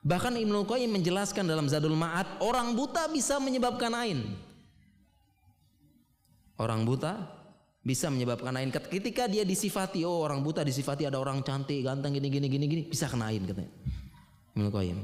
Bahkan 0.00 0.40
Ibnu 0.40 0.64
Qayyim 0.64 0.88
menjelaskan 0.94 1.44
dalam 1.44 1.68
Zadul 1.68 1.98
Ma'ad, 1.98 2.40
orang 2.40 2.72
buta 2.72 3.10
bisa 3.12 3.36
menyebabkan 3.36 3.92
ain. 3.92 4.24
Orang 6.56 6.88
buta 6.88 7.28
bisa 7.84 8.08
menyebabkan 8.08 8.56
ain. 8.56 8.72
Ketika 8.72 9.28
dia 9.28 9.44
disifati, 9.44 10.08
oh 10.08 10.24
orang 10.24 10.40
buta 10.40 10.64
disifati 10.64 11.04
ada 11.04 11.20
orang 11.20 11.44
cantik, 11.44 11.84
ganteng, 11.84 12.16
gini, 12.16 12.28
gini, 12.32 12.46
gini, 12.48 12.64
gini, 12.64 12.82
bisa 12.88 13.10
kena 13.10 13.28
ain 13.28 13.44
katanya. 13.44 13.68
Ibnu 14.56 14.70
Qayyim. 14.72 14.98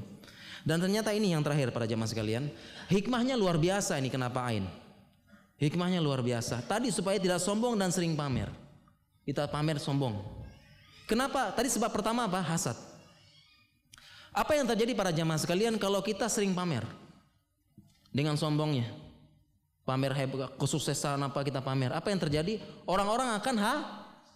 Dan 0.65 0.81
ternyata 0.81 1.13
ini 1.13 1.37
yang 1.37 1.45
terakhir 1.45 1.69
para 1.77 1.85
jamaah 1.85 2.09
sekalian. 2.09 2.49
Hikmahnya 2.89 3.37
luar 3.37 3.61
biasa 3.61 4.01
ini 4.01 4.09
kenapa 4.09 4.49
ain. 4.49 4.65
Hikmahnya 5.59 6.03
luar 6.03 6.21
biasa. 6.21 6.63
Tadi 6.67 6.91
supaya 6.91 7.17
tidak 7.19 7.39
sombong 7.39 7.79
dan 7.79 7.95
sering 7.95 8.19
pamer. 8.19 8.51
Kita 9.23 9.47
pamer 9.47 9.79
sombong. 9.79 10.19
Kenapa? 11.07 11.55
Tadi 11.55 11.69
sebab 11.71 11.93
pertama 11.95 12.27
apa? 12.27 12.43
Hasad. 12.43 12.75
Apa 14.35 14.59
yang 14.59 14.67
terjadi 14.67 14.99
para 14.99 15.15
jamaah 15.15 15.39
sekalian 15.39 15.79
kalau 15.79 16.03
kita 16.03 16.27
sering 16.27 16.51
pamer 16.53 16.83
dengan 18.11 18.35
sombongnya? 18.35 18.91
Pamer 19.85 20.17
hebat, 20.17 20.57
kesuksesan 20.57 21.21
apa 21.23 21.45
kita 21.45 21.61
pamer? 21.61 21.93
Apa 21.93 22.09
yang 22.09 22.19
terjadi? 22.19 22.59
Orang-orang 22.89 23.37
akan 23.37 23.55
ha 23.61 23.75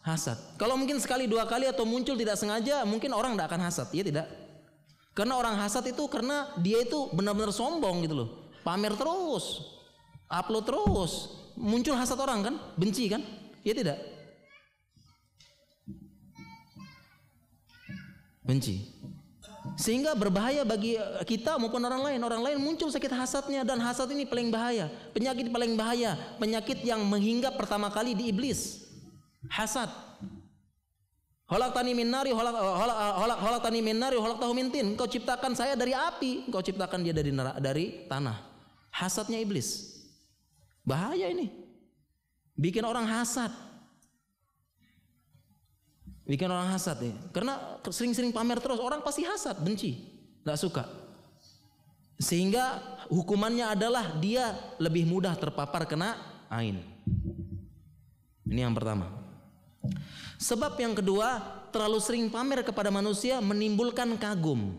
hasad. 0.05 0.37
Kalau 0.61 0.77
mungkin 0.77 1.01
sekali 1.03 1.25
dua 1.27 1.49
kali 1.49 1.67
atau 1.67 1.83
muncul 1.89 2.15
tidak 2.15 2.37
sengaja, 2.37 2.85
mungkin 2.85 3.11
orang 3.17 3.35
tidak 3.35 3.49
akan 3.51 3.63
hasad, 3.65 3.89
ya 3.91 4.05
tidak? 4.05 4.27
Karena 5.17 5.35
orang 5.35 5.59
hasad 5.59 5.83
itu 5.89 6.05
karena 6.07 6.53
dia 6.63 6.85
itu 6.85 7.11
benar-benar 7.11 7.51
sombong 7.51 8.07
gitu 8.07 8.15
loh. 8.15 8.29
Pamer 8.63 8.95
terus, 8.95 9.67
upload 10.29 10.65
terus, 10.69 11.13
muncul 11.57 11.97
hasad 11.97 12.21
orang 12.21 12.41
kan, 12.45 12.55
benci 12.77 13.09
kan? 13.09 13.25
Ya 13.65 13.73
tidak? 13.75 13.99
Benci. 18.45 18.81
Sehingga 19.77 20.17
berbahaya 20.17 20.65
bagi 20.65 20.97
eh, 20.97 21.25
kita 21.29 21.61
maupun 21.61 21.85
orang 21.85 22.01
lain. 22.01 22.21
Orang 22.25 22.41
lain 22.41 22.57
muncul 22.57 22.89
sakit 22.89 23.13
hasadnya 23.13 23.67
dan 23.67 23.77
hasad 23.83 24.09
ini 24.09 24.25
paling 24.25 24.49
bahaya. 24.49 24.89
Penyakit 25.13 25.53
paling 25.53 25.77
bahaya, 25.77 26.17
penyakit 26.41 26.81
yang 26.81 27.05
menghinggap 27.05 27.59
pertama 27.61 27.93
kali 27.93 28.17
di 28.17 28.33
iblis. 28.33 28.89
Hasad. 29.53 29.93
Holak 31.49 31.73
tani 31.73 31.97
minari, 31.97 32.29
holak 32.29 32.53
holak 32.53 32.99
holak 33.25 33.39
holak 33.41 33.61
tani 33.65 33.81
minari, 33.81 34.17
holak 34.21 34.37
tahu 34.37 34.53
mintin. 34.53 34.93
Engkau 34.93 35.09
ciptakan 35.09 35.57
saya 35.57 35.73
dari 35.77 35.97
api, 35.97 36.49
engkau 36.49 36.61
ciptakan 36.61 37.01
dia 37.01 37.13
dari 37.17 37.33
dari 37.61 38.05
tanah. 38.05 38.37
Hasadnya 38.93 39.41
iblis. 39.41 39.98
Bahaya 40.89 41.29
ini. 41.29 41.53
Bikin 42.57 42.81
orang 42.81 43.05
hasad. 43.05 43.53
Bikin 46.25 46.49
orang 46.49 46.73
hasad 46.73 46.97
ya. 47.05 47.13
Karena 47.29 47.81
sering-sering 47.85 48.33
pamer 48.33 48.57
terus 48.65 48.81
orang 48.81 49.05
pasti 49.05 49.25
hasad, 49.29 49.61
benci, 49.61 49.97
nggak 50.45 50.61
suka. 50.61 50.85
Sehingga 52.17 52.81
hukumannya 53.13 53.69
adalah 53.77 54.17
dia 54.17 54.57
lebih 54.81 55.05
mudah 55.05 55.37
terpapar 55.37 55.85
kena 55.85 56.17
ain. 56.49 56.81
Ini 58.49 58.65
yang 58.65 58.73
pertama. 58.73 59.13
Sebab 60.41 60.77
yang 60.81 60.97
kedua, 60.97 61.41
terlalu 61.69 62.01
sering 62.01 62.27
pamer 62.33 62.65
kepada 62.65 62.89
manusia 62.89 63.39
menimbulkan 63.45 64.17
kagum. 64.17 64.73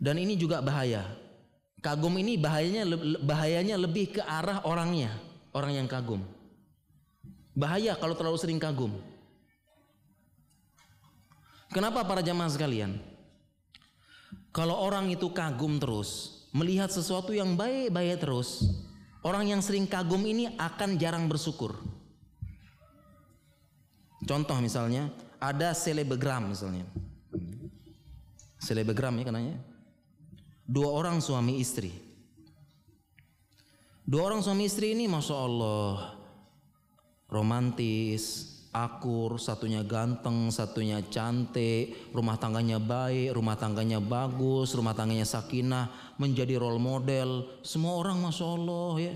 Dan 0.00 0.16
ini 0.16 0.32
juga 0.32 0.64
bahaya. 0.64 1.19
Kagum 1.80 2.12
ini 2.20 2.36
bahayanya 2.36 2.84
bahayanya 3.24 3.80
lebih 3.80 4.20
ke 4.20 4.22
arah 4.24 4.60
orangnya, 4.68 5.16
orang 5.56 5.80
yang 5.80 5.88
kagum. 5.88 6.20
Bahaya 7.56 7.96
kalau 7.96 8.12
terlalu 8.12 8.36
sering 8.36 8.60
kagum. 8.60 9.00
Kenapa 11.72 12.04
para 12.04 12.20
jamaah 12.20 12.52
sekalian? 12.52 13.00
Kalau 14.50 14.76
orang 14.76 15.08
itu 15.08 15.30
kagum 15.32 15.80
terus, 15.80 16.42
melihat 16.50 16.90
sesuatu 16.90 17.30
yang 17.30 17.54
baik-baik 17.54 18.20
terus, 18.20 18.66
orang 19.22 19.48
yang 19.48 19.62
sering 19.62 19.86
kagum 19.86 20.20
ini 20.26 20.52
akan 20.58 20.98
jarang 20.98 21.30
bersyukur. 21.30 21.78
Contoh 24.26 24.58
misalnya, 24.60 25.08
ada 25.40 25.72
selebgram 25.72 26.50
misalnya. 26.52 26.84
Selebgram 28.60 29.16
ya 29.16 29.24
kenanya. 29.24 29.69
Dua 30.70 30.86
orang 30.86 31.18
suami 31.18 31.58
istri. 31.58 31.90
Dua 34.06 34.30
orang 34.30 34.38
suami 34.38 34.70
istri 34.70 34.94
ini 34.94 35.10
Masya 35.10 35.34
Allah 35.34 36.20
romantis, 37.30 38.58
akur, 38.74 39.38
satunya 39.38 39.86
ganteng, 39.86 40.50
satunya 40.50 40.98
cantik, 41.06 42.10
rumah 42.10 42.36
tangganya 42.36 42.82
baik, 42.82 43.32
rumah 43.32 43.54
tangganya 43.54 44.02
bagus, 44.02 44.74
rumah 44.74 44.92
tangganya 44.92 45.24
sakinah, 45.24 46.14
menjadi 46.18 46.58
role 46.58 46.82
model. 46.82 47.46
Semua 47.62 47.96
orang 47.96 48.18
masya 48.18 48.46
Allah 48.46 48.92
ya, 48.98 49.12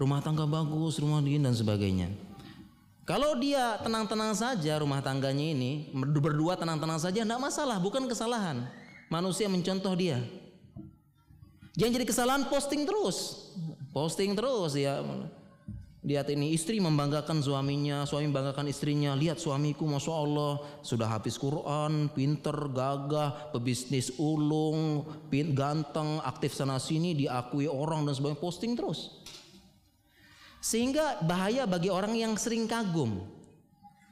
rumah 0.00 0.24
tangga 0.24 0.48
bagus, 0.48 0.96
rumah 0.98 1.20
dingin 1.20 1.44
dan 1.44 1.54
sebagainya. 1.54 2.08
Kalau 3.04 3.36
dia 3.36 3.76
tenang-tenang 3.82 4.32
saja 4.32 4.78
rumah 4.80 5.04
tangganya 5.04 5.52
ini 5.52 5.92
berdua 5.92 6.56
tenang-tenang 6.56 7.00
saja, 7.02 7.20
tidak 7.24 7.40
masalah, 7.40 7.76
bukan 7.76 8.08
kesalahan. 8.08 8.64
Manusia 9.12 9.44
mencontoh 9.44 9.92
dia. 9.92 10.24
Jangan 11.72 11.92
jadi 11.96 12.06
kesalahan 12.06 12.44
posting 12.52 12.84
terus, 12.84 13.48
posting 13.96 14.36
terus 14.36 14.76
ya. 14.76 15.00
Lihat 16.02 16.34
ini 16.34 16.50
istri 16.50 16.82
membanggakan 16.82 17.38
suaminya, 17.46 18.02
suami 18.02 18.26
membanggakan 18.26 18.66
istrinya. 18.66 19.14
Lihat 19.14 19.38
suamiku, 19.38 19.86
masya 19.86 20.10
Allah, 20.10 20.58
sudah 20.82 21.06
habis 21.06 21.38
Quran, 21.38 22.10
pinter, 22.10 22.52
gagah, 22.74 23.54
pebisnis 23.54 24.10
ulung, 24.18 25.06
ganteng, 25.54 26.18
aktif 26.26 26.58
sana 26.58 26.82
sini, 26.82 27.14
diakui 27.14 27.70
orang 27.70 28.02
dan 28.02 28.18
sebagainya. 28.18 28.42
Posting 28.42 28.74
terus. 28.74 29.22
Sehingga 30.58 31.22
bahaya 31.22 31.70
bagi 31.70 31.86
orang 31.86 32.18
yang 32.18 32.34
sering 32.34 32.66
kagum. 32.66 33.22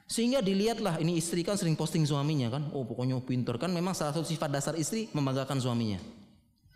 Sehingga 0.07 0.39
dilihatlah 0.39 0.95
ini 1.03 1.19
istri 1.19 1.43
kan 1.43 1.59
sering 1.59 1.75
posting 1.75 2.07
suaminya 2.07 2.55
kan. 2.55 2.71
Oh 2.71 2.87
pokoknya 2.87 3.19
pinter 3.19 3.59
kan. 3.59 3.67
Memang 3.67 3.91
salah 3.91 4.15
satu 4.15 4.23
sifat 4.23 4.47
dasar 4.47 4.79
istri 4.79 5.11
membanggakan 5.11 5.59
suaminya. 5.59 6.20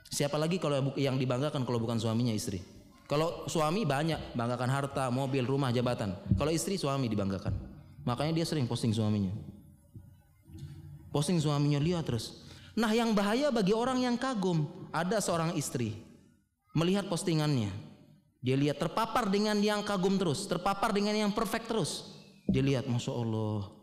Siapa 0.09 0.37
lagi 0.37 0.61
kalau 0.61 0.93
yang 0.95 1.17
dibanggakan 1.17 1.65
kalau 1.65 1.81
bukan 1.81 1.97
suaminya 1.97 2.31
istri? 2.31 2.61
Kalau 3.05 3.45
suami 3.45 3.85
banyak 3.85 4.33
banggakan 4.33 4.69
harta, 4.69 5.05
mobil, 5.13 5.45
rumah, 5.45 5.69
jabatan. 5.69 6.17
Kalau 6.37 6.49
istri 6.49 6.77
suami 6.77 7.05
dibanggakan. 7.05 7.53
Makanya 8.05 8.33
dia 8.41 8.45
sering 8.45 8.65
posting 8.65 8.93
suaminya. 8.93 9.33
Posting 11.13 11.37
suaminya 11.37 11.77
lihat 11.77 12.09
terus. 12.09 12.45
Nah, 12.75 12.91
yang 12.91 13.13
bahaya 13.15 13.53
bagi 13.53 13.71
orang 13.71 14.01
yang 14.03 14.17
kagum, 14.17 14.67
ada 14.89 15.21
seorang 15.21 15.53
istri 15.55 15.95
melihat 16.75 17.07
postingannya. 17.07 17.71
Dia 18.43 18.59
lihat 18.59 18.77
terpapar 18.77 19.31
dengan 19.31 19.57
yang 19.57 19.81
kagum 19.81 20.19
terus, 20.21 20.45
terpapar 20.45 20.93
dengan 20.93 21.15
yang 21.15 21.31
perfect 21.33 21.65
terus. 21.71 22.13
Dia 22.45 22.61
lihat, 22.61 22.85
masya 22.85 23.09
Allah, 23.09 23.73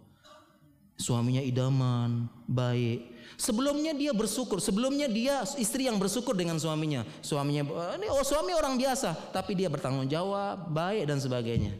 suaminya 0.95 1.43
idaman, 1.43 2.31
baik, 2.47 3.12
Sebelumnya 3.41 3.97
dia 3.97 4.13
bersyukur, 4.13 4.61
sebelumnya 4.61 5.09
dia 5.09 5.43
istri 5.57 5.89
yang 5.89 5.97
bersyukur 5.97 6.37
dengan 6.37 6.61
suaminya. 6.61 7.03
Suaminya 7.25 7.65
ini 7.97 8.07
oh 8.13 8.23
suami 8.23 8.53
orang 8.53 8.77
biasa, 8.77 9.33
tapi 9.33 9.57
dia 9.57 9.73
bertanggung 9.73 10.07
jawab, 10.07 10.71
baik 10.71 11.09
dan 11.09 11.19
sebagainya. 11.19 11.75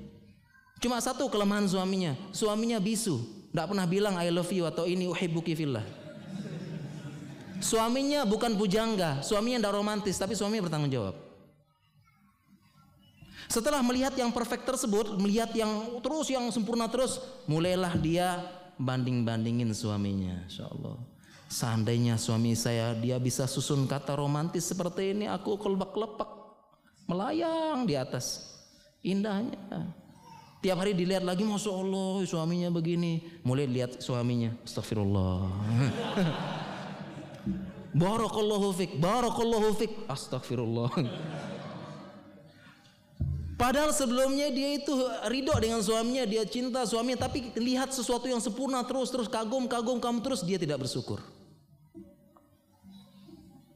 Cuma 0.83 0.99
satu 0.99 1.31
kelemahan 1.31 1.69
suaminya, 1.71 2.19
suaminya 2.35 2.83
bisu, 2.83 3.23
tidak 3.55 3.71
pernah 3.71 3.87
bilang 3.87 4.19
I 4.19 4.33
love 4.35 4.51
you 4.51 4.67
atau 4.67 4.89
ini 4.89 5.07
uhibbuki 5.07 5.55
fillah. 5.55 5.85
Suaminya 7.63 8.27
bukan 8.27 8.59
pujangga, 8.59 9.23
suaminya 9.23 9.63
tidak 9.63 9.75
romantis, 9.79 10.19
tapi 10.19 10.35
suaminya 10.35 10.67
bertanggung 10.67 10.91
jawab. 10.91 11.15
Setelah 13.47 13.85
melihat 13.85 14.17
yang 14.17 14.35
perfect 14.35 14.67
tersebut, 14.67 15.15
melihat 15.21 15.53
yang 15.55 16.01
terus 16.03 16.27
yang 16.33 16.49
sempurna 16.51 16.89
terus, 16.91 17.23
mulailah 17.47 17.95
dia 18.01 18.43
banding-bandingin 18.81 19.71
suaminya, 19.77 20.43
insya 20.49 20.67
Allah. 20.67 21.12
Seandainya 21.53 22.17
suami 22.17 22.57
saya 22.57 22.97
dia 22.97 23.21
bisa 23.21 23.45
susun 23.45 23.85
kata 23.85 24.17
romantis 24.17 24.65
seperti 24.65 25.13
ini, 25.13 25.29
aku 25.29 25.61
kelebak-lepak 25.61 26.25
melayang 27.05 27.85
di 27.85 27.93
atas. 27.93 28.57
Indahnya. 29.05 29.61
Tiap 30.65 30.81
hari 30.81 30.97
dilihat 30.97 31.29
lagi, 31.29 31.45
masya 31.45 31.77
Allah 31.77 32.25
suaminya 32.25 32.73
begini. 32.73 33.21
Mulai 33.45 33.69
lihat 33.69 34.01
suaminya, 34.01 34.57
astagfirullah. 34.65 35.45
Barakallahu 37.93 38.73
fik, 38.73 38.97
barakallahu 38.97 39.77
fik, 39.77 39.93
astagfirullah. 40.09 40.89
Padahal 43.61 43.93
sebelumnya 43.93 44.49
dia 44.49 44.81
itu 44.81 44.97
ridho 45.29 45.53
dengan 45.61 45.85
suaminya, 45.85 46.25
dia 46.25 46.49
cinta 46.49 46.89
suaminya, 46.89 47.29
tapi 47.29 47.53
lihat 47.61 47.93
sesuatu 47.93 48.25
yang 48.25 48.41
sempurna 48.41 48.81
terus 48.89 49.13
terus 49.13 49.29
kagum 49.29 49.69
kagum 49.69 50.01
kamu 50.01 50.25
terus 50.25 50.41
dia 50.41 50.57
tidak 50.57 50.89
bersyukur. 50.89 51.21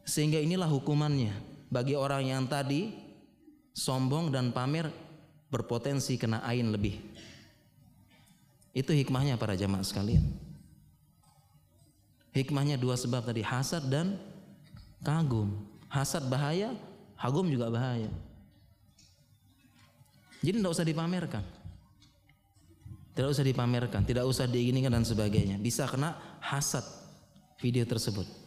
Sehingga 0.07 0.39
inilah 0.39 0.71
hukumannya 0.71 1.35
bagi 1.67 1.99
orang 1.99 2.31
yang 2.31 2.47
tadi 2.47 2.95
sombong 3.75 4.31
dan 4.31 4.55
pamer 4.55 4.89
berpotensi 5.51 6.15
kena 6.15 6.47
ain 6.47 6.71
lebih. 6.71 7.03
Itu 8.71 8.95
hikmahnya 8.95 9.35
para 9.35 9.59
jamaah 9.59 9.83
sekalian. 9.83 10.23
Hikmahnya 12.37 12.77
dua 12.77 12.95
sebab 12.95 13.25
tadi 13.25 13.41
hasad 13.41 13.89
dan 13.89 14.21
kagum. 15.01 15.57
Hasad 15.89 16.29
bahaya, 16.29 16.77
kagum 17.17 17.49
juga 17.49 17.73
bahaya. 17.73 18.13
Jadi 20.45 20.61
tidak 20.61 20.73
usah 20.77 20.87
dipamerkan. 20.87 21.45
Tidak 23.17 23.33
usah 23.33 23.45
dipamerkan, 23.49 24.05
tidak 24.05 24.29
usah 24.29 24.45
diinginkan 24.45 24.93
dan 24.93 25.09
sebagainya. 25.09 25.57
Bisa 25.57 25.89
kena 25.89 26.21
hasad 26.45 26.85
video 27.57 27.89
tersebut. 27.89 28.46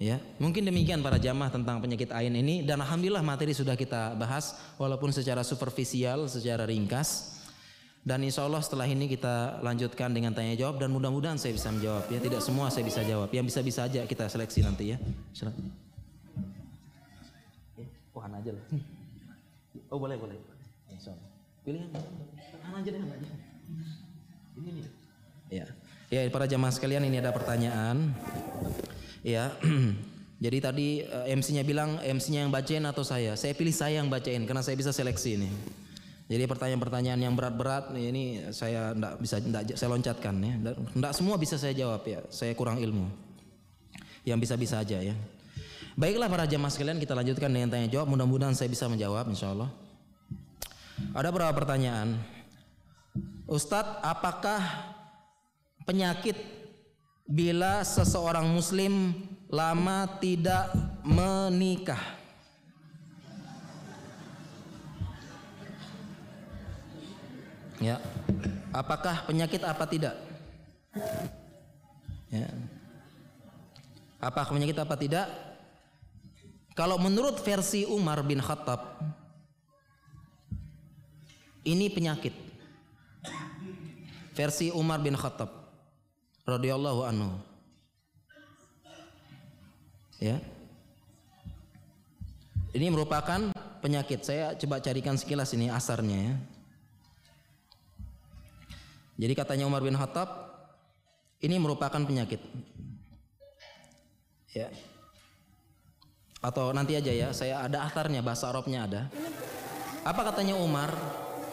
Ya, 0.00 0.16
mungkin 0.40 0.64
demikian 0.64 1.04
para 1.04 1.20
jamaah 1.20 1.52
tentang 1.52 1.76
penyakit 1.76 2.08
ain 2.16 2.32
ini 2.32 2.64
dan 2.64 2.80
alhamdulillah 2.80 3.20
materi 3.20 3.52
sudah 3.52 3.76
kita 3.76 4.16
bahas 4.16 4.56
walaupun 4.80 5.12
secara 5.12 5.44
superficial, 5.44 6.24
secara 6.24 6.64
ringkas. 6.64 7.36
Dan 8.00 8.24
insya 8.24 8.48
Allah 8.48 8.64
setelah 8.64 8.88
ini 8.88 9.04
kita 9.12 9.60
lanjutkan 9.60 10.08
dengan 10.08 10.32
tanya 10.32 10.56
jawab 10.56 10.80
dan 10.80 10.88
mudah-mudahan 10.88 11.36
saya 11.36 11.52
bisa 11.52 11.68
menjawab 11.68 12.08
ya. 12.08 12.16
Tidak 12.16 12.40
semua 12.40 12.72
saya 12.72 12.80
bisa 12.80 13.04
jawab. 13.04 13.28
Yang 13.28 13.52
bisa-bisa 13.52 13.84
aja 13.84 14.08
kita 14.08 14.24
seleksi 14.32 14.64
nanti 14.64 14.96
ya. 14.96 14.96
Silakan. 15.36 15.68
Oh, 18.16 18.24
aja 18.24 18.50
lah. 18.56 18.64
Oh 19.92 20.00
boleh 20.00 20.16
boleh. 20.16 20.40
Pilihan. 21.60 21.92
aja 22.72 22.88
deh 22.88 23.00
aja. 23.04 23.28
Ini 24.56 24.68
nih. 24.80 24.86
Ya. 25.52 25.66
Ya 26.08 26.20
para 26.32 26.48
jamaah 26.48 26.72
sekalian 26.72 27.04
ini 27.04 27.20
ada 27.20 27.36
pertanyaan. 27.36 28.16
Ya. 29.20 29.56
Jadi 30.44 30.58
tadi 30.64 30.88
eh, 31.04 31.36
MC-nya 31.36 31.60
bilang 31.68 32.00
MC-nya 32.00 32.48
yang 32.48 32.52
bacain 32.52 32.80
atau 32.88 33.04
saya? 33.04 33.36
Saya 33.36 33.52
pilih 33.52 33.76
saya 33.76 34.00
yang 34.00 34.08
bacain 34.08 34.40
karena 34.48 34.64
saya 34.64 34.72
bisa 34.72 34.88
seleksi 34.88 35.36
ini. 35.36 35.50
Jadi 36.30 36.46
pertanyaan-pertanyaan 36.46 37.20
yang 37.20 37.34
berat-berat 37.34 37.90
ini 37.98 38.38
saya 38.54 38.94
enggak 38.94 39.18
bisa 39.18 39.36
enggak, 39.42 39.62
saya 39.74 39.88
loncatkan 39.90 40.34
ya. 40.40 40.52
Enggak 40.96 41.12
semua 41.12 41.36
bisa 41.36 41.58
saya 41.60 41.74
jawab 41.76 42.06
ya. 42.06 42.22
Saya 42.32 42.54
kurang 42.56 42.80
ilmu. 42.80 43.10
Yang 44.24 44.48
bisa-bisa 44.48 44.80
aja 44.80 45.02
ya. 45.02 45.12
Baiklah 45.98 46.30
para 46.30 46.46
jamaah 46.46 46.70
sekalian 46.72 47.02
kita 47.02 47.12
lanjutkan 47.12 47.50
dengan 47.50 47.68
tanya 47.68 47.90
jawab. 47.90 48.14
Mudah-mudahan 48.14 48.54
saya 48.56 48.70
bisa 48.70 48.86
menjawab 48.86 49.26
insya 49.28 49.52
Allah. 49.52 49.68
Ada 51.12 51.28
beberapa 51.34 51.52
pertanyaan. 51.52 52.16
Ustadz, 53.50 53.98
apakah 54.00 54.62
penyakit 55.82 56.38
bila 57.30 57.86
seseorang 57.86 58.42
muslim 58.50 59.14
lama 59.46 60.18
tidak 60.18 60.74
menikah. 61.06 62.18
Ya. 67.78 68.02
Apakah 68.74 69.24
penyakit 69.30 69.62
apa 69.62 69.86
tidak? 69.86 70.18
Ya. 72.34 72.50
Apakah 74.18 74.50
penyakit 74.50 74.76
apa 74.76 74.98
tidak? 74.98 75.26
Kalau 76.74 76.98
menurut 76.98 77.38
versi 77.46 77.86
Umar 77.86 78.26
bin 78.26 78.42
Khattab 78.42 78.98
ini 81.62 81.86
penyakit. 81.88 82.34
Versi 84.34 84.70
Umar 84.74 84.98
bin 85.02 85.14
Khattab 85.14 85.59
radhiyallahu 86.50 87.00
anhu. 87.06 87.30
Ya. 90.20 90.36
Ini 92.70 92.86
merupakan 92.92 93.50
penyakit. 93.82 94.22
Saya 94.22 94.54
coba 94.54 94.78
carikan 94.78 95.16
sekilas 95.18 95.50
ini 95.56 95.72
asarnya 95.72 96.18
ya. 96.18 96.34
Jadi 99.20 99.32
katanya 99.36 99.64
Umar 99.68 99.84
bin 99.84 99.96
Khattab 99.96 100.28
ini 101.40 101.56
merupakan 101.60 102.00
penyakit. 102.00 102.40
Ya. 104.56 104.68
Atau 106.40 106.72
nanti 106.72 106.96
aja 106.96 107.12
ya, 107.12 107.28
saya 107.36 107.68
ada 107.68 107.84
atarnya 107.84 108.24
bahasa 108.24 108.48
Arabnya 108.48 108.88
ada. 108.88 109.02
Apa 110.04 110.32
katanya 110.32 110.56
Umar? 110.56 110.92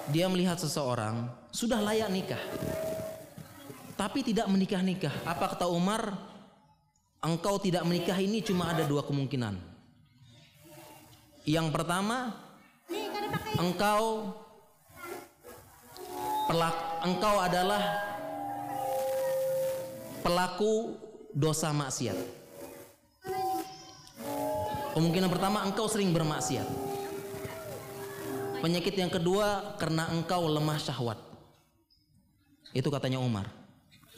Dia 0.07 0.31
melihat 0.31 0.55
seseorang 0.55 1.27
sudah 1.51 1.83
layak 1.83 2.07
nikah. 2.07 2.39
Tapi 3.97 4.21
tidak 4.21 4.45
menikah-nikah. 4.45 5.25
Apa 5.25 5.57
kata 5.57 5.65
Umar? 5.65 6.13
Engkau 7.17 7.57
tidak 7.57 7.81
menikah 7.81 8.15
ini 8.21 8.45
cuma 8.45 8.69
ada 8.69 8.85
dua 8.85 9.01
kemungkinan. 9.01 9.57
Yang 11.49 11.67
pertama, 11.73 12.37
engkau 13.57 14.37
pelak, 16.45 16.77
engkau 17.09 17.35
adalah 17.41 17.81
pelaku 20.21 20.93
dosa 21.33 21.73
maksiat. 21.73 22.17
Kemungkinan 24.93 25.29
pertama 25.33 25.65
engkau 25.65 25.89
sering 25.89 26.13
bermaksiat. 26.13 26.69
Penyakit 28.61 28.93
yang 28.93 29.09
kedua 29.09 29.73
karena 29.81 30.05
engkau 30.13 30.45
lemah 30.45 30.77
syahwat. 30.77 31.17
Itu 32.77 32.93
katanya 32.93 33.17
Umar. 33.17 33.56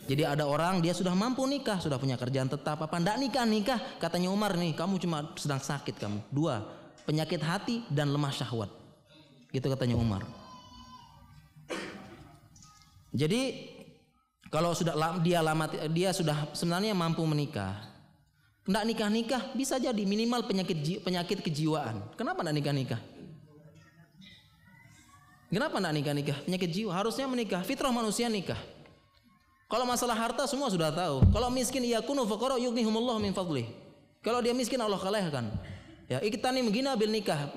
Jadi 0.09 0.25
ada 0.25 0.49
orang 0.49 0.81
dia 0.81 0.97
sudah 0.97 1.13
mampu 1.13 1.45
nikah, 1.45 1.77
sudah 1.77 2.01
punya 2.01 2.17
kerjaan 2.17 2.49
tetap 2.49 2.81
apa 2.81 2.97
ndak 2.97 3.21
nikah 3.21 3.45
nikah 3.45 3.77
katanya 4.01 4.33
Umar 4.33 4.57
nih 4.57 4.73
kamu 4.73 4.97
cuma 4.97 5.37
sedang 5.37 5.61
sakit 5.61 6.01
kamu. 6.01 6.25
Dua, 6.33 6.65
penyakit 7.05 7.37
hati 7.45 7.85
dan 7.93 8.09
lemah 8.09 8.33
syahwat. 8.33 8.73
Itu 9.53 9.69
katanya 9.69 9.93
Umar. 10.01 10.25
Jadi 13.13 13.69
kalau 14.49 14.73
sudah 14.73 14.97
dia 15.21 15.45
lama 15.45 15.69
dia 15.93 16.09
sudah 16.09 16.49
sebenarnya 16.57 16.97
mampu 16.97 17.21
menikah, 17.29 17.77
Nggak 18.69 18.85
nikah-nikah 18.85 19.41
bisa 19.57 19.81
jadi 19.81 20.03
minimal 20.05 20.45
penyakit 20.45 21.01
penyakit 21.01 21.41
kejiwaan. 21.41 22.05
Kenapa 22.13 22.45
nggak 22.45 22.57
nikah-nikah? 22.61 23.01
Kenapa 25.49 25.75
nggak 25.81 25.95
nikah-nikah? 25.97 26.37
Penyakit 26.45 26.69
jiwa 26.69 26.93
harusnya 26.93 27.25
menikah. 27.25 27.65
Fitrah 27.65 27.89
manusia 27.89 28.29
nikah. 28.29 28.61
Kalau 29.69 29.85
masalah 29.85 30.17
harta 30.17 30.49
semua 30.49 30.73
sudah 30.73 30.89
tahu. 30.89 31.21
Kalau 31.29 31.53
miskin 31.53 31.85
ia 31.85 32.01
kunu 32.01 32.25
fakoro 32.25 32.57
yughnihumullah 32.57 33.21
min 33.21 33.37
fadli. 33.37 33.69
Kalau 34.25 34.41
dia 34.41 34.49
miskin 34.51 34.81
Allah 34.81 34.97
kalahkan. 34.97 35.45
Ya, 36.09 36.17
ikitani 36.25 36.65
begini 36.65 36.89
bil 36.97 37.13
nikah. 37.13 37.53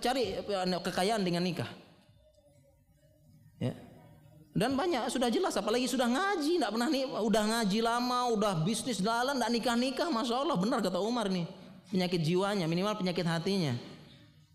Cari 0.00 0.40
kekayaan 0.80 1.20
dengan 1.20 1.44
nikah. 1.44 1.68
Ya. 3.60 3.76
Dan 4.56 4.72
banyak 4.72 5.12
sudah 5.12 5.28
jelas 5.28 5.52
apalagi 5.60 5.84
sudah 5.84 6.08
ngaji 6.08 6.56
tidak 6.56 6.72
pernah 6.72 6.88
nih 6.88 7.04
udah 7.04 7.44
ngaji 7.44 7.78
lama 7.84 8.32
udah 8.32 8.64
bisnis 8.64 9.04
jalan 9.04 9.36
tidak 9.36 9.52
nikah 9.52 9.76
nikah 9.76 10.08
masya 10.08 10.40
Allah 10.40 10.56
benar 10.56 10.80
kata 10.80 10.96
Umar 10.96 11.28
nih 11.28 11.44
penyakit 11.92 12.24
jiwanya 12.24 12.64
minimal 12.64 12.96
penyakit 12.96 13.28
hatinya 13.28 13.76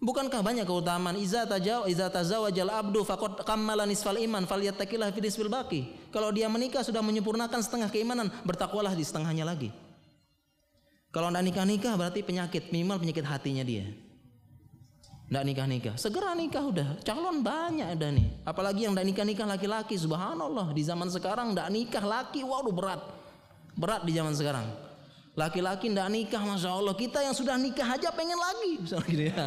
Bukankah 0.01 0.41
banyak 0.41 0.65
keutamaan 0.65 1.13
iza 1.13 1.45
tajaw 1.45 1.85
iza 1.85 2.09
tazawajal 2.09 2.73
abdu 2.73 3.05
faqad 3.05 3.45
kammala 3.45 3.85
nisfal 3.85 4.17
iman 4.17 4.49
falyattaqillah 4.49 5.13
fi 5.13 5.19
nisfil 5.21 5.45
baqi. 5.45 6.09
Kalau 6.09 6.33
dia 6.33 6.49
menikah 6.49 6.81
sudah 6.81 7.05
menyempurnakan 7.05 7.61
setengah 7.61 7.93
keimanan, 7.93 8.33
bertakwalah 8.41 8.97
di 8.97 9.05
setengahnya 9.05 9.45
lagi. 9.45 9.69
Kalau 11.13 11.29
tidak 11.29 11.43
nikah-nikah 11.53 11.93
berarti 12.01 12.25
penyakit, 12.25 12.73
minimal 12.73 12.97
penyakit 12.97 13.29
hatinya 13.29 13.61
dia. 13.61 13.85
Tidak 15.31 15.43
nikah-nikah. 15.47 15.95
Segera 15.95 16.33
nikah 16.33 16.65
udah. 16.65 16.87
Calon 17.07 17.39
banyak 17.39 17.95
udah 17.95 18.11
nih. 18.11 18.27
Apalagi 18.43 18.83
yang 18.83 18.97
tidak 18.97 19.15
nikah-nikah 19.15 19.47
laki-laki. 19.47 19.95
Subhanallah. 19.95 20.75
Di 20.75 20.83
zaman 20.83 21.07
sekarang 21.07 21.55
tidak 21.55 21.71
nikah 21.71 22.03
laki. 22.03 22.43
Waduh 22.43 22.75
berat. 22.75 22.99
Berat 23.79 24.03
di 24.03 24.11
zaman 24.11 24.35
sekarang. 24.35 24.90
Laki-laki 25.31 25.87
tidak 25.87 26.07
nikah. 26.11 26.43
Masya 26.43 26.69
Allah. 26.69 26.95
Kita 26.95 27.23
yang 27.23 27.35
sudah 27.35 27.55
nikah 27.55 27.87
aja 27.87 28.11
pengen 28.11 28.35
lagi. 28.35 28.71
Misalnya 28.83 29.07
gitu 29.07 29.23
ya. 29.31 29.45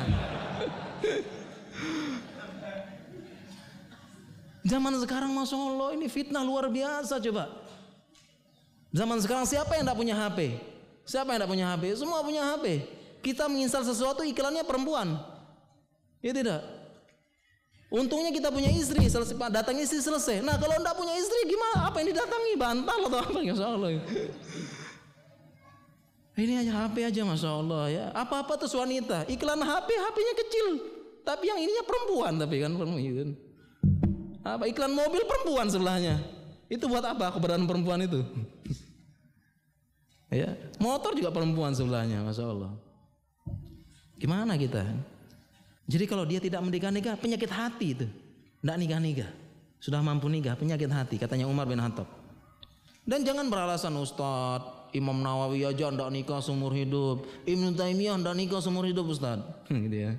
Zaman 4.64 4.96
sekarang 5.04 5.28
Masya 5.36 5.56
Allah 5.60 5.88
ini 5.92 6.08
fitnah 6.08 6.40
luar 6.40 6.72
biasa 6.72 7.20
coba. 7.20 7.52
Zaman 8.94 9.20
sekarang 9.20 9.44
siapa 9.44 9.76
yang 9.76 9.84
tidak 9.84 9.98
punya 10.00 10.14
HP? 10.16 10.56
Siapa 11.04 11.28
yang 11.36 11.38
tidak 11.44 11.50
punya 11.52 11.66
HP? 11.76 11.84
Semua 12.00 12.24
punya 12.24 12.42
HP. 12.48 12.64
Kita 13.20 13.44
menginstal 13.44 13.84
sesuatu 13.84 14.24
iklannya 14.24 14.64
perempuan. 14.64 15.20
Ya 16.24 16.32
tidak. 16.32 16.64
Untungnya 17.92 18.32
kita 18.32 18.48
punya 18.48 18.72
istri, 18.72 19.04
selesai 19.06 19.36
datang 19.52 19.76
istri 19.76 20.00
selesai. 20.00 20.40
Nah 20.40 20.56
kalau 20.56 20.80
tidak 20.80 20.96
punya 20.96 21.14
istri 21.20 21.44
gimana? 21.44 21.92
Apa 21.92 22.00
yang 22.00 22.08
didatangi? 22.16 22.52
Bantal 22.56 22.98
atau 23.06 23.20
apa? 23.20 23.38
Ya 23.48 23.54
Allah. 23.60 23.90
Ini 26.34 26.52
hanya 26.66 26.72
HP 26.74 27.06
aja 27.06 27.22
Masya 27.22 27.50
Allah 27.50 27.84
ya. 27.86 28.04
Apa-apa 28.10 28.58
tuh 28.58 28.66
wanita. 28.74 29.22
Iklan 29.30 29.62
HP, 29.62 29.88
HP-nya 29.94 30.34
kecil. 30.34 30.66
Tapi 31.22 31.46
yang 31.46 31.58
ininya 31.62 31.84
perempuan 31.86 32.36
tapi 32.36 32.60
kan 32.60 32.74
perempuan. 32.74 33.28
Apa 34.44 34.64
iklan 34.68 34.92
mobil 34.92 35.22
perempuan 35.24 35.66
sebelahnya. 35.70 36.20
Itu 36.68 36.90
buat 36.90 37.06
apa 37.06 37.32
keberadaan 37.32 37.64
perempuan 37.64 38.02
itu? 38.04 38.20
ya, 40.42 40.52
motor 40.82 41.16
juga 41.16 41.30
perempuan 41.32 41.72
sebelahnya, 41.72 42.20
Masya 42.20 42.44
Allah. 42.44 42.72
Gimana 44.20 44.58
kita? 44.58 44.84
Jadi 45.84 46.04
kalau 46.08 46.24
dia 46.28 46.40
tidak 46.40 46.60
menikah-nikah, 46.64 47.16
penyakit 47.16 47.48
hati 47.52 47.86
itu. 47.96 48.06
Tidak 48.60 48.76
nikah-nikah. 48.80 49.30
Sudah 49.80 50.00
mampu 50.00 50.32
nikah, 50.32 50.56
penyakit 50.56 50.88
hati. 50.88 51.16
Katanya 51.20 51.44
Umar 51.44 51.68
bin 51.68 51.76
Khattab. 51.76 52.23
Dan 53.04 53.20
jangan 53.20 53.52
beralasan 53.52 53.92
Ustadz, 54.00 54.96
Imam 54.96 55.20
Nawawi 55.20 55.66
aja 55.68 55.92
tidak 55.92 56.08
nikah 56.08 56.40
seumur 56.40 56.72
hidup. 56.72 57.28
Ibnu 57.44 57.76
Taimiyah 57.76 58.16
tidak 58.16 58.36
nikah 58.38 58.60
seumur 58.64 58.88
hidup 58.88 59.04
Ustadz. 59.10 59.66
gitu 59.84 59.96
ya. 60.08 60.12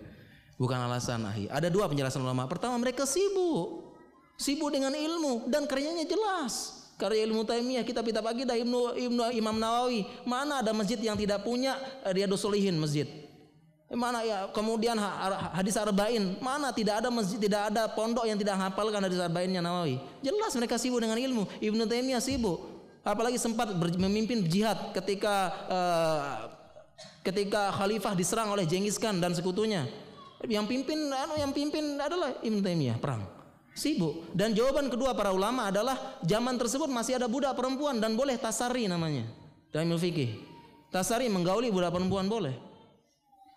Bukan 0.55 0.77
alasan 0.77 1.25
ahi. 1.25 1.49
Ada 1.51 1.73
dua 1.73 1.89
penjelasan 1.89 2.21
ulama. 2.21 2.45
Pertama 2.45 2.75
mereka 2.77 3.07
sibuk. 3.07 3.95
Sibuk 4.35 4.69
dengan 4.69 4.91
ilmu 4.91 5.47
dan 5.47 5.63
karyanya 5.63 6.03
jelas. 6.03 6.83
Karya 6.95 7.27
ilmu 7.27 7.43
Taimiyah, 7.43 7.83
kitab-kitab 7.83 8.23
akidah 8.23 8.55
Ibnu, 8.55 8.95
Ibnu 8.95 9.21
Imam 9.35 9.55
Nawawi. 9.59 10.07
Mana 10.23 10.63
ada 10.63 10.71
masjid 10.71 10.99
yang 10.99 11.19
tidak 11.19 11.43
punya 11.43 11.75
Riyadus 12.07 12.43
Solihin 12.43 12.75
masjid. 12.79 13.07
Mana 13.91 14.25
ya 14.27 14.49
kemudian 14.51 14.97
hadis 15.55 15.77
arba'in 15.77 16.41
mana 16.41 16.73
tidak 16.73 16.99
ada 16.99 17.13
masjid 17.13 17.37
tidak 17.37 17.69
ada 17.69 17.85
pondok 17.85 18.25
yang 18.25 18.35
tidak 18.35 18.57
hafalkan 18.57 18.97
hadis 19.07 19.19
arba'innya 19.23 19.63
Nawawi. 19.63 20.03
Jelas 20.19 20.51
mereka 20.55 20.75
sibuk 20.75 20.99
dengan 20.99 21.15
ilmu. 21.15 21.47
Ibnu 21.63 21.83
Taimiyah 21.87 22.19
sibuk. 22.19 22.74
Apalagi 23.05 23.37
sempat 23.37 23.69
memimpin 24.01 24.41
jihad 24.49 24.89
ketika 24.97 25.53
uh, 25.69 26.49
ketika 27.21 27.69
khalifah 27.77 28.17
diserang 28.17 28.49
oleh 28.49 28.65
Genghis 28.65 28.97
Khan 28.97 29.21
dan 29.21 29.37
sekutunya. 29.37 29.85
Yang 30.45 30.65
pimpin 30.69 31.09
anu, 31.09 31.37
yang 31.37 31.53
pimpin 31.53 31.97
adalah 32.01 32.37
Ibnu 32.41 32.65
Taimiyah 32.65 32.97
perang. 32.97 33.25
Sibuk. 33.77 34.29
Dan 34.33 34.57
jawaban 34.57 34.89
kedua 34.89 35.13
para 35.13 35.29
ulama 35.33 35.69
adalah 35.69 36.17
zaman 36.25 36.57
tersebut 36.57 36.89
masih 36.89 37.17
ada 37.21 37.29
budak 37.29 37.53
perempuan 37.53 37.97
dan 38.01 38.17
boleh 38.17 38.37
tasari 38.41 38.89
namanya. 38.89 39.25
Dalam 39.69 39.93
fikih. 39.97 40.41
Tasari 40.93 41.29
menggauli 41.29 41.69
budak 41.69 41.93
perempuan 41.93 42.25
boleh. 42.25 42.57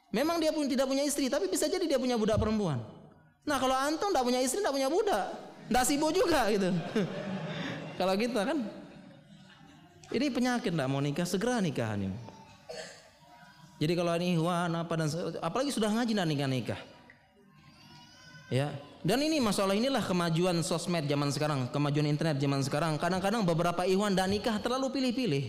Memang 0.09 0.41
dia 0.41 0.53
pun 0.53 0.65
tidak 0.65 0.89
punya 0.89 1.05
istri, 1.05 1.29
tapi 1.29 1.53
bisa 1.53 1.69
jadi 1.69 1.85
dia 1.85 2.01
punya 2.01 2.17
budak 2.17 2.41
perempuan. 2.41 2.81
Nah 3.45 3.57
kalau 3.61 3.77
antum 3.77 4.09
tidak 4.13 4.25
punya 4.25 4.41
istri, 4.41 4.61
tidak 4.65 4.75
punya 4.77 4.89
budak, 4.89 5.25
tidak 5.69 5.85
sibuk 5.85 6.13
juga 6.17 6.49
gitu. 6.49 6.73
kalau 8.01 8.15
kita 8.17 8.41
kan, 8.45 8.59
ini 10.09 10.27
penyakit 10.33 10.73
tidak 10.73 10.89
mau 10.89 11.05
nikah, 11.05 11.29
segera 11.29 11.61
nikah 11.61 11.93
nih. 11.99 12.13
Jadi 13.79 13.93
kalau 13.95 14.11
ini 14.19 14.35
ikhwan 14.35 14.75
apa 14.75 14.93
dan 14.99 15.09
apalagi 15.39 15.71
sudah 15.71 15.91
ngaji 15.93 16.13
tidak 16.17 16.29
nikah 16.29 16.49
nikah. 16.51 16.81
Ya, 18.49 18.73
dan 19.05 19.21
ini 19.21 19.39
masalah 19.39 19.77
inilah 19.77 20.01
kemajuan 20.01 20.65
sosmed 20.65 21.05
zaman 21.05 21.29
sekarang, 21.31 21.69
kemajuan 21.69 22.09
internet 22.09 22.41
zaman 22.41 22.65
sekarang. 22.65 22.97
Kadang-kadang 22.97 23.45
beberapa 23.45 23.85
ikhwan 23.85 24.17
dan 24.17 24.33
nikah 24.33 24.57
terlalu 24.59 24.89
pilih-pilih. 24.91 25.45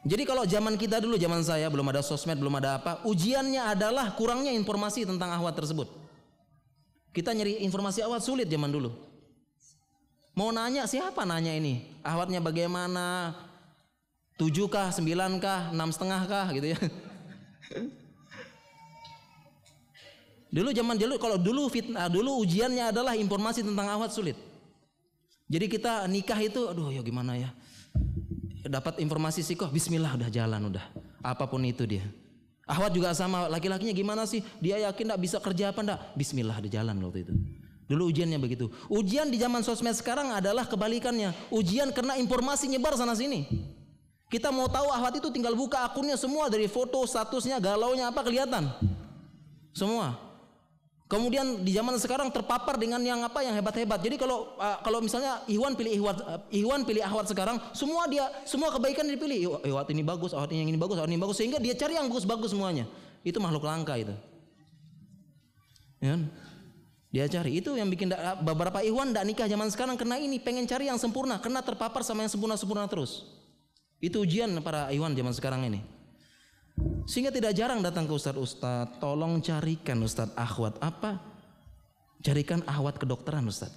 Jadi 0.00 0.22
kalau 0.24 0.48
zaman 0.48 0.80
kita 0.80 0.96
dulu, 0.96 1.20
zaman 1.20 1.44
saya 1.44 1.68
belum 1.68 1.92
ada 1.92 2.00
sosmed, 2.00 2.40
belum 2.40 2.56
ada 2.56 2.80
apa, 2.80 3.04
ujiannya 3.04 3.68
adalah 3.68 4.16
kurangnya 4.16 4.48
informasi 4.56 5.04
tentang 5.04 5.28
ahwat 5.28 5.52
tersebut. 5.60 5.92
Kita 7.12 7.36
nyari 7.36 7.60
informasi 7.66 8.00
ahwat 8.00 8.24
sulit 8.24 8.48
zaman 8.48 8.72
dulu. 8.72 9.09
Mau 10.34 10.50
nanya 10.54 10.86
siapa 10.86 11.26
nanya 11.26 11.52
ini? 11.54 11.86
Ahwatnya 12.00 12.40
bagaimana? 12.40 13.34
Tujuh 14.40 14.70
kah, 14.72 14.88
sembilan 14.88 15.36
kah, 15.36 15.74
enam 15.74 15.92
setengah 15.92 16.22
kah 16.24 16.46
gitu 16.56 16.72
ya. 16.72 16.78
Dulu 20.50 20.74
zaman 20.74 20.98
dulu 20.98 21.14
kalau 21.22 21.38
dulu 21.38 21.70
fitnah, 21.70 22.10
dulu 22.10 22.42
ujiannya 22.42 22.90
adalah 22.90 23.14
informasi 23.14 23.62
tentang 23.62 23.86
ahwat 23.86 24.10
sulit. 24.10 24.34
Jadi 25.46 25.70
kita 25.70 26.10
nikah 26.10 26.42
itu, 26.42 26.66
aduh 26.66 26.90
ya 26.90 27.06
gimana 27.06 27.38
ya? 27.38 27.54
dapat 28.70 29.02
informasi 29.02 29.42
sih 29.42 29.58
kok 29.58 29.74
bismillah 29.74 30.14
udah 30.14 30.30
jalan 30.30 30.70
udah 30.70 30.84
apa 31.26 31.44
pun 31.50 31.62
itu 31.66 31.82
dia 31.84 32.06
Ahwat 32.70 32.94
juga 32.94 33.10
sama 33.18 33.50
laki-lakinya 33.50 33.90
gimana 33.90 34.22
sih 34.30 34.46
dia 34.62 34.78
yakin 34.86 35.10
tidak 35.10 35.18
bisa 35.18 35.36
kerja 35.42 35.74
apa 35.74 35.82
enggak 35.82 36.00
bismillah 36.14 36.54
udah 36.62 36.70
jalan 36.70 36.94
waktu 37.02 37.26
itu 37.26 37.32
dulu 37.90 38.14
ujiannya 38.14 38.38
begitu 38.38 38.70
ujian 38.86 39.26
di 39.26 39.42
zaman 39.42 39.66
sosmed 39.66 39.98
sekarang 39.98 40.30
adalah 40.30 40.62
kebalikannya 40.70 41.34
ujian 41.50 41.90
karena 41.90 42.14
informasi 42.14 42.70
nyebar 42.70 42.94
sana 42.94 43.18
sini 43.18 43.50
Kita 44.30 44.54
mau 44.54 44.70
tahu 44.70 44.86
ahwat 44.94 45.18
itu 45.18 45.26
tinggal 45.34 45.58
buka 45.58 45.82
akunnya 45.82 46.14
semua 46.14 46.46
dari 46.46 46.70
foto, 46.70 47.02
statusnya, 47.02 47.58
galaunya 47.58 48.14
apa 48.14 48.22
kelihatan. 48.22 48.70
Semua. 49.74 50.14
Kemudian 51.10 51.66
di 51.66 51.74
zaman 51.74 51.98
sekarang 51.98 52.30
terpapar 52.30 52.78
dengan 52.78 53.02
yang 53.02 53.26
apa 53.26 53.42
yang 53.42 53.58
hebat-hebat. 53.58 53.98
Jadi 53.98 54.14
kalau 54.14 54.54
uh, 54.54 54.78
kalau 54.86 55.02
misalnya 55.02 55.42
Iwan 55.50 55.74
pilih 55.74 55.98
Iwan 55.98 56.14
uh, 56.22 56.38
Iwan 56.54 56.86
pilih 56.86 57.02
ahwat 57.02 57.26
sekarang, 57.26 57.58
semua 57.74 58.06
dia 58.06 58.30
semua 58.46 58.70
kebaikan 58.70 59.02
dipilih. 59.10 59.58
Ahwat 59.66 59.90
ini 59.90 60.06
bagus, 60.06 60.30
ahwat 60.30 60.54
ini 60.54 60.62
yang 60.62 60.70
ini 60.70 60.78
bagus, 60.78 61.02
ahwat 61.02 61.10
ini 61.10 61.18
bagus 61.18 61.34
sehingga 61.42 61.58
dia 61.58 61.74
cari 61.74 61.98
yang 61.98 62.06
bagus-bagus 62.06 62.54
semuanya. 62.54 62.86
Itu 63.26 63.42
makhluk 63.42 63.66
langka 63.66 63.98
itu. 63.98 64.14
Ya. 65.98 66.14
Dia 67.10 67.26
cari 67.26 67.58
itu 67.58 67.74
yang 67.74 67.90
bikin 67.90 68.14
beberapa 68.46 68.86
Iwan 68.86 69.10
tidak 69.10 69.26
nikah 69.26 69.50
zaman 69.50 69.66
sekarang 69.66 69.98
karena 69.98 70.14
ini 70.22 70.38
pengen 70.38 70.62
cari 70.62 70.86
yang 70.86 70.94
sempurna, 70.94 71.42
karena 71.42 71.58
terpapar 71.58 72.06
sama 72.06 72.22
yang 72.22 72.30
sempurna-sempurna 72.30 72.86
terus. 72.86 73.26
Itu 73.98 74.22
ujian 74.22 74.54
para 74.62 74.94
Iwan 74.94 75.18
zaman 75.18 75.34
sekarang 75.34 75.66
ini. 75.66 75.82
Sehingga 77.10 77.34
tidak 77.34 77.52
jarang 77.58 77.82
datang 77.82 78.06
ke 78.06 78.14
Ustadz 78.14 78.38
Ustadz, 78.38 79.02
tolong 79.02 79.42
carikan 79.42 79.98
Ustadz 80.06 80.38
akhwat 80.38 80.78
apa? 80.78 81.18
Carikan 82.22 82.62
akhwat 82.62 83.02
kedokteran 83.02 83.42
Ustadz. 83.50 83.74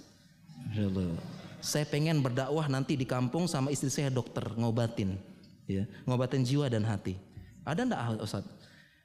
Saya 1.58 1.84
pengen 1.90 2.22
berdakwah 2.22 2.70
nanti 2.70 2.94
di 2.94 3.02
kampung 3.02 3.50
sama 3.50 3.74
istri 3.74 3.90
saya 3.90 4.14
dokter 4.14 4.46
ngobatin, 4.54 5.18
ya, 5.66 5.84
ngobatin 6.06 6.46
jiwa 6.46 6.70
dan 6.70 6.86
hati. 6.86 7.18
Ada 7.66 7.82
ndak 7.82 8.22
Ustadz? 8.22 8.52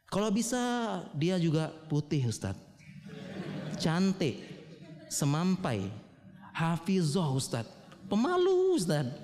Kalau 0.06 0.30
bisa 0.30 0.62
dia 1.18 1.42
juga 1.42 1.74
putih 1.90 2.30
Ustadz, 2.30 2.62
cantik, 3.80 4.44
semampai, 5.08 5.88
hafizah 6.52 7.32
Ustadz, 7.32 7.72
pemalu 8.12 8.76
Ustadz. 8.76 9.16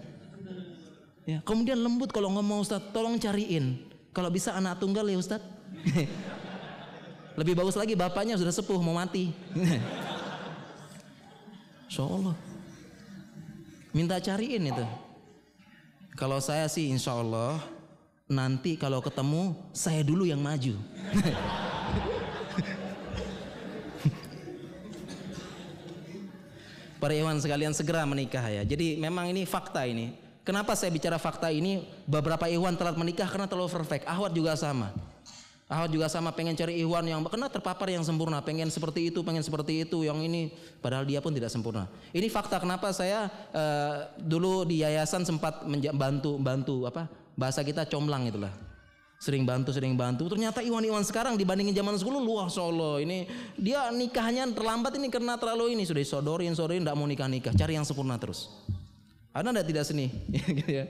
Ya, 1.25 1.41
kemudian 1.41 1.81
lembut 1.81 2.13
kalau 2.13 2.29
ngomong 2.37 2.61
Ustaz, 2.61 2.79
tolong 2.93 3.17
cariin. 3.17 3.81
Kalau 4.13 4.29
bisa 4.29 4.53
anak 4.53 4.77
tunggal 4.77 5.03
ya 5.09 5.17
Ustaz. 5.17 5.41
Lebih 7.39 7.51
bagus 7.51 7.75
lagi 7.75 7.99
bapaknya 7.99 8.39
sudah 8.39 8.53
sepuh 8.53 8.79
mau 8.79 8.95
mati. 8.95 9.33
Insya 11.89 12.05
Allah. 12.07 12.35
Minta 13.91 14.21
cariin 14.21 14.71
itu. 14.71 14.85
Kalau 16.15 16.39
saya 16.39 16.67
sih 16.71 16.87
insya 16.87 17.11
Allah 17.11 17.59
nanti 18.31 18.79
kalau 18.79 19.03
ketemu 19.03 19.51
saya 19.75 19.99
dulu 20.03 20.23
yang 20.23 20.39
maju. 20.39 20.79
Para 27.05 27.13
hewan 27.13 27.37
sekalian 27.37 27.69
segera 27.69 28.01
menikah 28.01 28.41
ya. 28.41 28.65
Jadi 28.65 28.97
memang 28.97 29.29
ini 29.29 29.45
fakta 29.45 29.85
ini. 29.85 30.17
Kenapa 30.41 30.73
saya 30.73 30.89
bicara 30.89 31.21
fakta 31.21 31.53
ini? 31.53 31.85
Beberapa 32.09 32.49
ikhwan 32.49 32.73
telat 32.73 32.97
menikah 32.97 33.29
karena 33.29 33.45
terlalu 33.45 33.69
perfect. 33.69 34.09
Ahwat 34.09 34.33
juga 34.33 34.57
sama. 34.57 34.89
Ahwat 35.69 35.93
juga 35.93 36.09
sama 36.09 36.33
pengen 36.33 36.57
cari 36.57 36.81
ikhwan 36.81 37.05
yang 37.05 37.21
kena 37.29 37.45
terpapar 37.45 37.93
yang 37.93 38.01
sempurna, 38.01 38.41
pengen 38.41 38.73
seperti 38.73 39.13
itu, 39.13 39.21
pengen 39.21 39.45
seperti 39.45 39.85
itu, 39.85 40.01
yang 40.01 40.17
ini 40.17 40.49
padahal 40.81 41.05
dia 41.05 41.21
pun 41.21 41.29
tidak 41.29 41.53
sempurna. 41.53 41.85
Ini 42.09 42.25
fakta 42.25 42.57
kenapa 42.57 42.89
saya 42.89 43.29
uh, 43.53 44.09
dulu 44.17 44.65
di 44.65 44.81
yayasan 44.81 45.29
sempat 45.29 45.61
bantu 45.93 46.41
bantu 46.41 46.89
apa? 46.89 47.05
Bahasa 47.37 47.61
kita 47.61 47.85
comlang 47.85 48.25
itulah. 48.25 48.64
Sering 49.25 49.41
bantu, 49.41 49.73
sering 49.73 49.97
bantu. 49.97 50.29
Ternyata 50.29 50.61
iwan-iwan 50.61 51.01
sekarang 51.01 51.33
dibandingin 51.33 51.73
zaman 51.73 51.97
dulu 51.97 52.21
luar 52.21 52.53
solo. 52.53 53.01
Ini 53.01 53.25
dia 53.57 53.89
nikahnya 53.89 54.45
terlambat 54.53 55.01
ini 55.01 55.09
karena 55.09 55.33
terlalu 55.33 55.73
ini 55.73 55.81
sudah 55.81 56.05
sodorin, 56.05 56.53
sodorin, 56.53 56.85
tidak 56.85 56.93
mau 56.93 57.09
nikah 57.09 57.25
nikah. 57.25 57.49
Cari 57.57 57.73
yang 57.73 57.81
sempurna 57.81 58.21
terus. 58.21 58.53
Ada 59.33 59.49
enggak 59.49 59.65
tidak 59.65 59.83
seni? 59.89 60.13
gitu 60.61 60.69
ya. 60.69 60.85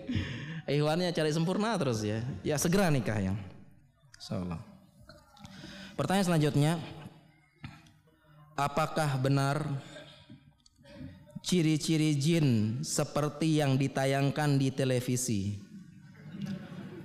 Ikhwannya 0.68 1.16
cari 1.16 1.32
sempurna 1.32 1.80
terus 1.80 2.04
ya. 2.04 2.28
Ya 2.44 2.60
segera 2.60 2.92
nikah 2.92 3.24
ya. 3.24 3.40
Insyaallah. 4.20 4.60
Pertanyaan 5.96 6.28
selanjutnya, 6.28 6.72
apakah 8.60 9.16
benar 9.16 9.64
ciri-ciri 11.40 12.20
jin 12.20 12.84
seperti 12.84 13.64
yang 13.64 13.80
ditayangkan 13.80 14.60
di 14.60 14.76
televisi? 14.76 15.65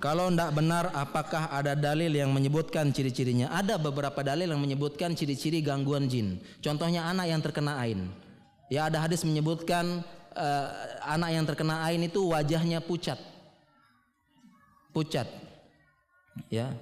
Kalau 0.01 0.33
tidak 0.33 0.57
benar, 0.57 0.89
apakah 0.97 1.53
ada 1.53 1.77
dalil 1.77 2.09
yang 2.09 2.33
menyebutkan 2.33 2.89
ciri-cirinya? 2.89 3.53
Ada 3.53 3.77
beberapa 3.77 4.25
dalil 4.25 4.49
yang 4.49 4.57
menyebutkan 4.57 5.13
ciri-ciri 5.13 5.61
gangguan 5.61 6.09
jin. 6.09 6.41
Contohnya 6.57 7.05
anak 7.05 7.29
yang 7.29 7.37
terkena 7.37 7.77
ain. 7.77 8.09
Ya 8.65 8.89
ada 8.89 8.97
hadis 8.97 9.21
menyebutkan 9.21 10.01
uh, 10.33 10.67
anak 11.05 11.29
yang 11.37 11.45
terkena 11.45 11.85
ain 11.85 12.01
itu 12.01 12.17
wajahnya 12.33 12.81
pucat. 12.81 13.21
Pucat. 14.89 15.29
Ya. 16.49 16.73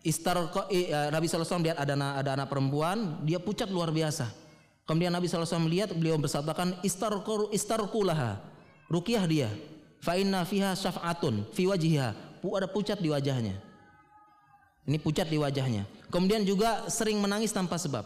Istar 0.00 0.40
uh, 0.40 1.08
Nabi 1.12 1.28
SAW 1.28 1.60
lihat 1.60 1.76
ada 1.76 1.92
anak, 1.92 2.12
ada 2.16 2.30
anak 2.40 2.48
perempuan, 2.48 3.20
dia 3.28 3.36
pucat 3.44 3.68
luar 3.68 3.92
biasa. 3.92 4.32
Kemudian 4.88 5.12
Nabi 5.12 5.28
SAW 5.28 5.68
melihat 5.68 5.92
beliau 5.92 6.16
bersabdakan 6.16 6.80
istar 6.80 7.12
istarkulaha. 7.52 8.40
Rukiah 8.88 9.28
dia. 9.28 9.52
Fa 10.02 10.18
inna 10.18 10.42
fiha 10.42 10.74
syaf'atun 10.74 11.46
fi 11.54 11.70
wajhiha. 11.70 12.10
Ada 12.42 12.66
pucat 12.66 12.98
di 12.98 13.06
wajahnya. 13.06 13.54
Ini 14.82 14.98
pucat 14.98 15.30
di 15.30 15.38
wajahnya. 15.38 15.86
Kemudian 16.10 16.42
juga 16.42 16.90
sering 16.90 17.22
menangis 17.22 17.54
tanpa 17.54 17.78
sebab. 17.78 18.02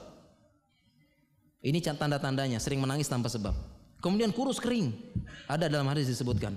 Ini 1.64 1.80
tanda-tandanya, 1.80 2.60
sering 2.60 2.84
menangis 2.84 3.08
tanpa 3.08 3.32
sebab. 3.32 3.56
Kemudian 4.04 4.28
kurus 4.28 4.60
kering. 4.60 4.92
Ada 5.48 5.72
dalam 5.72 5.88
hadis 5.88 6.06
disebutkan. 6.06 6.52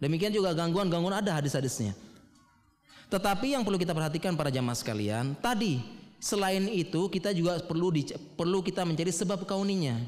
Demikian 0.00 0.32
juga 0.32 0.56
gangguan-gangguan 0.56 1.20
ada 1.20 1.36
hadis-hadisnya. 1.36 1.92
Tetapi 3.12 3.56
yang 3.56 3.62
perlu 3.68 3.76
kita 3.76 3.92
perhatikan 3.92 4.36
para 4.40 4.48
jamaah 4.48 4.76
sekalian, 4.76 5.36
tadi 5.36 5.84
selain 6.16 6.64
itu 6.72 7.12
kita 7.12 7.36
juga 7.36 7.60
perlu 7.60 7.92
di, 7.92 8.08
perlu 8.36 8.64
kita 8.64 8.88
mencari 8.88 9.12
sebab 9.12 9.44
kauninya. 9.44 10.00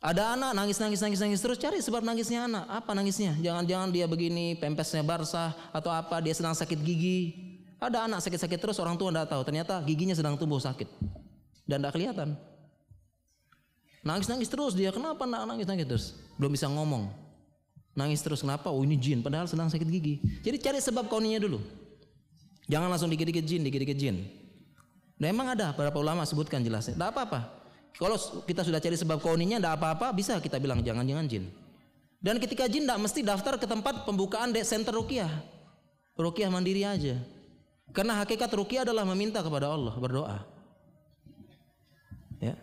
Ada 0.00 0.32
anak 0.32 0.56
nangis 0.56 0.80
nangis 0.80 1.00
nangis 1.04 1.20
nangis 1.20 1.40
terus 1.44 1.60
cari 1.60 1.76
sebab 1.76 2.00
nangisnya 2.00 2.48
anak. 2.48 2.64
Apa 2.72 2.96
nangisnya? 2.96 3.36
Jangan-jangan 3.36 3.92
dia 3.92 4.08
begini 4.08 4.56
pempesnya 4.56 5.04
basah 5.04 5.52
atau 5.76 5.92
apa 5.92 6.24
dia 6.24 6.32
sedang 6.32 6.56
sakit 6.56 6.80
gigi. 6.80 7.36
Ada 7.76 8.08
anak 8.08 8.24
sakit-sakit 8.24 8.56
terus 8.56 8.80
orang 8.80 8.96
tua 8.96 9.12
tidak 9.12 9.28
tahu. 9.28 9.44
Ternyata 9.44 9.84
giginya 9.84 10.16
sedang 10.16 10.40
tumbuh 10.40 10.56
sakit 10.56 10.88
dan 11.68 11.84
tidak 11.84 11.92
kelihatan. 11.92 12.32
Nangis-nangis 14.00 14.48
terus 14.48 14.72
dia. 14.72 14.88
Kenapa 14.88 15.28
nak 15.28 15.44
nangis-nangis 15.44 15.84
terus? 15.84 16.04
Belum 16.40 16.56
bisa 16.56 16.64
ngomong. 16.72 17.12
Nangis 17.92 18.24
terus 18.24 18.40
kenapa? 18.40 18.72
Oh 18.72 18.80
ini 18.80 18.96
jin. 18.96 19.20
Padahal 19.20 19.44
sedang 19.52 19.68
sakit 19.68 19.84
gigi. 19.84 20.24
Jadi 20.40 20.56
cari 20.64 20.80
sebab 20.80 21.12
kauninya 21.12 21.44
dulu. 21.44 21.60
Jangan 22.72 22.88
langsung 22.88 23.12
dikit-dikit 23.12 23.44
jin, 23.44 23.68
dikit-dikit 23.68 23.98
jin. 24.00 24.24
Dan 25.20 25.36
memang 25.36 25.52
ada 25.52 25.76
beberapa 25.76 26.00
ulama 26.00 26.24
sebutkan 26.24 26.64
jelasnya. 26.64 26.96
Tidak 26.96 27.10
apa-apa. 27.12 27.59
Kalau 27.98 28.16
kita 28.46 28.62
sudah 28.64 28.78
cari 28.78 28.96
sebab 28.96 29.18
kauninya, 29.18 29.58
tidak 29.58 29.80
apa-apa. 29.80 30.14
Bisa 30.14 30.38
kita 30.38 30.60
bilang 30.62 30.84
jangan-jangan 30.84 31.26
jin. 31.26 31.50
Dan 32.20 32.36
ketika 32.36 32.68
jin 32.68 32.84
tidak 32.84 33.00
mesti 33.00 33.20
daftar 33.24 33.56
ke 33.56 33.64
tempat 33.64 34.04
pembukaan 34.04 34.52
center 34.60 34.92
rukiah. 34.92 35.30
Rukiah 36.16 36.52
mandiri 36.52 36.84
aja. 36.84 37.16
Karena 37.90 38.20
hakikat 38.22 38.52
rukiah 38.52 38.84
adalah 38.84 39.02
meminta 39.08 39.40
kepada 39.40 39.72
Allah, 39.72 39.96
berdoa. 39.96 40.38
Ya. 42.38 42.56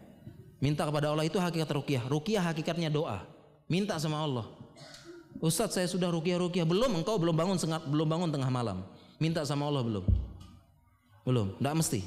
Minta 0.57 0.85
kepada 0.85 1.13
Allah 1.13 1.25
itu 1.25 1.37
hakikat 1.37 1.69
rukiah. 1.73 2.03
Rukiah 2.05 2.41
hakikatnya 2.41 2.89
doa. 2.89 3.25
Minta 3.67 3.97
sama 3.99 4.23
Allah. 4.23 4.45
Ustadz 5.37 5.77
saya 5.77 5.85
sudah 5.85 6.09
rukiah 6.09 6.41
rukiah 6.41 6.65
belum 6.65 6.97
engkau 6.97 7.21
belum 7.21 7.37
bangun 7.37 7.57
sengat, 7.61 7.85
belum 7.85 8.09
bangun 8.09 8.29
tengah 8.33 8.49
malam. 8.49 8.81
Minta 9.21 9.45
sama 9.45 9.69
Allah 9.69 9.85
belum? 9.85 10.05
Belum, 11.21 11.53
tidak 11.59 11.75
mesti. 11.77 12.01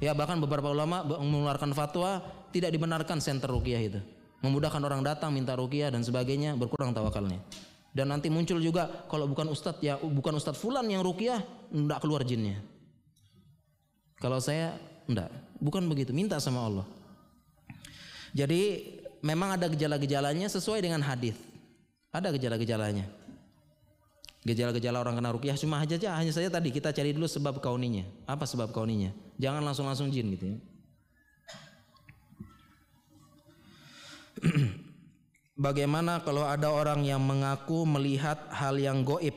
Ya 0.00 0.16
bahkan 0.16 0.40
beberapa 0.40 0.72
ulama 0.72 1.04
mengeluarkan 1.04 1.76
fatwa 1.76 2.24
tidak 2.52 2.70
dibenarkan 2.70 3.18
center 3.18 3.48
rukiah 3.48 3.80
itu. 3.80 4.00
Memudahkan 4.44 4.82
orang 4.82 5.00
datang 5.00 5.32
minta 5.32 5.56
rukiah 5.56 5.88
dan 5.88 6.04
sebagainya 6.04 6.54
berkurang 6.58 6.92
tawakalnya. 6.92 7.40
Dan 7.92 8.08
nanti 8.08 8.32
muncul 8.32 8.56
juga 8.60 9.04
kalau 9.08 9.28
bukan 9.28 9.52
ustadz 9.52 9.84
ya 9.84 10.00
bukan 10.00 10.40
ustadz 10.40 10.60
fulan 10.60 10.88
yang 10.88 11.04
rukiah 11.04 11.44
tidak 11.68 11.98
keluar 12.00 12.24
jinnya. 12.24 12.60
Kalau 14.16 14.40
saya 14.40 14.78
tidak, 15.04 15.28
bukan 15.58 15.84
begitu. 15.90 16.14
Minta 16.14 16.38
sama 16.38 16.62
Allah. 16.62 16.86
Jadi 18.32 18.96
memang 19.20 19.60
ada 19.60 19.68
gejala-gejalanya 19.68 20.48
sesuai 20.48 20.80
dengan 20.80 21.04
hadis. 21.04 21.36
Ada 22.14 22.32
gejala-gejalanya. 22.32 23.04
Gejala-gejala 24.42 24.98
orang 24.98 25.22
kena 25.22 25.30
rukyah 25.30 25.54
cuma 25.54 25.78
aja 25.78 25.94
aja 25.94 26.18
hanya 26.18 26.34
saja 26.34 26.50
tadi 26.50 26.74
kita 26.74 26.90
cari 26.90 27.14
dulu 27.14 27.30
sebab 27.30 27.62
kauninya. 27.62 28.02
Apa 28.26 28.42
sebab 28.42 28.74
kauninya? 28.74 29.14
Jangan 29.38 29.62
langsung-langsung 29.62 30.10
jin 30.10 30.34
gitu 30.34 30.56
ya. 30.56 30.58
Bagaimana 35.66 36.20
kalau 36.26 36.42
ada 36.42 36.68
orang 36.72 37.06
yang 37.06 37.22
mengaku 37.22 37.86
melihat 37.86 38.38
hal 38.50 38.74
yang 38.76 39.06
goib, 39.06 39.34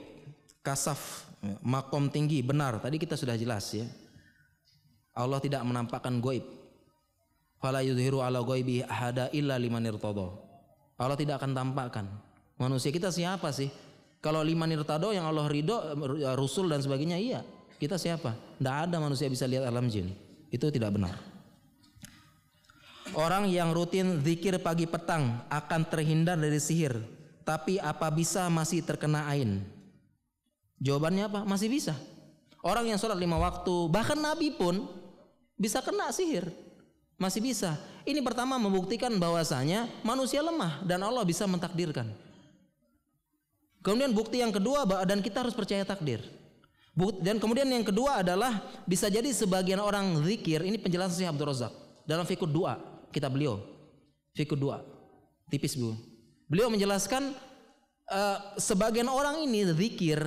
kasaf, 0.66 1.30
makom 1.62 2.10
tinggi, 2.10 2.42
benar. 2.42 2.82
Tadi 2.82 2.98
kita 2.98 3.14
sudah 3.14 3.38
jelas 3.38 3.70
ya. 3.76 3.86
Allah 5.16 5.40
tidak 5.40 5.64
menampakkan 5.64 6.18
goib 6.20 6.66
fala 7.66 7.82
yudhiru 7.82 8.22
ala 8.22 8.46
ghaibi 8.46 8.86
ahada 8.86 9.34
illa 9.34 9.58
liman 9.58 9.82
irtada. 9.90 10.30
Allah 11.02 11.18
tidak 11.18 11.42
akan 11.42 11.52
tampakkan. 11.58 12.06
Manusia 12.62 12.94
kita 12.94 13.10
siapa 13.10 13.50
sih? 13.50 13.74
Kalau 14.22 14.46
lima 14.46 14.70
nirtado 14.70 15.10
yang 15.12 15.26
Allah 15.26 15.50
ridho, 15.50 15.76
Rasul 16.38 16.70
dan 16.70 16.82
sebagainya, 16.82 17.18
iya. 17.18 17.42
Kita 17.76 18.00
siapa? 18.00 18.32
Tidak 18.58 18.76
ada 18.88 18.98
manusia 19.02 19.28
bisa 19.28 19.44
lihat 19.50 19.68
alam 19.68 19.90
jin. 19.92 20.14
Itu 20.50 20.72
tidak 20.72 20.96
benar. 20.96 21.35
Orang 23.16 23.48
yang 23.48 23.72
rutin 23.72 24.20
zikir 24.20 24.60
pagi 24.60 24.84
petang 24.84 25.40
akan 25.48 25.82
terhindar 25.88 26.36
dari 26.36 26.60
sihir. 26.60 27.00
Tapi 27.48 27.80
apa 27.80 28.12
bisa 28.12 28.52
masih 28.52 28.84
terkena 28.84 29.24
ain? 29.32 29.64
Jawabannya 30.84 31.32
apa? 31.32 31.40
Masih 31.48 31.72
bisa. 31.72 31.96
Orang 32.60 32.84
yang 32.84 33.00
sholat 33.00 33.16
lima 33.16 33.40
waktu, 33.40 33.88
bahkan 33.88 34.20
Nabi 34.20 34.52
pun 34.52 34.84
bisa 35.56 35.80
kena 35.80 36.12
sihir. 36.12 36.52
Masih 37.16 37.40
bisa. 37.40 37.80
Ini 38.04 38.20
pertama 38.20 38.60
membuktikan 38.60 39.16
bahwasanya 39.16 39.88
manusia 40.04 40.44
lemah 40.44 40.84
dan 40.84 41.00
Allah 41.00 41.24
bisa 41.24 41.48
mentakdirkan. 41.48 42.12
Kemudian 43.80 44.12
bukti 44.12 44.44
yang 44.44 44.52
kedua 44.52 44.84
dan 45.08 45.24
kita 45.24 45.40
harus 45.40 45.56
percaya 45.56 45.88
takdir. 45.88 46.20
Dan 47.24 47.40
kemudian 47.40 47.68
yang 47.68 47.86
kedua 47.88 48.20
adalah 48.20 48.60
bisa 48.84 49.08
jadi 49.08 49.32
sebagian 49.32 49.80
orang 49.80 50.20
zikir 50.28 50.64
ini 50.68 50.76
penjelasan 50.76 51.16
Syekh 51.16 51.32
Abdul 51.32 51.48
Razak 51.52 51.74
dalam 52.08 52.24
fikih 52.24 52.48
dua 52.48 52.95
kita 53.16 53.32
beliau 53.32 53.64
fikih 54.36 54.60
dua 54.60 54.84
tipis 55.48 55.80
bu. 55.80 55.96
Beliau 56.52 56.68
menjelaskan 56.68 57.32
uh, 58.12 58.38
sebagian 58.60 59.08
orang 59.08 59.48
ini 59.48 59.72
zikir 59.72 60.20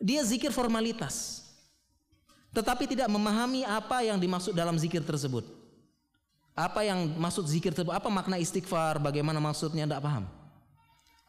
dia 0.00 0.24
zikir 0.24 0.48
formalitas 0.48 1.44
tetapi 2.50 2.88
tidak 2.90 3.06
memahami 3.06 3.62
apa 3.62 4.02
yang 4.02 4.18
dimaksud 4.18 4.56
dalam 4.56 4.74
zikir 4.74 5.04
tersebut. 5.06 5.46
Apa 6.58 6.82
yang 6.82 7.14
maksud 7.14 7.46
zikir 7.46 7.70
tersebut? 7.70 7.94
Apa 7.94 8.10
makna 8.10 8.36
istighfar? 8.36 8.98
Bagaimana 8.98 9.38
maksudnya? 9.38 9.86
Tidak 9.86 10.02
paham. 10.02 10.26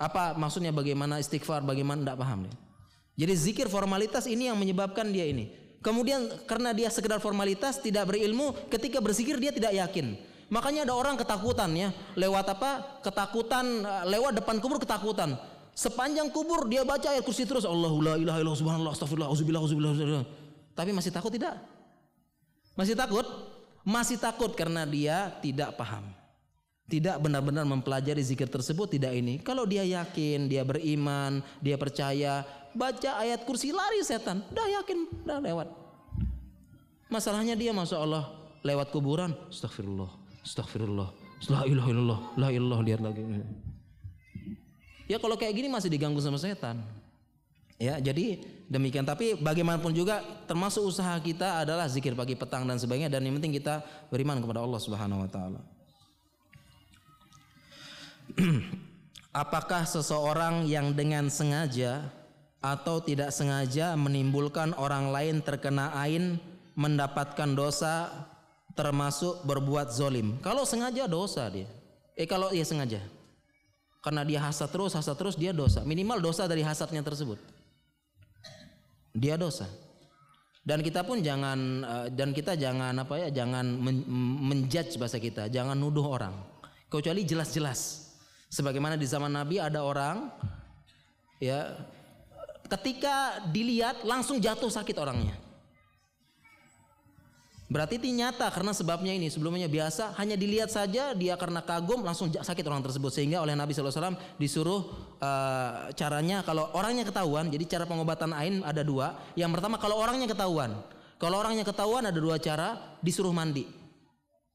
Apa 0.01 0.33
maksudnya 0.33 0.73
bagaimana 0.73 1.21
istighfar, 1.21 1.61
bagaimana 1.61 2.01
tidak 2.01 2.17
paham 2.25 2.49
dia. 2.49 2.57
Jadi 3.21 3.33
zikir 3.37 3.67
formalitas 3.69 4.25
ini 4.25 4.49
yang 4.49 4.57
menyebabkan 4.57 5.13
dia 5.13 5.29
ini. 5.29 5.53
Kemudian 5.85 6.25
karena 6.49 6.73
dia 6.73 6.89
sekedar 6.89 7.21
formalitas 7.21 7.77
tidak 7.77 8.09
berilmu, 8.09 8.53
ketika 8.73 8.97
berzikir 8.97 9.37
dia 9.37 9.53
tidak 9.53 9.77
yakin. 9.77 10.17
Makanya 10.51 10.83
ada 10.83 10.93
orang 10.93 11.15
ketakutan 11.15 11.71
ya, 11.71 11.95
lewat 12.19 12.51
apa? 12.51 12.99
Ketakutan 12.99 13.87
lewat 14.03 14.43
depan 14.43 14.59
kubur 14.59 14.83
ketakutan. 14.83 15.39
Sepanjang 15.71 16.27
kubur 16.27 16.67
dia 16.67 16.83
baca 16.83 17.15
ayat 17.15 17.23
kursi 17.23 17.47
terus 17.47 17.63
Allahu 17.63 18.03
la 18.03 18.19
ilaha 18.19 18.43
illallah 18.43 18.59
subhanallah 18.59 18.91
astagfirullah 18.91 19.31
auzubillah 19.31 19.61
auzubillah. 19.63 20.27
Tapi 20.75 20.91
masih 20.91 21.15
takut 21.15 21.31
tidak? 21.31 21.55
Masih 22.75 22.99
takut? 22.99 23.23
Masih 23.87 24.19
takut 24.19 24.51
karena 24.51 24.83
dia 24.83 25.31
tidak 25.39 25.79
paham 25.79 26.03
tidak 26.91 27.23
benar-benar 27.23 27.63
mempelajari 27.63 28.19
zikir 28.19 28.51
tersebut 28.51 28.99
tidak 28.99 29.15
ini. 29.15 29.39
Kalau 29.39 29.63
dia 29.63 29.87
yakin, 29.87 30.51
dia 30.51 30.67
beriman, 30.67 31.39
dia 31.63 31.79
percaya, 31.79 32.43
baca 32.75 33.15
ayat 33.23 33.47
kursi 33.47 33.71
lari 33.71 34.03
setan. 34.03 34.43
Dah 34.51 34.67
yakin, 34.83 35.07
dah 35.23 35.39
lewat. 35.39 35.71
Masalahnya 37.07 37.55
dia 37.55 37.71
masya 37.71 38.03
Allah 38.03 38.27
lewat 38.59 38.91
kuburan, 38.91 39.31
astagfirullah, 39.47 40.11
astagfirullah, 40.41 41.09
la 41.49 41.61
ilaha 41.65 41.89
illallah, 41.89 42.19
la 42.37 42.47
ilallah 42.49 42.79
lihat 42.85 43.01
lagi. 43.01 43.21
Ya 45.11 45.19
kalau 45.19 45.35
kayak 45.35 45.53
gini 45.59 45.67
masih 45.67 45.91
diganggu 45.91 46.23
sama 46.23 46.39
setan. 46.39 46.81
Ya, 47.81 47.97
jadi 47.97 48.37
demikian. 48.69 49.01
Tapi 49.01 49.41
bagaimanapun 49.41 49.89
juga 49.89 50.21
termasuk 50.45 50.85
usaha 50.85 51.17
kita 51.17 51.65
adalah 51.65 51.89
zikir 51.89 52.13
pagi 52.13 52.37
petang 52.37 52.69
dan 52.69 52.77
sebagainya 52.77 53.09
dan 53.09 53.25
yang 53.25 53.41
penting 53.41 53.57
kita 53.57 53.81
beriman 54.13 54.37
kepada 54.37 54.61
Allah 54.61 54.77
Subhanahu 54.77 55.25
wa 55.25 55.29
taala. 55.33 55.61
Apakah 59.43 59.89
seseorang 59.89 60.69
yang 60.69 60.93
dengan 60.93 61.25
sengaja 61.33 62.05
atau 62.61 63.01
tidak 63.01 63.33
sengaja 63.33 63.97
menimbulkan 63.97 64.77
orang 64.77 65.09
lain 65.09 65.41
terkena 65.41 65.89
ain 65.97 66.37
mendapatkan 66.77 67.49
dosa 67.57 68.13
termasuk 68.73 69.43
berbuat 69.43 69.91
zolim? 69.91 70.39
Kalau 70.39 70.63
sengaja 70.67 71.05
dosa 71.09 71.47
dia. 71.49 71.67
Eh 72.15 72.27
kalau 72.27 72.51
ia 72.51 72.63
sengaja. 72.63 72.99
Karena 74.01 74.25
dia 74.25 74.41
hasad 74.41 74.69
terus, 74.73 74.97
hasad 74.97 75.13
terus 75.13 75.37
dia 75.37 75.53
dosa. 75.53 75.85
Minimal 75.85 76.19
dosa 76.19 76.49
dari 76.49 76.65
hasadnya 76.65 77.05
tersebut. 77.05 77.37
Dia 79.13 79.37
dosa. 79.37 79.69
Dan 80.61 80.85
kita 80.85 81.01
pun 81.01 81.21
jangan 81.21 81.57
eh, 81.85 82.07
dan 82.13 82.33
kita 82.33 82.57
jangan 82.57 82.93
apa 82.97 83.27
ya, 83.27 83.27
jangan 83.33 83.65
menjudge 84.45 84.97
bahasa 84.97 85.17
kita, 85.17 85.49
jangan 85.49 85.77
nuduh 85.77 86.05
orang. 86.05 86.33
Kecuali 86.89 87.23
jelas-jelas 87.23 88.11
Sebagaimana 88.51 88.99
di 88.99 89.07
zaman 89.07 89.31
Nabi 89.31 89.63
ada 89.63 89.79
orang 89.79 90.27
ya 91.39 91.71
ketika 92.67 93.39
dilihat 93.47 94.03
langsung 94.03 94.43
jatuh 94.43 94.67
sakit 94.67 94.99
orangnya. 94.99 95.39
Berarti 97.71 98.03
itu 98.03 98.11
nyata 98.11 98.51
karena 98.51 98.75
sebabnya 98.75 99.15
ini. 99.15 99.31
Sebelumnya 99.31 99.71
biasa 99.71 100.11
hanya 100.19 100.35
dilihat 100.35 100.67
saja 100.67 101.15
dia 101.15 101.39
karena 101.39 101.63
kagum 101.63 102.03
langsung 102.03 102.27
sakit 102.27 102.67
orang 102.67 102.83
tersebut. 102.83 103.07
Sehingga 103.15 103.39
oleh 103.39 103.55
Nabi 103.55 103.71
SAW 103.71 104.19
disuruh 104.35 104.91
uh, 105.23 105.87
caranya 105.95 106.43
kalau 106.43 106.67
orangnya 106.75 107.07
ketahuan 107.07 107.47
jadi 107.47 107.63
cara 107.79 107.87
pengobatan 107.87 108.35
ain 108.35 108.59
ada 108.67 108.83
dua. 108.83 109.15
Yang 109.39 109.55
pertama 109.55 109.79
kalau 109.79 110.03
orangnya 110.03 110.27
ketahuan. 110.27 110.75
Kalau 111.15 111.39
orangnya 111.39 111.63
ketahuan 111.63 112.03
ada 112.03 112.19
dua 112.19 112.35
cara 112.43 112.75
disuruh 112.99 113.31
mandi. 113.31 113.63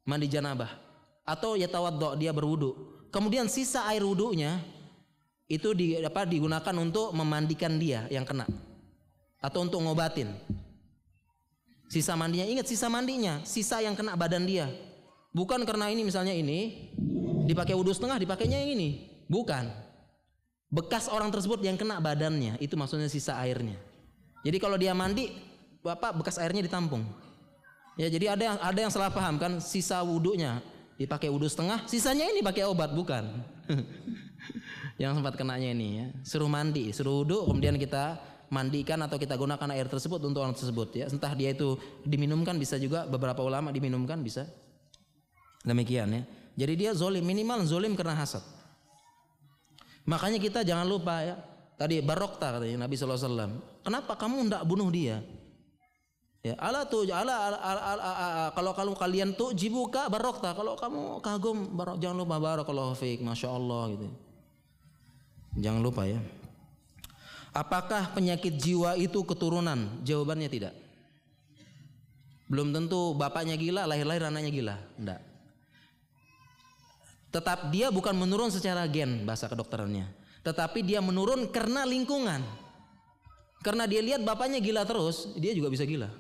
Mandi 0.05 0.29
janabah. 0.29 0.77
Atau 1.25 1.57
ya 1.57 1.73
tawaddo 1.73 2.21
dia 2.21 2.37
berwudu. 2.37 2.77
Kemudian 3.09 3.49
sisa 3.49 3.89
air 3.89 4.05
wudhunya 4.05 4.61
itu 5.49 5.73
di, 5.73 5.97
apa, 6.05 6.29
digunakan 6.29 6.75
untuk 6.77 7.17
memandikan 7.17 7.81
dia 7.81 8.05
yang 8.13 8.29
kena. 8.29 8.45
Atau 9.41 9.65
untuk 9.65 9.81
ngobatin. 9.81 10.37
Sisa 11.87 12.19
mandinya 12.19 12.47
ingat 12.47 12.67
sisa 12.67 12.91
mandinya, 12.91 13.39
sisa 13.47 13.79
yang 13.79 13.95
kena 13.95 14.19
badan 14.19 14.43
dia. 14.43 14.67
Bukan 15.31 15.63
karena 15.63 15.87
ini 15.93 16.03
misalnya 16.03 16.35
ini 16.35 16.91
dipakai 17.47 17.79
wudhu 17.79 17.95
setengah, 17.95 18.19
dipakainya 18.19 18.59
yang 18.59 18.75
ini. 18.75 18.89
Bukan. 19.31 19.71
Bekas 20.67 21.07
orang 21.07 21.31
tersebut 21.31 21.63
yang 21.63 21.79
kena 21.79 22.03
badannya 22.03 22.59
itu 22.59 22.75
maksudnya 22.75 23.07
sisa 23.07 23.39
airnya. 23.39 23.79
Jadi 24.43 24.59
kalau 24.59 24.75
dia 24.75 24.91
mandi, 24.99 25.31
bapak 25.79 26.19
bekas 26.19 26.43
airnya 26.43 26.67
ditampung. 26.67 27.07
Ya 27.97 28.11
jadi 28.11 28.35
ada 28.35 28.43
yang 28.43 28.57
ada 28.61 28.79
yang 28.83 28.93
salah 28.93 29.09
paham 29.09 29.39
kan 29.39 29.63
sisa 29.63 30.03
wudhunya 30.03 30.61
dipakai 30.99 31.31
wudhu 31.31 31.47
setengah, 31.47 31.87
sisanya 31.87 32.27
ini 32.29 32.43
pakai 32.43 32.67
obat 32.67 32.93
bukan? 32.93 33.25
yang 35.01 35.13
sempat 35.13 35.37
kenanya 35.37 35.71
ini 35.71 35.89
ya, 36.01 36.07
suruh 36.25 36.49
mandi, 36.49 36.91
suruh 36.93 37.23
wudhu, 37.23 37.47
kemudian 37.53 37.77
kita 37.77 38.17
mandikan 38.49 39.01
atau 39.03 39.19
kita 39.19 39.35
gunakan 39.35 39.69
air 39.75 39.87
tersebut 39.91 40.23
untuk 40.23 40.43
orang 40.43 40.55
tersebut 40.55 40.89
ya. 40.95 41.07
Entah 41.11 41.33
dia 41.35 41.55
itu 41.55 41.79
diminumkan 42.07 42.55
bisa 42.57 42.79
juga 42.79 43.05
beberapa 43.07 43.43
ulama 43.43 43.75
diminumkan 43.75 44.23
bisa. 44.23 44.47
Demikian 45.67 46.09
ya. 46.11 46.23
Jadi 46.57 46.73
dia 46.79 46.91
zolim 46.97 47.27
minimal 47.27 47.67
zolim 47.67 47.93
karena 47.93 48.17
hasad. 48.17 48.43
Makanya 50.07 50.39
kita 50.39 50.63
jangan 50.63 50.87
lupa 50.87 51.21
ya. 51.21 51.37
Tadi 51.77 52.01
barokta 52.01 52.57
katanya 52.57 52.89
Nabi 52.89 52.95
SAW. 52.97 53.85
Kenapa 53.85 54.17
kamu 54.17 54.49
tidak 54.49 54.63
bunuh 54.65 54.89
dia? 54.89 55.21
Ya, 56.47 56.55
ala 56.63 56.87
tuh 56.87 57.03
ala, 57.11 57.51
ala, 57.51 57.59
ala, 57.59 57.83
ala, 57.83 58.05
ala 58.07 58.45
kalau 58.55 58.71
kalau 58.71 58.95
kalian 58.95 59.35
tuh 59.35 59.51
jibuka 59.51 60.07
barokta 60.07 60.55
kalau 60.55 60.79
kamu 60.79 61.19
kagum 61.19 61.75
barok 61.75 61.99
jangan 61.99 62.23
lupa 62.23 62.39
barakallahu 62.39 62.95
fiik 62.95 63.19
masya 63.19 63.51
Allah 63.51 63.91
gitu. 63.99 64.07
Jangan 65.59 65.83
lupa 65.83 66.07
ya. 66.07 66.23
Apakah 67.57 68.13
penyakit 68.13 68.53
jiwa 68.61 69.01
itu 69.01 69.25
keturunan? 69.25 70.05
Jawabannya 70.05 70.53
tidak. 70.53 70.77
Belum 72.53 72.69
tentu 72.69 73.17
bapaknya 73.17 73.57
gila, 73.57 73.89
lahir-lahir 73.89 74.29
anaknya 74.29 74.53
gila. 74.53 74.77
Enggak. 75.01 75.21
Tetap 77.33 77.73
dia 77.73 77.89
bukan 77.89 78.13
menurun 78.13 78.53
secara 78.53 78.85
gen 78.85 79.25
bahasa 79.25 79.49
kedokterannya. 79.49 80.05
Tetapi 80.45 80.85
dia 80.85 81.01
menurun 81.01 81.49
karena 81.49 81.89
lingkungan. 81.89 82.45
Karena 83.65 83.89
dia 83.89 84.05
lihat 84.05 84.21
bapaknya 84.21 84.61
gila 84.61 84.85
terus, 84.85 85.33
dia 85.41 85.57
juga 85.57 85.73
bisa 85.73 85.89
gila. 85.89 86.13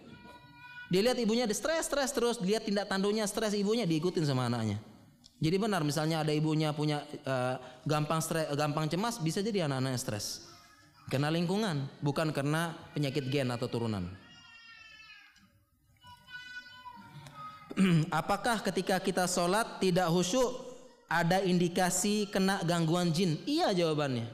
Dia 0.88 1.04
lihat 1.04 1.20
ibunya 1.20 1.44
stres 1.52 1.84
stres 1.84 2.16
terus, 2.16 2.40
lihat 2.40 2.64
tindak 2.64 2.88
tanduknya 2.88 3.28
stres 3.28 3.52
ibunya 3.52 3.84
diikutin 3.84 4.24
sama 4.24 4.48
anaknya. 4.48 4.80
Jadi 5.36 5.56
benar 5.60 5.84
misalnya 5.84 6.24
ada 6.24 6.32
ibunya 6.32 6.72
punya 6.72 7.04
uh, 7.28 7.60
gampang 7.84 8.24
stres, 8.24 8.48
gampang 8.56 8.88
cemas 8.88 9.20
bisa 9.20 9.44
jadi 9.44 9.68
anak-anaknya 9.68 10.00
stres. 10.00 10.56
Karena 11.07 11.31
lingkungan, 11.31 11.87
bukan 12.03 12.35
karena 12.35 12.74
penyakit 12.91 13.31
gen 13.31 13.55
atau 13.55 13.70
turunan. 13.70 14.11
Apakah 18.11 18.59
ketika 18.65 18.99
kita 18.99 19.31
sholat 19.31 19.78
tidak 19.78 20.11
khusyuk 20.11 20.66
ada 21.07 21.45
indikasi 21.47 22.27
kena 22.27 22.59
gangguan 22.66 23.15
jin? 23.15 23.39
Iya 23.47 23.70
jawabannya. 23.70 24.27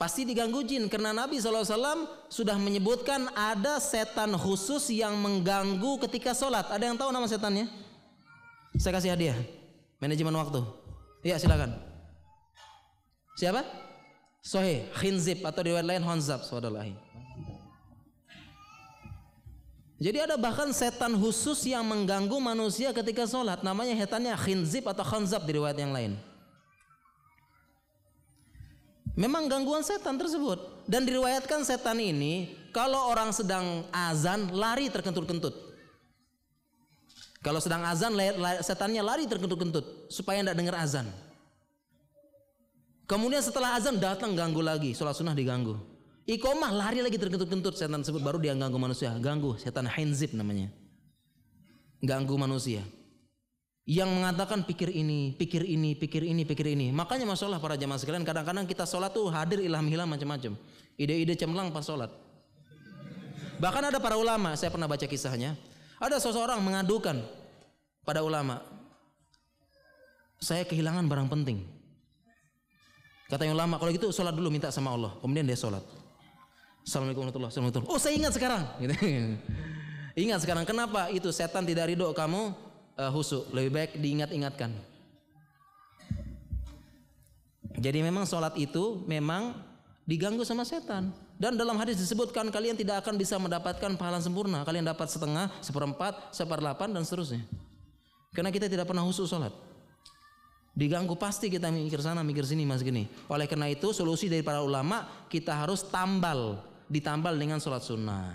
Pasti 0.00 0.26
diganggu 0.26 0.66
jin 0.66 0.90
karena 0.90 1.14
Nabi 1.14 1.38
SAW 1.38 2.26
sudah 2.26 2.58
menyebutkan 2.58 3.30
ada 3.38 3.78
setan 3.78 4.34
khusus 4.34 4.90
yang 4.90 5.14
mengganggu 5.14 6.00
ketika 6.08 6.34
sholat. 6.34 6.66
Ada 6.72 6.90
yang 6.90 6.98
tahu 6.98 7.14
nama 7.14 7.28
setannya? 7.28 7.70
Saya 8.80 8.98
kasih 8.98 9.14
hadiah. 9.14 9.38
Manajemen 10.02 10.34
waktu. 10.34 10.58
Iya 11.22 11.38
silakan. 11.38 11.78
Siapa? 13.38 13.91
Sahih, 14.42 14.90
khinzib 14.98 15.38
atau 15.46 15.62
riwayat 15.62 15.86
lain 15.86 16.02
honzab, 16.02 16.42
saudara 16.42 16.82
Jadi 20.02 20.18
ada 20.18 20.34
bahkan 20.34 20.74
setan 20.74 21.14
khusus 21.14 21.62
yang 21.62 21.86
mengganggu 21.86 22.34
manusia 22.42 22.90
ketika 22.90 23.22
sholat. 23.22 23.62
Namanya 23.62 23.94
setannya 23.94 24.34
khinzib 24.34 24.82
atau 24.90 25.06
khanzab 25.06 25.46
di 25.46 25.54
riwayat 25.54 25.78
yang 25.78 25.94
lain. 25.94 26.18
Memang 29.14 29.46
gangguan 29.46 29.86
setan 29.86 30.18
tersebut. 30.18 30.58
Dan 30.90 31.06
diriwayatkan 31.06 31.62
setan 31.62 32.02
ini 32.02 32.50
kalau 32.74 33.14
orang 33.14 33.30
sedang 33.30 33.86
azan 33.94 34.50
lari 34.50 34.90
terkentut-kentut. 34.90 35.54
Kalau 37.38 37.62
sedang 37.62 37.86
azan 37.86 38.18
setannya 38.66 39.06
lari 39.06 39.30
terkentut-kentut 39.30 40.10
supaya 40.10 40.42
tidak 40.42 40.58
dengar 40.58 40.82
azan. 40.82 41.06
Kemudian 43.12 43.44
setelah 43.44 43.76
azan 43.76 44.00
datang 44.00 44.32
ganggu 44.32 44.64
lagi, 44.64 44.96
sholat 44.96 45.12
sunnah 45.12 45.36
diganggu. 45.36 45.76
Ikomah 46.24 46.72
lari 46.72 47.04
lagi 47.04 47.20
terkentut-kentut 47.20 47.76
setan 47.76 48.00
tersebut 48.00 48.24
baru 48.24 48.40
dia 48.40 48.56
ganggu 48.56 48.80
manusia. 48.80 49.12
Ganggu 49.20 49.52
setan 49.60 49.84
henzib 49.84 50.32
namanya. 50.32 50.72
Ganggu 52.00 52.40
manusia. 52.40 52.80
Yang 53.84 54.16
mengatakan 54.16 54.64
pikir 54.64 54.88
ini, 54.88 55.36
pikir 55.36 55.60
ini, 55.60 55.92
pikir 55.92 56.24
ini, 56.24 56.48
pikir 56.48 56.72
ini. 56.72 56.88
Makanya 56.88 57.28
masalah 57.28 57.60
para 57.60 57.76
jamaah 57.76 58.00
sekalian 58.00 58.24
kadang-kadang 58.24 58.64
kita 58.64 58.88
sholat 58.88 59.12
tuh 59.12 59.28
hadir 59.28 59.60
ilham-ilham 59.60 60.08
macam-macam. 60.08 60.56
Ide-ide 60.96 61.36
cemlang 61.36 61.68
pas 61.68 61.84
sholat. 61.84 62.08
Bahkan 63.60 63.92
ada 63.92 64.00
para 64.00 64.16
ulama, 64.16 64.56
saya 64.56 64.72
pernah 64.72 64.88
baca 64.88 65.04
kisahnya. 65.04 65.52
Ada 66.00 66.16
seseorang 66.16 66.64
mengadukan 66.64 67.20
pada 68.08 68.24
ulama. 68.24 68.64
Saya 70.40 70.64
kehilangan 70.64 71.04
barang 71.12 71.28
penting. 71.28 71.81
Katanya 73.32 73.56
ulama, 73.56 73.80
kalau 73.80 73.88
gitu 73.96 74.12
sholat 74.12 74.36
dulu 74.36 74.52
minta 74.52 74.68
sama 74.68 74.92
Allah. 74.92 75.16
Kemudian 75.24 75.48
dia 75.48 75.56
sholat. 75.56 75.80
Assalamualaikum 76.84 77.24
warahmatullahi 77.24 77.48
wabarakatuh. 77.48 77.88
Oh 77.88 77.96
saya 77.96 78.12
ingat 78.12 78.36
sekarang. 78.36 78.60
Gitu. 78.84 78.92
ingat 80.28 80.44
sekarang. 80.44 80.68
Kenapa? 80.68 81.08
Itu 81.08 81.32
setan 81.32 81.64
tidak 81.64 81.88
ridho 81.88 82.12
kamu 82.12 82.52
uh, 83.00 83.08
husu. 83.08 83.48
Lebih 83.56 83.72
baik 83.72 83.90
diingat-ingatkan. 83.96 84.76
Jadi 87.80 87.98
memang 88.04 88.28
sholat 88.28 88.52
itu 88.60 89.00
memang 89.08 89.56
diganggu 90.04 90.44
sama 90.44 90.68
setan. 90.68 91.08
Dan 91.40 91.56
dalam 91.56 91.80
hadis 91.80 91.96
disebutkan 91.96 92.52
kalian 92.52 92.76
tidak 92.76 93.00
akan 93.00 93.16
bisa 93.16 93.40
mendapatkan 93.40 93.96
pahala 93.96 94.20
sempurna. 94.20 94.60
Kalian 94.68 94.84
dapat 94.84 95.08
setengah, 95.08 95.48
seperempat, 95.64 96.36
seperdelapan 96.36 96.92
dan 96.92 97.00
seterusnya. 97.08 97.40
Karena 98.36 98.52
kita 98.52 98.68
tidak 98.68 98.84
pernah 98.84 99.08
husu 99.08 99.24
sholat. 99.24 99.71
Diganggu 100.72 101.12
pasti 101.20 101.52
kita 101.52 101.68
mikir 101.68 102.00
sana, 102.00 102.24
mikir 102.24 102.48
sini, 102.48 102.64
mas 102.64 102.80
gini. 102.80 103.04
Oleh 103.28 103.44
karena 103.44 103.68
itu 103.68 103.92
solusi 103.92 104.32
dari 104.32 104.40
para 104.40 104.64
ulama 104.64 105.04
kita 105.28 105.52
harus 105.52 105.84
tambal 105.84 106.64
ditambal 106.88 107.36
dengan 107.36 107.60
sholat 107.60 107.84
sunnah. 107.84 108.32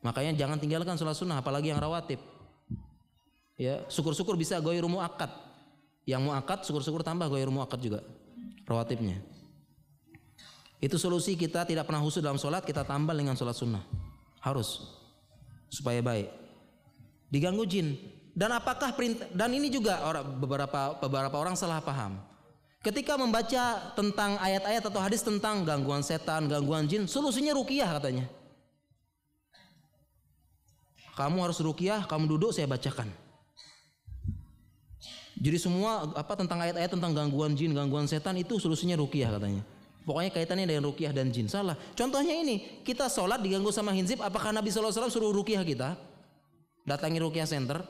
Makanya 0.00 0.32
jangan 0.34 0.56
tinggalkan 0.56 0.96
sholat 0.96 1.12
sunnah, 1.12 1.44
apalagi 1.44 1.72
yang 1.72 1.80
rawatib. 1.80 2.18
Ya, 3.60 3.84
syukur-syukur 3.92 4.34
bisa 4.34 4.58
goyur 4.64 4.88
muakat. 4.88 5.28
Yang 6.08 6.22
muakat, 6.24 6.58
syukur-syukur 6.66 7.04
tambah 7.04 7.28
goyur 7.28 7.52
muakat 7.52 7.78
juga. 7.78 8.00
Rawatibnya. 8.64 9.20
Itu 10.82 10.98
solusi 10.98 11.38
kita 11.38 11.62
tidak 11.62 11.86
pernah 11.86 12.02
husu 12.02 12.18
dalam 12.18 12.40
sholat, 12.40 12.66
kita 12.66 12.82
tambal 12.82 13.14
dengan 13.14 13.38
sholat 13.38 13.54
sunnah. 13.54 13.84
Harus. 14.42 14.82
Supaya 15.70 16.02
baik. 16.02 16.32
Diganggu 17.30 17.62
jin. 17.68 17.94
Dan 18.32 18.48
apakah 18.56 18.96
perintah, 18.96 19.28
dan 19.36 19.52
ini 19.52 19.68
juga 19.68 20.00
orang, 20.08 20.24
beberapa 20.40 20.96
beberapa 21.04 21.36
orang 21.36 21.52
salah 21.52 21.84
paham. 21.84 22.16
Ketika 22.82 23.14
membaca 23.14 23.94
tentang 23.94 24.40
ayat-ayat 24.40 24.82
atau 24.82 24.98
hadis 24.98 25.22
tentang 25.22 25.62
gangguan 25.62 26.02
setan, 26.02 26.50
gangguan 26.50 26.88
jin, 26.88 27.06
solusinya 27.06 27.54
rukiah 27.54 27.86
katanya. 28.00 28.26
Kamu 31.12 31.44
harus 31.44 31.60
rukiah, 31.60 32.08
kamu 32.08 32.24
duduk 32.26 32.50
saya 32.56 32.66
bacakan. 32.66 33.12
Jadi 35.38 35.58
semua 35.60 36.08
apa 36.16 36.32
tentang 36.34 36.58
ayat-ayat 36.64 36.90
tentang 36.90 37.12
gangguan 37.12 37.52
jin, 37.52 37.76
gangguan 37.76 38.08
setan 38.08 38.34
itu 38.40 38.56
solusinya 38.56 38.96
rukiah 38.96 39.28
katanya. 39.28 39.62
Pokoknya 40.02 40.34
kaitannya 40.34 40.66
dengan 40.66 40.90
rukiah 40.90 41.14
dan 41.14 41.30
jin. 41.30 41.46
Salah. 41.46 41.78
Contohnya 41.94 42.34
ini, 42.34 42.82
kita 42.82 43.06
sholat 43.06 43.38
diganggu 43.38 43.70
sama 43.70 43.94
hinzib, 43.94 44.18
apakah 44.18 44.50
Nabi 44.50 44.74
SAW 44.74 44.90
suruh 44.90 45.30
rukiah 45.30 45.62
kita? 45.62 45.94
Datangi 46.82 47.22
rukiah 47.22 47.46
center, 47.46 47.86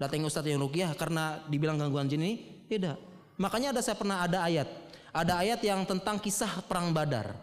datangi 0.00 0.24
ustadz 0.24 0.48
yang 0.48 0.64
rukiah 0.64 0.96
karena 0.96 1.44
dibilang 1.44 1.76
gangguan 1.76 2.08
jin 2.08 2.24
ini? 2.24 2.64
Tidak. 2.64 2.96
Makanya 3.36 3.76
ada 3.76 3.84
saya 3.84 4.00
pernah 4.00 4.24
ada 4.24 4.40
ayat. 4.40 4.64
Ada 5.12 5.44
ayat 5.44 5.60
yang 5.60 5.84
tentang 5.84 6.16
kisah 6.16 6.64
perang 6.64 6.96
Badar. 6.96 7.36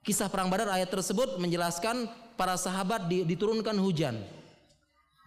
Kisah 0.00 0.32
perang 0.32 0.48
Badar 0.48 0.72
ayat 0.72 0.88
tersebut 0.88 1.36
menjelaskan 1.36 2.08
para 2.40 2.56
sahabat 2.56 3.04
diturunkan 3.06 3.76
hujan. 3.76 4.24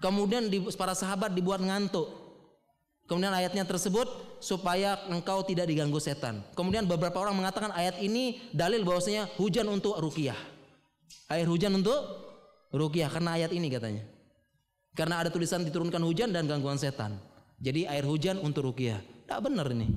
Kemudian 0.02 0.50
di, 0.50 0.66
para 0.74 0.98
sahabat 0.98 1.32
dibuat 1.32 1.62
ngantuk. 1.62 2.10
Kemudian 3.06 3.30
ayatnya 3.30 3.62
tersebut 3.70 4.10
supaya 4.42 4.98
engkau 5.14 5.46
tidak 5.46 5.70
diganggu 5.70 6.02
setan. 6.02 6.42
Kemudian 6.58 6.90
beberapa 6.90 7.22
orang 7.22 7.38
mengatakan 7.38 7.70
ayat 7.70 8.02
ini 8.02 8.50
dalil 8.50 8.82
bahwasanya 8.82 9.30
hujan 9.38 9.70
untuk 9.70 9.94
rukiah. 10.02 10.38
Air 11.30 11.46
hujan 11.46 11.78
untuk 11.78 12.02
rukiah 12.74 13.14
karena 13.14 13.38
ayat 13.38 13.54
ini 13.54 13.70
katanya. 13.70 14.15
Karena 14.96 15.20
ada 15.20 15.30
tulisan 15.30 15.62
diturunkan 15.68 16.00
hujan 16.00 16.32
dan 16.32 16.48
gangguan 16.48 16.80
setan. 16.80 17.20
Jadi 17.60 17.84
air 17.84 18.08
hujan 18.08 18.40
untuk 18.40 18.72
rukiah. 18.72 19.04
Tidak 19.04 19.40
benar 19.44 19.68
ini. 19.76 19.92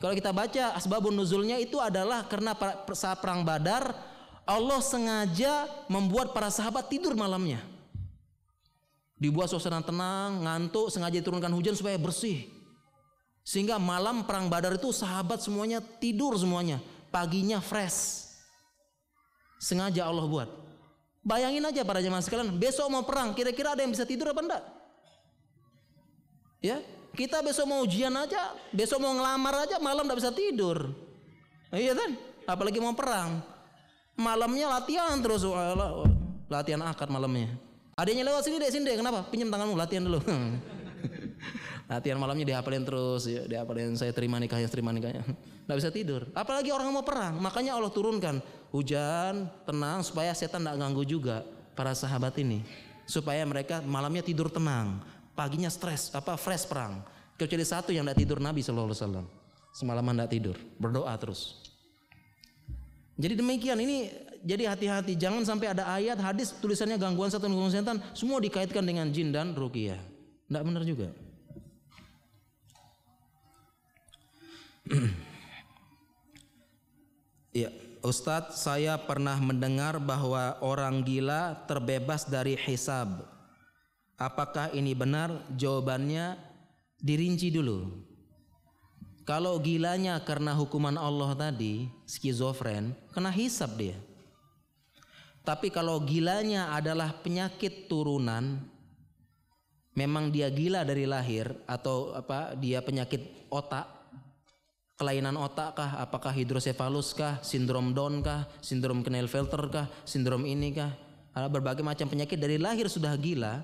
Kalau 0.00 0.12
kita 0.12 0.32
baca 0.32 0.76
asbabun 0.76 1.12
nuzulnya 1.16 1.56
itu 1.60 1.80
adalah 1.80 2.24
karena 2.28 2.52
saat 2.92 3.20
perang 3.20 3.44
Badar 3.44 3.92
Allah 4.44 4.80
sengaja 4.80 5.68
membuat 5.88 6.36
para 6.36 6.52
sahabat 6.52 6.88
tidur 6.88 7.16
malamnya. 7.16 7.60
Dibuat 9.16 9.48
suasana 9.48 9.80
tenang, 9.80 10.44
ngantuk, 10.44 10.92
sengaja 10.92 11.16
diturunkan 11.20 11.48
hujan 11.52 11.72
supaya 11.72 11.96
bersih. 11.96 12.48
Sehingga 13.40 13.80
malam 13.80 14.28
perang 14.28 14.52
Badar 14.52 14.76
itu 14.76 14.92
sahabat 14.92 15.40
semuanya 15.40 15.80
tidur 15.80 16.36
semuanya. 16.36 16.80
Paginya 17.08 17.62
fresh. 17.64 18.28
Sengaja 19.56 20.04
Allah 20.04 20.28
buat. 20.28 20.65
Bayangin 21.26 21.66
aja 21.66 21.82
para 21.82 21.98
jemaah 21.98 22.22
sekalian, 22.22 22.54
besok 22.54 22.86
mau 22.86 23.02
perang, 23.02 23.34
kira-kira 23.34 23.74
ada 23.74 23.82
yang 23.82 23.90
bisa 23.90 24.06
tidur 24.06 24.30
apa 24.30 24.46
enggak? 24.46 24.62
Ya, 26.62 26.78
kita 27.18 27.42
besok 27.42 27.66
mau 27.66 27.82
ujian 27.82 28.14
aja, 28.14 28.54
besok 28.70 29.02
mau 29.02 29.10
ngelamar 29.10 29.66
aja, 29.66 29.82
malam 29.82 30.06
tidak 30.06 30.22
bisa 30.22 30.30
tidur. 30.30 30.94
Iya 31.74 31.98
kan? 31.98 32.14
Apalagi 32.46 32.78
mau 32.78 32.94
perang. 32.94 33.42
Malamnya 34.14 34.70
latihan 34.78 35.18
terus, 35.18 35.42
latihan 36.46 36.86
akad 36.86 37.10
malamnya. 37.10 37.58
Adanya 37.98 38.22
lewat 38.30 38.46
sini 38.46 38.62
deh, 38.62 38.70
sini 38.70 38.84
deh. 38.86 38.96
Kenapa? 39.02 39.26
Pinjam 39.26 39.50
tanganmu, 39.50 39.74
latihan 39.74 40.06
dulu. 40.06 40.22
latihan 41.86 42.18
malamnya 42.18 42.54
dihafalin 42.54 42.82
terus, 42.82 43.30
ya, 43.30 43.46
dihafalin 43.46 43.94
saya 43.94 44.10
terima 44.10 44.36
nikahnya, 44.42 44.66
terima 44.70 44.90
nikahnya. 44.90 45.22
Tidak 45.66 45.76
bisa 45.78 45.90
tidur. 45.90 46.26
Apalagi 46.34 46.70
orang 46.70 46.90
mau 46.94 47.02
perang. 47.02 47.38
Makanya 47.42 47.74
Allah 47.74 47.90
turunkan 47.90 48.38
hujan, 48.70 49.50
tenang 49.66 50.02
supaya 50.06 50.30
setan 50.30 50.62
tidak 50.62 50.78
ganggu 50.78 51.02
juga 51.02 51.42
para 51.74 51.90
sahabat 51.90 52.38
ini. 52.38 52.62
Supaya 53.02 53.42
mereka 53.42 53.82
malamnya 53.82 54.22
tidur 54.22 54.46
tenang 54.46 55.02
paginya 55.36 55.68
stres 55.68 56.08
apa 56.16 56.34
fresh 56.40 56.64
perang 56.64 57.04
kecuali 57.36 57.62
satu 57.62 57.92
yang 57.92 58.08
tidak 58.08 58.18
tidur 58.24 58.38
Nabi 58.40 58.64
Shallallahu 58.64 58.88
Alaihi 58.88 59.00
Wasallam 59.04 59.26
semalaman 59.76 60.24
tidak 60.24 60.30
tidur 60.32 60.56
berdoa 60.80 61.12
terus 61.20 61.60
jadi 63.20 63.36
demikian 63.36 63.76
ini 63.84 64.08
jadi 64.40 64.72
hati-hati 64.72 65.12
jangan 65.20 65.44
sampai 65.44 65.76
ada 65.76 65.84
ayat 65.92 66.16
hadis 66.16 66.56
tulisannya 66.56 66.96
gangguan 66.96 67.28
setan 67.28 67.52
gangguan 67.52 67.70
setan 67.70 68.00
semua 68.16 68.40
dikaitkan 68.40 68.80
dengan 68.80 69.12
jin 69.12 69.28
dan 69.28 69.52
rukiah 69.52 70.00
tidak 70.48 70.62
benar 70.64 70.82
juga 70.88 71.12
Ya, 77.56 77.72
Ustadz, 78.04 78.60
saya 78.60 79.00
pernah 79.00 79.40
mendengar 79.40 79.96
bahwa 79.96 80.60
orang 80.60 81.00
gila 81.00 81.56
terbebas 81.64 82.28
dari 82.28 82.52
hisab. 82.52 83.24
Apakah 84.20 84.70
ini 84.76 84.92
benar? 84.92 85.32
Jawabannya 85.56 86.36
dirinci 87.00 87.48
dulu. 87.48 88.04
Kalau 89.26 89.58
gilanya 89.58 90.22
karena 90.22 90.54
hukuman 90.54 90.94
Allah 90.94 91.34
tadi, 91.34 91.90
skizofren, 92.06 92.94
kena 93.10 93.32
hisap 93.32 93.74
dia. 93.74 93.98
Tapi 95.42 95.72
kalau 95.72 95.98
gilanya 96.04 96.76
adalah 96.76 97.10
penyakit 97.24 97.90
turunan, 97.90 98.62
memang 99.96 100.30
dia 100.30 100.46
gila 100.52 100.86
dari 100.86 101.08
lahir 101.08 101.50
atau 101.66 102.14
apa? 102.14 102.54
Dia 102.54 102.84
penyakit 102.84 103.50
otak, 103.50 103.95
kelainan 104.96 105.36
otak 105.36 105.76
kah? 105.78 106.00
Apakah 106.00 106.32
hidrosefalus 106.32 107.12
kah? 107.12 107.38
Sindrom 107.44 107.92
Down 107.92 108.24
kah? 108.24 108.48
Sindrom 108.64 109.04
Klinefelter 109.04 109.62
kah? 109.68 109.86
Sindrom 110.08 110.42
ini 110.48 110.72
kah? 110.72 110.92
Berbagai 111.36 111.84
macam 111.84 112.08
penyakit 112.08 112.40
dari 112.40 112.56
lahir 112.56 112.88
sudah 112.88 113.12
gila 113.20 113.60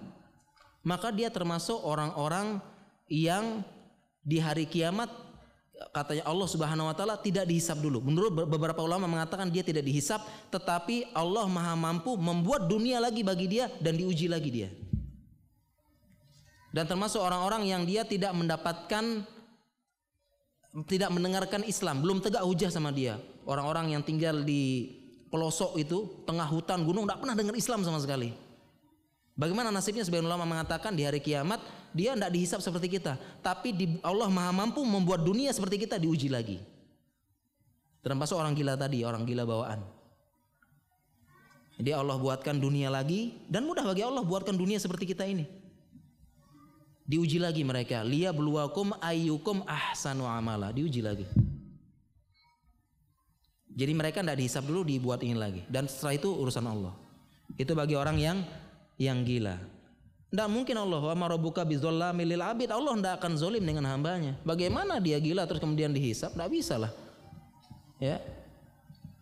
maka 0.82 1.14
dia 1.14 1.30
termasuk 1.30 1.78
orang-orang 1.78 2.58
yang 3.06 3.62
di 4.22 4.42
hari 4.42 4.66
kiamat 4.66 5.10
katanya 5.90 6.26
Allah 6.26 6.48
Subhanahu 6.50 6.90
wa 6.90 6.94
taala 6.94 7.18
tidak 7.18 7.46
dihisap 7.46 7.78
dulu. 7.78 8.02
Menurut 8.02 8.46
beberapa 8.46 8.82
ulama 8.82 9.06
mengatakan 9.06 9.50
dia 9.50 9.62
tidak 9.62 9.86
dihisap, 9.86 10.22
tetapi 10.50 11.10
Allah 11.14 11.46
Maha 11.46 11.74
mampu 11.78 12.14
membuat 12.18 12.66
dunia 12.66 12.98
lagi 12.98 13.22
bagi 13.22 13.46
dia 13.50 13.70
dan 13.82 13.98
diuji 13.98 14.26
lagi 14.26 14.50
dia. 14.50 14.70
Dan 16.72 16.88
termasuk 16.88 17.20
orang-orang 17.20 17.68
yang 17.68 17.82
dia 17.84 18.02
tidak 18.02 18.32
mendapatkan 18.32 19.26
tidak 20.88 21.12
mendengarkan 21.12 21.60
Islam, 21.68 22.00
belum 22.00 22.24
tegak 22.24 22.40
hujah 22.48 22.72
sama 22.72 22.88
dia. 22.88 23.20
Orang-orang 23.44 23.92
yang 23.92 24.00
tinggal 24.00 24.40
di 24.40 24.88
pelosok 25.28 25.76
itu, 25.76 26.24
tengah 26.24 26.48
hutan 26.48 26.80
gunung, 26.88 27.04
tidak 27.04 27.20
pernah 27.20 27.36
dengar 27.36 27.52
Islam 27.52 27.84
sama 27.84 28.00
sekali. 28.00 28.32
Bagaimana 29.32 29.72
nasibnya 29.72 30.04
sebagian 30.04 30.28
ulama 30.28 30.44
mengatakan 30.44 30.92
di 30.92 31.08
hari 31.08 31.20
kiamat 31.20 31.60
dia 31.96 32.12
tidak 32.12 32.32
dihisap 32.32 32.60
seperti 32.60 33.00
kita, 33.00 33.16
tapi 33.44 33.72
di 33.72 33.86
Allah 34.04 34.28
Maha 34.28 34.52
mampu 34.52 34.84
membuat 34.84 35.24
dunia 35.24 35.52
seperti 35.52 35.88
kita 35.88 36.00
diuji 36.00 36.28
lagi. 36.32 36.60
Termasuk 38.04 38.36
orang 38.36 38.52
gila 38.56 38.76
tadi, 38.76 39.04
orang 39.04 39.24
gila 39.24 39.44
bawaan. 39.44 39.80
Jadi 41.80 41.90
Allah 41.96 42.16
buatkan 42.20 42.60
dunia 42.60 42.92
lagi 42.92 43.40
dan 43.48 43.64
mudah 43.64 43.84
bagi 43.84 44.04
Allah 44.04 44.20
buatkan 44.20 44.56
dunia 44.56 44.76
seperti 44.76 45.16
kita 45.16 45.24
ini. 45.24 45.61
Diuji 47.02 47.42
lagi 47.42 47.66
mereka, 47.66 48.06
liya 48.06 48.30
beluakum 48.30 48.94
ayyukum 49.02 49.66
ahsanu 49.66 50.22
amala, 50.22 50.70
diuji 50.70 51.02
lagi. 51.02 51.26
Jadi 53.72 53.92
mereka 53.96 54.20
tidak 54.20 54.36
dihisap 54.36 54.68
dulu 54.68 54.84
dibuat 54.84 55.24
ini 55.24 55.32
lagi 55.32 55.64
dan 55.72 55.88
setelah 55.88 56.14
itu 56.20 56.28
urusan 56.28 56.64
Allah. 56.68 56.92
Itu 57.56 57.72
bagi 57.72 57.96
orang 57.96 58.20
yang 58.20 58.38
yang 59.00 59.24
gila. 59.24 59.56
Tidak 60.32 60.48
mungkin 60.48 60.76
Allah 60.80 61.00
wa 61.00 61.16
marabuka 61.16 61.64
bidzallami 61.64 62.24
lil 62.24 62.40
abid. 62.40 62.72
Allah 62.72 62.96
tidak 62.96 63.14
akan 63.20 63.32
zolim 63.36 63.64
dengan 63.64 63.84
hambanya. 63.88 64.36
Bagaimana 64.44 64.96
dia 64.96 65.20
gila 65.20 65.44
terus 65.44 65.60
kemudian 65.60 65.92
dihisap? 65.92 66.32
Tidak 66.32 66.48
bisa 66.48 66.80
lah. 66.80 66.92
Ya. 68.00 68.20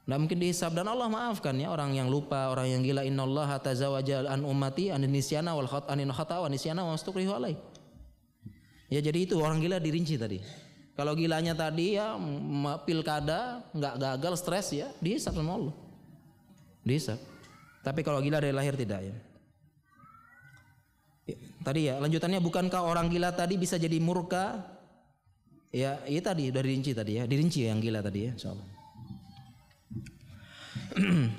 Tidak 0.06 0.18
mungkin 0.18 0.38
dihisap 0.42 0.74
dan 0.74 0.86
Allah 0.90 1.06
maafkan 1.06 1.54
ya 1.58 1.70
orang 1.70 1.94
yang 1.94 2.10
lupa, 2.10 2.50
orang 2.50 2.70
yang 2.70 2.82
gila. 2.82 3.02
Inna 3.06 3.26
Allah 3.26 3.58
tazawaja 3.58 4.26
an 4.26 4.42
ummati 4.42 4.90
an 4.90 5.02
nisyana 5.06 5.54
wal 5.54 5.66
khat 5.70 5.86
anin 5.90 6.10
khata 6.10 6.42
wa 6.42 6.50
nisyana 6.50 6.82
wa 6.82 6.94
alai. 6.94 7.54
Ya 8.90 8.98
jadi 8.98 9.22
itu 9.22 9.38
orang 9.38 9.62
gila 9.62 9.78
dirinci 9.78 10.18
tadi. 10.18 10.42
Kalau 10.98 11.14
gilanya 11.14 11.54
tadi 11.54 11.96
ya 11.96 12.18
pilkada 12.84 13.64
nggak 13.72 13.94
gagal 13.96 14.34
stres 14.36 14.74
ya 14.74 14.90
dihisap 14.98 15.32
sama 15.32 15.56
Allah. 15.56 15.74
Dihisap. 16.82 17.16
Tapi 17.80 18.02
kalau 18.02 18.20
gila 18.20 18.42
dari 18.42 18.52
lahir 18.52 18.74
tidak 18.74 19.00
ya. 19.00 19.16
Tadi 21.62 21.86
ya 21.86 22.02
lanjutannya 22.02 22.42
bukankah 22.42 22.82
orang 22.82 23.06
gila 23.06 23.30
tadi 23.30 23.54
bisa 23.54 23.78
jadi 23.78 23.96
murka? 24.02 24.58
Ya, 25.70 26.02
iya 26.10 26.18
tadi 26.18 26.50
udah 26.50 26.66
dirinci 26.66 26.90
tadi 26.90 27.22
ya, 27.22 27.30
dirinci 27.30 27.62
yang 27.62 27.78
gila 27.78 28.02
tadi 28.02 28.26
ya, 28.26 28.34
insyaallah. 28.34 28.68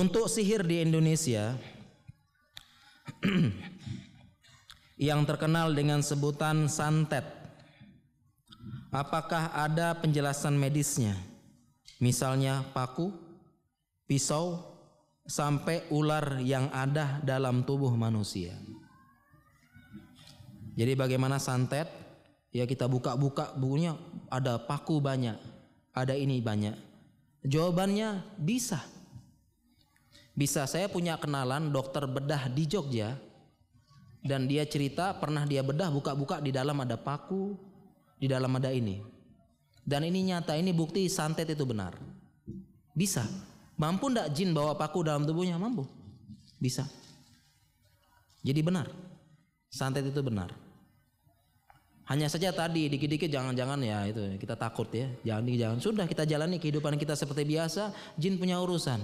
Untuk 0.00 0.30
sihir 0.30 0.62
di 0.62 0.86
Indonesia 0.86 1.58
yang 5.04 5.28
terkenal 5.28 5.76
dengan 5.76 6.00
sebutan 6.00 6.64
santet. 6.64 7.28
Apakah 8.88 9.52
ada 9.52 9.92
penjelasan 10.00 10.56
medisnya? 10.56 11.12
Misalnya 12.00 12.64
paku, 12.72 13.12
pisau, 14.08 14.64
sampai 15.28 15.84
ular 15.92 16.40
yang 16.40 16.72
ada 16.72 17.20
dalam 17.20 17.64
tubuh 17.68 17.92
manusia. 17.92 18.56
Jadi 20.74 20.92
bagaimana 20.96 21.36
santet? 21.36 21.86
Ya 22.54 22.64
kita 22.70 22.86
buka-buka 22.86 23.50
bukunya 23.58 23.98
ada 24.30 24.62
paku 24.62 25.02
banyak, 25.02 25.36
ada 25.90 26.14
ini 26.14 26.38
banyak. 26.38 26.78
Jawabannya 27.42 28.38
bisa. 28.38 28.78
Bisa 30.38 30.62
saya 30.70 30.86
punya 30.86 31.18
kenalan 31.18 31.74
dokter 31.74 32.06
bedah 32.06 32.46
di 32.50 32.66
Jogja 32.66 33.18
dan 34.24 34.48
dia 34.48 34.64
cerita 34.64 35.12
pernah 35.12 35.44
dia 35.44 35.60
bedah 35.60 35.92
buka-buka 35.92 36.40
di 36.40 36.48
dalam 36.48 36.80
ada 36.80 36.96
paku, 36.96 37.52
di 38.16 38.24
dalam 38.24 38.48
ada 38.56 38.72
ini. 38.72 39.04
Dan 39.84 40.08
ini 40.08 40.32
nyata, 40.32 40.56
ini 40.56 40.72
bukti 40.72 41.04
santet 41.12 41.52
itu 41.52 41.68
benar. 41.68 41.92
Bisa. 42.96 43.28
Mampu 43.76 44.08
ndak 44.08 44.32
jin 44.32 44.56
bawa 44.56 44.72
paku 44.80 45.04
dalam 45.04 45.28
tubuhnya? 45.28 45.60
Mampu. 45.60 45.84
Bisa. 46.56 46.88
Jadi 48.40 48.64
benar. 48.64 48.88
Santet 49.68 50.08
itu 50.08 50.24
benar. 50.24 50.56
Hanya 52.04 52.28
saja 52.28 52.52
tadi 52.52 52.88
dikit-dikit 52.92 53.32
jangan-jangan 53.32 53.80
ya 53.80 54.08
itu 54.08 54.40
kita 54.40 54.56
takut 54.56 54.88
ya. 54.92 55.08
Jangan 55.24 55.44
jangan 55.52 55.78
sudah 55.80 56.04
kita 56.08 56.24
jalani 56.24 56.56
kehidupan 56.56 56.96
kita 56.96 57.12
seperti 57.12 57.44
biasa, 57.44 57.92
jin 58.16 58.40
punya 58.40 58.60
urusan. 58.60 59.00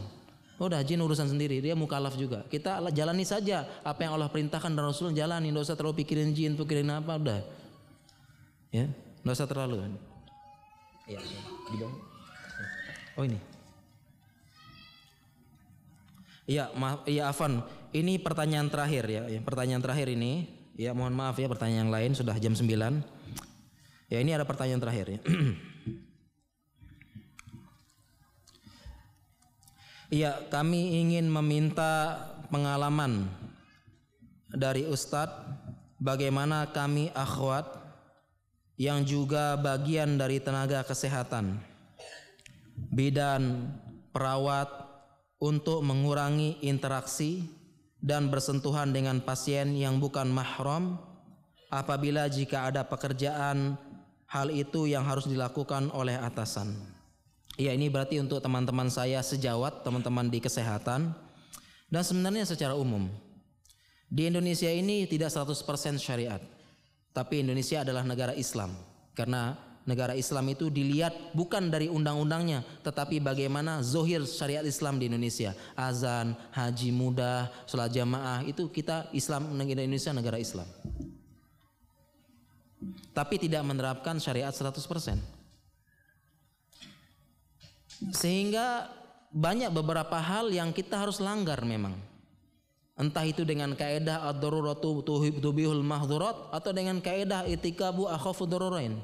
Udah 0.61 0.85
jin 0.85 1.01
urusan 1.01 1.32
sendiri, 1.32 1.65
dia 1.65 1.73
mukalaf 1.73 2.20
juga. 2.20 2.45
Kita 2.45 2.85
jalani 2.93 3.24
saja 3.24 3.65
apa 3.81 4.05
yang 4.05 4.20
Allah 4.20 4.28
perintahkan 4.28 4.77
dan 4.77 4.85
Rasul 4.85 5.16
jalani, 5.16 5.49
enggak 5.49 5.73
usah 5.73 5.77
terlalu 5.81 6.05
pikirin 6.05 6.37
jin, 6.37 6.53
pikirin 6.53 6.93
apa 6.93 7.16
udah. 7.16 7.41
Ya, 8.69 8.93
enggak 9.24 9.37
usah 9.41 9.49
terlalu. 9.49 9.89
Ya, 11.09 11.19
di 11.73 11.77
bawah. 11.81 11.97
Oh 13.16 13.24
ini. 13.24 13.41
Iya, 16.45 16.69
maaf, 16.77 17.09
iya 17.09 17.32
Afan. 17.32 17.65
Ini 17.97 18.20
pertanyaan 18.20 18.69
terakhir 18.69 19.09
ya. 19.09 19.23
Pertanyaan 19.41 19.81
terakhir 19.81 20.12
ini 20.12 20.61
Ya 20.81 20.97
mohon 20.97 21.12
maaf 21.12 21.37
ya 21.37 21.45
pertanyaan 21.45 21.85
yang 21.85 21.93
lain 21.93 22.11
sudah 22.16 22.32
jam 22.41 22.57
9. 22.57 22.65
Ya 24.09 24.16
ini 24.16 24.32
ada 24.32 24.49
pertanyaan 24.49 24.81
terakhir 24.81 25.07
ya. 25.12 25.20
Iya 30.11 30.43
kami 30.51 30.99
ingin 30.99 31.31
meminta 31.31 32.19
pengalaman 32.51 33.31
dari 34.51 34.82
Ustadz 34.82 35.47
bagaimana 36.03 36.66
kami 36.74 37.15
akhwat 37.15 37.78
yang 38.74 39.07
juga 39.07 39.55
bagian 39.55 40.19
dari 40.19 40.43
tenaga 40.43 40.82
kesehatan 40.82 41.62
bidan 42.91 43.70
perawat 44.11 44.66
untuk 45.39 45.87
mengurangi 45.87 46.59
interaksi 46.59 47.47
dan 48.03 48.35
bersentuhan 48.35 48.91
dengan 48.91 49.23
pasien 49.23 49.78
yang 49.78 50.03
bukan 50.03 50.27
mahram 50.27 50.99
apabila 51.70 52.27
jika 52.27 52.66
ada 52.66 52.82
pekerjaan 52.82 53.78
hal 54.27 54.51
itu 54.51 54.91
yang 54.91 55.07
harus 55.07 55.31
dilakukan 55.31 55.87
oleh 55.95 56.19
atasan. 56.19 57.00
Ya 57.61 57.77
ini 57.77 57.93
berarti 57.93 58.16
untuk 58.16 58.41
teman-teman 58.41 58.89
saya 58.89 59.20
sejawat, 59.20 59.85
teman-teman 59.85 60.32
di 60.32 60.41
kesehatan 60.41 61.12
dan 61.93 62.01
sebenarnya 62.01 62.49
secara 62.49 62.73
umum. 62.73 63.12
Di 64.09 64.32
Indonesia 64.32 64.73
ini 64.73 65.05
tidak 65.05 65.28
100% 65.28 66.01
syariat. 66.01 66.41
Tapi 67.12 67.45
Indonesia 67.45 67.85
adalah 67.85 68.01
negara 68.01 68.32
Islam 68.32 68.73
karena 69.12 69.61
negara 69.85 70.16
Islam 70.16 70.49
itu 70.49 70.73
dilihat 70.73 71.37
bukan 71.37 71.69
dari 71.69 71.91
undang-undangnya 71.91 72.65
tetapi 72.87 73.19
bagaimana 73.20 73.82
zohir 73.85 74.23
syariat 74.23 74.62
Islam 74.62 75.03
di 75.03 75.11
Indonesia 75.11 75.51
azan 75.74 76.39
haji 76.55 76.91
muda 76.95 77.51
sholat 77.66 77.91
jamaah 77.91 78.47
itu 78.47 78.70
kita 78.70 79.11
Islam 79.11 79.51
negara 79.57 79.82
Indonesia 79.82 80.15
negara 80.15 80.39
Islam 80.39 80.69
tapi 83.11 83.41
tidak 83.43 83.66
menerapkan 83.66 84.20
syariat 84.23 84.55
100% 84.55 85.40
sehingga 88.09 88.89
banyak 89.31 89.69
beberapa 89.71 90.17
hal 90.17 90.49
yang 90.49 90.73
kita 90.73 90.97
harus 90.97 91.21
langgar 91.21 91.61
memang 91.63 91.93
entah 92.97 93.25
itu 93.29 93.45
dengan 93.45 93.77
kaidah 93.77 94.25
ad-daruratu 94.33 95.05
tubihul 95.41 95.85
atau 96.53 96.71
dengan 96.73 96.99
kaidah 97.05 97.45
itikabu 97.45 98.09
akhafu 98.09 98.49
darurain 98.49 98.97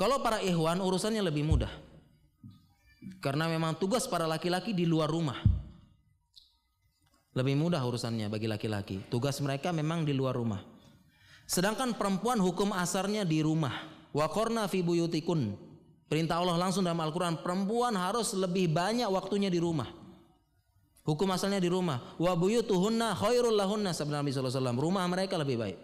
Kalau 0.00 0.24
para 0.24 0.40
ikhwan 0.40 0.80
urusannya 0.80 1.20
lebih 1.20 1.44
mudah. 1.44 1.68
Karena 3.20 3.52
memang 3.52 3.76
tugas 3.76 4.08
para 4.08 4.24
laki-laki 4.24 4.72
di 4.72 4.88
luar 4.88 5.12
rumah. 5.12 5.36
Lebih 7.36 7.52
mudah 7.60 7.84
urusannya 7.84 8.32
bagi 8.32 8.48
laki-laki. 8.48 9.04
Tugas 9.12 9.36
mereka 9.44 9.76
memang 9.76 10.08
di 10.08 10.16
luar 10.16 10.40
rumah. 10.40 10.64
Sedangkan 11.44 11.92
perempuan 12.00 12.40
hukum 12.40 12.72
asarnya 12.72 13.28
di 13.28 13.44
rumah. 13.44 13.76
Wa 14.10 14.26
qarna 14.30 14.66
fi 14.66 14.82
buyutikun. 14.82 15.54
Perintah 16.10 16.42
Allah 16.42 16.58
langsung 16.58 16.82
dalam 16.82 16.98
Al-Qur'an, 16.98 17.38
perempuan 17.38 17.94
harus 17.94 18.34
lebih 18.34 18.66
banyak 18.66 19.06
waktunya 19.06 19.46
di 19.46 19.62
rumah. 19.62 19.86
Hukum 21.06 21.30
asalnya 21.30 21.62
di 21.62 21.70
rumah. 21.70 22.18
Wa 22.18 22.34
buyutuhunna 22.34 23.14
khairul 23.14 23.54
lahunna 23.54 23.94
sabda 23.94 24.18
Nabi 24.18 24.34
wasallam. 24.34 24.76
Rumah 24.76 25.04
mereka 25.06 25.38
lebih 25.38 25.56
baik. 25.58 25.78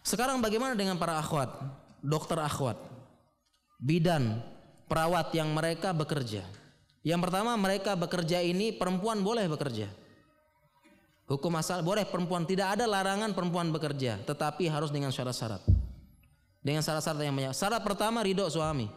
Sekarang 0.00 0.40
bagaimana 0.40 0.78
dengan 0.78 0.96
para 0.96 1.20
akhwat, 1.20 1.50
dokter 2.00 2.40
akhwat, 2.40 2.80
bidan, 3.78 4.40
perawat 4.88 5.30
yang 5.36 5.52
mereka 5.52 5.92
bekerja? 5.92 6.42
Yang 7.04 7.20
pertama 7.28 7.54
mereka 7.56 7.96
bekerja 7.96 8.40
ini 8.40 8.74
perempuan 8.74 9.20
boleh 9.20 9.44
bekerja. 9.48 9.88
Hukum 11.30 11.54
asal 11.54 11.86
boleh 11.86 12.02
perempuan 12.10 12.42
tidak 12.42 12.74
ada 12.74 12.90
larangan 12.90 13.30
perempuan 13.36 13.70
bekerja, 13.70 14.18
tetapi 14.26 14.66
harus 14.66 14.90
dengan 14.90 15.14
syarat-syarat. 15.14 15.79
Dengan 16.60 16.84
syarat-syarat 16.84 17.24
yang 17.24 17.32
banyak. 17.32 17.56
Syarat 17.56 17.80
pertama 17.80 18.20
ridho 18.20 18.44
suami. 18.52 18.88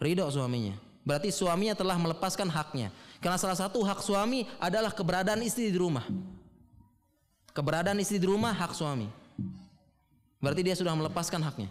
Ridho 0.00 0.24
suaminya. 0.32 0.74
Berarti 1.04 1.28
suaminya 1.28 1.76
telah 1.76 2.00
melepaskan 2.00 2.48
haknya. 2.48 2.88
Karena 3.20 3.36
salah 3.36 3.56
satu 3.56 3.84
hak 3.84 4.00
suami 4.00 4.48
adalah 4.56 4.92
keberadaan 4.92 5.44
istri 5.44 5.68
di 5.68 5.76
rumah. 5.76 6.04
Keberadaan 7.52 8.00
istri 8.00 8.16
di 8.16 8.24
rumah 8.24 8.56
hak 8.56 8.72
suami. 8.72 9.08
Berarti 10.40 10.60
dia 10.64 10.76
sudah 10.76 10.96
melepaskan 10.96 11.44
haknya. 11.44 11.68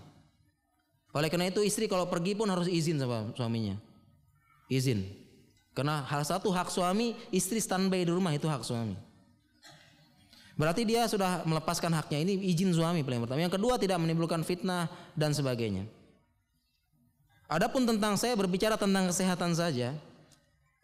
Oleh 1.14 1.30
karena 1.30 1.50
itu 1.50 1.62
istri 1.62 1.86
kalau 1.86 2.10
pergi 2.10 2.34
pun 2.34 2.50
harus 2.50 2.66
izin 2.66 2.98
sama 2.98 3.30
suaminya. 3.38 3.78
Izin. 4.70 5.06
Karena 5.74 6.06
hal 6.06 6.22
satu 6.26 6.54
hak 6.54 6.70
suami, 6.70 7.18
istri 7.34 7.58
standby 7.58 8.06
di 8.06 8.14
rumah 8.14 8.34
itu 8.34 8.46
hak 8.46 8.62
suami. 8.66 8.98
Berarti 10.54 10.86
dia 10.86 11.10
sudah 11.10 11.42
melepaskan 11.50 11.90
haknya. 11.98 12.22
Ini 12.22 12.34
izin 12.54 12.74
suami 12.78 13.02
paling 13.02 13.26
pertama. 13.26 13.42
Yang 13.42 13.58
kedua 13.58 13.82
tidak 13.82 13.98
menimbulkan 13.98 14.46
fitnah 14.46 14.86
dan 15.18 15.34
sebagainya. 15.34 15.90
Adapun 17.50 17.86
tentang 17.90 18.18
saya 18.18 18.38
berbicara 18.38 18.78
tentang 18.78 19.10
kesehatan 19.10 19.58
saja. 19.58 19.98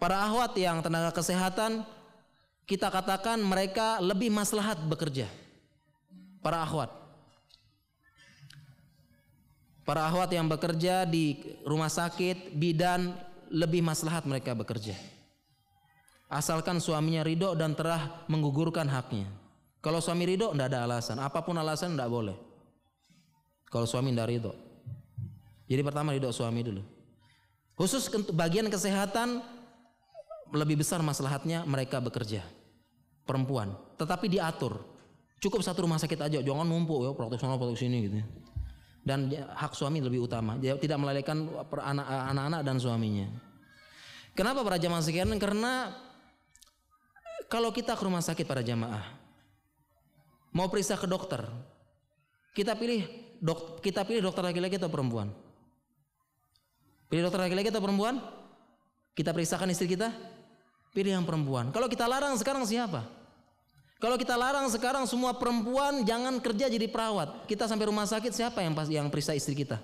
Para 0.01 0.25
ahwat 0.25 0.57
yang 0.57 0.81
tenaga 0.81 1.13
kesehatan 1.13 1.85
kita 2.69 2.89
katakan 2.93 3.41
mereka 3.41 3.97
lebih 4.01 4.29
maslahat 4.29 4.77
bekerja. 4.85 5.25
Para 6.41 6.61
ahwat. 6.61 6.93
Para 9.85 10.05
ahwat 10.05 10.29
yang 10.29 10.45
bekerja 10.45 11.01
di 11.01 11.57
rumah 11.65 11.89
sakit, 11.89 12.53
bidan 12.53 13.17
lebih 13.49 13.81
maslahat 13.81 14.21
mereka 14.29 14.53
bekerja. 14.53 14.93
Asalkan 16.29 16.77
suaminya 16.77 17.25
ridho 17.25 17.57
dan 17.57 17.73
telah 17.73 18.21
menggugurkan 18.29 18.85
haknya. 18.85 19.25
Kalau 19.79 20.03
suami 20.03 20.27
ridho 20.27 20.51
tidak 20.51 20.75
ada 20.75 20.83
alasan, 20.83 21.17
apa 21.23 21.39
pun 21.39 21.55
alasan 21.55 21.95
tidak 21.95 22.11
boleh. 22.11 22.37
Kalau 23.71 23.87
suami 23.87 24.11
tidak 24.11 24.27
ridho. 24.27 24.53
Jadi 25.69 25.81
pertama 25.85 26.11
ridho 26.11 26.27
suami 26.35 26.59
dulu. 26.65 26.83
Khusus 27.79 28.11
bagian 28.35 28.67
kesehatan 28.67 29.39
lebih 30.51 30.81
besar 30.83 30.99
maslahatnya 30.99 31.63
mereka 31.63 32.03
bekerja. 32.03 32.43
Perempuan, 33.23 33.77
tetapi 33.95 34.25
diatur. 34.27 34.81
Cukup 35.39 35.63
satu 35.63 35.87
rumah 35.87 36.01
sakit 36.01 36.19
aja, 36.19 36.39
jangan 36.43 36.67
numpuk 36.67 37.07
ya 37.07 37.15
praktek 37.15 37.39
sana 37.39 37.55
praktek 37.55 37.79
sini 37.79 37.97
gitu. 38.09 38.19
Dan 38.99 39.31
hak 39.31 39.71
suami 39.71 40.03
lebih 40.03 40.27
utama, 40.27 40.59
dia 40.59 40.75
tidak 40.75 40.99
melalaikan 40.99 41.47
anak-anak 41.71 42.61
dan 42.67 42.75
suaminya. 42.81 43.31
Kenapa 44.35 44.59
para 44.65 44.75
jamaah 44.75 44.99
sekian? 44.99 45.31
Karena 45.39 45.95
kalau 47.47 47.71
kita 47.71 47.95
ke 47.95 48.03
rumah 48.03 48.19
sakit 48.19 48.43
para 48.43 48.59
jamaah, 48.59 49.18
mau 50.55 50.67
periksa 50.67 50.97
ke 50.97 51.05
dokter, 51.05 51.45
kita 52.53 52.75
pilih 52.75 53.05
dok, 53.39 53.79
kita 53.79 54.03
pilih 54.03 54.25
dokter 54.25 54.43
laki-laki 54.43 54.75
atau 54.75 54.91
perempuan? 54.91 55.31
Pilih 57.09 57.25
dokter 57.25 57.41
laki-laki 57.49 57.73
atau 57.73 57.81
perempuan? 57.81 58.21
Kita 59.17 59.33
periksakan 59.33 59.73
istri 59.73 59.89
kita? 59.89 60.13
Pilih 60.93 61.17
yang 61.17 61.25
perempuan. 61.25 61.73
Kalau 61.73 61.89
kita 61.89 62.05
larang 62.05 62.37
sekarang 62.37 62.65
siapa? 62.65 63.05
Kalau 63.99 64.15
kita 64.15 64.39
larang 64.39 64.71
sekarang 64.71 65.03
semua 65.03 65.35
perempuan 65.35 66.07
jangan 66.07 66.39
kerja 66.39 66.71
jadi 66.71 66.87
perawat. 66.87 67.43
Kita 67.49 67.67
sampai 67.67 67.91
rumah 67.91 68.07
sakit 68.07 68.31
siapa 68.31 68.63
yang 68.63 68.71
pas 68.71 68.87
yang 68.87 69.11
periksa 69.11 69.35
istri 69.35 69.59
kita? 69.59 69.75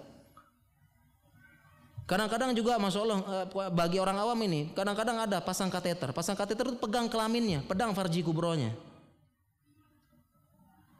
Kadang-kadang 2.05 2.53
juga 2.53 2.77
Masya 2.77 2.99
Allah 3.01 3.19
eh, 3.19 3.45
bagi 3.73 3.97
orang 3.97 4.21
awam 4.21 4.37
ini 4.45 4.69
kadang-kadang 4.77 5.25
ada 5.25 5.41
pasang 5.41 5.73
kateter. 5.73 6.13
Pasang 6.13 6.37
kateter 6.37 6.69
itu 6.69 6.77
pegang 6.77 7.09
kelaminnya, 7.09 7.65
pedang 7.65 7.91
farji 7.97 8.21
kubronya. 8.21 8.71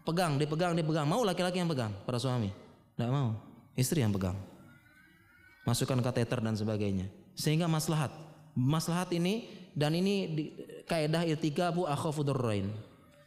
Pegang, 0.06 0.38
dipegang, 0.38 0.77
dipegang. 0.77 1.10
Mau 1.10 1.26
laki-laki 1.26 1.57
yang 1.57 1.69
pegang, 1.69 1.90
para 2.06 2.22
suami? 2.22 2.53
Tidak 2.94 3.10
mau. 3.10 3.34
Istri 3.73 4.06
yang 4.06 4.14
pegang. 4.14 4.38
Masukkan 5.65 5.98
kateter 5.99 6.40
dan 6.45 6.53
sebagainya. 6.53 7.10
Sehingga 7.34 7.65
maslahat. 7.65 8.14
Maslahat 8.53 9.10
ini 9.18 9.49
dan 9.73 9.98
ini 9.98 10.15
di, 10.30 10.44
kaidah 10.86 11.26
irtika 11.26 11.73
bu 11.73 11.90
akhafudurrain. 11.90 12.69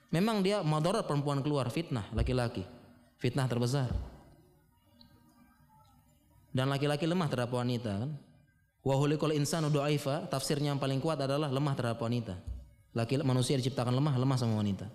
Memang 0.08 0.40
dia 0.40 0.62
madarat 0.64 1.04
perempuan 1.04 1.42
keluar 1.42 1.68
fitnah 1.68 2.06
laki-laki. 2.14 2.62
Fitnah 3.18 3.50
terbesar. 3.50 3.90
Dan 6.54 6.70
laki-laki 6.72 7.04
lemah 7.04 7.28
terhadap 7.28 7.52
wanita 7.52 8.06
kan. 8.06 8.10
Wahulikul 8.86 9.34
insanu 9.36 9.68
du'aifa, 9.68 10.30
tafsirnya 10.30 10.72
yang 10.72 10.80
paling 10.80 11.02
kuat 11.02 11.20
adalah 11.20 11.50
lemah 11.52 11.74
terhadap 11.76 12.00
wanita. 12.00 12.38
Laki 12.96 13.20
manusia 13.20 13.58
diciptakan 13.60 13.92
lemah, 13.92 14.16
lemah 14.16 14.38
sama 14.40 14.56
wanita. 14.56 14.88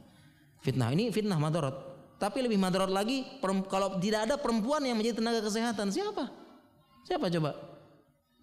Fitnah 0.63 0.95
ini 0.95 1.11
fitnah 1.11 1.35
madarat. 1.35 1.75
Tapi 2.15 2.39
lebih 2.39 2.55
madarat 2.55 2.87
lagi 2.87 3.27
kalau 3.67 3.99
tidak 3.99 4.31
ada 4.31 4.35
perempuan 4.39 4.79
yang 4.79 4.95
menjadi 4.95 5.19
tenaga 5.19 5.43
kesehatan 5.43 5.91
siapa? 5.91 6.31
Siapa 7.03 7.27
coba? 7.27 7.51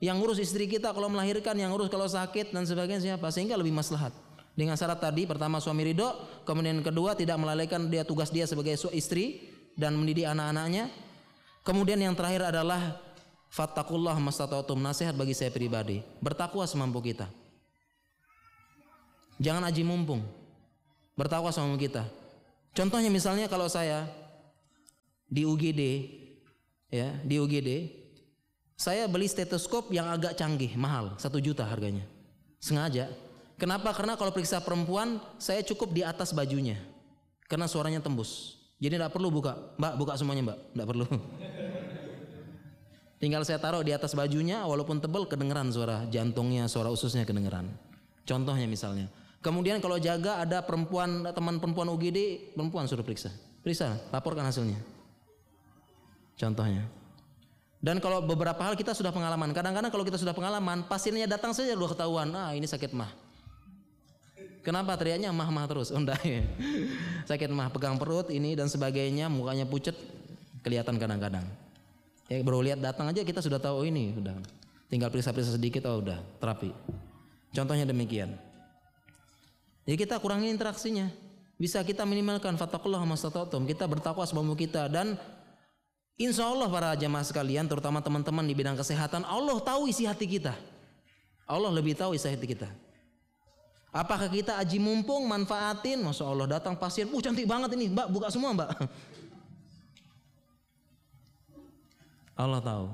Yang 0.04 0.16
ngurus 0.20 0.38
istri 0.44 0.68
kita 0.68 0.92
kalau 0.92 1.08
melahirkan, 1.08 1.56
yang 1.56 1.72
ngurus 1.72 1.88
kalau 1.88 2.04
sakit 2.04 2.52
dan 2.52 2.68
sebagainya 2.68 3.00
siapa? 3.00 3.32
Sehingga 3.32 3.56
lebih 3.56 3.72
maslahat. 3.72 4.12
Dengan 4.52 4.76
syarat 4.76 5.00
tadi 5.00 5.24
pertama 5.24 5.64
suami 5.64 5.88
ridho, 5.88 6.12
kemudian 6.44 6.84
kedua 6.84 7.16
tidak 7.16 7.40
melalaikan 7.40 7.88
dia 7.88 8.04
tugas 8.04 8.28
dia 8.28 8.44
sebagai 8.44 8.76
istri 8.92 9.48
dan 9.72 9.96
mendidik 9.96 10.28
anak-anaknya. 10.28 10.92
Kemudian 11.64 12.00
yang 12.04 12.12
terakhir 12.12 12.52
adalah 12.52 13.00
fattakullah 13.48 14.16
mastata'tum 14.20 14.76
nasihat 14.76 15.16
bagi 15.16 15.32
saya 15.32 15.48
pribadi. 15.48 16.04
Bertakwa 16.20 16.68
semampu 16.68 17.00
kita. 17.00 17.32
Jangan 19.40 19.64
aji 19.72 19.80
mumpung 19.88 20.39
bertakwa 21.18 21.50
sama 21.54 21.74
kita. 21.80 22.06
Contohnya 22.74 23.10
misalnya 23.10 23.50
kalau 23.50 23.66
saya 23.66 24.06
di 25.26 25.46
UGD 25.46 25.82
ya, 26.90 27.14
di 27.22 27.38
UGD 27.38 28.00
saya 28.80 29.04
beli 29.04 29.28
stetoskop 29.28 29.92
yang 29.92 30.08
agak 30.08 30.40
canggih, 30.40 30.72
mahal, 30.72 31.12
satu 31.20 31.36
juta 31.36 31.68
harganya. 31.68 32.08
Sengaja. 32.60 33.12
Kenapa? 33.60 33.92
Karena 33.92 34.16
kalau 34.16 34.32
periksa 34.32 34.56
perempuan, 34.64 35.20
saya 35.36 35.60
cukup 35.60 35.92
di 35.92 36.00
atas 36.00 36.32
bajunya. 36.32 36.80
Karena 37.44 37.68
suaranya 37.68 38.00
tembus. 38.00 38.56
Jadi 38.80 38.96
tidak 38.96 39.12
perlu 39.12 39.28
buka. 39.28 39.76
Mbak, 39.76 39.92
buka 40.00 40.12
semuanya 40.16 40.48
mbak. 40.48 40.58
Tidak 40.72 40.86
perlu. 40.88 41.04
Tinggal 43.20 43.44
saya 43.44 43.60
taruh 43.60 43.84
di 43.84 43.92
atas 43.92 44.16
bajunya, 44.16 44.64
walaupun 44.64 44.96
tebal 44.96 45.28
kedengeran 45.28 45.68
suara 45.68 46.08
jantungnya, 46.08 46.64
suara 46.64 46.88
ususnya 46.88 47.28
kedengeran. 47.28 47.68
Contohnya 48.24 48.64
misalnya. 48.64 49.12
Kemudian 49.40 49.80
kalau 49.80 49.96
jaga 49.96 50.44
ada 50.44 50.60
perempuan 50.60 51.24
teman 51.32 51.56
perempuan 51.56 51.88
UGD, 51.96 52.52
perempuan 52.52 52.84
suruh 52.84 53.00
periksa. 53.00 53.32
Periksa, 53.64 53.96
laporkan 54.12 54.44
hasilnya. 54.44 54.76
Contohnya. 56.36 56.84
Dan 57.80 57.96
kalau 58.04 58.20
beberapa 58.20 58.60
hal 58.60 58.76
kita 58.76 58.92
sudah 58.92 59.08
pengalaman. 59.08 59.56
Kadang-kadang 59.56 59.88
kalau 59.88 60.04
kita 60.04 60.20
sudah 60.20 60.36
pengalaman, 60.36 60.84
pasiennya 60.84 61.24
datang 61.24 61.56
saja 61.56 61.72
sudah 61.72 61.96
ketahuan, 61.96 62.28
ah 62.36 62.52
ini 62.52 62.68
sakit 62.68 62.92
mah. 62.92 63.08
Kenapa 64.60 64.92
teriaknya 65.00 65.32
mah-mah 65.32 65.64
terus? 65.64 65.88
Oh, 65.88 65.96
enggak 65.96 66.20
ya. 66.20 66.44
Sakit 67.32 67.48
mah, 67.48 67.72
pegang 67.72 67.96
perut 67.96 68.28
ini 68.28 68.52
dan 68.52 68.68
sebagainya, 68.68 69.32
mukanya 69.32 69.64
pucat, 69.64 69.96
kelihatan 70.60 71.00
kadang-kadang. 71.00 71.48
Ya 72.28 72.44
baru 72.44 72.60
lihat 72.60 72.84
datang 72.84 73.08
aja 73.08 73.24
kita 73.24 73.40
sudah 73.40 73.56
tahu 73.56 73.80
oh, 73.80 73.84
ini, 73.88 74.12
sudah. 74.12 74.36
Tinggal 74.92 75.08
periksa-periksa 75.08 75.56
sedikit, 75.56 75.88
oh 75.88 76.04
udah, 76.04 76.20
terapi. 76.44 76.76
Contohnya 77.56 77.88
demikian. 77.88 78.36
Jadi 79.84 79.96
kita 79.96 80.20
kurangi 80.20 80.52
interaksinya. 80.52 81.08
Bisa 81.60 81.84
kita 81.84 82.08
minimalkan 82.08 82.56
fatakullah 82.56 83.04
mastata'tum. 83.04 83.68
Kita 83.68 83.84
bertakwa 83.84 84.24
sebelum 84.24 84.56
kita 84.56 84.88
dan 84.88 85.20
insya 86.16 86.48
Allah 86.48 86.68
para 86.72 86.96
jamaah 86.96 87.24
sekalian 87.24 87.68
terutama 87.68 88.00
teman-teman 88.00 88.44
di 88.48 88.56
bidang 88.56 88.76
kesehatan 88.80 89.28
Allah 89.28 89.60
tahu 89.60 89.84
isi 89.88 90.08
hati 90.08 90.24
kita. 90.24 90.56
Allah 91.44 91.68
lebih 91.68 91.92
tahu 91.92 92.16
isi 92.16 92.32
hati 92.32 92.48
kita. 92.48 92.68
Apakah 93.90 94.30
kita 94.30 94.54
aji 94.56 94.78
mumpung 94.78 95.26
manfaatin? 95.26 95.98
Masya 95.98 96.22
Allah 96.22 96.46
datang 96.46 96.78
pasien, 96.78 97.10
uh 97.10 97.20
cantik 97.20 97.42
banget 97.42 97.74
ini, 97.74 97.90
mbak 97.90 98.06
buka 98.06 98.30
semua 98.30 98.54
mbak. 98.54 98.70
Allah 102.40 102.60
tahu. 102.62 102.86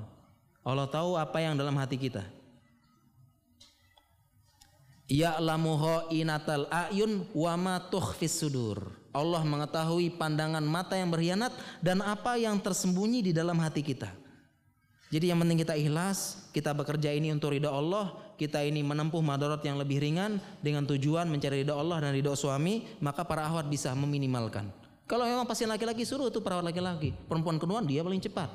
Allah 0.67 0.87
tahu 0.91 1.15
apa 1.15 1.37
yang 1.39 1.55
dalam 1.55 1.77
hati 1.79 1.95
kita. 1.95 2.25
Ya'lamuhu 5.07 6.11
inatal 6.11 6.67
ayun 6.67 7.23
wa 7.31 7.55
ma. 7.55 7.75
Allah 9.15 9.41
mengetahui 9.41 10.13
pandangan 10.19 10.61
mata 10.61 10.99
yang 10.99 11.09
berkhianat 11.09 11.55
dan 11.79 12.03
apa 12.03 12.35
yang 12.35 12.59
tersembunyi 12.59 13.23
di 13.23 13.31
dalam 13.31 13.55
hati 13.57 13.81
kita. 13.81 14.11
Jadi 15.07 15.31
yang 15.31 15.39
penting 15.39 15.63
kita 15.63 15.79
ikhlas, 15.79 16.51
kita 16.51 16.75
bekerja 16.75 17.15
ini 17.15 17.31
untuk 17.31 17.55
ridha 17.55 17.71
Allah, 17.71 18.11
kita 18.35 18.59
ini 18.59 18.83
menempuh 18.83 19.23
madarat 19.23 19.63
yang 19.63 19.79
lebih 19.79 20.03
ringan 20.03 20.43
dengan 20.59 20.83
tujuan 20.83 21.31
mencari 21.31 21.63
ridha 21.63 21.71
Allah 21.71 22.03
dan 22.03 22.11
ridha 22.11 22.35
suami, 22.35 22.83
maka 22.99 23.23
para 23.23 23.47
ahwat 23.47 23.71
bisa 23.71 23.95
meminimalkan. 23.95 24.67
Kalau 25.07 25.23
memang 25.23 25.47
pasien 25.47 25.71
laki-laki 25.71 26.03
suruh 26.03 26.27
itu 26.27 26.43
perawat 26.43 26.67
laki-laki, 26.67 27.15
perempuan 27.31 27.55
kedua 27.55 27.79
dia 27.79 28.03
paling 28.03 28.19
cepat. 28.19 28.51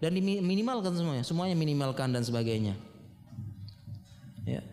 Dan 0.00 0.16
diminimalkan 0.16 0.96
semuanya, 0.96 1.26
semuanya 1.26 1.52
minimalkan 1.52 2.08
dan 2.08 2.24
sebagainya. 2.24 2.72
Ya. 4.48 4.64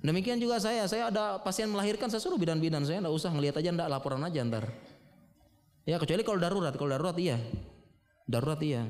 Demikian 0.00 0.40
juga 0.40 0.56
saya, 0.56 0.88
saya 0.88 1.12
ada 1.12 1.36
pasien 1.44 1.68
melahirkan 1.68 2.08
saya 2.08 2.24
suruh 2.24 2.40
bidan-bidan 2.40 2.80
saya 2.88 3.04
enggak 3.04 3.12
usah 3.12 3.30
ngelihat 3.36 3.60
aja 3.60 3.68
enggak 3.68 3.88
laporan 3.92 4.24
aja 4.24 4.40
ntar. 4.48 4.64
Ya 5.84 6.00
kecuali 6.00 6.24
kalau 6.24 6.40
darurat, 6.40 6.72
kalau 6.72 6.90
darurat 6.96 7.16
iya. 7.20 7.36
Darurat 8.24 8.60
iya. 8.64 8.88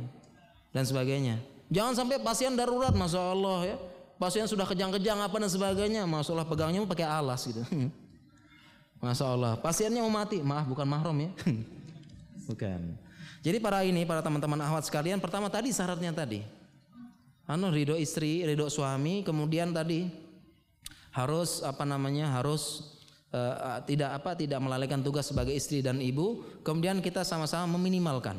Dan 0.70 0.86
sebagainya. 0.86 1.42
Jangan 1.70 1.98
sampai 1.98 2.22
pasien 2.22 2.54
darurat, 2.54 2.94
masya 2.94 3.34
Allah 3.34 3.74
ya. 3.74 3.76
Pasien 4.22 4.46
sudah 4.46 4.68
kejang-kejang 4.68 5.18
apa 5.18 5.34
dan 5.42 5.50
sebagainya, 5.50 6.06
masya 6.06 6.30
Allah 6.30 6.46
pegangnya 6.46 6.86
pakai 6.86 7.06
alas 7.06 7.42
gitu. 7.46 7.62
Masya 9.00 9.32
Allah. 9.32 9.56
Pasiennya 9.56 10.04
mau 10.04 10.12
mati, 10.12 10.44
maaf 10.44 10.68
bukan 10.68 10.84
mahram 10.84 11.16
ya. 11.16 11.32
bukan. 12.52 12.80
Jadi 13.40 13.56
para 13.56 13.80
ini, 13.80 14.04
para 14.04 14.20
teman-teman 14.20 14.60
ahwat 14.60 14.84
sekalian, 14.84 15.16
pertama 15.16 15.48
tadi 15.48 15.72
syaratnya 15.72 16.12
tadi. 16.12 16.44
Anu 17.48 17.72
ridho 17.72 17.96
istri, 17.96 18.44
ridho 18.44 18.68
suami, 18.68 19.24
kemudian 19.24 19.72
tadi 19.72 20.04
harus 21.10 21.62
apa 21.66 21.82
namanya 21.82 22.30
harus 22.38 22.86
uh, 23.34 23.82
tidak 23.86 24.22
apa 24.22 24.38
tidak 24.38 24.62
melalaikan 24.62 25.02
tugas 25.02 25.30
sebagai 25.30 25.54
istri 25.54 25.82
dan 25.82 25.98
ibu. 25.98 26.42
Kemudian 26.62 27.02
kita 27.02 27.26
sama-sama 27.26 27.78
meminimalkan. 27.78 28.38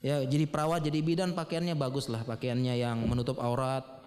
Ya, 0.00 0.24
jadi 0.24 0.48
perawat, 0.48 0.80
jadi 0.80 1.04
bidan 1.04 1.36
pakaiannya 1.36 1.76
bagus 1.76 2.08
lah, 2.08 2.24
pakaiannya 2.24 2.72
yang 2.72 3.04
menutup 3.04 3.36
aurat, 3.36 4.00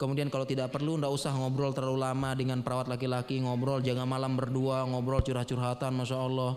Kemudian 0.00 0.32
kalau 0.32 0.48
tidak 0.48 0.72
perlu 0.72 0.96
ndak 0.96 1.12
usah 1.12 1.28
ngobrol 1.36 1.76
terlalu 1.76 2.00
lama 2.00 2.32
dengan 2.32 2.64
perawat 2.64 2.88
laki-laki, 2.88 3.36
ngobrol 3.36 3.84
jangan 3.84 4.08
malam 4.08 4.32
berdua, 4.32 4.88
ngobrol 4.88 5.20
curhat-curhatan, 5.20 5.92
masya 5.92 6.16
Allah. 6.16 6.56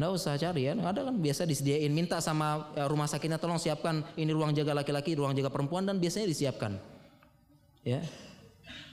Nggak 0.00 0.10
usah 0.16 0.32
cari 0.40 0.64
ya, 0.64 0.72
ada 0.80 1.12
kan 1.12 1.20
biasa 1.20 1.44
disediain, 1.44 1.92
minta 1.92 2.16
sama 2.24 2.72
ya, 2.72 2.88
rumah 2.88 3.04
sakitnya 3.04 3.36
tolong 3.36 3.60
siapkan 3.60 4.00
ini 4.16 4.32
ruang 4.32 4.56
jaga 4.56 4.72
laki-laki, 4.72 5.12
ruang 5.12 5.36
jaga 5.36 5.52
perempuan 5.52 5.84
dan 5.84 6.00
biasanya 6.00 6.32
disiapkan. 6.32 6.80
Ya, 7.84 8.00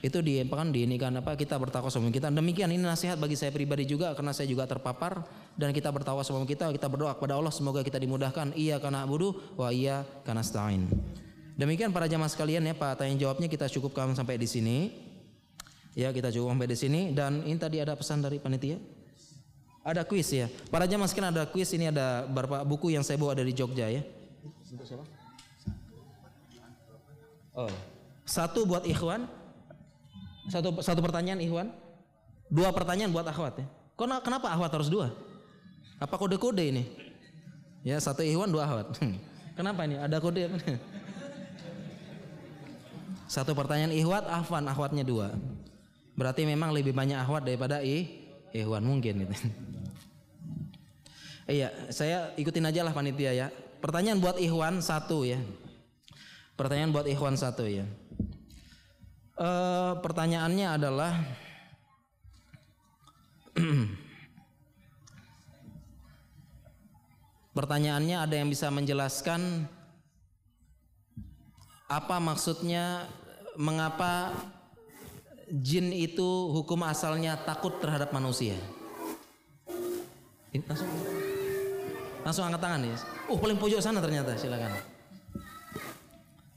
itu 0.04 0.20
di 0.20 0.36
kan 0.44 0.68
di 0.68 0.84
ini 0.84 1.00
kan 1.00 1.16
apa 1.16 1.32
kita 1.32 1.56
bertakwa 1.56 1.88
sama 1.88 2.12
kita. 2.12 2.28
Demikian 2.28 2.68
ini 2.68 2.84
nasihat 2.84 3.16
bagi 3.16 3.40
saya 3.40 3.48
pribadi 3.48 3.88
juga 3.88 4.12
karena 4.12 4.36
saya 4.36 4.44
juga 4.44 4.68
terpapar 4.68 5.24
dan 5.56 5.72
kita 5.72 5.88
bertakwa 5.88 6.20
sama 6.20 6.44
kita, 6.44 6.68
kita 6.76 6.92
berdoa 6.92 7.16
kepada 7.16 7.40
Allah 7.40 7.48
semoga 7.48 7.80
kita 7.80 7.96
dimudahkan. 7.96 8.52
Iya 8.52 8.76
karena 8.84 9.08
budu, 9.08 9.32
wa 9.56 9.72
iya 9.72 10.04
karena 10.28 10.44
stain. 10.44 10.92
Demikian 11.56 11.88
para 11.88 12.04
jamaah 12.04 12.28
sekalian 12.28 12.68
ya 12.68 12.76
Pak 12.76 13.00
tanya 13.00 13.16
jawabnya 13.16 13.48
kita 13.48 13.64
cukupkan 13.72 14.12
sampai 14.12 14.36
di 14.36 14.44
sini. 14.44 14.92
Ya 15.96 16.12
kita 16.12 16.28
cukup 16.28 16.52
sampai 16.52 16.68
di 16.68 16.76
sini 16.76 17.00
dan 17.16 17.40
ini 17.48 17.56
tadi 17.56 17.80
ada 17.80 17.96
pesan 17.96 18.20
dari 18.20 18.36
panitia. 18.36 18.76
Ada 19.80 20.04
kuis 20.04 20.28
ya. 20.28 20.52
Para 20.68 20.84
jamaah 20.84 21.08
sekalian 21.08 21.32
ada 21.32 21.48
kuis 21.48 21.72
ini 21.72 21.88
ada 21.88 22.28
beberapa 22.28 22.60
buku 22.60 22.92
yang 22.92 23.00
saya 23.00 23.16
bawa 23.16 23.32
dari 23.32 23.56
Jogja 23.56 23.88
ya. 23.88 24.04
Untuk 24.68 24.84
siapa? 24.84 25.04
Oh. 27.56 27.72
Satu 28.28 28.68
buat 28.68 28.84
ikhwan. 28.84 29.43
Satu 30.48 30.80
satu 30.84 31.00
pertanyaan 31.00 31.40
ikhwan. 31.40 31.68
Dua 32.52 32.70
pertanyaan 32.70 33.10
buat 33.10 33.24
akhwat 33.24 33.64
ya. 33.64 33.66
Kenapa 33.96 34.52
akhwat 34.52 34.72
harus 34.74 34.92
dua? 34.92 35.10
Apa 35.96 36.20
kode-kode 36.20 36.60
ini? 36.60 36.84
Ya 37.84 37.96
satu 38.00 38.20
ikhwan 38.20 38.52
dua 38.52 38.68
akhwat. 38.68 38.98
Kenapa 39.58 39.86
ini? 39.86 39.96
Ada 39.96 40.18
kode? 40.18 40.50
Satu 43.34 43.56
pertanyaan 43.56 43.90
ihwat, 43.90 44.28
ahwan, 44.28 44.62
ahwatnya 44.68 45.02
dua. 45.02 45.34
Berarti 46.14 46.46
memang 46.46 46.70
lebih 46.70 46.94
banyak 46.94 47.18
ahwat 47.18 47.42
daripada 47.42 47.82
ih, 47.82 48.06
ihwan 48.54 48.84
mungkin 48.84 49.26
gitu. 49.26 49.34
Iya, 51.44 51.68
saya 51.92 52.32
ikutin 52.40 52.64
aja 52.64 52.80
lah 52.80 52.96
panitia 52.96 53.36
ya. 53.36 53.52
Pertanyaan 53.84 54.16
buat 54.16 54.40
ihwan 54.40 54.80
satu 54.80 55.28
ya. 55.28 55.36
Pertanyaan 56.56 56.88
buat 56.88 57.04
ihwan 57.04 57.36
satu 57.36 57.68
ya. 57.68 57.84
E, 59.34 59.48
pertanyaannya 59.98 60.68
adalah 60.70 61.12
Pertanyaannya 67.54 68.18
ada 68.18 68.34
yang 68.34 68.50
bisa 68.50 68.66
menjelaskan 68.66 69.70
apa 71.86 72.18
maksudnya 72.18 73.06
mengapa 73.54 74.34
jin 75.62 75.94
itu 75.94 76.50
hukum 76.50 76.82
asalnya 76.82 77.38
takut 77.46 77.78
terhadap 77.78 78.10
manusia? 78.10 78.58
Ini 80.50 80.66
langsung 80.66 80.90
langsung 82.26 82.42
angkat 82.50 82.62
tangan 82.66 82.90
ya. 82.90 82.98
Oh 83.30 83.38
paling 83.38 83.54
pojok 83.54 83.78
sana 83.78 84.02
ternyata 84.02 84.34
silakan. 84.34 84.74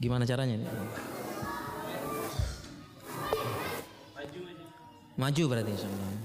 Gimana 0.01 0.25
caranya? 0.25 0.65
Maju 0.65 1.26
Maju 5.17 5.43
berarti 5.49 5.73
sebenarnya. 5.73 6.21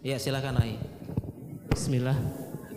Ya 0.00 0.16
silakan 0.16 0.64
Ai. 0.64 0.80
Bismillah. 1.68 2.16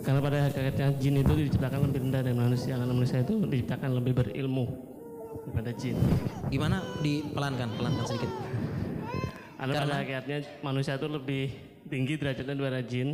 Karena 0.04 0.20
pada 0.20 0.44
hakikatnya 0.44 1.00
jin 1.00 1.24
itu 1.24 1.32
diciptakan 1.48 1.88
lebih 1.88 2.04
rendah 2.04 2.20
dari 2.20 2.36
manusia 2.36 2.76
karena 2.76 2.92
manusia 2.92 3.24
itu 3.24 3.40
diciptakan 3.48 3.96
lebih 3.96 4.12
berilmu 4.12 4.93
daripada 5.42 5.70
jin. 5.74 5.96
Gimana 6.48 6.84
dipelankan, 7.02 7.68
pelankan 7.74 8.04
sedikit. 8.06 8.30
Karena, 9.58 9.72
karena 9.74 9.86
pada 9.86 9.96
hakikatnya 10.02 10.38
manusia 10.60 10.92
itu 10.94 11.08
lebih 11.08 11.44
tinggi 11.88 12.14
derajatnya 12.20 12.54
daripada 12.54 12.80
jin 12.84 13.08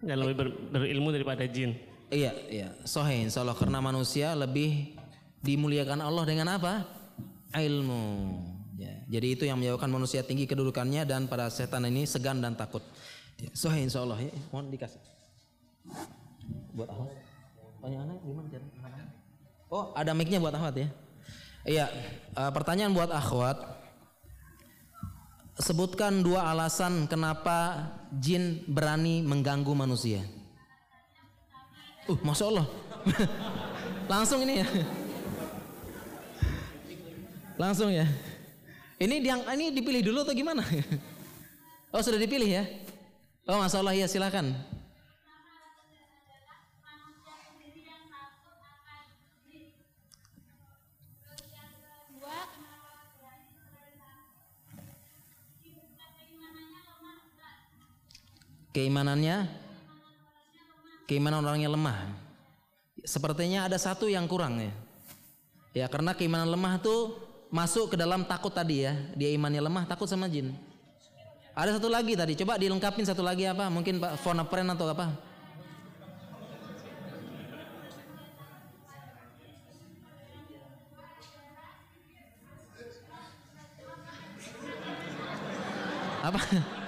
dan 0.00 0.16
lebih 0.20 0.34
ber, 0.34 0.48
berilmu 0.74 1.08
daripada 1.12 1.44
jin. 1.46 1.76
Iya, 2.08 2.32
iya. 2.48 2.68
Sohe, 2.84 3.20
insya 3.20 3.42
Allah 3.42 3.56
karena 3.56 3.80
manusia 3.80 4.32
lebih 4.36 4.96
dimuliakan 5.44 6.00
Allah 6.00 6.24
dengan 6.24 6.56
apa? 6.56 6.84
Ilmu. 7.54 8.04
Ya, 8.74 8.94
jadi 9.06 9.38
itu 9.38 9.44
yang 9.46 9.60
menyebabkan 9.60 9.86
manusia 9.86 10.26
tinggi 10.26 10.50
kedudukannya 10.50 11.06
dan 11.06 11.30
pada 11.30 11.46
setan 11.46 11.86
ini 11.86 12.08
segan 12.08 12.42
dan 12.42 12.58
takut. 12.58 12.82
Ya, 13.38 13.50
Sahih 13.54 13.86
insya 13.86 14.02
Allah 14.02 14.18
ya. 14.18 14.32
Mohon 14.50 14.74
dikasih. 14.74 15.00
Buat 16.74 16.88
Ahmad. 16.90 17.10
Pertanyaannya 17.78 18.16
gimana 18.24 18.46
cara? 18.50 18.66
Oh 19.74 19.90
ada 19.98 20.14
mic-nya 20.14 20.38
buat 20.38 20.54
Ahmad 20.54 20.74
ya. 20.78 20.88
Iya. 21.64 21.88
Uh, 22.36 22.50
pertanyaan 22.52 22.92
buat 22.92 23.08
akhwat. 23.08 23.56
Sebutkan 25.54 26.20
dua 26.20 26.50
alasan 26.50 27.06
kenapa 27.08 27.88
jin 28.12 28.60
berani 28.68 29.24
mengganggu 29.24 29.72
manusia. 29.72 30.20
Uh, 32.04 32.20
masya 32.20 32.52
Allah. 32.52 32.66
Langsung 34.12 34.44
ini 34.44 34.60
ya. 34.60 34.68
Langsung 37.56 37.88
ya. 37.88 38.04
Ini 39.00 39.24
yang 39.24 39.40
ini 39.56 39.72
dipilih 39.72 40.04
dulu 40.04 40.22
atau 40.22 40.36
gimana? 40.36 40.62
Oh 41.94 42.02
sudah 42.02 42.18
dipilih 42.18 42.50
ya? 42.50 42.66
Oh 43.46 43.54
masalah 43.62 43.94
ya 43.94 44.10
silakan. 44.10 44.50
Keimanannya 58.74 59.46
keimanan 61.06 61.46
orangnya 61.46 61.70
lemah. 61.70 62.10
Sepertinya 63.06 63.70
ada 63.70 63.78
satu 63.78 64.10
yang 64.10 64.26
kurang 64.26 64.58
ya. 64.58 64.74
Ya 65.70 65.86
karena 65.86 66.10
keimanan 66.10 66.50
lemah 66.50 66.82
itu 66.82 67.14
masuk 67.54 67.94
ke 67.94 67.96
dalam 67.96 68.26
takut 68.26 68.50
tadi 68.50 68.82
ya. 68.82 68.98
Dia 69.14 69.30
imannya 69.30 69.62
lemah 69.62 69.86
takut 69.86 70.10
sama 70.10 70.26
jin. 70.26 70.50
Ada 71.54 71.78
satu 71.78 71.86
lagi 71.86 72.18
tadi, 72.18 72.34
coba 72.34 72.58
dilengkapin 72.58 73.06
satu 73.06 73.22
lagi 73.22 73.46
apa? 73.46 73.70
Mungkin 73.70 74.02
Pak 74.02 74.18
phone 74.18 74.42
atau 74.42 74.90
apa? 74.90 75.06
Apa? 86.26 86.83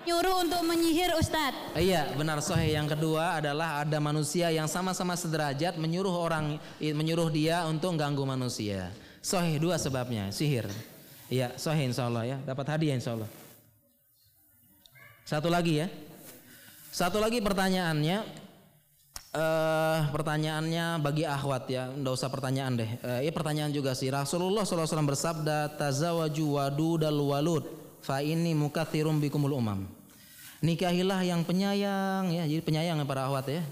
Nyuruh 0.00 0.48
untuk 0.48 0.62
menyihir 0.64 1.12
Ustadz. 1.20 1.76
Iya, 1.76 2.08
benar 2.16 2.40
sohe. 2.40 2.72
Yang 2.72 2.96
kedua 2.96 3.36
adalah 3.36 3.84
ada 3.84 4.00
manusia 4.00 4.48
yang 4.48 4.64
sama-sama 4.64 5.12
sederajat 5.12 5.76
menyuruh 5.76 6.16
orang 6.16 6.56
menyuruh 6.80 7.28
dia 7.28 7.68
untuk 7.68 8.00
ganggu 8.00 8.24
manusia. 8.24 8.88
Sohe 9.20 9.60
dua 9.60 9.76
sebabnya, 9.76 10.32
sihir. 10.32 10.64
Iya, 11.30 11.54
sahih 11.54 11.86
insya 11.92 12.08
Allah 12.08 12.26
ya. 12.26 12.36
Dapat 12.42 12.66
hadiah 12.74 12.96
insya 12.96 13.14
Allah. 13.14 13.30
Satu 15.22 15.46
lagi 15.46 15.84
ya. 15.84 15.86
Satu 16.90 17.22
lagi 17.22 17.38
pertanyaannya. 17.38 18.48
eh 19.30 20.00
pertanyaannya 20.10 20.98
bagi 20.98 21.22
akhwat 21.22 21.70
ya, 21.70 21.86
ndak 21.86 22.18
usah 22.18 22.26
pertanyaan 22.26 22.82
deh. 22.82 22.90
Eh, 22.98 23.20
ya 23.22 23.30
pertanyaan 23.30 23.70
juga 23.70 23.94
sih. 23.94 24.10
Rasulullah 24.10 24.66
SAW 24.66 25.06
bersabda, 25.06 25.70
"Tazawwaju 25.78 26.58
wadudal 26.58 27.14
walud, 27.14 27.62
fa 28.00 28.24
ini 28.24 28.56
mukatsirum 28.56 29.20
bikumul 29.20 29.56
umam." 29.56 29.86
Nikahilah 30.60 31.24
yang 31.24 31.40
penyayang 31.40 32.36
ya, 32.36 32.44
jadi 32.44 32.60
penyayang 32.60 33.00
ya 33.00 33.06
para 33.08 33.24
akhwat 33.24 33.48
ya. 33.48 33.64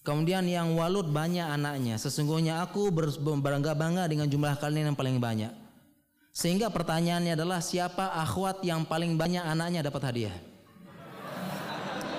Kemudian 0.00 0.46
yang 0.46 0.72
walud 0.78 1.10
banyak 1.10 1.44
anaknya. 1.44 1.98
Sesungguhnya 2.00 2.64
aku 2.64 2.88
ber- 2.88 3.18
berbangga-bangga 3.20 4.08
dengan 4.08 4.30
jumlah 4.30 4.56
kalian 4.56 4.94
yang 4.94 4.98
paling 4.98 5.18
banyak. 5.20 5.52
Sehingga 6.30 6.70
pertanyaannya 6.70 7.34
adalah 7.34 7.58
siapa 7.58 8.14
akhwat 8.14 8.62
yang 8.62 8.86
paling 8.86 9.18
banyak 9.18 9.42
anaknya 9.42 9.84
dapat 9.84 10.02
hadiah? 10.06 10.36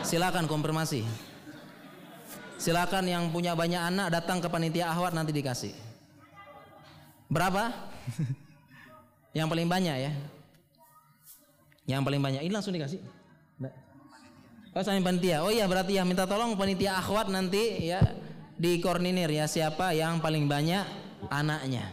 Silakan 0.03 0.45
konfirmasi. 0.45 1.07
Silakan 2.61 3.07
yang 3.09 3.23
punya 3.33 3.57
banyak 3.57 3.79
anak 3.79 4.13
datang 4.13 4.43
ke 4.43 4.51
panitia 4.51 4.91
akhwat 4.91 5.15
nanti 5.15 5.33
dikasih. 5.33 5.73
Berapa? 7.31 7.73
yang 9.37 9.47
paling 9.47 9.65
banyak 9.65 9.97
ya. 10.05 10.11
Yang 11.89 12.01
paling 12.05 12.21
banyak 12.21 12.41
ini 12.45 12.53
langsung 12.53 12.73
dikasih. 12.73 13.01
Oh 14.71 14.79
sama 14.79 15.03
panitia. 15.03 15.43
Oh 15.43 15.51
iya 15.51 15.67
berarti 15.67 15.99
ya 15.99 16.07
minta 16.07 16.23
tolong 16.23 16.55
panitia 16.55 16.95
akhwat 16.95 17.27
nanti 17.27 17.91
ya 17.91 17.99
dikoordinir 18.55 19.27
ya 19.27 19.43
siapa 19.43 19.91
yang 19.91 20.23
paling 20.23 20.47
banyak 20.47 20.87
anaknya. 21.27 21.91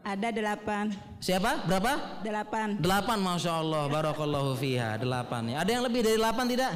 Ada 0.00 0.32
delapan. 0.32 0.90
Siapa? 1.20 1.68
Berapa? 1.68 2.24
Delapan. 2.24 2.80
Delapan 2.80 3.18
Masya 3.20 3.52
Allah 3.52 3.84
Barakallahu 3.92 4.56
fiha 4.56 4.96
Delapan 4.96 5.52
ya 5.52 5.56
Ada 5.60 5.70
yang 5.76 5.84
lebih 5.84 6.00
dari 6.00 6.16
delapan 6.16 6.44
tidak? 6.48 6.72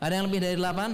Ada 0.00 0.12
yang 0.16 0.26
lebih 0.26 0.40
dari 0.40 0.56
delapan? 0.56 0.90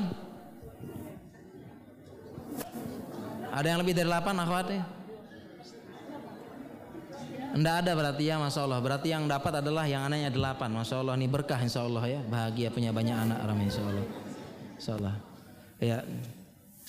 Ada 3.49 3.67
yang 3.71 3.81
lebih 3.81 3.95
dari 3.95 4.07
delapan 4.11 4.35
akhwatnya? 4.43 4.98
Enggak 7.49 7.87
ada 7.87 7.93
berarti 7.97 8.29
ya 8.29 8.37
Masya 8.37 8.61
Allah 8.61 8.81
Berarti 8.85 9.09
yang 9.09 9.25
dapat 9.25 9.65
adalah 9.65 9.89
yang 9.89 10.05
anaknya 10.05 10.29
delapan 10.29 10.69
Masya 10.69 11.01
Allah 11.01 11.17
ini 11.17 11.27
berkah 11.33 11.57
Insya 11.57 11.81
Allah 11.81 12.05
ya 12.05 12.21
Bahagia 12.21 12.69
punya 12.69 12.93
banyak 12.93 13.17
anak 13.17 13.41
Ram 13.41 13.61
Insya 13.65 13.83
Allah 13.89 14.07
Insya 14.77 14.93
Allah 15.01 15.15
Ya 15.81 16.05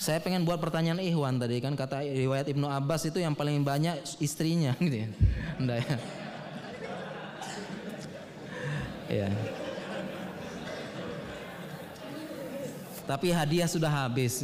saya 0.00 0.16
pengen 0.16 0.48
buat 0.48 0.56
pertanyaan 0.56 0.96
Ikhwan 0.96 1.36
tadi 1.36 1.60
kan 1.60 1.76
kata 1.76 2.00
riwayat 2.00 2.48
Ibnu 2.48 2.64
Abbas 2.64 3.04
itu 3.12 3.20
yang 3.20 3.36
paling 3.36 3.60
banyak 3.60 4.00
istrinya 4.24 4.72
gitu 4.80 5.04
ya. 5.04 5.08
Enggak 5.60 5.78
ya. 5.84 5.96
Ya. 9.12 9.28
Tapi 13.04 13.28
hadiah 13.28 13.68
sudah 13.68 13.92
habis. 13.92 14.40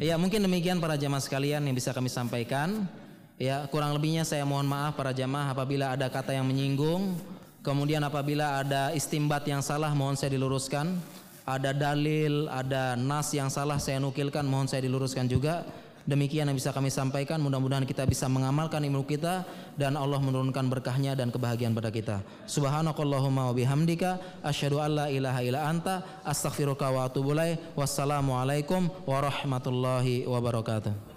Ya 0.00 0.16
mungkin 0.16 0.40
demikian 0.40 0.80
para 0.80 0.96
jamaah 0.96 1.20
sekalian 1.20 1.60
yang 1.60 1.76
bisa 1.76 1.92
kami 1.92 2.08
sampaikan. 2.08 2.88
Ya 3.34 3.66
kurang 3.66 3.90
lebihnya 3.98 4.22
saya 4.22 4.46
mohon 4.46 4.70
maaf 4.70 4.94
para 4.94 5.10
jamaah 5.10 5.50
apabila 5.50 5.90
ada 5.90 6.06
kata 6.06 6.30
yang 6.30 6.46
menyinggung. 6.46 7.18
Kemudian 7.66 8.04
apabila 8.04 8.62
ada 8.62 8.94
istimbat 8.94 9.42
yang 9.48 9.64
salah 9.64 9.90
mohon 9.90 10.14
saya 10.14 10.36
diluruskan. 10.36 11.00
Ada 11.44 11.76
dalil, 11.76 12.48
ada 12.48 12.96
nas 12.96 13.28
yang 13.36 13.52
salah 13.52 13.76
saya 13.76 14.00
nukilkan 14.00 14.46
mohon 14.46 14.70
saya 14.70 14.86
diluruskan 14.86 15.26
juga. 15.26 15.66
Demikian 16.04 16.46
yang 16.46 16.56
bisa 16.56 16.70
kami 16.70 16.92
sampaikan. 16.92 17.40
Mudah-mudahan 17.40 17.88
kita 17.88 18.04
bisa 18.04 18.28
mengamalkan 18.28 18.84
ilmu 18.84 19.08
kita 19.08 19.48
dan 19.74 19.96
Allah 19.96 20.20
menurunkan 20.20 20.68
berkahnya 20.68 21.16
dan 21.16 21.32
kebahagiaan 21.32 21.72
pada 21.72 21.88
kita. 21.88 22.20
Subhanakallahumma 22.44 23.48
wa 23.50 23.54
bihamdika 23.56 24.44
asyhadu 24.44 24.84
alla 24.84 25.08
ilaha 25.08 25.40
illa 25.40 25.64
anta 25.64 26.04
astaghfiruka 26.22 26.92
wa 26.92 27.08
atubu 27.08 27.32
ilaik. 27.32 27.72
Wassalamualaikum 27.72 28.92
warahmatullahi 29.08 30.28
wabarakatuh. 30.28 31.13